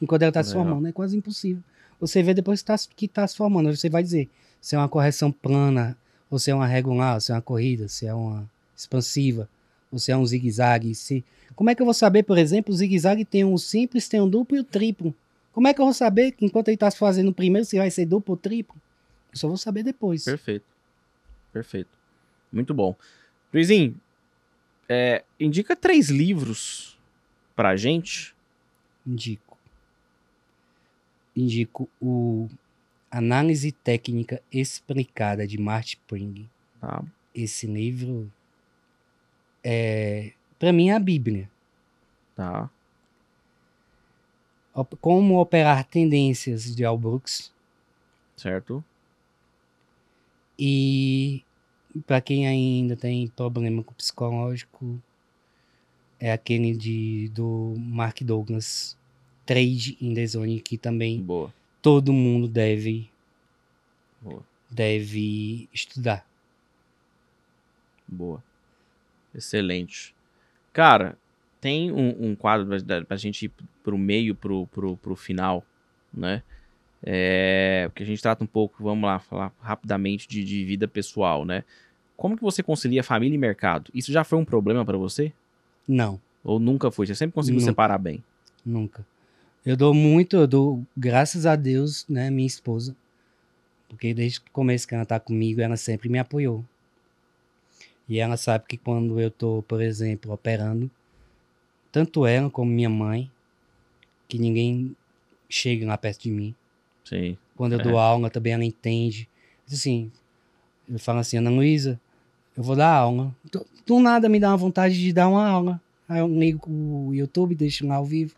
Enquanto 0.01 0.23
ela 0.23 0.33
tá 0.33 0.43
se 0.43 0.53
formando, 0.53 0.87
é 0.89 0.93
quase 0.93 1.17
impossível. 1.17 1.63
Você 2.01 2.23
vê 2.23 2.33
depois 2.33 2.61
que 2.61 2.67
tá, 2.67 2.77
que 2.97 3.09
tá 3.09 3.27
se 3.27 3.37
formando, 3.37 3.75
você 3.75 3.91
vai 3.91 4.03
dizer 4.03 4.29
se 4.61 4.75
é 4.75 4.79
uma 4.79 4.89
correção 4.89 5.31
plana, 5.31 5.97
ou 6.31 6.39
se 6.39 6.51
é 6.51 6.55
uma 6.55 6.67
regular, 6.67 7.15
ou 7.15 7.21
se 7.21 7.33
é 7.33 7.35
uma 7.35 7.43
corrida, 7.43 7.89
se 7.89 8.07
é 8.07 8.15
uma 8.15 8.49
expansiva, 8.77 9.49
ou 9.91 9.99
se 9.99 10.13
é 10.13 10.17
um 10.17 10.25
zigue-zague. 10.25 10.95
Se... 10.95 11.25
Como 11.55 11.69
é 11.69 11.75
que 11.75 11.83
eu 11.83 11.87
vou 11.87 11.95
saber, 11.95 12.23
por 12.23 12.39
exemplo, 12.39 12.73
o 12.73 12.77
zigue-zague 12.77 13.25
tem 13.25 13.45
um 13.45 13.59
simples, 13.59 14.09
tem 14.09 14.21
um 14.21 14.29
duplo 14.29 14.57
e 14.57 14.61
o 14.61 14.65
triplo? 14.65 15.15
Como 15.53 15.67
é 15.67 15.75
que 15.75 15.81
eu 15.81 15.85
vou 15.85 15.95
saber 15.95 16.33
que 16.33 16.45
enquanto 16.45 16.69
ele 16.69 16.77
tá 16.77 16.91
se 16.91 16.97
fazendo 16.97 17.29
o 17.29 17.35
primeiro, 17.35 17.67
se 17.67 17.77
vai 17.77 17.91
ser 17.91 18.07
duplo 18.07 18.35
ou 18.35 18.37
triplo? 18.37 18.77
Eu 19.33 19.39
só 19.39 19.49
vou 19.49 19.57
saber 19.57 19.83
depois. 19.83 20.25
Perfeito. 20.25 20.65
Perfeito. 21.53 21.91
Muito 22.53 22.73
bom. 22.73 22.95
Luizinho, 23.53 23.97
é, 24.89 25.25
indica 25.39 25.75
três 25.75 26.09
livros 26.09 26.97
pra 27.57 27.77
gente. 27.77 28.35
Indico. 29.07 29.50
Indico 31.41 31.89
o 32.01 32.49
Análise 33.11 33.73
Técnica 33.73 34.43
Explicada 34.53 35.47
de 35.47 35.59
Martin 35.59 35.99
Pring. 36.07 36.49
Tá? 36.81 37.03
Esse 37.35 37.67
livro 37.67 38.31
é, 39.63 40.33
para 40.59 40.73
mim, 40.73 40.91
é 40.91 40.95
a 40.95 40.99
Bíblia. 40.99 41.51
Tá. 42.35 42.71
Como 45.01 45.41
operar 45.41 45.85
tendências 45.85 46.75
de 46.75 46.85
Al 46.85 46.99
Brooks. 46.99 47.53
Certo? 48.37 48.85
E 50.59 51.43
para 52.07 52.21
quem 52.21 52.47
ainda 52.47 52.97
tem 52.97 53.29
problema 53.29 53.83
com 53.83 53.93
psicológico, 53.95 55.01
é 56.19 56.33
aquele 56.33 56.77
de, 56.77 57.31
do 57.35 57.75
Mark 57.79 58.23
Douglas, 58.23 58.97
Trade 59.47 59.97
in 60.01 60.15
the 60.15 60.27
Zone, 60.27 60.61
que 60.61 60.77
também 60.79 61.21
Boa. 61.23 61.53
todo 61.83 62.13
mundo 62.13 62.47
deve, 62.49 63.11
Boa. 64.21 64.43
deve 64.71 65.69
estudar. 65.73 66.27
Boa. 68.07 68.43
Excelente. 69.35 70.15
Cara, 70.73 71.17
tem 71.61 71.91
um, 71.93 72.31
um 72.31 72.35
quadro 72.35 72.67
pra, 72.85 73.05
pra 73.05 73.17
gente 73.17 73.47
ir 73.47 73.53
pro 73.83 73.97
meio, 73.99 74.35
pro, 74.35 74.67
pro, 74.69 74.97
pro 74.97 75.17
final, 75.17 75.65
né? 76.13 76.43
É, 77.03 77.87
porque 77.89 78.03
a 78.03 78.07
gente 78.07 78.21
trata 78.21 78.45
um 78.45 78.47
pouco, 78.47 78.83
vamos 78.83 79.05
lá, 79.07 79.19
falar 79.19 79.53
rapidamente 79.61 80.29
de, 80.29 80.45
de 80.45 80.65
vida 80.65 80.87
pessoal, 80.87 81.45
né? 81.45 81.65
Como 82.17 82.37
que 82.37 82.43
você 82.43 82.63
concilia 82.63 83.03
família 83.03 83.35
e 83.35 83.39
mercado? 83.39 83.91
Isso 83.95 84.13
já 84.13 84.23
foi 84.23 84.39
um 84.39 84.45
problema 84.45 84.85
pra 84.85 84.99
você? 84.99 85.33
Não, 85.89 86.21
Ou 86.45 86.59
nunca 86.59 86.91
foi? 86.91 87.07
Você 87.07 87.15
sempre 87.15 87.35
conseguiu 87.35 87.61
Nunca. 87.61 87.71
separar 87.71 87.99
bem? 87.99 88.23
nunca. 88.65 89.05
Eu 89.65 89.77
dou 89.77 89.93
muito, 89.93 90.37
eu 90.37 90.47
dou, 90.47 90.85
graças 90.97 91.45
a 91.45 91.55
Deus, 91.55 92.07
né, 92.09 92.31
minha 92.31 92.47
esposa, 92.47 92.97
porque 93.89 94.15
desde 94.15 94.39
o 94.39 94.43
começo 94.53 94.89
que 94.89 94.95
ela 94.95 95.05
tá 95.05 95.21
comigo, 95.21 95.61
ela 95.61 95.77
sempre 95.77 96.09
me 96.09 96.19
apoiou. 96.19 96.65
E 98.09 98.19
ela 98.19 98.37
sabe 98.37 98.65
que 98.67 98.77
quando 98.77 99.21
eu 99.21 99.31
tô, 99.31 99.63
por 99.69 99.81
exemplo, 99.81 100.33
operando, 100.33 100.91
tanto 101.93 102.27
ela 102.27 102.49
como 102.51 102.71
minha 102.71 102.89
mãe, 102.89 103.31
que 104.27 104.39
ninguém 104.39 104.97
chega 105.49 105.87
lá 105.87 105.99
perto 105.99 106.23
de 106.23 106.31
mim. 106.31 106.55
Sim. 107.05 107.37
Quando 107.57 107.75
eu 107.75 107.81
É. 107.81 107.83
dou 107.83 107.99
aula, 107.99 108.31
também 108.31 108.53
ela 108.53 108.65
entende. 108.65 109.29
Assim, 109.71 110.11
eu 110.89 110.99
falo 110.99 111.19
assim, 111.19 111.37
Ana 111.37 111.51
Luísa, 111.51 112.01
eu 112.57 112.63
vou 112.63 112.75
dar 112.75 112.93
aula. 112.93 113.35
Do, 113.51 113.67
do 113.87 114.01
nada 114.01 114.29
me 114.29 114.41
dá 114.41 114.49
uma 114.51 114.57
vontade 114.57 114.99
de 114.99 115.13
dar 115.13 115.29
uma 115.29 115.47
aula. 115.47 115.81
Aí 116.09 116.21
eu 116.21 116.27
ligo 116.29 116.71
o 116.71 117.15
YouTube, 117.15 117.55
deixo 117.55 117.87
lá 117.87 117.97
ao 117.97 118.05
vivo. 118.05 118.35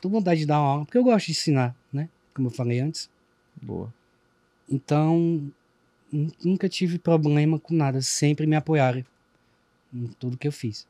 Tô 0.00 0.08
com 0.08 0.16
vontade 0.18 0.40
de 0.40 0.46
dar 0.46 0.60
uma 0.60 0.68
aula, 0.68 0.84
porque 0.84 0.98
eu 0.98 1.04
gosto 1.04 1.26
de 1.26 1.32
ensinar, 1.32 1.74
né? 1.92 2.08
Como 2.34 2.48
eu 2.48 2.52
falei 2.52 2.80
antes. 2.80 3.10
Boa. 3.60 3.92
Então, 4.68 5.50
nu- 6.12 6.32
nunca 6.44 6.68
tive 6.68 6.98
problema 6.98 7.58
com 7.58 7.74
nada. 7.74 8.00
Sempre 8.02 8.46
me 8.46 8.54
apoiaram 8.56 9.04
em 9.92 10.06
tudo 10.18 10.36
que 10.36 10.46
eu 10.46 10.52
fiz. 10.52 10.86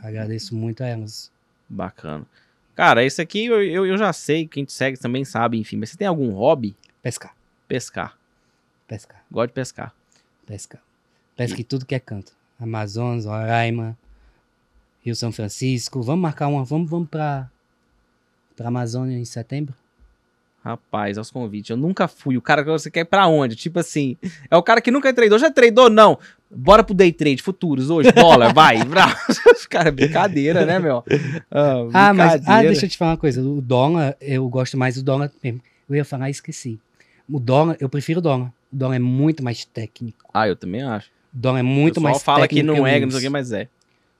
Agradeço 0.00 0.54
muito 0.54 0.82
a 0.82 0.86
elas. 0.86 1.30
Bacana. 1.68 2.26
Cara, 2.74 3.04
esse 3.04 3.20
aqui 3.20 3.46
eu, 3.46 3.62
eu, 3.62 3.86
eu 3.86 3.98
já 3.98 4.12
sei, 4.12 4.46
quem 4.46 4.64
te 4.64 4.72
segue 4.72 4.98
também 4.98 5.24
sabe, 5.24 5.58
enfim. 5.58 5.76
Mas 5.76 5.90
você 5.90 5.96
tem 5.96 6.06
algum 6.06 6.30
hobby? 6.32 6.74
Pescar. 7.02 7.34
Pescar. 7.68 8.16
Pescar. 8.86 9.24
Gosto 9.30 9.48
de 9.48 9.54
pescar. 9.54 9.94
Pescar. 10.46 10.82
Pesca 11.36 11.60
em 11.60 11.64
tudo 11.64 11.86
que 11.86 11.94
é 11.94 12.00
canto. 12.00 12.32
Amazonas, 12.60 13.24
Roraima, 13.24 13.96
Rio 15.04 15.16
São 15.16 15.32
Francisco. 15.32 16.02
Vamos 16.02 16.22
marcar 16.22 16.46
uma. 16.48 16.64
Vamos, 16.64 16.88
vamos 16.90 17.08
pra, 17.08 17.50
pra 18.56 18.68
Amazônia 18.68 19.18
em 19.18 19.24
setembro? 19.24 19.74
Rapaz, 20.64 21.18
aos 21.18 21.30
convites. 21.30 21.70
Eu 21.70 21.76
nunca 21.76 22.06
fui. 22.06 22.36
O 22.36 22.42
cara 22.42 22.62
que 22.62 22.70
você 22.70 22.88
quer 22.90 23.00
ir 23.00 23.04
pra 23.06 23.26
onde? 23.26 23.56
Tipo 23.56 23.80
assim, 23.80 24.16
é 24.48 24.56
o 24.56 24.62
cara 24.62 24.80
que 24.80 24.92
nunca 24.92 25.12
tradou. 25.12 25.36
Já 25.38 25.50
tradou? 25.50 25.90
Não. 25.90 26.16
Bora 26.48 26.84
pro 26.84 26.94
day 26.94 27.12
trade, 27.12 27.42
futuros 27.42 27.90
hoje, 27.90 28.12
dólar, 28.12 28.52
vai. 28.54 28.76
Cara, 29.68 29.90
brincadeira, 29.90 30.64
né, 30.66 30.78
meu? 30.78 31.02
Ah, 31.50 32.10
Ah, 32.10 32.14
mas 32.14 32.42
ah, 32.46 32.62
deixa 32.62 32.84
eu 32.84 32.90
te 32.90 32.96
falar 32.98 33.12
uma 33.12 33.16
coisa. 33.16 33.42
O 33.42 33.60
dólar, 33.60 34.16
eu 34.20 34.46
gosto 34.48 34.76
mais 34.76 34.94
do 34.96 35.02
dólar 35.02 35.32
mesmo. 35.42 35.60
Eu 35.88 35.96
ia 35.96 36.04
falar 36.04 36.28
e 36.28 36.30
esqueci. 36.30 36.78
O 37.28 37.40
dólar, 37.40 37.76
eu 37.80 37.88
prefiro 37.88 38.18
o 38.20 38.22
dólar. 38.22 38.52
O 38.72 38.76
dólar 38.76 38.96
é 38.96 38.98
muito 39.00 39.42
mais 39.42 39.64
técnico. 39.64 40.28
Ah, 40.32 40.46
eu 40.46 40.54
também 40.54 40.82
acho. 40.82 41.08
O 41.34 41.38
dólar 41.38 41.60
é 41.60 41.62
muito 41.62 41.92
o 41.92 41.94
pessoal 41.94 42.12
mais 42.12 42.22
fala 42.22 42.46
que 42.48 42.56
técnico. 42.56 42.76
não 42.76 42.86
é, 42.86 42.98
que 43.00 43.06
não 43.06 43.10
sei 43.12 43.20
o 43.20 43.22
que, 43.22 43.28
mas 43.30 43.50
é. 43.50 43.64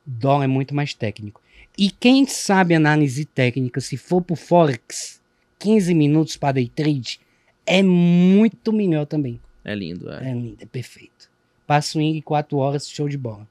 O 0.07 0.11
dólar 0.11 0.45
é 0.45 0.49
muito 0.49 0.75
mais 0.75 0.95
técnico. 0.95 1.41
E 1.77 1.91
quem 1.91 2.27
sabe 2.27 2.75
análise 2.75 3.25
técnica, 3.25 3.81
se 3.81 3.97
for 3.97 4.21
pro 4.23 4.37
Forex, 4.37 5.21
15 5.59 5.95
minutos 5.95 6.37
para 6.37 6.53
day 6.53 6.69
trade, 6.75 7.19
é 7.65 7.83
muito 7.83 8.73
melhor 8.73 9.07
também. 9.07 9.41
É 9.65 9.75
lindo, 9.75 10.11
é. 10.13 10.31
É 10.31 10.35
lindo, 10.35 10.57
é 10.61 10.67
perfeito. 10.67 11.31
Para 11.67 11.81
swing, 11.81 12.21
4 12.23 12.57
horas, 12.59 12.89
show 12.89 13.09
de 13.09 13.17
bola. 13.17 13.47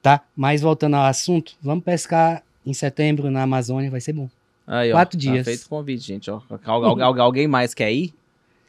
Tá? 0.00 0.22
Mas 0.34 0.60
voltando 0.62 0.94
ao 0.94 1.04
assunto, 1.04 1.54
vamos 1.60 1.84
pescar 1.84 2.42
em 2.64 2.72
setembro 2.72 3.30
na 3.30 3.42
Amazônia, 3.42 3.90
vai 3.90 4.00
ser 4.00 4.12
bom. 4.12 4.28
Aí, 4.66 4.92
ó, 4.92 4.96
Quatro 4.96 5.18
Tá 5.18 5.20
dias. 5.32 5.44
feito 5.44 5.64
o 5.64 5.68
convite, 5.68 6.06
gente, 6.06 6.30
ó. 6.30 6.40
Al- 6.64 6.84
al- 6.84 7.02
al- 7.02 7.20
alguém 7.20 7.48
mais 7.48 7.74
quer 7.74 7.92
ir? 7.92 8.14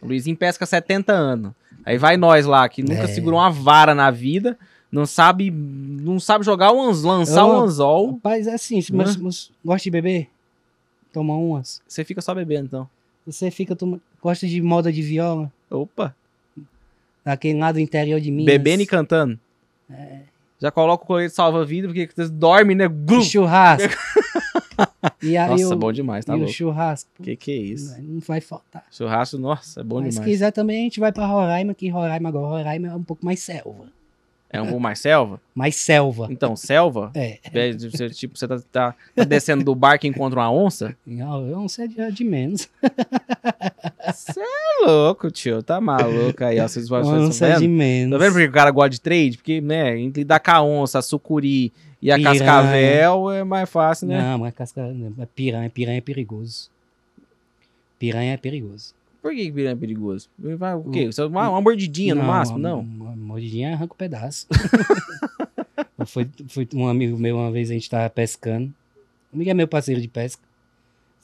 O 0.02 0.08
Luizinho 0.08 0.36
pesca 0.36 0.64
há 0.64 0.68
70 0.68 1.14
anos. 1.14 1.52
Aí 1.86 1.98
vai 1.98 2.18
nós 2.18 2.46
lá, 2.46 2.68
que 2.68 2.82
nunca 2.82 3.04
É. 3.04 3.08
segurou 3.08 3.40
uma 3.40 3.50
vara 3.52 3.94
na 3.94 4.10
vida, 4.10 4.58
não 4.92 5.06
sabe, 5.06 5.52
não 5.52 6.20
sabe 6.20 6.44
jogar 6.46 6.72
anz- 6.72 7.04
lançar 7.04 7.42
Eu- 7.42 7.48
um 7.48 7.60
anzol. 7.62 8.12
Rapaz, 8.14 8.48
é 8.48 8.54
assim, 8.54 8.82
se 8.82 8.94
mas, 8.94 9.16
mas 9.18 9.52
gosta 9.64 9.84
de 9.84 9.92
beber? 9.92 10.30
Toma 11.14 11.36
umas. 11.36 11.82
Você 11.88 12.04
fica 12.04 12.22
só 12.22 12.34
bebendo, 12.36 12.66
então. 12.66 12.90
Você 13.26 13.52
fica 13.52 13.76
toma... 13.76 14.00
gosta 14.22 14.48
de 14.48 14.62
moda 14.62 14.92
de 14.92 15.02
viola? 15.02 15.52
Opa. 15.70 16.16
Daquele 17.24 17.60
lado 17.60 17.80
interior 17.80 18.20
de 18.20 18.32
Minas. 18.32 18.46
Bebendo 18.46 18.82
e 18.84 18.86
cantando. 18.86 19.40
Já 20.60 20.72
coloca 20.72 21.04
o 21.04 21.08
colete 21.08 21.34
salva-vida, 21.34 21.88
porque 21.88 22.10
você 22.14 22.28
dorme, 22.30 22.76
né? 22.76 22.88
Glu! 22.88 23.22
Churrasco. 23.22 23.94
e 25.24 25.38
aí 25.38 25.50
Nossa, 25.64 25.76
o, 25.76 25.78
bom 25.78 25.92
demais, 25.92 26.26
tá 26.26 26.34
e 26.34 26.36
o 26.36 26.40
louco. 26.40 26.54
churrasco. 26.54 27.10
Que 27.24 27.36
que 27.36 27.52
é 27.52 27.56
isso? 27.56 27.96
Não 28.02 28.20
vai 28.20 28.42
faltar. 28.42 28.86
Churrasco, 28.92 29.38
nossa, 29.38 29.80
é 29.82 29.84
bom 29.84 30.02
Mas 30.02 30.16
se 30.16 30.20
demais. 30.20 30.32
quiser 30.32 30.52
também, 30.52 30.80
a 30.80 30.84
gente 30.84 31.00
vai 31.00 31.12
pra 31.12 31.26
Roraima, 31.28 31.74
que 31.74 31.88
Roraima 31.90 32.30
agora, 32.30 32.48
Roraima 32.58 32.88
é 32.90 32.96
um 32.96 33.04
pouco 33.04 33.26
mais 33.26 33.40
selva. 33.40 33.86
É 34.52 34.60
um 34.60 34.80
mais 34.80 35.00
selva? 35.00 35.40
Mais 35.54 35.76
selva. 35.76 36.28
Então, 36.32 36.56
selva? 36.56 37.12
É. 37.14 37.38
É, 37.54 37.72
você, 37.72 38.10
tipo, 38.10 38.36
você 38.38 38.48
tá, 38.48 38.60
tá- 38.72 38.96
tá 39.16 39.24
descendo 39.24 39.64
do 39.64 39.76
barco 39.76 40.08
e 40.08 40.10
encontra 40.10 40.40
uma 40.40 40.52
onça? 40.52 40.96
Não, 41.06 41.48
eu 41.48 41.58
não 41.58 41.68
sei 41.70 41.88
de, 41.88 42.12
de 42.12 42.24
menos. 42.24 42.68
Você 44.12 44.40
é 44.40 44.86
louco, 44.88 45.30
tio. 45.30 45.62
Tá 45.62 45.80
maluco 45.80 46.44
aí, 46.44 46.60
ó. 46.60 46.68
Vocês 46.68 46.90
vão 46.90 47.28
tá 47.28 47.32
sei 47.32 47.58
de 47.58 47.68
menos. 47.68 48.18
Tá 48.18 48.24
vendo 48.24 48.34
por 48.34 48.42
que 48.42 48.48
o 48.48 48.52
cara 48.52 48.72
gosta 48.72 48.90
de 48.90 49.02
trade? 49.02 49.38
Porque, 49.38 49.62
né, 49.62 50.00
entre 50.00 50.22
lidar 50.22 50.40
com 50.40 50.52
a 50.52 50.64
onça, 50.64 50.98
a 50.98 51.02
sucuri 51.04 51.72
e 52.02 52.12
a 52.12 52.16
Piranha. 52.16 52.40
cascavel 52.40 53.32
é 53.32 53.44
mais 53.44 53.70
fácil, 53.70 54.08
né? 54.08 54.20
Não, 54.20 54.40
mas 54.40 54.54
casca... 54.56 54.82
é 54.82 55.26
piranha, 55.28 55.70
piranha 55.70 55.98
é 56.00 56.02
perigoso. 56.02 56.72
Piranha 58.00 58.34
é 58.34 58.38
perigoso. 58.38 58.96
Por 59.22 59.34
que 59.34 59.52
piranha 59.52 59.74
é 59.74 59.76
perigoso? 59.76 60.30
Vai, 60.38 60.76
o 60.76 60.84
quê? 60.92 61.12
Só 61.12 61.28
Uma, 61.28 61.50
uma 61.50 61.62
mordidinha 61.62 62.16
no 62.16 62.24
máximo? 62.24 62.58
Não. 62.58 62.80
Uma 62.80 63.16
mordidinha 63.16 63.74
arranca 63.74 63.94
o 63.94 63.98
pedaço. 63.98 64.48
Eu 65.98 66.06
fui, 66.06 66.30
fui 66.48 66.68
um 66.74 66.88
amigo 66.88 67.18
meu, 67.18 67.36
uma 67.36 67.52
vez 67.52 67.70
a 67.70 67.74
gente 67.74 67.90
tava 67.90 68.10
pescando. 68.10 68.74
Um 69.34 69.36
amigo 69.36 69.50
é 69.50 69.54
meu 69.54 69.68
parceiro 69.68 70.00
de 70.00 70.08
pesca. 70.08 70.42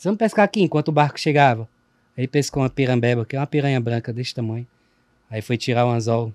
Vamos 0.04 0.18
pescar 0.18 0.44
aqui 0.44 0.62
enquanto 0.62 0.90
o 0.90 0.92
barco 0.92 1.18
chegava. 1.18 1.68
Aí 2.18 2.28
pescou 2.28 2.62
uma 2.62 2.70
pirambeba, 2.70 3.26
que 3.26 3.36
é 3.36 3.40
uma 3.40 3.48
piranha 3.48 3.80
branca 3.80 4.12
desse 4.12 4.36
tamanho. 4.36 4.68
Aí 5.30 5.42
foi 5.42 5.58
tirar 5.58 5.86
o 5.86 5.90
anzol. 5.90 6.34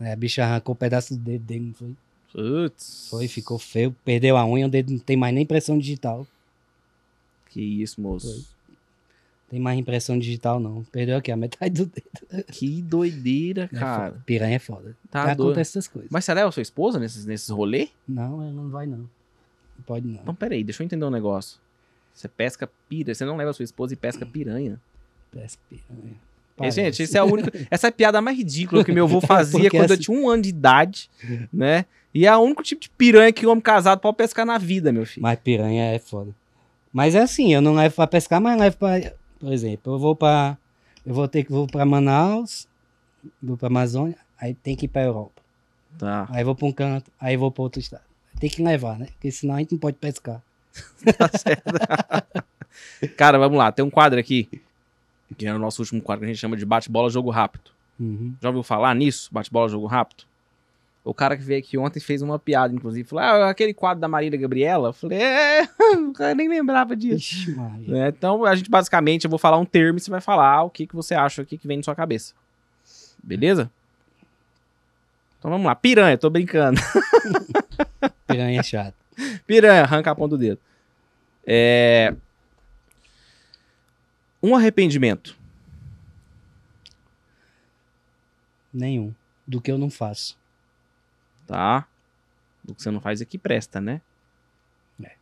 Aí 0.00 0.10
a 0.10 0.16
bicha 0.16 0.42
arrancou 0.42 0.74
o 0.74 0.76
pedaço 0.76 1.14
do 1.14 1.20
dedo 1.20 1.44
dele, 1.44 1.66
não 1.66 1.74
foi? 1.74 1.94
Putz. 2.32 3.08
Foi, 3.10 3.28
ficou 3.28 3.58
feio. 3.58 3.94
Perdeu 4.04 4.36
a 4.38 4.46
unha, 4.46 4.66
o 4.66 4.70
dedo 4.70 4.92
não 4.92 4.98
tem 4.98 5.16
mais 5.16 5.34
nem 5.34 5.44
impressão 5.44 5.78
digital. 5.78 6.26
Que 7.50 7.60
isso, 7.60 8.00
moço. 8.00 8.48
Tem 9.52 9.60
mais 9.60 9.78
impressão 9.78 10.18
digital, 10.18 10.58
não. 10.58 10.82
Perdeu 10.84 11.14
aqui 11.18 11.30
a 11.30 11.36
metade 11.36 11.74
do 11.74 11.84
dedo. 11.84 12.44
Que 12.50 12.80
doideira, 12.80 13.68
É 13.70 13.76
cara. 13.78 14.10
foda. 14.12 14.22
Piranha 14.24 14.56
é 14.56 14.58
foda. 14.58 14.96
Tá 15.10 15.26
doido. 15.26 15.42
Acontece 15.42 15.72
essas 15.72 15.88
coisas. 15.88 16.10
Mas 16.10 16.24
você 16.24 16.32
leva 16.32 16.50
sua 16.50 16.62
esposa 16.62 16.98
nesses, 16.98 17.26
nesses 17.26 17.50
rolês? 17.50 17.90
Não, 18.08 18.40
ela 18.40 18.50
não 18.50 18.70
vai 18.70 18.86
não. 18.86 18.96
Não 18.96 19.84
pode 19.84 20.06
não. 20.08 20.20
Então, 20.22 20.34
peraí, 20.34 20.64
deixa 20.64 20.82
eu 20.82 20.86
entender 20.86 21.04
um 21.04 21.10
negócio. 21.10 21.58
Você 22.14 22.28
pesca 22.28 22.66
piranha, 22.88 23.14
você 23.14 23.26
não 23.26 23.36
leva 23.36 23.52
sua 23.52 23.62
esposa 23.62 23.92
e 23.92 23.96
pesca 23.96 24.24
piranha. 24.24 24.80
Pesca 25.30 25.60
piranha. 25.68 26.16
E, 26.62 26.70
gente, 26.70 27.02
esse 27.02 27.18
é 27.18 27.22
o 27.22 27.26
único, 27.26 27.50
essa 27.70 27.88
é 27.88 27.90
a 27.90 27.92
piada 27.92 28.22
mais 28.22 28.38
ridícula 28.38 28.82
que 28.82 28.90
meu 28.90 29.04
avô 29.04 29.20
fazia 29.20 29.60
Porque 29.60 29.76
quando 29.76 29.90
eu 29.90 29.98
tinha 29.98 30.18
um 30.18 30.30
ano 30.30 30.42
de 30.44 30.48
idade, 30.48 31.10
né? 31.52 31.84
E 32.14 32.26
é 32.26 32.34
o 32.34 32.40
único 32.40 32.62
tipo 32.62 32.80
de 32.80 32.88
piranha 32.88 33.30
que 33.34 33.44
o 33.46 33.50
homem 33.50 33.60
casado 33.60 34.00
pode 34.00 34.16
pescar 34.16 34.46
na 34.46 34.56
vida, 34.56 34.90
meu 34.90 35.04
filho. 35.04 35.22
Mas 35.22 35.38
piranha 35.40 35.92
é 35.92 35.98
foda. 35.98 36.34
Mas 36.90 37.14
é 37.14 37.20
assim, 37.20 37.52
eu 37.52 37.60
não 37.60 37.74
levo 37.74 37.94
pra 37.94 38.06
pescar, 38.06 38.40
mas 38.40 38.58
levo 38.58 38.78
pra. 38.78 39.12
Por 39.42 39.52
exemplo, 39.52 39.94
eu 39.94 39.98
vou 39.98 40.14
pra. 40.14 40.56
Eu 41.04 41.12
vou 41.12 41.26
ter 41.26 41.42
que 41.42 41.50
vou 41.50 41.66
pra 41.66 41.84
Manaus, 41.84 42.68
vou 43.42 43.56
pra 43.56 43.66
Amazônia, 43.66 44.16
aí 44.40 44.54
tem 44.54 44.76
que 44.76 44.84
ir 44.84 44.88
pra 44.88 45.02
Europa. 45.02 45.42
Tá. 45.98 46.28
Aí 46.30 46.44
vou 46.44 46.54
pra 46.54 46.66
um 46.68 46.72
canto, 46.72 47.10
aí 47.20 47.36
vou 47.36 47.50
pra 47.50 47.64
outro 47.64 47.80
estado. 47.80 48.04
Tem 48.38 48.48
que 48.48 48.62
levar, 48.62 48.96
né? 49.00 49.06
Porque 49.06 49.32
senão 49.32 49.56
a 49.56 49.58
gente 49.58 49.72
não 49.72 49.78
pode 49.80 49.96
pescar. 49.96 50.40
Tá 51.18 51.28
certo. 51.36 51.64
Cara, 53.18 53.36
vamos 53.36 53.58
lá. 53.58 53.72
Tem 53.72 53.84
um 53.84 53.90
quadro 53.90 54.20
aqui, 54.20 54.48
que 55.36 55.44
é 55.44 55.52
o 55.52 55.58
nosso 55.58 55.82
último 55.82 56.00
quadro 56.00 56.20
que 56.20 56.26
a 56.26 56.32
gente 56.32 56.40
chama 56.40 56.56
de 56.56 56.64
bate-bola 56.64 57.10
jogo 57.10 57.28
rápido. 57.28 57.72
Uhum. 57.98 58.34
Já 58.40 58.48
ouviu 58.48 58.62
falar 58.62 58.94
nisso? 58.94 59.28
Bate-bola 59.32 59.68
jogo 59.68 59.86
rápido? 59.86 60.22
O 61.04 61.12
cara 61.12 61.36
que 61.36 61.42
veio 61.42 61.58
aqui 61.58 61.76
ontem 61.76 61.98
fez 61.98 62.22
uma 62.22 62.38
piada, 62.38 62.72
inclusive. 62.72 63.08
Falou, 63.08 63.24
ah, 63.24 63.50
aquele 63.50 63.74
quadro 63.74 64.00
da 64.00 64.06
Marília 64.06 64.38
Gabriela. 64.38 64.90
Eu 64.90 64.92
falei, 64.92 65.20
é, 65.20 65.66
cara 66.14 66.34
nem 66.34 66.48
lembrava 66.48 66.94
disso. 66.94 67.16
Ixi, 67.16 67.56
né? 67.88 68.08
Então, 68.08 68.44
a 68.44 68.54
gente 68.54 68.70
basicamente, 68.70 69.24
eu 69.24 69.30
vou 69.30 69.38
falar 69.38 69.58
um 69.58 69.64
termo 69.64 69.98
e 69.98 70.00
você 70.00 70.10
vai 70.10 70.20
falar 70.20 70.62
o 70.62 70.70
que, 70.70 70.86
que 70.86 70.94
você 70.94 71.14
acha, 71.14 71.42
o 71.42 71.46
que, 71.46 71.58
que 71.58 71.66
vem 71.66 71.76
na 71.76 71.82
sua 71.82 71.96
cabeça. 71.96 72.34
Beleza? 73.22 73.68
Então 75.38 75.50
vamos 75.50 75.66
lá. 75.66 75.74
Piranha, 75.74 76.16
tô 76.16 76.30
brincando. 76.30 76.80
Piranha 78.28 78.60
é 78.60 78.62
chato. 78.62 78.94
Piranha, 79.44 79.82
arranca 79.82 80.12
a 80.12 80.14
ponta 80.14 80.36
do 80.36 80.38
dedo. 80.38 80.60
É... 81.44 82.14
Um 84.40 84.54
arrependimento. 84.54 85.36
Nenhum. 88.72 89.12
Do 89.44 89.60
que 89.60 89.70
eu 89.70 89.78
não 89.78 89.90
faço. 89.90 90.40
Tá? 91.46 91.86
Do 92.64 92.74
que 92.74 92.82
você 92.82 92.90
não 92.90 93.00
faz 93.00 93.20
é 93.20 93.24
que 93.24 93.38
presta, 93.38 93.80
né? 93.80 94.00
É. 95.02 95.12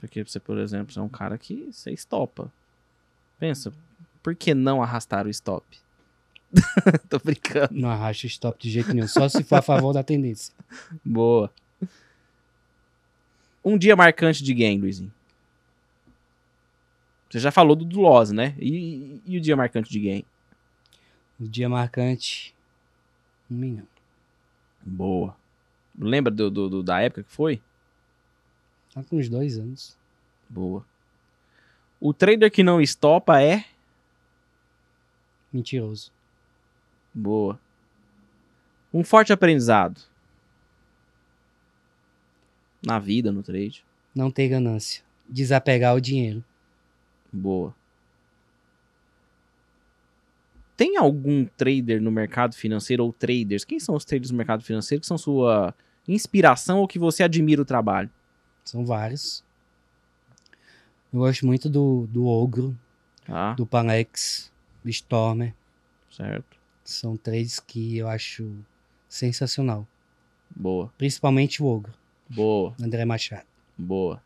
Porque 0.00 0.22
você, 0.24 0.38
por 0.38 0.58
exemplo, 0.58 0.92
você 0.92 0.98
é 0.98 1.02
um 1.02 1.08
cara 1.08 1.36
que 1.38 1.68
você 1.72 1.90
estopa. 1.90 2.52
Pensa, 3.38 3.72
por 4.22 4.34
que 4.34 4.54
não 4.54 4.82
arrastar 4.82 5.26
o 5.26 5.30
stop? 5.30 5.64
Tô 7.10 7.18
brincando. 7.18 7.74
Não 7.74 7.90
arrasto 7.90 8.26
stop 8.26 8.58
de 8.62 8.70
jeito 8.70 8.92
nenhum. 8.94 9.08
Só 9.08 9.28
se 9.28 9.42
for 9.44 9.56
a 9.56 9.62
favor 9.62 9.92
da 9.92 10.02
tendência. 10.02 10.54
Boa. 11.04 11.52
Um 13.64 13.76
dia 13.76 13.94
marcante 13.96 14.42
de 14.42 14.54
game, 14.54 14.80
Luizinho. 14.80 15.12
Você 17.28 17.38
já 17.38 17.50
falou 17.50 17.76
do 17.76 18.00
Loz, 18.00 18.30
né? 18.32 18.54
E, 18.58 18.70
e- 18.74 19.22
e 19.26 19.36
o 19.36 19.40
dia 19.40 19.54
marcante 19.56 19.90
de 19.90 20.00
game? 20.00 20.26
O 21.38 21.46
dia 21.46 21.68
marcante. 21.68 22.54
Um 23.50 23.54
milhão. 23.56 23.86
Boa. 24.80 25.36
Lembra 25.98 26.32
do, 26.32 26.50
do- 26.50 26.68
do- 26.68 26.82
da 26.82 27.00
época 27.00 27.22
que 27.24 27.32
foi? 27.32 27.60
Tá 28.94 29.02
com 29.02 29.16
uns 29.16 29.28
dois 29.28 29.58
anos. 29.58 29.96
Boa. 30.48 30.84
O 32.00 32.12
trader 32.14 32.50
que 32.50 32.62
não 32.62 32.80
estopa 32.80 33.40
é. 33.42 33.64
Mentiroso. 35.52 36.12
Boa. 37.12 37.58
Um 38.94 39.02
forte 39.02 39.32
aprendizado. 39.32 40.00
Na 42.84 42.98
vida, 42.98 43.32
no 43.32 43.42
trade. 43.42 43.84
Não 44.14 44.30
ter 44.30 44.48
ganância. 44.48 45.02
Desapegar 45.28 45.94
o 45.94 46.00
dinheiro. 46.00 46.44
Boa. 47.32 47.74
Tem 50.76 50.96
algum 50.96 51.44
trader 51.44 52.00
no 52.00 52.10
mercado 52.10 52.54
financeiro 52.54 53.04
ou 53.04 53.12
traders? 53.12 53.64
Quem 53.64 53.80
são 53.80 53.96
os 53.96 54.04
traders 54.04 54.30
no 54.30 54.36
mercado 54.36 54.62
financeiro 54.62 55.00
que 55.00 55.06
são 55.08 55.18
sua 55.18 55.74
inspiração 56.12 56.78
ou 56.80 56.88
que 56.88 56.98
você 56.98 57.22
admira 57.22 57.60
o 57.62 57.64
trabalho? 57.64 58.10
São 58.64 58.84
vários. 58.84 59.44
Eu 61.12 61.20
gosto 61.20 61.46
muito 61.46 61.68
do, 61.68 62.06
do 62.08 62.26
Ogro, 62.26 62.76
Tá, 63.24 63.52
do 63.54 63.66
Palex, 63.66 64.50
do 64.82 64.90
Stormer. 64.90 65.54
certo. 66.10 66.56
São 66.84 67.16
três 67.16 67.60
que 67.60 67.98
eu 67.98 68.08
acho 68.08 68.50
sensacional. 69.08 69.86
Boa, 70.56 70.90
Principalmente 70.96 71.62
o 71.62 71.66
Ogro, 71.66 71.92
boa, 72.28 72.74
André 72.82 73.04
Machado. 73.04 73.46
boa. 73.76 74.22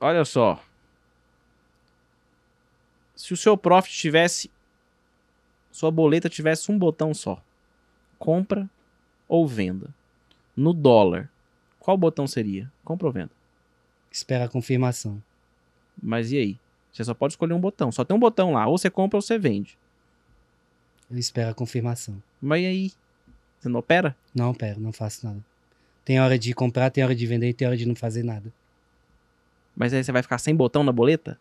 Olha 0.00 0.24
só. 0.24 0.62
Se 3.14 3.32
o 3.32 3.36
seu 3.36 3.56
profit 3.56 3.94
tivesse. 3.96 4.50
Sua 5.70 5.90
boleta 5.90 6.28
tivesse 6.28 6.70
um 6.70 6.78
botão 6.78 7.14
só: 7.14 7.42
compra 8.18 8.68
ou 9.32 9.48
venda. 9.48 9.88
No 10.54 10.74
dólar, 10.74 11.30
qual 11.80 11.96
botão 11.96 12.26
seria? 12.26 12.70
Compra 12.84 13.06
ou 13.06 13.12
venda? 13.14 13.30
Espera 14.10 14.44
a 14.44 14.48
confirmação. 14.48 15.22
Mas 16.02 16.30
e 16.32 16.36
aí? 16.36 16.58
Você 16.92 17.02
só 17.02 17.14
pode 17.14 17.32
escolher 17.32 17.54
um 17.54 17.60
botão. 17.60 17.90
Só 17.90 18.04
tem 18.04 18.14
um 18.14 18.20
botão 18.20 18.52
lá. 18.52 18.66
Ou 18.66 18.76
você 18.76 18.90
compra 18.90 19.16
ou 19.16 19.22
você 19.22 19.38
vende. 19.38 19.78
Eu 21.10 21.16
espero 21.16 21.50
a 21.50 21.54
confirmação. 21.54 22.22
Mas 22.42 22.60
e 22.60 22.66
aí? 22.66 22.92
Você 23.58 23.70
não 23.70 23.80
opera? 23.80 24.14
Não, 24.34 24.52
pera, 24.52 24.78
não 24.78 24.92
faço 24.92 25.24
nada. 25.24 25.42
Tem 26.04 26.20
hora 26.20 26.38
de 26.38 26.52
comprar, 26.52 26.90
tem 26.90 27.02
hora 27.02 27.14
de 27.14 27.26
vender 27.26 27.48
e 27.48 27.54
tem 27.54 27.66
hora 27.66 27.76
de 27.76 27.86
não 27.86 27.94
fazer 27.94 28.22
nada. 28.22 28.52
Mas 29.74 29.94
aí 29.94 30.04
você 30.04 30.12
vai 30.12 30.22
ficar 30.22 30.36
sem 30.36 30.54
botão 30.54 30.84
na 30.84 30.92
boleta? 30.92 31.38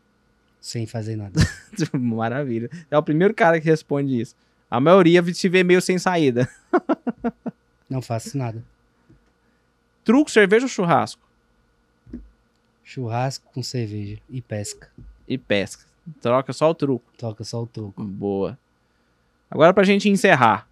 Sem 0.62 0.86
fazer 0.86 1.18
nada. 1.18 1.42
Maravilha. 1.92 2.70
É 2.90 2.98
o 2.98 3.04
primeiro 3.04 3.34
cara 3.34 3.60
que 3.60 3.66
responde 3.66 4.22
isso. 4.22 4.34
A 4.70 4.80
maioria 4.80 5.22
se 5.34 5.50
vê 5.50 5.62
meio 5.62 5.82
sem 5.82 6.00
saída. 6.00 6.48
não 7.92 8.02
faço 8.02 8.38
nada. 8.38 8.64
Truco, 10.04 10.32
cerveja 10.32 10.66
ou 10.66 10.70
churrasco? 10.70 11.22
Churrasco 12.84 13.46
com 13.54 13.62
cerveja 13.62 14.18
e 14.30 14.42
pesca. 14.42 14.90
E 15.28 15.38
pesca. 15.38 15.86
Troca 16.22 16.52
só 16.54 16.70
o 16.70 16.74
truco. 16.76 17.06
Troca 17.18 17.44
só 17.44 17.62
o 17.62 17.68
troco. 17.68 18.04
Boa. 18.04 18.58
Agora 19.50 19.74
pra 19.74 19.84
gente 19.84 20.10
encerrar. 20.10 20.68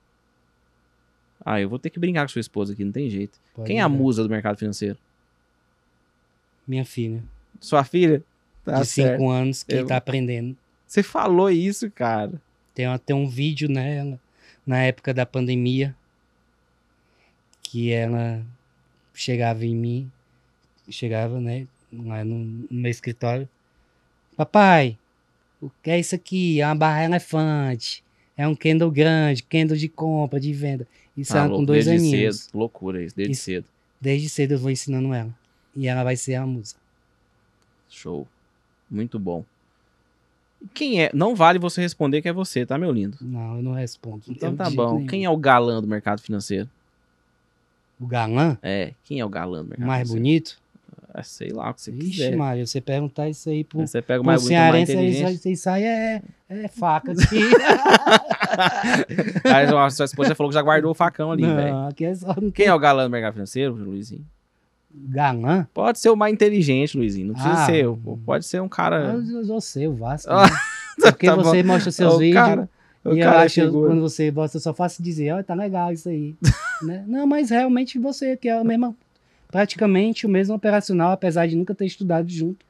Ah, 1.46 1.60
eu 1.62 1.70
vou 1.70 1.80
ter 1.80 1.90
que 1.90 2.00
brincar 2.00 2.24
com 2.24 2.28
sua 2.30 2.40
esposa 2.42 2.74
aqui, 2.74 2.84
não 2.84 2.92
tem 2.92 3.10
jeito. 3.10 3.40
Pode 3.54 3.68
Quem 3.68 3.80
é 3.80 3.82
a 3.82 3.90
né? 3.90 3.96
musa 3.96 4.24
do 4.24 4.30
mercado 4.30 4.58
financeiro? 4.58 4.98
Minha 6.68 6.86
filha, 6.86 7.24
Sua 7.60 7.84
filha? 7.84 8.24
Tá 8.64 8.80
de 8.82 8.86
5 8.86 9.08
certo. 9.08 9.30
anos, 9.30 9.64
que 9.64 9.76
Eu- 9.76 9.86
tá 9.88 9.98
aprendendo. 9.98 10.56
Você 10.88 11.02
falou 11.04 11.50
isso, 11.50 11.90
cara. 11.92 12.42
Tem 12.74 12.86
até 12.86 13.14
um 13.14 13.28
vídeo 13.28 13.70
nela, 13.70 14.20
na 14.66 14.80
época 14.80 15.14
da 15.14 15.26
pandemia, 15.26 15.96
que 17.70 17.92
ela 17.92 18.44
chegava 19.14 19.64
em 19.64 19.76
mim, 19.76 20.12
chegava, 20.90 21.40
né, 21.40 21.68
lá 21.94 22.26
no, 22.26 22.40
no 22.40 22.68
meu 22.72 22.90
escritório. 22.90 23.48
Papai, 24.36 24.98
o 25.62 25.70
que 25.84 25.92
é 25.92 26.00
isso 26.00 26.16
aqui? 26.16 26.62
É 26.62 26.66
uma 26.66 26.74
barra 26.74 27.04
elefante. 27.04 28.04
É 28.36 28.48
um 28.48 28.56
candle 28.56 28.90
grande, 28.90 29.44
candle 29.44 29.78
de 29.78 29.88
compra, 29.88 30.40
de 30.40 30.52
venda. 30.52 30.88
Isso 31.16 31.38
ela 31.38 31.48
com 31.48 31.64
dois 31.64 31.86
desde 31.86 32.08
aninhos. 32.08 32.38
cedo. 32.38 32.58
Loucura 32.58 33.04
isso, 33.04 33.16
desde 33.16 33.34
Isso. 33.34 33.44
cedo. 33.44 33.66
Desde 34.02 34.30
cedo 34.30 34.54
eu 34.54 34.58
vou 34.58 34.72
ensinando 34.72 35.14
ela. 35.14 35.34
E 35.76 35.88
ela 35.88 36.04
vai 36.04 36.16
ser 36.16 36.36
a 36.36 36.48
musa. 36.48 36.76
Show. 37.88 38.28
Muito 38.90 39.20
bom. 39.20 39.46
Quem 40.74 41.04
é? 41.04 41.12
Não 41.14 41.36
vale 41.36 41.60
você 41.60 41.82
responder 41.82 42.22
que 42.22 42.30
é 42.30 42.34
você, 42.34 42.66
tá, 42.66 42.78
meu 42.78 42.92
lindo? 42.92 43.18
Não, 43.22 43.58
eu 43.58 43.64
não 43.64 43.74
respondo. 43.74 44.24
Então 44.28 44.56
tá 44.56 44.70
bom. 44.72 45.06
Quem 45.06 45.24
é 45.24 45.30
o 45.30 45.38
galã 45.38 45.80
do 45.80 45.88
mercado 45.88 46.22
financeiro? 46.22 46.68
O 48.00 48.08
galã 48.08 48.58
É, 48.62 48.94
quem 49.04 49.20
é 49.20 49.26
o 49.26 49.30
galã 49.30 49.60
do 49.64 49.70
mercado 49.70 49.86
mais 49.88 50.08
financeiro? 50.10 50.20
bonito? 50.24 50.58
É, 51.14 51.24
sei 51.24 51.50
lá 51.50 51.72
o 51.72 51.74
que 51.74 51.82
você 51.82 51.92
Ixi, 51.92 52.10
quiser. 52.12 52.36
Maria, 52.36 52.66
você 52.66 52.80
perguntar 52.80 53.28
isso 53.30 53.50
aí 53.50 53.64
pro, 53.64 53.80
Aí 53.82 53.88
Você 53.88 54.02
pega 54.02 54.22
o 54.22 54.26
mais 54.26 54.42
bonito, 54.44 54.58
o 54.58 54.62
mais 54.62 54.72
cearense, 54.88 54.92
aí 54.92 54.98
inteligente. 55.10 55.42
você 55.42 55.56
sai 55.56 55.84
é, 55.84 56.22
é 56.48 56.68
faca. 56.68 57.14
Aí 59.44 59.66
a 59.66 59.90
sua 59.90 60.06
esposa 60.06 60.36
falou 60.36 60.50
que 60.50 60.56
já 60.56 60.62
guardou 60.62 60.92
o 60.92 60.96
facão 60.96 61.32
ali, 61.32 61.44
velho. 61.46 61.76
é 61.90 62.52
Quem 62.54 62.66
é 62.68 62.74
o 62.74 62.80
galã 62.80 63.04
do 63.06 63.10
mercado 63.10 63.34
financeiro, 63.34 63.74
Luizinho? 63.74 64.26
galã. 64.92 65.68
Pode 65.74 66.00
ser 66.00 66.10
o 66.10 66.16
mais 66.16 66.34
inteligente, 66.34 66.98
Luizinho. 66.98 67.28
Não 67.28 67.34
precisa 67.36 67.54
Ah. 67.62 67.66
ser. 67.68 67.86
eu- 67.86 68.20
Pode 68.26 68.44
ser 68.46 68.60
um 68.62 68.68
cara. 68.68 69.14
Eu, 69.14 69.24
eu, 69.42 69.48
eu 69.48 69.62
sei, 69.62 69.88
o 69.88 69.94
Vasco. 69.94 70.32
Ah, 70.32 70.44
né? 70.98 71.12
Porque 71.12 71.28
tá 71.28 71.36
você 71.36 71.62
bom. 71.62 71.68
mostra 71.74 71.92
seus 71.92 72.16
o 72.16 72.18
vídeos 72.18 72.44
cara, 72.44 72.70
o 73.04 73.14
e 73.14 73.20
eu 73.20 73.26
cara 73.26 73.44
acho, 73.44 73.62
figura. 73.62 73.90
quando 73.90 74.02
você 74.02 74.34
eu 74.36 74.60
só 74.60 74.74
faço 74.74 75.02
dizer, 75.02 75.34
ó, 75.34 75.42
tá 75.42 75.54
legal 75.54 75.92
isso 75.92 76.10
aí. 76.10 76.36
né? 76.84 77.04
Não, 77.08 77.26
mas 77.26 77.50
realmente 77.50 77.98
você, 77.98 78.36
que 78.36 78.50
é 78.50 78.54
a 78.54 78.64
mesma, 78.64 78.96
praticamente 79.48 80.26
o 80.26 80.30
mesmo 80.30 80.56
operacional, 80.56 81.12
apesar 81.12 81.48
de 81.48 81.56
nunca 81.56 81.74
ter 81.74 81.86
estudado 81.86 82.30
junto. 82.30 82.66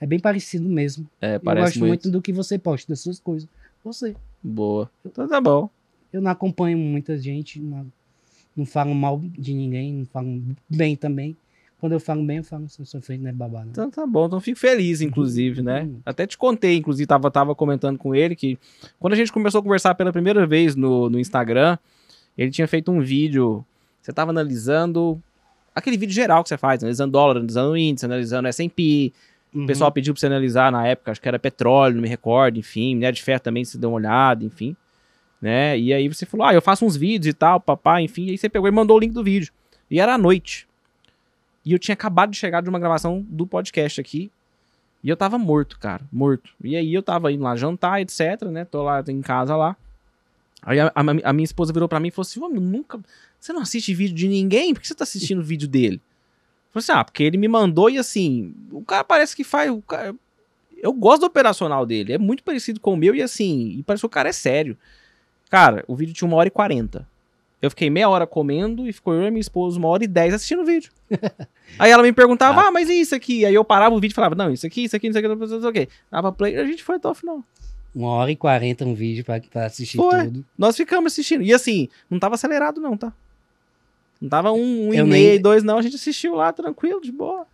É 0.00 0.06
bem 0.06 0.18
parecido 0.18 0.68
mesmo. 0.68 1.06
É, 1.20 1.36
eu 1.36 1.40
parece 1.40 1.64
gosto 1.64 1.78
muito. 1.78 1.88
muito 1.90 2.10
do 2.10 2.22
que 2.22 2.32
você 2.32 2.58
posta, 2.58 2.92
das 2.92 3.00
suas 3.00 3.20
coisas. 3.20 3.48
Você. 3.84 4.16
Boa. 4.42 4.90
Então 5.04 5.28
tá 5.28 5.40
bom. 5.40 5.70
Eu 6.12 6.20
não 6.20 6.30
acompanho 6.30 6.76
muita 6.76 7.16
gente, 7.16 7.60
não, 7.60 7.86
não 8.56 8.66
falo 8.66 8.94
mal 8.94 9.20
de 9.20 9.54
ninguém, 9.54 9.92
não 9.92 10.04
falo 10.04 10.42
bem 10.68 10.96
também. 10.96 11.36
Quando 11.82 11.94
eu 11.94 11.98
falo 12.00 12.22
bem, 12.22 12.36
eu 12.36 12.44
falo 12.44 12.68
sou 12.68 12.86
sofrendo, 12.86 13.24
não 13.24 13.30
é 13.30 13.32
babado. 13.32 13.70
Então 13.72 13.90
tá 13.90 14.06
bom, 14.06 14.26
então 14.26 14.38
fico 14.38 14.56
feliz, 14.56 15.00
inclusive, 15.00 15.62
né? 15.62 15.82
Uhum. 15.82 15.98
Até 16.06 16.28
te 16.28 16.38
contei, 16.38 16.76
inclusive, 16.76 17.08
tava, 17.08 17.28
tava 17.28 17.56
comentando 17.56 17.98
com 17.98 18.14
ele 18.14 18.36
que 18.36 18.56
quando 19.00 19.14
a 19.14 19.16
gente 19.16 19.32
começou 19.32 19.58
a 19.58 19.62
conversar 19.64 19.96
pela 19.96 20.12
primeira 20.12 20.46
vez 20.46 20.76
no, 20.76 21.10
no 21.10 21.18
Instagram, 21.18 21.76
ele 22.38 22.52
tinha 22.52 22.68
feito 22.68 22.92
um 22.92 23.00
vídeo, 23.00 23.64
você 24.00 24.12
tava 24.12 24.30
analisando 24.30 25.20
aquele 25.74 25.96
vídeo 25.96 26.14
geral 26.14 26.44
que 26.44 26.50
você 26.50 26.56
faz, 26.56 26.84
analisando 26.84 27.10
dólar, 27.10 27.38
analisando 27.38 27.76
índice, 27.76 28.06
analisando 28.06 28.46
S&P, 28.46 29.12
Uhum. 29.52 29.64
o 29.64 29.66
pessoal 29.66 29.90
pediu 29.90 30.14
pra 30.14 30.20
você 30.20 30.26
analisar 30.26 30.70
na 30.70 30.86
época, 30.86 31.10
acho 31.10 31.20
que 31.20 31.26
era 31.28 31.36
petróleo, 31.38 31.96
não 31.96 32.02
me 32.02 32.08
recordo, 32.08 32.58
enfim, 32.60 32.94
minério 32.94 33.16
de 33.16 33.22
ferro 33.22 33.40
também, 33.40 33.64
você 33.64 33.76
deu 33.76 33.90
uma 33.90 33.96
olhada, 33.96 34.44
enfim, 34.44 34.74
né? 35.42 35.76
E 35.76 35.92
aí 35.92 36.08
você 36.08 36.24
falou, 36.24 36.46
ah, 36.46 36.54
eu 36.54 36.62
faço 36.62 36.86
uns 36.86 36.96
vídeos 36.96 37.26
e 37.26 37.36
tal, 37.36 37.60
papai, 37.60 38.04
enfim, 38.04 38.26
e 38.26 38.30
aí 38.30 38.38
você 38.38 38.48
pegou 38.48 38.68
e 38.68 38.70
mandou 38.70 38.96
o 38.96 39.00
link 39.00 39.12
do 39.12 39.22
vídeo. 39.22 39.52
E 39.90 40.00
era 40.00 40.14
à 40.14 40.18
noite. 40.18 40.66
E 41.64 41.72
eu 41.72 41.78
tinha 41.78 41.92
acabado 41.94 42.30
de 42.30 42.36
chegar 42.36 42.60
de 42.62 42.68
uma 42.68 42.78
gravação 42.78 43.24
do 43.28 43.46
podcast 43.46 44.00
aqui, 44.00 44.30
e 45.02 45.08
eu 45.08 45.16
tava 45.16 45.38
morto, 45.38 45.78
cara, 45.78 46.02
morto. 46.12 46.50
E 46.62 46.76
aí 46.76 46.92
eu 46.94 47.02
tava 47.02 47.32
indo 47.32 47.42
lá 47.42 47.56
jantar, 47.56 48.00
etc, 48.00 48.42
né? 48.50 48.64
Tô 48.64 48.82
lá 48.82 49.02
em 49.08 49.20
casa 49.20 49.56
lá. 49.56 49.76
Aí 50.62 50.78
a, 50.78 50.86
a- 50.94 51.30
a 51.30 51.32
minha 51.32 51.44
esposa 51.44 51.72
virou 51.72 51.88
pra 51.88 51.98
mim 52.00 52.08
e 52.08 52.10
falou 52.10 52.22
assim: 52.22 52.40
"Ô, 52.40 52.48
nunca. 52.48 53.00
Você 53.40 53.52
não 53.52 53.62
assiste 53.62 53.92
vídeo 53.94 54.14
de 54.14 54.28
ninguém? 54.28 54.72
Por 54.72 54.80
que 54.80 54.86
você 54.86 54.94
tá 54.94 55.02
assistindo 55.04 55.40
o 55.40 55.44
vídeo 55.44 55.66
dele? 55.68 55.96
Eu 55.96 56.80
falei 56.80 56.82
assim: 56.84 56.92
ah, 56.92 57.04
porque 57.04 57.22
ele 57.24 57.36
me 57.36 57.48
mandou 57.48 57.90
e 57.90 57.98
assim, 57.98 58.54
o 58.70 58.82
cara 58.84 59.02
parece 59.02 59.34
que 59.34 59.42
faz. 59.42 59.70
O 59.70 59.82
cara, 59.82 60.14
eu 60.76 60.92
gosto 60.92 61.20
do 61.22 61.26
operacional 61.26 61.84
dele, 61.84 62.12
é 62.12 62.18
muito 62.18 62.44
parecido 62.44 62.78
com 62.78 62.94
o 62.94 62.96
meu 62.96 63.12
e 63.14 63.22
assim, 63.22 63.76
e 63.78 63.82
parece 63.82 64.02
que 64.02 64.06
o 64.06 64.10
cara 64.10 64.28
é 64.28 64.32
sério. 64.32 64.76
Cara, 65.50 65.84
o 65.88 65.96
vídeo 65.96 66.14
tinha 66.14 66.26
uma 66.28 66.36
hora 66.36 66.46
e 66.48 66.50
quarenta. 66.50 67.06
Eu 67.62 67.70
fiquei 67.70 67.88
meia 67.88 68.08
hora 68.08 68.26
comendo 68.26 68.88
e 68.88 68.92
ficou 68.92 69.14
eu 69.14 69.22
e 69.22 69.30
minha 69.30 69.40
esposa 69.40 69.78
uma 69.78 69.86
hora 69.86 70.02
e 70.02 70.08
dez 70.08 70.34
assistindo 70.34 70.62
o 70.62 70.66
vídeo. 70.66 70.90
Aí 71.78 71.92
ela 71.92 72.02
me 72.02 72.12
perguntava, 72.12 72.62
ah. 72.62 72.70
mas 72.72 72.88
e 72.88 73.00
isso 73.00 73.14
aqui? 73.14 73.46
Aí 73.46 73.54
eu 73.54 73.64
parava 73.64 73.94
o 73.94 74.00
vídeo 74.00 74.12
e 74.12 74.16
falava, 74.16 74.34
não, 74.34 74.52
isso 74.52 74.66
aqui, 74.66 74.82
isso 74.82 74.96
aqui, 74.96 75.06
isso 75.06 75.16
aqui, 75.16 75.28
não 75.28 75.46
sei 75.46 75.58
o 75.58 75.72
quê. 75.72 75.88
Dava 76.10 76.32
play 76.32 76.54
e 76.54 76.58
a 76.58 76.64
gente 76.66 76.82
foi 76.82 76.96
até 76.96 77.08
o 77.08 77.14
final. 77.14 77.42
Uma 77.94 78.08
hora 78.08 78.32
e 78.32 78.36
quarenta 78.36 78.84
um 78.84 78.94
vídeo 78.94 79.24
pra, 79.24 79.40
pra 79.40 79.66
assistir 79.66 79.96
Foi. 79.96 80.24
tudo. 80.24 80.44
Nós 80.58 80.76
ficamos 80.76 81.12
assistindo. 81.12 81.42
E 81.42 81.52
assim, 81.52 81.88
não 82.10 82.18
tava 82.18 82.34
acelerado 82.34 82.80
não, 82.80 82.96
tá? 82.96 83.12
Não 84.20 84.28
tava 84.28 84.50
um, 84.52 84.88
um 84.88 84.94
e 84.94 84.96
Eu 84.96 85.06
meio, 85.06 85.30
nem- 85.32 85.40
dois 85.40 85.62
não. 85.62 85.78
A 85.78 85.82
gente 85.82 85.96
assistiu 85.96 86.34
lá, 86.34 86.52
tranquilo, 86.52 87.00
de 87.00 87.12
boa. 87.12 87.46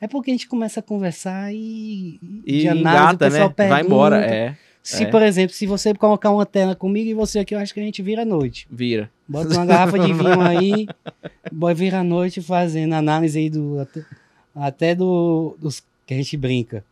É 0.00 0.08
porque 0.08 0.30
a 0.30 0.34
gente 0.34 0.48
começa 0.48 0.80
a 0.80 0.82
conversar 0.82 1.52
e. 1.52 2.18
E 2.44 2.60
de 2.60 2.68
análise, 2.68 2.80
engata, 2.80 3.30
né? 3.30 3.38
Vai 3.38 3.50
pergunta. 3.50 3.80
embora, 3.84 4.16
é. 4.24 4.56
Se, 4.82 5.04
é. 5.04 5.06
por 5.06 5.22
exemplo, 5.22 5.54
se 5.54 5.64
você 5.66 5.94
colocar 5.94 6.30
uma 6.30 6.44
tela 6.44 6.74
comigo 6.74 7.08
e 7.08 7.14
você 7.14 7.38
aqui, 7.38 7.54
eu 7.54 7.58
acho 7.58 7.72
que 7.72 7.78
a 7.78 7.84
gente 7.84 8.02
vira 8.02 8.22
à 8.22 8.24
noite. 8.24 8.66
Vira. 8.70 9.10
Bota 9.32 9.54
uma 9.54 9.64
garrafa 9.64 9.98
de 9.98 10.12
vinho 10.12 10.40
aí, 10.42 10.86
bora 11.50 11.74
vira 11.74 12.00
à 12.00 12.04
noite 12.04 12.42
fazendo 12.42 12.92
análise 12.92 13.38
aí 13.38 13.48
do. 13.48 13.80
Até, 13.80 14.04
até 14.54 14.94
do, 14.94 15.56
dos 15.58 15.82
que 16.04 16.12
a 16.12 16.16
gente 16.18 16.36
brinca. 16.36 16.84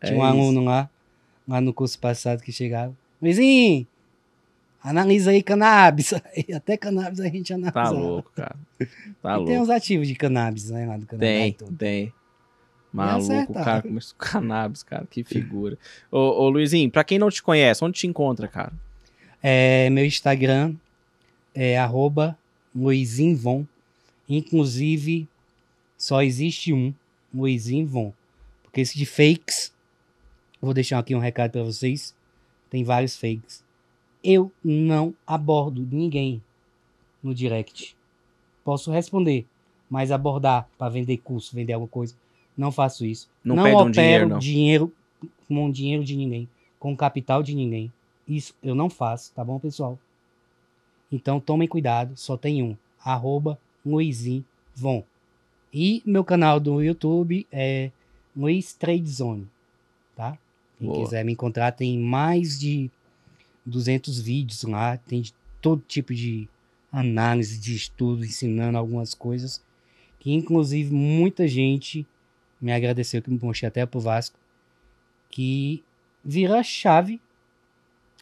É 0.00 0.08
Tinha 0.08 0.18
um 0.18 0.24
isso. 0.24 0.32
aluno 0.32 0.64
lá, 0.64 0.90
lá 1.46 1.60
no 1.60 1.72
curso 1.72 1.96
passado 1.98 2.42
que 2.42 2.50
chegava. 2.50 2.92
Luizinho, 3.22 3.86
analisa 4.82 5.30
aí 5.30 5.40
cannabis. 5.40 6.12
Até 6.54 6.76
cannabis 6.76 7.20
a 7.20 7.28
gente 7.28 7.52
analisa. 7.52 7.72
Tá 7.72 7.90
louco, 7.90 8.32
cara. 8.34 8.56
Tá 9.22 9.32
e 9.32 9.36
louco. 9.36 9.46
tem 9.46 9.60
uns 9.60 9.70
ativos 9.70 10.08
de 10.08 10.16
cannabis, 10.16 10.70
né, 10.70 10.86
lá 10.86 10.96
do 10.96 11.06
Canadá 11.06 11.26
Tem, 11.26 11.56
tem. 11.78 12.12
Maluco, 12.92 13.52
o 13.52 13.54
cara 13.54 13.82
começou 13.82 14.14
com 14.18 14.24
cannabis, 14.24 14.82
cara. 14.82 15.06
Que 15.08 15.22
figura. 15.24 15.78
ô, 16.10 16.18
ô, 16.18 16.48
Luizinho, 16.48 16.90
pra 16.90 17.04
quem 17.04 17.18
não 17.18 17.30
te 17.30 17.42
conhece, 17.42 17.84
onde 17.84 17.98
te 17.98 18.06
encontra, 18.06 18.48
cara? 18.48 18.72
É, 19.42 19.88
meu 19.90 20.04
Instagram 20.04 20.74
é 21.54 21.78
arroba 21.78 22.36
Luizinvon. 22.74 23.64
Inclusive, 24.28 25.28
só 25.96 26.22
existe 26.22 26.72
um, 26.72 26.92
Luizinvon. 27.32 28.12
Porque 28.62 28.80
esse 28.80 28.98
de 28.98 29.06
fakes, 29.06 29.72
vou 30.60 30.74
deixar 30.74 30.98
aqui 30.98 31.14
um 31.14 31.20
recado 31.20 31.52
para 31.52 31.62
vocês. 31.62 32.14
Tem 32.70 32.82
vários 32.82 33.16
fakes. 33.16 33.62
Eu 34.22 34.50
não 34.64 35.14
abordo 35.26 35.86
ninguém 35.90 36.42
no 37.22 37.34
direct. 37.34 37.96
Posso 38.64 38.90
responder, 38.90 39.46
mas 39.88 40.10
abordar 40.10 40.68
para 40.78 40.88
vender 40.90 41.18
curso, 41.18 41.54
vender 41.54 41.74
alguma 41.74 41.88
coisa, 41.88 42.16
não 42.56 42.72
faço 42.72 43.04
isso. 43.04 43.28
Não, 43.44 43.56
Não, 43.56 43.62
pede 43.62 43.76
um 43.76 43.80
opero 43.80 43.92
dinheiro, 43.92 44.28
não. 44.28 44.38
dinheiro 44.38 44.92
com 45.46 45.70
dinheiro 45.70 46.02
de 46.02 46.16
ninguém, 46.16 46.48
com 46.78 46.96
capital 46.96 47.42
de 47.42 47.54
ninguém. 47.54 47.92
Isso 48.26 48.54
eu 48.62 48.74
não 48.74 48.88
faço, 48.88 49.32
tá 49.34 49.44
bom, 49.44 49.58
pessoal? 49.58 49.98
Então 51.14 51.38
tomem 51.38 51.68
cuidado, 51.68 52.16
só 52.16 52.36
tem 52.36 52.60
um. 52.60 52.76
Arroba 52.98 53.56
Luizinho 53.86 54.44
Von. 54.74 55.04
E 55.72 56.02
meu 56.04 56.24
canal 56.24 56.58
do 56.58 56.82
YouTube 56.82 57.46
é 57.52 57.92
Luiz 58.36 58.72
Trade 58.72 59.08
Zone, 59.08 59.48
tá? 60.16 60.36
Quem 60.76 60.88
Boa. 60.88 61.04
quiser 61.04 61.24
me 61.24 61.32
encontrar, 61.32 61.70
tem 61.70 61.96
mais 61.98 62.58
de 62.58 62.90
200 63.64 64.20
vídeos 64.20 64.64
lá, 64.64 64.96
tem 64.96 65.20
de 65.22 65.32
todo 65.60 65.84
tipo 65.86 66.12
de 66.12 66.48
análise, 66.90 67.60
de 67.60 67.76
estudo, 67.76 68.24
ensinando 68.24 68.76
algumas 68.76 69.14
coisas, 69.14 69.62
que 70.18 70.32
inclusive 70.32 70.92
muita 70.92 71.46
gente 71.46 72.04
me 72.60 72.72
agradeceu, 72.72 73.22
que 73.22 73.30
me 73.30 73.38
mostrei 73.40 73.68
até 73.68 73.86
pro 73.86 74.00
Vasco, 74.00 74.38
que 75.30 75.84
vira 76.24 76.62
chave 76.62 77.20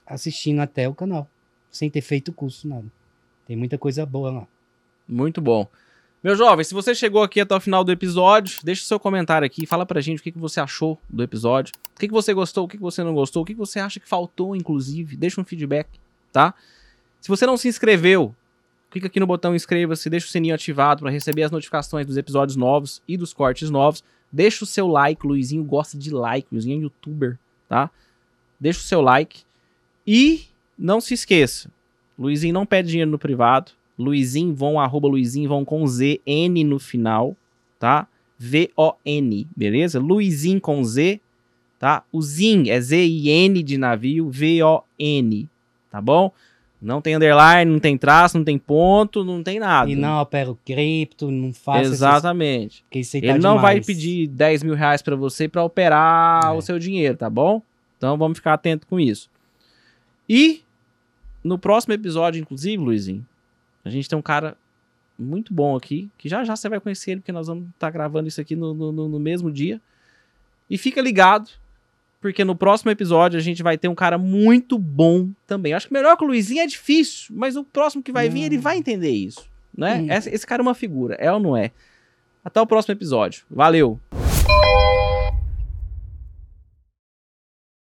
assistindo 0.06 0.60
até 0.60 0.86
o 0.88 0.94
canal, 0.94 1.28
sem 1.72 1.90
ter 1.90 2.02
feito 2.02 2.32
curso, 2.32 2.68
nada. 2.68 2.84
Tem 3.46 3.56
muita 3.56 3.78
coisa 3.78 4.06
boa 4.06 4.30
lá. 4.30 4.46
Muito 5.08 5.40
bom. 5.40 5.66
Meu 6.22 6.36
jovem, 6.36 6.64
se 6.64 6.72
você 6.72 6.94
chegou 6.94 7.22
aqui 7.22 7.40
até 7.40 7.52
o 7.52 7.60
final 7.60 7.82
do 7.82 7.90
episódio, 7.90 8.60
deixa 8.62 8.84
seu 8.84 9.00
comentário 9.00 9.44
aqui, 9.44 9.66
fala 9.66 9.84
pra 9.84 10.00
gente 10.00 10.20
o 10.20 10.22
que, 10.22 10.30
que 10.30 10.38
você 10.38 10.60
achou 10.60 10.96
do 11.08 11.20
episódio, 11.20 11.74
o 11.96 11.98
que, 11.98 12.06
que 12.06 12.14
você 12.14 12.32
gostou, 12.32 12.64
o 12.64 12.68
que, 12.68 12.76
que 12.76 12.82
você 12.82 13.02
não 13.02 13.12
gostou, 13.12 13.42
o 13.42 13.44
que, 13.44 13.54
que 13.54 13.58
você 13.58 13.80
acha 13.80 13.98
que 13.98 14.08
faltou, 14.08 14.54
inclusive, 14.54 15.16
deixa 15.16 15.40
um 15.40 15.44
feedback, 15.44 15.88
tá? 16.30 16.54
Se 17.20 17.28
você 17.28 17.44
não 17.44 17.56
se 17.56 17.66
inscreveu, 17.66 18.32
clica 18.88 19.08
aqui 19.08 19.18
no 19.18 19.26
botão 19.26 19.52
inscreva-se, 19.52 20.08
deixa 20.08 20.26
o 20.26 20.30
sininho 20.30 20.54
ativado 20.54 21.00
pra 21.00 21.10
receber 21.10 21.42
as 21.42 21.50
notificações 21.50 22.06
dos 22.06 22.16
episódios 22.16 22.54
novos 22.54 23.02
e 23.08 23.16
dos 23.16 23.32
cortes 23.32 23.68
novos. 23.68 24.04
Deixa 24.30 24.62
o 24.62 24.66
seu 24.66 24.86
like, 24.86 25.26
Luizinho 25.26 25.64
gosta 25.64 25.98
de 25.98 26.10
like, 26.12 26.46
Luizinho 26.52 26.78
é 26.78 26.82
youtuber, 26.82 27.36
tá? 27.68 27.90
Deixa 28.60 28.78
o 28.78 28.84
seu 28.84 29.00
like 29.00 29.42
e 30.06 30.46
não 30.78 31.00
se 31.00 31.14
esqueça, 31.14 31.70
Luizinho 32.18 32.54
não 32.54 32.66
pede 32.66 32.88
dinheiro 32.90 33.10
no 33.10 33.18
privado, 33.18 33.72
Luizinho 33.98 34.54
vão, 34.54 34.78
arroba 34.80 35.08
Luizinho 35.08 35.48
vão 35.48 35.64
com 35.64 35.86
Z, 35.86 36.20
N 36.26 36.64
no 36.64 36.78
final, 36.78 37.36
tá? 37.78 38.06
V-O-N, 38.38 39.46
beleza? 39.56 39.98
Luizinho 40.00 40.60
com 40.60 40.82
Z, 40.84 41.20
tá? 41.78 42.02
O 42.12 42.20
Zin 42.22 42.68
é 42.70 42.80
Z-I-N 42.80 43.62
de 43.62 43.78
navio, 43.78 44.30
V-O-N, 44.30 45.48
tá 45.90 46.00
bom? 46.00 46.32
Não 46.80 47.00
tem 47.00 47.14
underline, 47.14 47.70
não 47.70 47.78
tem 47.78 47.96
traço, 47.96 48.36
não 48.36 48.44
tem 48.44 48.58
ponto, 48.58 49.24
não 49.24 49.40
tem 49.42 49.60
nada. 49.60 49.88
E 49.88 49.94
não 49.94 50.20
opero 50.20 50.58
cripto, 50.64 51.30
não 51.30 51.50
essas- 51.50 51.92
Exatamente. 51.92 52.84
Ele 52.92 53.28
tá 53.34 53.38
não 53.38 53.60
vai 53.60 53.74
demais. 53.74 53.86
pedir 53.86 54.26
10 54.26 54.64
mil 54.64 54.74
reais 54.74 55.00
pra 55.00 55.14
você 55.14 55.46
pra 55.48 55.62
operar 55.62 56.46
É. 56.46 56.50
o 56.50 56.60
seu 56.60 56.80
dinheiro, 56.80 57.16
tá 57.16 57.30
bom? 57.30 57.62
Então 57.96 58.18
vamos 58.18 58.38
ficar 58.38 58.54
atento 58.54 58.84
com 58.88 58.98
isso. 58.98 59.30
E 60.34 60.62
no 61.44 61.58
próximo 61.58 61.92
episódio, 61.92 62.40
inclusive, 62.40 62.82
Luizinho, 62.82 63.26
a 63.84 63.90
gente 63.90 64.08
tem 64.08 64.18
um 64.18 64.22
cara 64.22 64.56
muito 65.18 65.52
bom 65.52 65.76
aqui, 65.76 66.08
que 66.16 66.26
já 66.28 66.42
já 66.42 66.56
você 66.56 66.68
vai 66.70 66.80
conhecer 66.80 67.10
ele, 67.10 67.20
porque 67.20 67.32
nós 67.32 67.48
vamos 67.48 67.68
estar 67.68 67.90
gravando 67.90 68.28
isso 68.28 68.40
aqui 68.40 68.56
no, 68.56 68.72
no- 68.72 69.08
no- 69.08 69.20
mesmo 69.20 69.50
dia. 69.52 69.78
E 70.70 70.78
fica 70.78 71.02
ligado, 71.02 71.50
porque 72.20 72.44
no 72.44 72.56
próximo 72.56 72.90
episódio 72.90 73.38
a 73.38 73.42
gente 73.42 73.62
vai 73.62 73.76
ter 73.76 73.88
um 73.88 73.94
cara 73.94 74.16
muito 74.16 74.78
bom 74.78 75.28
também. 75.46 75.72
Eu 75.72 75.76
acho 75.76 75.88
que 75.88 75.92
melhor 75.92 76.16
que 76.16 76.24
o 76.24 76.26
Luizinho 76.26 76.62
é 76.62 76.66
difícil, 76.66 77.34
mas 77.36 77.54
o 77.56 77.62
próximo 77.64 78.02
que 78.02 78.10
vai 78.12 78.28
vir, 78.30 78.38
Não. 78.40 78.46
ele 78.46 78.58
vai 78.58 78.78
entender 78.78 79.10
isso, 79.10 79.44
né? 79.76 80.00
Hum. 80.00 80.06
Esse, 80.10 80.30
esse 80.30 80.46
cara 80.46 80.62
é 80.62 80.64
uma 80.64 80.74
figura, 80.74 81.14
é 81.16 81.30
ou 81.30 81.38
não 81.40 81.54
é? 81.54 81.72
Até 82.42 82.58
o 82.60 82.66
próximo 82.66 82.92
episódio. 82.94 83.44
Valeu! 83.50 84.00